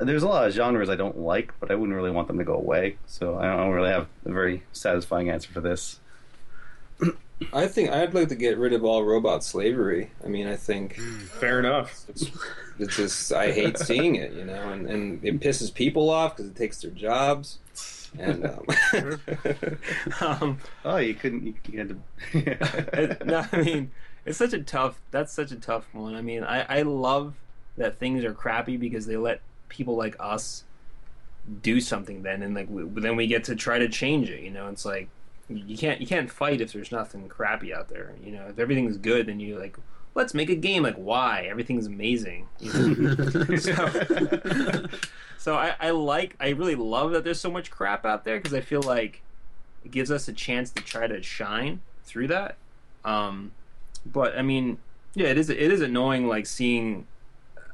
there's 0.00 0.22
a 0.22 0.28
lot 0.28 0.46
of 0.46 0.52
genres 0.52 0.90
I 0.90 0.96
don't 0.96 1.18
like, 1.18 1.52
but 1.60 1.70
I 1.70 1.74
wouldn't 1.74 1.96
really 1.96 2.10
want 2.10 2.28
them 2.28 2.38
to 2.38 2.44
go 2.44 2.54
away. 2.54 2.96
So 3.06 3.38
I 3.38 3.46
don't 3.46 3.70
really 3.70 3.90
have 3.90 4.08
a 4.24 4.32
very 4.32 4.64
satisfying 4.72 5.30
answer 5.30 5.52
for 5.52 5.60
this. 5.60 6.00
I 7.52 7.66
think 7.66 7.90
I'd 7.90 8.14
like 8.14 8.28
to 8.28 8.34
get 8.34 8.58
rid 8.58 8.72
of 8.72 8.84
all 8.84 9.04
robot 9.04 9.44
slavery. 9.44 10.10
I 10.24 10.28
mean, 10.28 10.46
I 10.46 10.56
think 10.56 10.96
Fair 11.40 11.58
enough. 11.58 12.04
it's, 12.08 12.30
it's 12.78 12.96
just 12.96 13.32
I 13.32 13.52
hate 13.52 13.78
seeing 13.78 14.14
it, 14.16 14.32
you 14.32 14.44
know, 14.44 14.70
and, 14.72 14.86
and 14.86 15.24
it 15.24 15.40
pisses 15.40 15.72
people 15.72 16.10
off 16.10 16.36
because 16.36 16.50
it 16.50 16.56
takes 16.56 16.80
their 16.82 16.90
jobs. 16.90 17.58
And 18.18 18.46
um, 18.46 19.18
um, 20.20 20.58
Oh, 20.84 20.96
you 20.98 21.14
couldn't. 21.14 21.46
You, 21.46 21.54
you 21.70 21.78
had 21.78 21.88
to. 21.88 21.98
it, 23.02 23.26
no, 23.26 23.44
I 23.50 23.62
mean, 23.62 23.90
it's 24.24 24.38
such 24.38 24.52
a 24.52 24.62
tough. 24.62 25.00
That's 25.10 25.32
such 25.32 25.50
a 25.50 25.56
tough 25.56 25.86
one. 25.92 26.14
I 26.14 26.22
mean, 26.22 26.44
I 26.44 26.78
I 26.78 26.82
love 26.82 27.34
that 27.76 27.98
things 27.98 28.24
are 28.24 28.32
crappy 28.32 28.76
because 28.76 29.06
they 29.06 29.16
let 29.16 29.40
people 29.68 29.96
like 29.96 30.14
us 30.20 30.62
do 31.62 31.80
something. 31.80 32.22
Then 32.22 32.42
and 32.42 32.54
like 32.54 32.68
we, 32.70 32.84
then 33.00 33.16
we 33.16 33.26
get 33.26 33.42
to 33.44 33.56
try 33.56 33.80
to 33.80 33.88
change 33.88 34.30
it. 34.30 34.42
You 34.42 34.52
know, 34.52 34.68
it's 34.68 34.84
like 34.84 35.08
you 35.48 35.76
can't 35.76 36.00
you 36.00 36.06
can't 36.06 36.30
fight 36.30 36.60
if 36.60 36.72
there's 36.72 36.92
nothing 36.92 37.28
crappy 37.28 37.74
out 37.74 37.88
there. 37.88 38.14
You 38.22 38.32
know, 38.32 38.46
if 38.48 38.58
everything's 38.58 38.96
good, 38.96 39.26
then 39.26 39.40
you 39.40 39.58
like 39.58 39.76
let's 40.14 40.34
make 40.34 40.50
a 40.50 40.54
game. 40.54 40.82
Like 40.82 40.96
why 40.96 41.46
everything's 41.50 41.86
amazing. 41.86 42.48
So, 43.58 44.86
so 45.38 45.56
I, 45.56 45.74
I 45.78 45.90
like 45.90 46.36
I 46.40 46.50
really 46.50 46.74
love 46.74 47.12
that 47.12 47.24
there's 47.24 47.40
so 47.40 47.50
much 47.50 47.70
crap 47.70 48.06
out 48.06 48.24
there 48.24 48.38
because 48.38 48.54
I 48.54 48.60
feel 48.60 48.82
like 48.82 49.22
it 49.84 49.90
gives 49.90 50.10
us 50.10 50.26
a 50.28 50.32
chance 50.32 50.70
to 50.70 50.82
try 50.82 51.06
to 51.06 51.22
shine 51.22 51.82
through 52.04 52.28
that. 52.28 52.56
Um, 53.04 53.52
but 54.06 54.38
I 54.38 54.42
mean, 54.42 54.78
yeah, 55.14 55.28
it 55.28 55.38
is 55.38 55.50
it 55.50 55.58
is 55.58 55.80
annoying 55.80 56.26
like 56.28 56.46
seeing. 56.46 57.06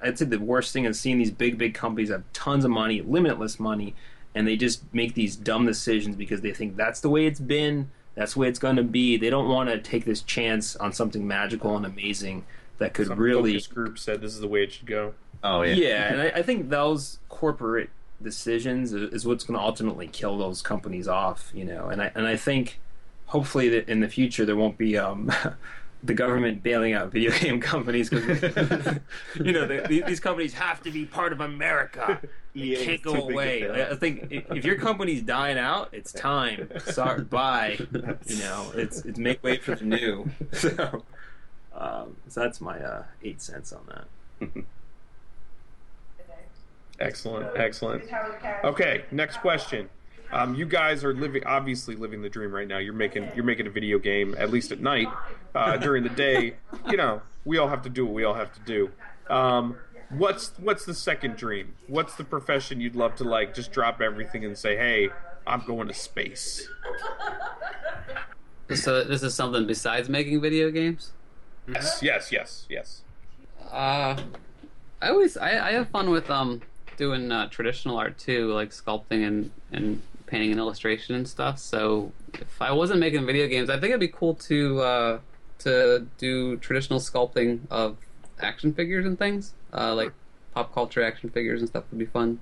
I'd 0.03 0.19
say 0.19 0.25
the 0.25 0.39
worst 0.39 0.73
thing 0.73 0.87
is 0.87 0.99
seeing 0.99 1.19
these 1.19 1.31
big 1.31 1.59
big 1.59 1.75
companies 1.75 2.09
have 2.11 2.25
tons 2.33 2.65
of 2.65 2.71
money, 2.71 3.03
limitless 3.03 3.61
money, 3.61 3.95
and 4.35 4.47
they 4.47 4.57
just 4.57 4.83
make 4.95 5.15
these 5.15 5.37
dumb 5.37 5.67
decisions 5.67 6.17
because 6.17 6.41
they 6.41 6.53
think 6.53 6.77
that's 6.77 7.01
the 7.01 7.11
way 7.11 7.27
it's 7.27 7.41
been, 7.41 7.91
that's 8.15 8.35
the 8.35 8.41
way 8.41 8.49
it's 8.49 8.59
going 8.59 8.77
to 8.77 8.83
be. 8.83 9.17
They 9.17 9.31
don't 9.31 9.49
want 9.49 9.69
to 9.71 9.79
take 9.79 10.05
this 10.05 10.23
chance 10.23 10.77
on 10.77 10.93
something 10.93 11.27
magical 11.27 11.77
and 11.77 11.87
amazing 11.87 12.45
that 12.79 12.95
could 12.95 13.09
Some 13.09 13.19
really 13.19 13.53
focus 13.53 13.67
group 13.67 13.99
said 13.99 14.21
this 14.21 14.35
is 14.35 14.41
the 14.41 14.49
way 14.49 14.65
it 14.65 14.73
should 14.73 14.87
go. 14.87 15.15
oh 15.45 15.63
yeah. 15.63 15.75
yeah, 15.75 16.13
and 16.13 16.21
I, 16.23 16.27
I 16.39 16.43
think 16.43 16.71
those 16.71 17.19
corporate 17.29 17.91
decisions 18.23 18.93
is, 18.93 19.13
is 19.13 19.27
what's 19.27 19.45
going 19.45 19.59
to 19.59 19.65
ultimately 19.65 20.09
kill 20.09 20.39
those 20.39 20.63
companies 20.63 21.07
off. 21.07 21.51
You 21.55 21.65
know, 21.65 21.89
and 21.89 22.03
I 22.03 22.11
and 22.15 22.27
I 22.27 22.37
think 22.37 22.81
hopefully 23.27 23.69
that 23.69 23.89
in 23.89 24.01
the 24.01 24.09
future 24.09 24.45
there 24.45 24.57
won't 24.57 24.77
be 24.77 24.99
um, 24.99 25.31
the 26.03 26.15
government 26.15 26.63
bailing 26.63 26.93
out 26.95 27.13
video 27.13 27.31
game 27.33 27.61
companies 27.73 28.09
because 28.09 28.43
you 29.37 29.53
know 29.53 29.67
the, 29.67 29.85
these- 29.89 30.05
these 30.05 30.21
companies 30.21 30.55
have 30.55 30.83
to 30.83 30.91
be 30.91 31.05
part 31.07 31.33
of 31.33 31.41
America. 31.41 32.21
They 32.53 32.63
EA 32.63 32.85
can't 32.85 33.03
go 33.03 33.13
too 33.15 33.21
big 33.21 33.27
to 33.29 33.33
away. 33.33 33.71
I 33.71 33.91
I 33.91 33.95
think 33.95 34.27
if, 34.33 34.51
if 34.51 34.65
your 34.65 34.75
company's 34.75 35.23
dying 35.23 35.57
out, 35.57 35.91
it's 35.93 36.11
time. 36.13 36.69
Sorry, 36.81 37.23
bye. 37.23 37.79
You 38.27 38.39
know, 38.39 38.73
it's 38.75 39.05
it's 39.05 39.21
make 39.21 39.41
way 39.45 39.59
for 39.59 39.77
the 39.77 39.85
new. 39.85 40.29
So, 40.51 41.05
um, 41.73 42.17
so 42.27 42.41
that's 42.41 42.61
my 42.61 42.77
uh, 42.81 43.05
eight 43.23 43.41
cents 43.41 43.73
on 43.73 43.83
that. 43.87 44.65
Excellent, 46.99 47.57
excellent. 47.57 48.03
Okay, 48.65 49.05
next 49.13 49.37
question. 49.37 49.89
Um, 50.33 50.55
you 50.55 50.65
guys 50.67 51.05
are 51.05 51.13
living, 51.13 51.45
obviously 51.45 51.97
living 51.97 52.23
the 52.23 52.29
dream 52.29 52.53
right 52.53 52.69
now. 52.69 52.79
You're 52.79 52.95
making, 52.95 53.31
you're 53.35 53.45
making 53.45 53.67
a 53.67 53.71
video 53.71 53.99
game 53.99 54.35
at 54.39 54.51
least 54.51 54.73
at 54.73 54.81
night. 54.81 55.09
Uh, 55.55 55.77
during 55.79 56.03
the 56.05 56.11
day, 56.11 56.55
you 56.89 56.97
know, 56.97 57.23
we 57.45 57.59
all 57.59 57.69
have 57.69 57.83
to 57.83 57.89
do 57.89 58.05
what 58.05 58.15
we 58.15 58.25
all 58.25 58.35
have 58.35 58.53
to 58.53 58.61
do. 58.61 58.91
Um, 59.29 59.77
what's 60.11 60.53
what's 60.59 60.85
the 60.85 60.95
second 60.95 61.37
dream? 61.37 61.75
What's 61.87 62.15
the 62.15 62.25
profession 62.25 62.81
you'd 62.81 62.97
love 62.97 63.17
to 63.17 63.25
like 63.25 63.55
just 63.55 63.73
drop 63.73 64.01
everything 64.01 64.45
and 64.45 64.57
say, 64.57 64.77
hey, 64.77 65.11
I'm 65.47 65.65
going 65.67 65.89
to 65.89 65.95
space. 65.95 66.69
So 68.77 69.03
this 69.03 69.25
is 69.25 69.35
something 69.35 69.67
besides 69.67 70.09
making 70.09 70.41
video 70.41 70.71
games. 70.71 71.11
Yes, 71.67 72.01
yes, 72.03 72.31
yes, 72.31 72.67
yes. 72.69 73.03
Uh, 73.69 74.17
I 75.03 75.09
always 75.09 75.37
I, 75.37 75.71
I 75.71 75.73
have 75.73 75.89
fun 75.89 76.11
with 76.11 76.31
um 76.31 76.63
doing 76.97 77.33
uh, 77.33 77.49
traditional 77.49 77.97
art 77.99 78.17
too, 78.17 78.53
like 78.53 78.71
sculpting 78.71 79.27
and 79.27 79.51
and 79.73 80.03
painting 80.31 80.53
and 80.53 80.61
illustration 80.61 81.15
and 81.15 81.29
stuff. 81.29 81.59
So 81.59 82.13
if 82.35 82.63
I 82.63 82.73
wasn't 82.73 83.01
making 83.01 83.27
video 83.27 83.49
games, 83.49 83.69
I 83.69 83.75
think 83.75 83.91
it'd 83.91 84.01
be 84.01 84.09
cool 84.09 84.35
to 84.35 84.81
uh, 84.81 85.19
to 85.61 86.07
do 86.19 86.57
traditional 86.59 87.01
sculpting 87.01 87.61
of 87.71 87.97
action 88.39 88.73
figures 88.73 89.05
and 89.05 89.19
things, 89.19 89.53
uh, 89.73 89.95
like 89.95 90.13
pop 90.55 90.73
culture 90.73 91.03
action 91.03 91.31
figures 91.31 91.61
and 91.61 91.69
stuff 91.69 91.85
would 91.91 91.99
be 91.99 92.07
fun. 92.07 92.41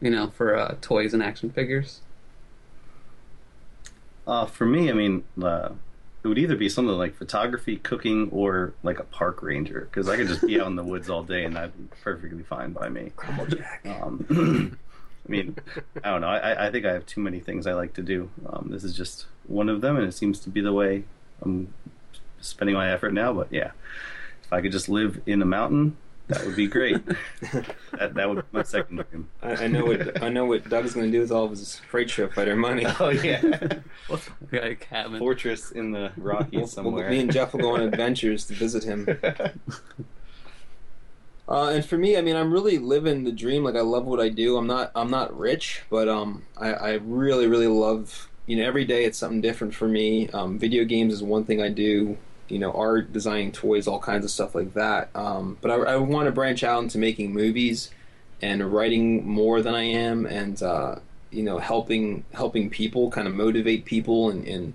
You 0.00 0.10
know, 0.10 0.30
for 0.30 0.56
uh, 0.56 0.76
toys 0.80 1.14
and 1.14 1.22
action 1.22 1.50
figures. 1.50 2.00
Uh, 4.26 4.46
for 4.46 4.66
me, 4.66 4.90
I 4.90 4.92
mean, 4.92 5.24
uh, 5.40 5.70
it 6.24 6.28
would 6.28 6.38
either 6.38 6.56
be 6.56 6.68
something 6.68 6.96
like 6.96 7.14
photography, 7.14 7.76
cooking, 7.76 8.28
or 8.32 8.74
like 8.82 8.98
a 8.98 9.04
park 9.04 9.42
ranger 9.42 9.88
because 9.90 10.08
I 10.08 10.16
could 10.16 10.26
just 10.26 10.44
be 10.44 10.60
out 10.60 10.66
in 10.66 10.74
the 10.74 10.82
woods 10.82 11.08
all 11.08 11.22
day 11.22 11.44
and 11.44 11.54
that'd 11.54 11.76
be 11.76 11.96
perfectly 12.02 12.42
fine 12.42 12.72
by 12.72 12.88
me. 12.88 13.12
Um, 13.84 14.78
I 15.26 15.30
mean, 15.30 15.56
I 16.04 16.10
don't 16.10 16.20
know. 16.20 16.28
I, 16.28 16.66
I 16.68 16.70
think 16.70 16.86
I 16.86 16.92
have 16.92 17.04
too 17.06 17.20
many 17.20 17.40
things 17.40 17.66
I 17.66 17.72
like 17.74 17.94
to 17.94 18.02
do. 18.02 18.30
Um, 18.46 18.68
this 18.70 18.84
is 18.84 18.96
just 18.96 19.26
one 19.48 19.68
of 19.68 19.80
them, 19.80 19.96
and 19.96 20.06
it 20.06 20.12
seems 20.12 20.38
to 20.40 20.50
be 20.50 20.60
the 20.60 20.72
way 20.72 21.04
I'm 21.42 21.74
spending 22.40 22.76
my 22.76 22.90
effort 22.92 23.12
now. 23.12 23.32
But 23.32 23.48
yeah, 23.50 23.72
if 24.44 24.52
I 24.52 24.60
could 24.60 24.72
just 24.72 24.88
live 24.88 25.20
in 25.26 25.42
a 25.42 25.44
mountain, 25.44 25.96
that 26.28 26.44
would 26.46 26.54
be 26.56 26.66
great. 26.68 27.04
that, 27.92 28.14
that 28.14 28.28
would 28.28 28.36
be 28.38 28.42
my 28.52 28.62
second 28.62 28.96
dream. 29.10 29.28
I, 29.42 29.64
I 29.64 29.66
know 29.66 29.84
what 29.84 30.22
I 30.22 30.28
know 30.28 30.44
what 30.44 30.68
Doug's 30.68 30.92
going 30.94 31.06
to 31.06 31.12
do 31.12 31.20
with 31.20 31.32
all 31.32 31.44
of 31.44 31.50
his 31.50 31.76
Fright 31.90 32.08
Show 32.10 32.28
Fighter 32.28 32.54
money. 32.56 32.84
Oh 33.00 33.08
yeah, 33.10 33.42
We 33.42 34.18
got 34.58 34.64
a 34.64 34.76
cabin. 34.76 35.18
fortress 35.18 35.72
in 35.72 35.90
the 35.90 36.12
Rockies 36.16 36.52
We'll- 36.52 36.66
somewhere. 36.68 37.10
me 37.10 37.20
and 37.20 37.32
Jeff 37.32 37.52
will 37.52 37.60
go 37.60 37.74
on 37.74 37.80
adventures 37.92 38.44
to 38.46 38.54
visit 38.54 38.84
him. 38.84 39.06
Uh, 41.48 41.68
and 41.68 41.84
for 41.84 41.96
me, 41.96 42.16
I 42.16 42.22
mean, 42.22 42.34
I'm 42.34 42.52
really 42.52 42.78
living 42.78 43.24
the 43.24 43.32
dream. 43.32 43.62
Like 43.62 43.76
I 43.76 43.80
love 43.80 44.04
what 44.04 44.20
I 44.20 44.28
do. 44.28 44.56
I'm 44.56 44.66
not 44.66 44.90
I'm 44.94 45.10
not 45.10 45.36
rich, 45.38 45.82
but 45.90 46.08
um, 46.08 46.42
I, 46.56 46.72
I 46.72 46.92
really 46.94 47.46
really 47.46 47.68
love. 47.68 48.28
You 48.46 48.56
know, 48.56 48.64
every 48.64 48.84
day 48.84 49.04
it's 49.04 49.18
something 49.18 49.40
different 49.40 49.74
for 49.74 49.88
me. 49.88 50.28
Um, 50.28 50.58
video 50.58 50.84
games 50.84 51.12
is 51.12 51.22
one 51.22 51.44
thing 51.44 51.60
I 51.60 51.68
do. 51.68 52.16
You 52.48 52.58
know, 52.60 52.72
art, 52.72 53.12
designing 53.12 53.50
toys, 53.52 53.88
all 53.88 53.98
kinds 53.98 54.24
of 54.24 54.30
stuff 54.30 54.54
like 54.54 54.74
that. 54.74 55.10
Um, 55.16 55.58
but 55.60 55.70
I, 55.70 55.74
I 55.74 55.96
want 55.96 56.26
to 56.26 56.32
branch 56.32 56.62
out 56.62 56.82
into 56.82 56.98
making 56.98 57.32
movies 57.32 57.90
and 58.40 58.72
writing 58.72 59.26
more 59.26 59.62
than 59.62 59.74
I 59.74 59.82
am, 59.82 60.26
and 60.26 60.62
uh, 60.62 60.96
you 61.30 61.42
know, 61.42 61.58
helping 61.58 62.24
helping 62.32 62.70
people, 62.70 63.10
kind 63.10 63.26
of 63.26 63.34
motivate 63.34 63.84
people, 63.84 64.30
and, 64.30 64.46
and 64.46 64.74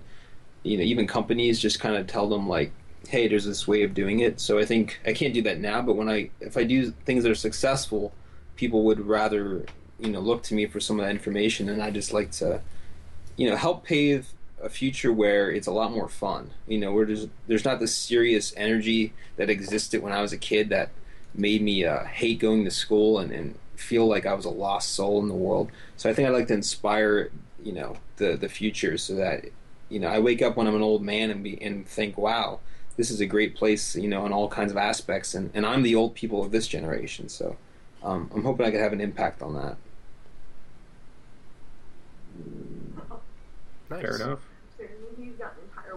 you 0.62 0.76
know, 0.76 0.84
even 0.84 1.06
companies 1.06 1.58
just 1.58 1.80
kind 1.80 1.96
of 1.96 2.06
tell 2.06 2.28
them 2.28 2.48
like, 2.48 2.72
hey, 3.08 3.28
there's 3.28 3.44
this 3.44 3.66
way 3.66 3.82
of 3.82 3.94
doing 3.94 4.20
it. 4.20 4.40
So 4.40 4.58
I 4.58 4.64
think 4.64 5.00
I 5.06 5.12
can't 5.12 5.34
do 5.34 5.42
that 5.42 5.58
now, 5.58 5.82
but 5.82 5.94
when 5.94 6.08
I 6.08 6.30
if 6.40 6.56
I 6.56 6.64
do 6.64 6.90
things 6.90 7.24
that 7.24 7.30
are 7.30 7.36
successful, 7.36 8.12
people 8.56 8.84
would 8.84 9.00
rather 9.00 9.64
you 9.98 10.10
know 10.10 10.20
look 10.20 10.42
to 10.44 10.54
me 10.54 10.66
for 10.66 10.80
some 10.80 10.98
of 10.98 11.06
that 11.06 11.12
information, 11.12 11.68
and 11.68 11.82
I 11.82 11.90
just 11.90 12.12
like 12.12 12.30
to 12.32 12.60
you 13.36 13.48
know 13.50 13.56
help 13.56 13.84
pave 13.84 14.28
a 14.62 14.68
future 14.68 15.12
where 15.12 15.50
it's 15.50 15.66
a 15.66 15.72
lot 15.72 15.92
more 15.92 16.08
fun. 16.08 16.50
You 16.66 16.78
know, 16.78 16.92
where 16.92 17.04
there's 17.04 17.26
there's 17.46 17.64
not 17.64 17.80
this 17.80 17.94
serious 17.94 18.54
energy 18.56 19.12
that 19.36 19.50
existed 19.50 20.02
when 20.02 20.12
I 20.12 20.22
was 20.22 20.32
a 20.32 20.38
kid 20.38 20.68
that 20.70 20.90
made 21.34 21.62
me 21.62 21.84
uh, 21.84 22.04
hate 22.04 22.38
going 22.38 22.64
to 22.64 22.70
school 22.70 23.18
and, 23.18 23.32
and 23.32 23.58
feel 23.74 24.06
like 24.06 24.26
I 24.26 24.34
was 24.34 24.44
a 24.44 24.50
lost 24.50 24.90
soul 24.90 25.20
in 25.20 25.28
the 25.28 25.34
world. 25.34 25.70
So 25.96 26.08
I 26.08 26.14
think 26.14 26.28
I'd 26.28 26.32
like 26.32 26.48
to 26.48 26.54
inspire 26.54 27.30
you 27.62 27.72
know 27.72 27.96
the 28.16 28.36
the 28.36 28.48
future 28.48 28.98
so 28.98 29.14
that 29.16 29.44
you 29.88 30.00
know 30.00 30.08
I 30.08 30.18
wake 30.20 30.42
up 30.42 30.56
when 30.56 30.66
I'm 30.66 30.76
an 30.76 30.82
old 30.82 31.02
man 31.02 31.30
and 31.30 31.42
be 31.42 31.60
and 31.60 31.86
think, 31.86 32.16
wow, 32.16 32.60
this 32.96 33.10
is 33.10 33.20
a 33.20 33.26
great 33.26 33.54
place, 33.54 33.96
you 33.96 34.08
know, 34.08 34.26
in 34.26 34.32
all 34.32 34.48
kinds 34.48 34.70
of 34.70 34.78
aspects, 34.78 35.34
and, 35.34 35.50
and 35.54 35.64
I'm 35.64 35.82
the 35.82 35.94
old 35.94 36.14
people 36.14 36.42
of 36.42 36.50
this 36.50 36.66
generation, 36.68 37.28
so 37.28 37.56
um, 38.02 38.30
I'm 38.34 38.42
hoping 38.42 38.66
I 38.66 38.70
could 38.70 38.80
have 38.80 38.92
an 38.92 39.00
impact 39.00 39.42
on 39.42 39.54
that. 39.54 39.76
Nice. 43.90 44.00
Fair 44.02 44.16
enough. 44.16 44.38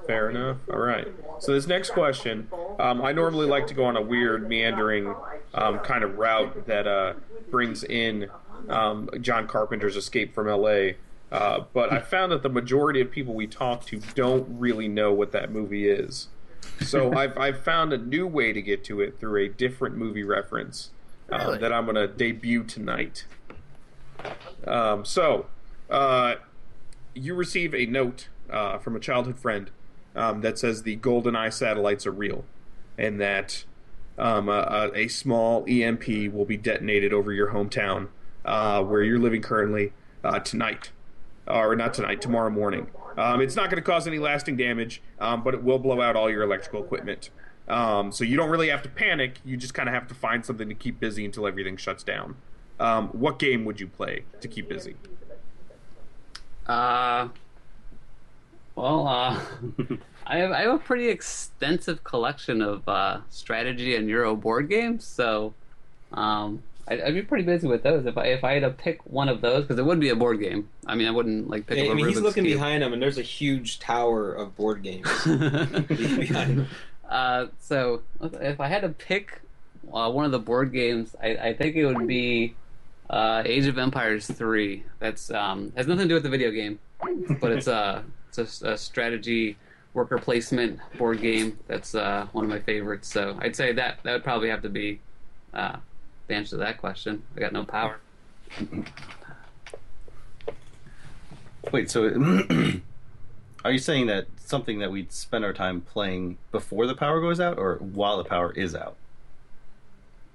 Fair 0.06 0.30
enough. 0.30 0.58
All 0.72 0.80
right. 0.80 1.08
So 1.40 1.54
this 1.54 1.68
next 1.68 1.92
question, 1.92 2.50
um, 2.80 3.02
I 3.02 3.12
normally 3.12 3.48
like 3.48 3.68
to 3.68 3.74
go 3.74 3.86
on 3.86 3.98
a 3.98 4.02
weird, 4.02 4.48
meandering 4.48 5.14
um, 5.54 5.80
kind 5.80 6.04
of 6.04 6.18
route 6.18 6.68
that 6.68 6.86
uh, 6.88 7.14
brings 7.50 7.84
in 7.84 8.30
um, 8.70 9.10
John 9.22 9.48
Carpenter's 9.48 9.96
Escape 9.96 10.36
from 10.36 10.48
L.A. 10.48 10.98
Uh, 11.32 11.64
but 11.74 11.92
I 11.92 12.00
found 12.00 12.32
that 12.32 12.44
the 12.44 12.50
majority 12.50 13.02
of 13.02 13.10
people 13.10 13.34
we 13.34 13.48
talk 13.48 13.86
to 13.88 14.00
don't 14.14 14.60
really 14.60 14.88
know 14.88 15.12
what 15.12 15.32
that 15.32 15.52
movie 15.52 15.90
is. 15.90 16.28
So 16.82 17.14
I've, 17.14 17.38
I've 17.38 17.64
found 17.64 17.94
a 17.94 17.98
new 17.98 18.28
way 18.28 18.54
to 18.54 18.62
get 18.62 18.84
to 18.86 19.02
it 19.02 19.20
through 19.20 19.46
a 19.46 19.50
different 19.50 19.96
movie 19.98 20.24
reference 20.24 20.92
uh, 21.32 21.38
Really? 21.38 21.58
that 21.60 21.74
I'm 21.74 21.86
going 21.86 21.96
to 21.96 22.08
debut 22.08 22.64
tonight. 22.64 23.26
Um, 24.66 25.06
so, 25.06 25.48
uh, 25.90 26.36
you 27.14 27.34
receive 27.34 27.74
a 27.74 27.86
note 27.86 28.30
uh, 28.50 28.78
from 28.78 28.96
a 28.96 29.00
childhood 29.00 29.40
friend 29.40 29.72
um, 30.16 30.42
that 30.42 30.58
says 30.58 30.84
the 30.84 30.96
Golden 30.96 31.36
Eye 31.36 31.50
satellites 31.50 32.06
are 32.06 32.12
real, 32.12 32.46
and 32.98 33.20
that 33.20 33.66
um, 34.18 34.50
a, 34.50 34.92
a 34.94 35.08
small 35.08 35.66
EMP 35.68 36.08
will 36.32 36.46
be 36.46 36.58
detonated 36.58 37.14
over 37.14 37.32
your 37.32 37.52
hometown, 37.52 38.08
uh, 38.46 38.82
where 38.84 39.04
you're 39.04 39.20
living 39.20 39.42
currently, 39.42 39.94
uh, 40.24 40.40
tonight, 40.40 40.92
or 41.48 41.76
not 41.76 41.94
tonight, 41.94 42.22
tomorrow 42.22 42.50
morning. 42.50 42.88
Um, 43.18 43.42
it's 43.42 43.56
not 43.56 43.70
going 43.70 43.82
to 43.82 43.90
cause 43.90 44.08
any 44.08 44.20
lasting 44.20 44.58
damage, 44.58 45.02
um, 45.20 45.44
but 45.44 45.54
it 45.54 45.64
will 45.64 45.80
blow 45.80 46.02
out 46.02 46.16
all 46.16 46.30
your 46.30 46.44
electrical 46.44 46.84
equipment. 46.84 47.30
Um, 47.68 48.12
so 48.12 48.24
you 48.24 48.38
don't 48.38 48.50
really 48.50 48.70
have 48.70 48.84
to 48.84 48.90
panic. 48.90 49.40
You 49.44 49.58
just 49.58 49.74
kind 49.74 49.90
of 49.90 49.96
have 49.96 50.08
to 50.08 50.16
find 50.16 50.46
something 50.46 50.70
to 50.70 50.76
keep 50.76 51.00
busy 51.00 51.26
until 51.26 51.48
everything 51.48 51.78
shuts 51.78 52.04
down. 52.04 52.36
Um, 52.80 53.08
what 53.10 53.40
game 53.40 53.66
would 53.66 53.80
you 53.80 53.88
play 53.88 54.24
to 54.42 54.48
keep 54.48 54.70
busy? 54.70 54.96
Uh, 56.68 57.30
well, 58.76 59.08
uh, 59.08 59.40
I 60.28 60.38
have 60.38 60.52
I 60.52 60.62
have 60.62 60.76
a 60.76 60.80
pretty 60.80 61.08
extensive 61.10 62.04
collection 62.04 62.62
of 62.62 62.88
uh, 62.88 63.22
strategy 63.30 63.96
and 63.96 64.10
Euro 64.10 64.36
board 64.36 64.70
games, 64.70 65.06
so 65.06 65.54
um, 66.12 66.64
I'd, 66.88 67.02
I'd 67.02 67.14
be 67.14 67.22
pretty 67.24 67.44
busy 67.44 67.68
with 67.68 67.84
those 67.84 68.06
if 68.06 68.18
I 68.18 68.26
if 68.28 68.44
I 68.44 68.54
had 68.54 68.62
to 68.62 68.70
pick 68.70 69.06
one 69.06 69.28
of 69.30 69.42
those 69.42 69.64
because 69.64 69.80
it 69.80 69.86
would 69.86 70.00
be 70.00 70.10
a 70.10 70.16
board 70.16 70.40
game. 70.40 70.70
I 70.86 70.96
mean, 70.96 71.08
I 71.08 71.12
wouldn't 71.12 71.50
like 71.50 71.66
pick 71.66 71.80
I 71.80 71.82
up 71.88 71.92
a 71.92 71.96
mean, 71.96 72.08
he's 72.08 72.18
Rubik's 72.18 72.24
looking 72.24 72.44
Cube. 72.46 72.58
behind 72.58 72.84
him, 72.84 72.94
and 72.94 73.02
there's 73.02 73.18
a 73.18 73.24
huge 73.24 73.80
tower 73.80 74.32
of 74.34 74.56
board 74.56 74.84
games 74.84 75.08
behind 75.26 75.90
him. 75.90 76.68
Uh, 77.08 77.46
so 77.60 78.02
if 78.42 78.60
I 78.60 78.68
had 78.68 78.82
to 78.82 78.90
pick 78.90 79.40
uh, 79.94 80.10
one 80.10 80.26
of 80.26 80.32
the 80.32 80.40
board 80.40 80.74
games, 80.74 81.16
I, 81.22 81.36
I 81.36 81.54
think 81.54 81.76
it 81.76 81.86
would 81.86 82.08
be 82.08 82.56
uh, 83.12 83.44
Age 83.46 83.68
of 83.68 83.78
Empires 83.78 84.26
three. 84.26 84.84
That's 84.98 85.30
um, 85.30 85.72
has 85.78 85.86
nothing 85.86 86.06
to 86.06 86.08
do 86.08 86.14
with 86.16 86.24
the 86.24 86.30
video 86.30 86.50
game, 86.50 86.80
but 87.40 87.52
it's 87.52 87.68
a 87.68 88.04
it's 88.30 88.62
a, 88.64 88.72
a 88.72 88.78
strategy 88.78 89.56
worker 89.94 90.18
placement 90.18 90.80
board 90.98 91.22
game. 91.22 91.60
That's 91.68 91.94
uh, 91.94 92.26
one 92.32 92.44
of 92.44 92.50
my 92.50 92.60
favorites. 92.60 93.08
So 93.08 93.38
I'd 93.40 93.56
say 93.56 93.72
that 93.74 94.00
that 94.02 94.12
would 94.12 94.24
probably 94.24 94.50
have 94.50 94.64
to 94.64 94.70
be 94.70 95.00
uh, 95.54 95.76
the 96.28 96.36
answer 96.36 96.52
to 96.52 96.58
that 96.58 96.78
question. 96.78 97.24
I 97.36 97.40
got 97.40 97.54
no 97.54 97.64
power. 97.64 98.00
Wait, 101.72 101.90
so 101.90 102.06
are 103.66 103.72
you 103.72 103.80
saying 103.80 104.08
that 104.08 104.28
something 104.38 104.80
that 104.80 104.92
we'd 104.92 105.12
spend 105.12 105.44
our 105.44 105.54
time 105.54 105.82
playing 105.82 106.38
before 106.52 106.86
the 106.86 106.96
power 106.96 107.20
goes 107.20 107.40
out, 107.40 107.58
or 107.58 107.76
while 107.78 108.18
the 108.18 108.24
power 108.24 108.52
is 108.54 108.76
out? 108.76 108.96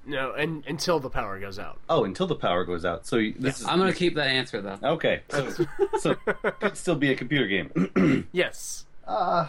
No, 0.07 0.33
and 0.33 0.65
until 0.67 0.99
the 0.99 1.11
power 1.11 1.39
goes 1.39 1.59
out. 1.59 1.79
Oh, 1.89 2.05
until 2.05 2.27
the 2.27 2.35
power 2.35 2.65
goes 2.65 2.85
out. 2.85 3.07
So 3.07 3.17
you- 3.17 3.35
this 3.39 3.61
is 3.61 3.67
I'm 3.67 3.79
gonna 3.79 3.93
keep 3.93 4.15
that 4.17 4.27
answer 4.29 4.61
though. 4.61 4.79
okay. 4.83 5.21
So, 5.29 5.67
so 6.01 6.15
could 6.15 6.77
still 6.77 6.97
be 6.97 7.13
a 7.13 7.15
computer 7.15 7.47
game. 7.47 8.27
Yes. 8.33 8.87
Uh, 9.07 9.49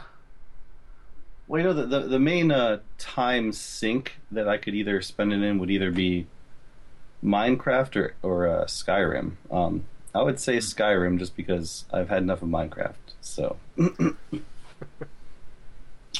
well, 1.48 1.62
you 1.62 1.68
know, 1.68 1.74
the, 1.74 1.86
the, 1.86 2.00
the 2.08 2.20
main 2.20 2.52
uh, 2.52 2.80
time 2.98 3.52
sink 3.52 4.18
that 4.32 4.48
I 4.48 4.58
could 4.58 4.76
either 4.76 5.02
spend 5.02 5.34
it 5.34 5.42
in 5.42 5.60
would 5.60 5.70
either 5.70 5.92
be 5.92 6.28
Minecraft 7.24 7.96
or, 7.96 8.14
or 8.22 8.48
uh, 8.48 8.66
Skyrim. 8.66 9.34
Um, 9.52 9.86
I 10.14 10.22
would 10.24 10.40
say 10.40 10.58
Skyrim 10.58 11.20
just 11.20 11.36
because 11.36 11.86
I've 11.92 12.10
had 12.10 12.24
enough 12.24 12.42
of 12.42 12.50
Minecraft. 12.50 12.96
So, 13.22 13.58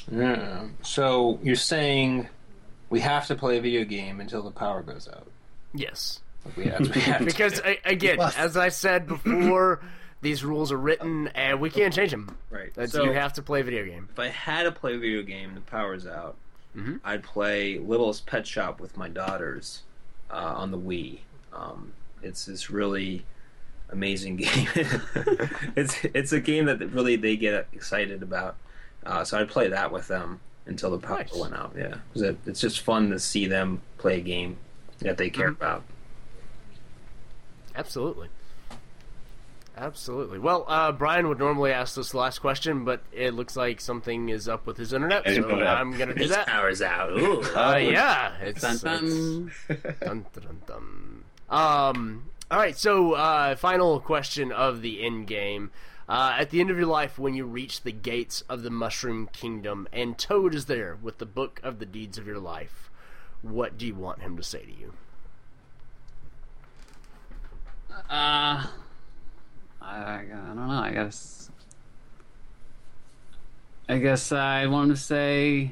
Yeah. 0.10 0.68
So 0.82 1.40
you're 1.44 1.56
saying 1.56 2.28
we 2.90 3.00
have 3.00 3.28
to 3.28 3.36
play 3.36 3.58
a 3.58 3.62
video 3.62 3.84
game 3.84 4.20
until 4.20 4.44
the 4.44 4.52
power 4.52 4.82
goes 4.82 5.08
out? 5.08 5.28
Yes. 5.74 6.20
Like 6.46 6.58
we 6.58 6.66
have, 6.66 6.80
we 6.96 7.02
have 7.02 7.20
to. 7.20 7.26
Because 7.26 7.62
again, 7.86 8.20
as 8.20 8.58
I 8.58 8.70
said 8.70 9.08
before, 9.08 9.82
these 10.22 10.44
rules 10.44 10.72
are 10.72 10.78
written 10.78 11.28
and 11.30 11.60
we 11.60 11.70
can't 11.70 11.94
change 11.94 12.12
them. 12.12 12.38
right. 12.50 12.72
That's, 12.76 12.92
so 12.92 13.04
you 13.04 13.12
have 13.12 13.34
to 13.34 13.42
play 13.42 13.62
a 13.62 13.64
video 13.64 13.86
game. 13.86 14.08
if 14.12 14.20
I 14.20 14.28
had 14.28 14.64
to 14.64 14.72
play 14.72 14.96
a 14.96 14.98
video 15.00 15.24
game, 15.24 15.56
the 15.56 15.62
power's 15.62 16.06
out. 16.06 16.36
Mhm. 16.78 17.00
I'd 17.04 17.24
play 17.24 17.80
Littlest 17.80 18.26
Pet 18.26 18.46
Shop 18.48 18.80
with 18.80 18.96
my 18.98 19.10
daughters 19.10 19.82
uh, 20.30 20.36
on 20.56 20.72
the 20.72 20.78
Wii. 20.78 21.20
Um, 21.54 21.94
it's 22.24 22.46
this 22.46 22.70
really 22.70 23.26
amazing 23.90 24.36
game. 24.38 24.68
it's 25.76 25.98
it's 26.14 26.32
a 26.32 26.40
game 26.40 26.66
that 26.66 26.80
really 26.92 27.16
they 27.18 27.36
get 27.36 27.68
excited 27.74 28.24
about. 28.24 28.56
Uh, 29.06 29.24
so 29.26 29.40
I'd 29.40 29.50
play 29.50 29.68
that 29.70 29.92
with 29.92 30.08
them 30.08 30.40
until 30.68 30.92
the 30.92 31.00
power 31.00 31.18
Nice. 31.18 31.34
went 31.36 31.56
out. 31.56 31.74
Yeah, 31.76 31.96
it, 32.16 32.38
it's 32.46 32.62
just 32.62 32.82
fun 32.82 33.10
to 33.10 33.20
see 33.20 33.48
them 33.48 33.82
play 33.98 34.20
a 34.20 34.22
game 34.22 34.56
that 35.00 35.18
they 35.18 35.30
care 35.32 35.48
about. 35.48 35.84
Absolutely. 37.76 38.28
Absolutely. 39.78 40.38
Well, 40.38 40.66
uh, 40.68 40.92
Brian 40.92 41.28
would 41.30 41.40
normally 41.40 41.72
ask 41.72 41.96
this 41.96 42.14
last 42.14 42.40
question, 42.40 42.84
but 42.84 43.02
it 43.12 43.34
looks 43.34 43.56
like 43.56 43.80
something 43.82 44.30
is 44.30 44.48
up 44.48 44.68
with 44.68 44.78
his 44.78 44.94
internet, 44.94 45.24
I 45.26 45.30
didn't 45.32 45.44
so 45.46 45.50
know 45.50 45.60
that. 45.60 45.78
I'm 45.78 45.96
going 45.98 46.10
to 46.10 46.14
do 46.16 46.22
His 46.22 46.32
that. 46.32 46.46
power's 46.48 46.82
out. 46.82 47.12
Ooh. 47.14 47.42
Uh, 47.56 47.78
yeah, 47.78 48.34
it's, 48.42 48.62
Dun, 48.62 48.74
it's 48.74 48.82
dun. 48.84 49.52
dun, 50.02 50.26
dun, 50.34 50.62
dun. 50.68 51.24
Um. 51.50 52.26
All 52.52 52.60
right. 52.60 52.78
So, 52.78 53.14
uh, 53.14 53.56
final 53.56 54.00
question 54.02 54.52
of 54.52 54.82
the 54.82 55.04
end 55.04 55.28
game. 55.28 55.72
Uh, 56.10 56.36
at 56.38 56.50
the 56.50 56.60
end 56.60 56.70
of 56.70 56.78
your 56.78 56.88
life, 56.88 57.18
when 57.18 57.34
you 57.34 57.46
reach 57.46 57.84
the 57.84 57.92
gates 57.94 58.42
of 58.50 58.64
the 58.64 58.70
Mushroom 58.70 59.30
Kingdom, 59.32 59.88
and 59.94 60.18
Toad 60.18 60.54
is 60.54 60.66
there 60.66 60.98
with 61.02 61.18
the 61.20 61.26
book 61.26 61.62
of 61.64 61.80
the 61.80 61.86
deeds 61.86 62.18
of 62.18 62.28
your 62.28 62.40
life, 62.40 62.92
what 63.42 63.78
do 63.78 63.88
you 63.88 63.96
want 63.96 64.22
him 64.22 64.36
to 64.36 64.44
say 64.44 64.64
to 64.66 64.72
you? 64.72 64.94
Uh, 68.10 68.68
I, 69.82 70.20
I 70.20 70.26
don't 70.48 70.56
know. 70.56 70.74
I 70.74 70.92
guess. 70.92 71.50
I 73.90 73.98
guess 73.98 74.32
I 74.32 74.68
want 74.68 74.92
to 74.92 74.98
say, 74.98 75.72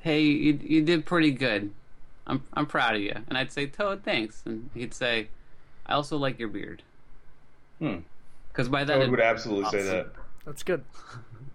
"Hey, 0.00 0.22
you, 0.22 0.58
you 0.62 0.82
did 0.82 1.06
pretty 1.06 1.30
good. 1.30 1.70
I'm 2.26 2.42
I'm 2.52 2.66
proud 2.66 2.96
of 2.96 3.00
you." 3.00 3.14
And 3.28 3.38
I'd 3.38 3.52
say, 3.52 3.66
"Toad, 3.66 4.02
thanks." 4.04 4.42
And 4.44 4.70
he'd 4.74 4.94
say, 4.94 5.28
"I 5.86 5.94
also 5.94 6.16
like 6.16 6.38
your 6.38 6.48
beard." 6.48 6.82
Hmm. 7.78 7.98
Because 8.48 8.68
by 8.68 8.84
then, 8.84 9.00
Toad 9.00 9.10
would 9.10 9.20
absolutely 9.20 9.70
say 9.70 9.82
that. 9.82 10.08
That's 10.44 10.62
good. 10.62 10.84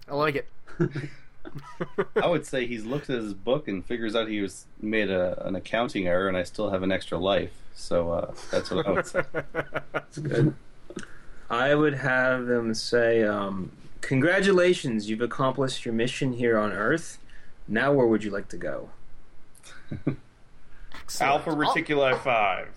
I 0.08 0.16
like 0.16 0.36
it. 0.36 0.48
I 2.22 2.28
would 2.28 2.46
say 2.46 2.66
he's 2.66 2.86
looked 2.86 3.10
at 3.10 3.18
his 3.18 3.34
book 3.34 3.68
and 3.68 3.86
figures 3.86 4.16
out 4.16 4.28
he 4.28 4.42
was 4.42 4.66
made 4.82 5.10
a, 5.10 5.46
an 5.46 5.56
accounting 5.56 6.08
error, 6.08 6.28
and 6.28 6.38
I 6.38 6.44
still 6.44 6.70
have 6.70 6.84
an 6.84 6.92
extra 6.92 7.18
life. 7.18 7.52
So 7.76 8.12
uh, 8.12 8.34
that's 8.52 8.72
what 8.72 8.88
I 8.88 8.92
would 8.92 9.06
say. 9.06 9.22
That's 9.92 10.18
good. 10.18 10.56
I 11.50 11.76
would 11.76 11.96
have 11.96 12.46
them 12.48 12.74
say, 12.74 13.24
um, 13.24 13.72
"Congratulations, 14.02 15.10
you've 15.10 15.22
accomplished 15.22 15.86
your 15.86 15.94
mission 15.94 16.34
here 16.34 16.58
on 16.58 16.72
Earth. 16.72 17.20
Now, 17.68 17.94
where 17.94 18.08
would 18.08 18.24
you 18.24 18.32
like 18.32 18.48
to 18.50 18.58
go?" 18.58 18.90
Alpha 21.20 21.52
Oh, 21.52 21.56
Reticuli 21.56 22.18
Five. 22.20 22.70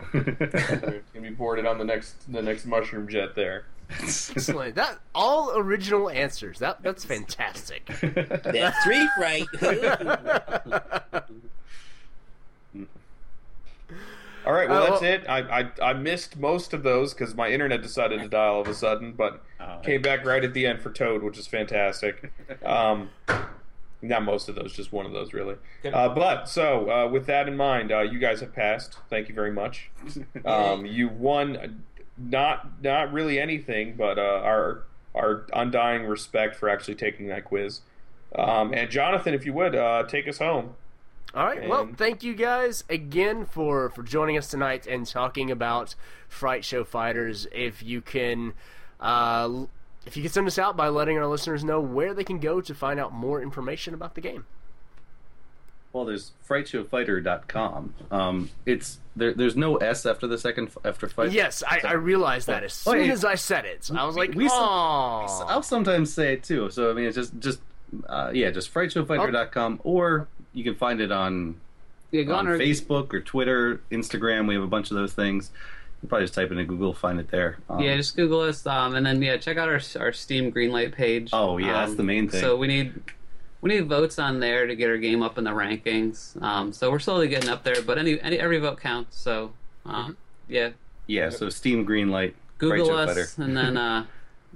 Gonna 0.12 1.02
be 1.20 1.30
boarded 1.30 1.66
on 1.66 1.78
the 1.78 1.84
next 1.84 2.32
the 2.32 2.42
next 2.42 2.66
mushroom 2.66 3.08
jet 3.08 3.34
there. 3.34 3.64
Excellent. 3.90 4.74
That 4.74 4.98
all 5.14 5.56
original 5.56 6.10
answers. 6.10 6.58
That 6.58 6.82
that's 6.82 7.04
fantastic. 7.04 7.86
That's 8.02 8.84
three 8.84 9.08
right. 9.18 9.46
All 14.48 14.54
right, 14.54 14.66
well 14.68 14.82
Uh, 14.82 14.90
that's 14.90 15.02
it. 15.02 15.28
I, 15.28 15.60
I 15.60 15.90
I 15.90 15.92
missed 15.92 16.38
most 16.38 16.72
of 16.72 16.82
those 16.82 17.12
because 17.12 17.34
my 17.34 17.48
internet 17.50 17.82
decided 17.82 18.22
to 18.22 18.28
die 18.28 18.46
all 18.46 18.62
of 18.62 18.66
a 18.66 18.72
sudden, 18.74 19.12
but 19.12 19.42
Oh, 19.60 19.78
came 19.82 20.00
back 20.00 20.24
right 20.24 20.42
at 20.42 20.54
the 20.54 20.66
end 20.66 20.80
for 20.80 20.90
Toad, 20.90 21.22
which 21.22 21.36
is 21.38 21.46
fantastic. 21.46 22.32
Um, 22.64 23.10
not 24.00 24.22
most 24.22 24.48
of 24.48 24.54
those, 24.54 24.72
just 24.72 24.90
one 24.92 25.04
of 25.04 25.12
those 25.12 25.32
really. 25.34 25.56
Uh, 25.84 26.08
but 26.08 26.48
so 26.48 26.90
uh, 26.90 27.08
with 27.08 27.26
that 27.26 27.46
in 27.46 27.56
mind, 27.58 27.92
uh, 27.92 28.00
you 28.00 28.18
guys 28.18 28.40
have 28.40 28.54
passed. 28.54 28.96
Thank 29.10 29.28
you 29.28 29.34
very 29.34 29.52
much. 29.52 29.90
Um, 30.46 30.86
you 30.86 31.08
won 31.08 31.82
not 32.16 32.82
not 32.82 33.12
really 33.12 33.38
anything, 33.38 33.96
but 33.96 34.18
uh, 34.18 34.40
our 34.42 34.84
our 35.14 35.44
undying 35.52 36.06
respect 36.06 36.56
for 36.56 36.70
actually 36.70 36.94
taking 36.94 37.26
that 37.28 37.44
quiz. 37.44 37.82
Um, 38.34 38.72
and 38.72 38.90
Jonathan, 38.90 39.34
if 39.34 39.44
you 39.44 39.52
would 39.52 39.74
uh, 39.74 40.04
take 40.04 40.26
us 40.26 40.38
home. 40.38 40.74
All 41.34 41.44
right. 41.44 41.68
Well, 41.68 41.90
thank 41.96 42.22
you 42.22 42.34
guys 42.34 42.84
again 42.88 43.44
for 43.44 43.90
for 43.90 44.02
joining 44.02 44.38
us 44.38 44.48
tonight 44.48 44.86
and 44.86 45.06
talking 45.06 45.50
about 45.50 45.94
Fright 46.28 46.64
Show 46.64 46.84
Fighters. 46.84 47.46
If 47.52 47.82
you 47.82 48.00
can, 48.00 48.54
uh, 48.98 49.64
if 50.06 50.16
you 50.16 50.22
could 50.22 50.32
send 50.32 50.46
us 50.46 50.58
out 50.58 50.76
by 50.76 50.88
letting 50.88 51.18
our 51.18 51.26
listeners 51.26 51.62
know 51.62 51.80
where 51.80 52.14
they 52.14 52.24
can 52.24 52.38
go 52.38 52.60
to 52.62 52.74
find 52.74 52.98
out 52.98 53.12
more 53.12 53.42
information 53.42 53.92
about 53.92 54.14
the 54.14 54.22
game. 54.22 54.46
Well, 55.92 56.04
there's 56.04 56.32
frightshowfighter.com. 56.48 57.94
Um, 58.10 58.50
it's 58.66 58.98
there, 59.16 59.32
there's 59.34 59.56
no 59.56 59.76
S 59.76 60.06
after 60.06 60.26
the 60.26 60.38
second 60.38 60.70
after 60.84 61.08
fight. 61.08 61.32
Yes, 61.32 61.62
I, 61.66 61.80
I 61.84 61.92
realized 61.92 62.46
that 62.46 62.62
as 62.64 62.82
Oh, 62.86 62.92
soon 62.92 63.06
yeah. 63.06 63.12
as 63.12 63.24
I 63.24 63.34
said 63.36 63.64
it. 63.64 63.90
I 63.94 64.04
was 64.04 64.16
like, 64.16 64.34
we- 64.34 64.48
oh. 64.50 65.44
I'll 65.48 65.62
sometimes 65.62 66.12
say 66.12 66.34
it 66.34 66.42
too. 66.42 66.70
So 66.70 66.90
I 66.90 66.94
mean, 66.94 67.04
it's 67.06 67.16
just 67.16 67.38
just 67.38 67.60
uh, 68.06 68.30
yeah, 68.34 68.50
just 68.50 68.72
frightshowfighter.com, 68.72 69.80
or 69.84 70.28
you 70.58 70.64
can 70.64 70.74
find 70.74 71.00
it 71.00 71.12
on 71.12 71.54
yeah, 72.10 72.22
on 72.24 72.30
on 72.30 72.48
our, 72.48 72.58
Facebook 72.58 73.12
or 73.14 73.20
Twitter, 73.20 73.80
Instagram. 73.92 74.48
We 74.48 74.54
have 74.54 74.64
a 74.64 74.68
bunch 74.68 74.90
of 74.90 74.96
those 74.96 75.12
things. 75.12 75.50
You 76.02 76.08
probably 76.08 76.24
just 76.24 76.34
type 76.34 76.50
it 76.50 76.58
in 76.58 76.66
Google, 76.66 76.92
find 76.92 77.18
it 77.20 77.30
there. 77.30 77.58
Um, 77.70 77.80
Yeah, 77.80 77.96
just 77.96 78.16
Google 78.16 78.40
us, 78.40 78.66
um, 78.66 78.94
and 78.94 79.04
then 79.06 79.22
yeah, 79.22 79.36
check 79.36 79.56
out 79.56 79.68
our 79.68 79.80
our 80.00 80.12
Steam 80.12 80.52
Greenlight 80.52 80.92
page. 80.92 81.30
Oh, 81.32 81.58
yeah, 81.58 81.72
that's 81.72 81.92
Um, 81.92 81.96
the 81.96 82.02
main 82.02 82.28
thing. 82.28 82.40
So 82.40 82.56
we 82.56 82.66
need 82.66 82.92
we 83.60 83.70
need 83.70 83.86
votes 83.86 84.18
on 84.18 84.40
there 84.40 84.66
to 84.66 84.74
get 84.74 84.90
our 84.90 84.98
game 84.98 85.22
up 85.22 85.38
in 85.38 85.44
the 85.44 85.50
rankings. 85.50 86.40
Um, 86.42 86.72
so 86.72 86.90
we're 86.90 86.98
slowly 86.98 87.28
getting 87.28 87.50
up 87.50 87.62
there, 87.62 87.82
but 87.82 87.98
any, 87.98 88.20
any 88.20 88.38
every 88.38 88.58
vote 88.58 88.80
counts. 88.80 89.16
So 89.18 89.52
um, 89.86 90.16
yeah, 90.48 90.70
yeah. 91.06 91.30
So 91.30 91.48
Steam 91.50 91.86
Greenlight, 91.86 92.34
Google 92.58 92.86
Fright 92.86 92.86
Show 92.86 92.96
us 93.20 93.34
Fighter. 93.34 93.44
and 93.44 93.56
then 93.56 93.76
uh, 93.88 94.06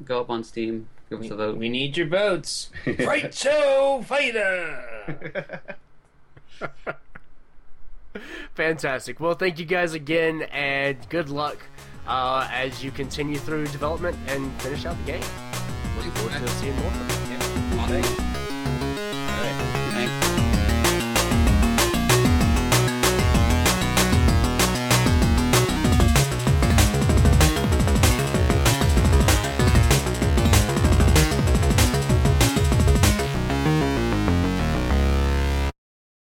go 0.05 0.21
up 0.21 0.31
on 0.31 0.43
Steam 0.45 0.89
Give 1.11 1.21
us 1.21 1.25
We, 1.29 1.31
a 1.31 1.37
vote. 1.37 1.57
we 1.59 1.69
need 1.69 1.97
your 1.99 2.07
votes. 2.07 2.71
Fight 3.05 3.35
show 3.35 4.03
fighter. 4.07 5.61
Fantastic. 8.55 9.21
Well, 9.21 9.35
thank 9.35 9.59
you 9.59 9.65
guys 9.65 9.95
again, 9.95 10.43
and 10.53 10.97
good 11.09 11.29
luck 11.29 11.59
uh, 12.07 12.49
as 12.53 12.83
you 12.85 12.91
continue 12.91 13.39
through 13.39 13.67
development 13.69 14.17
and 14.27 14.53
finish 14.63 14.85
out 14.85 14.97
the 14.99 15.13
game. 15.13 15.25
Looking 15.97 16.13
forward 16.13 16.33
to 16.33 16.49
seeing 16.49 16.77
more 16.77 16.91
from 16.91 17.09
you. 17.09 17.39
Yeah. 17.39 18.09
All 19.31 19.43
right. 19.43 19.82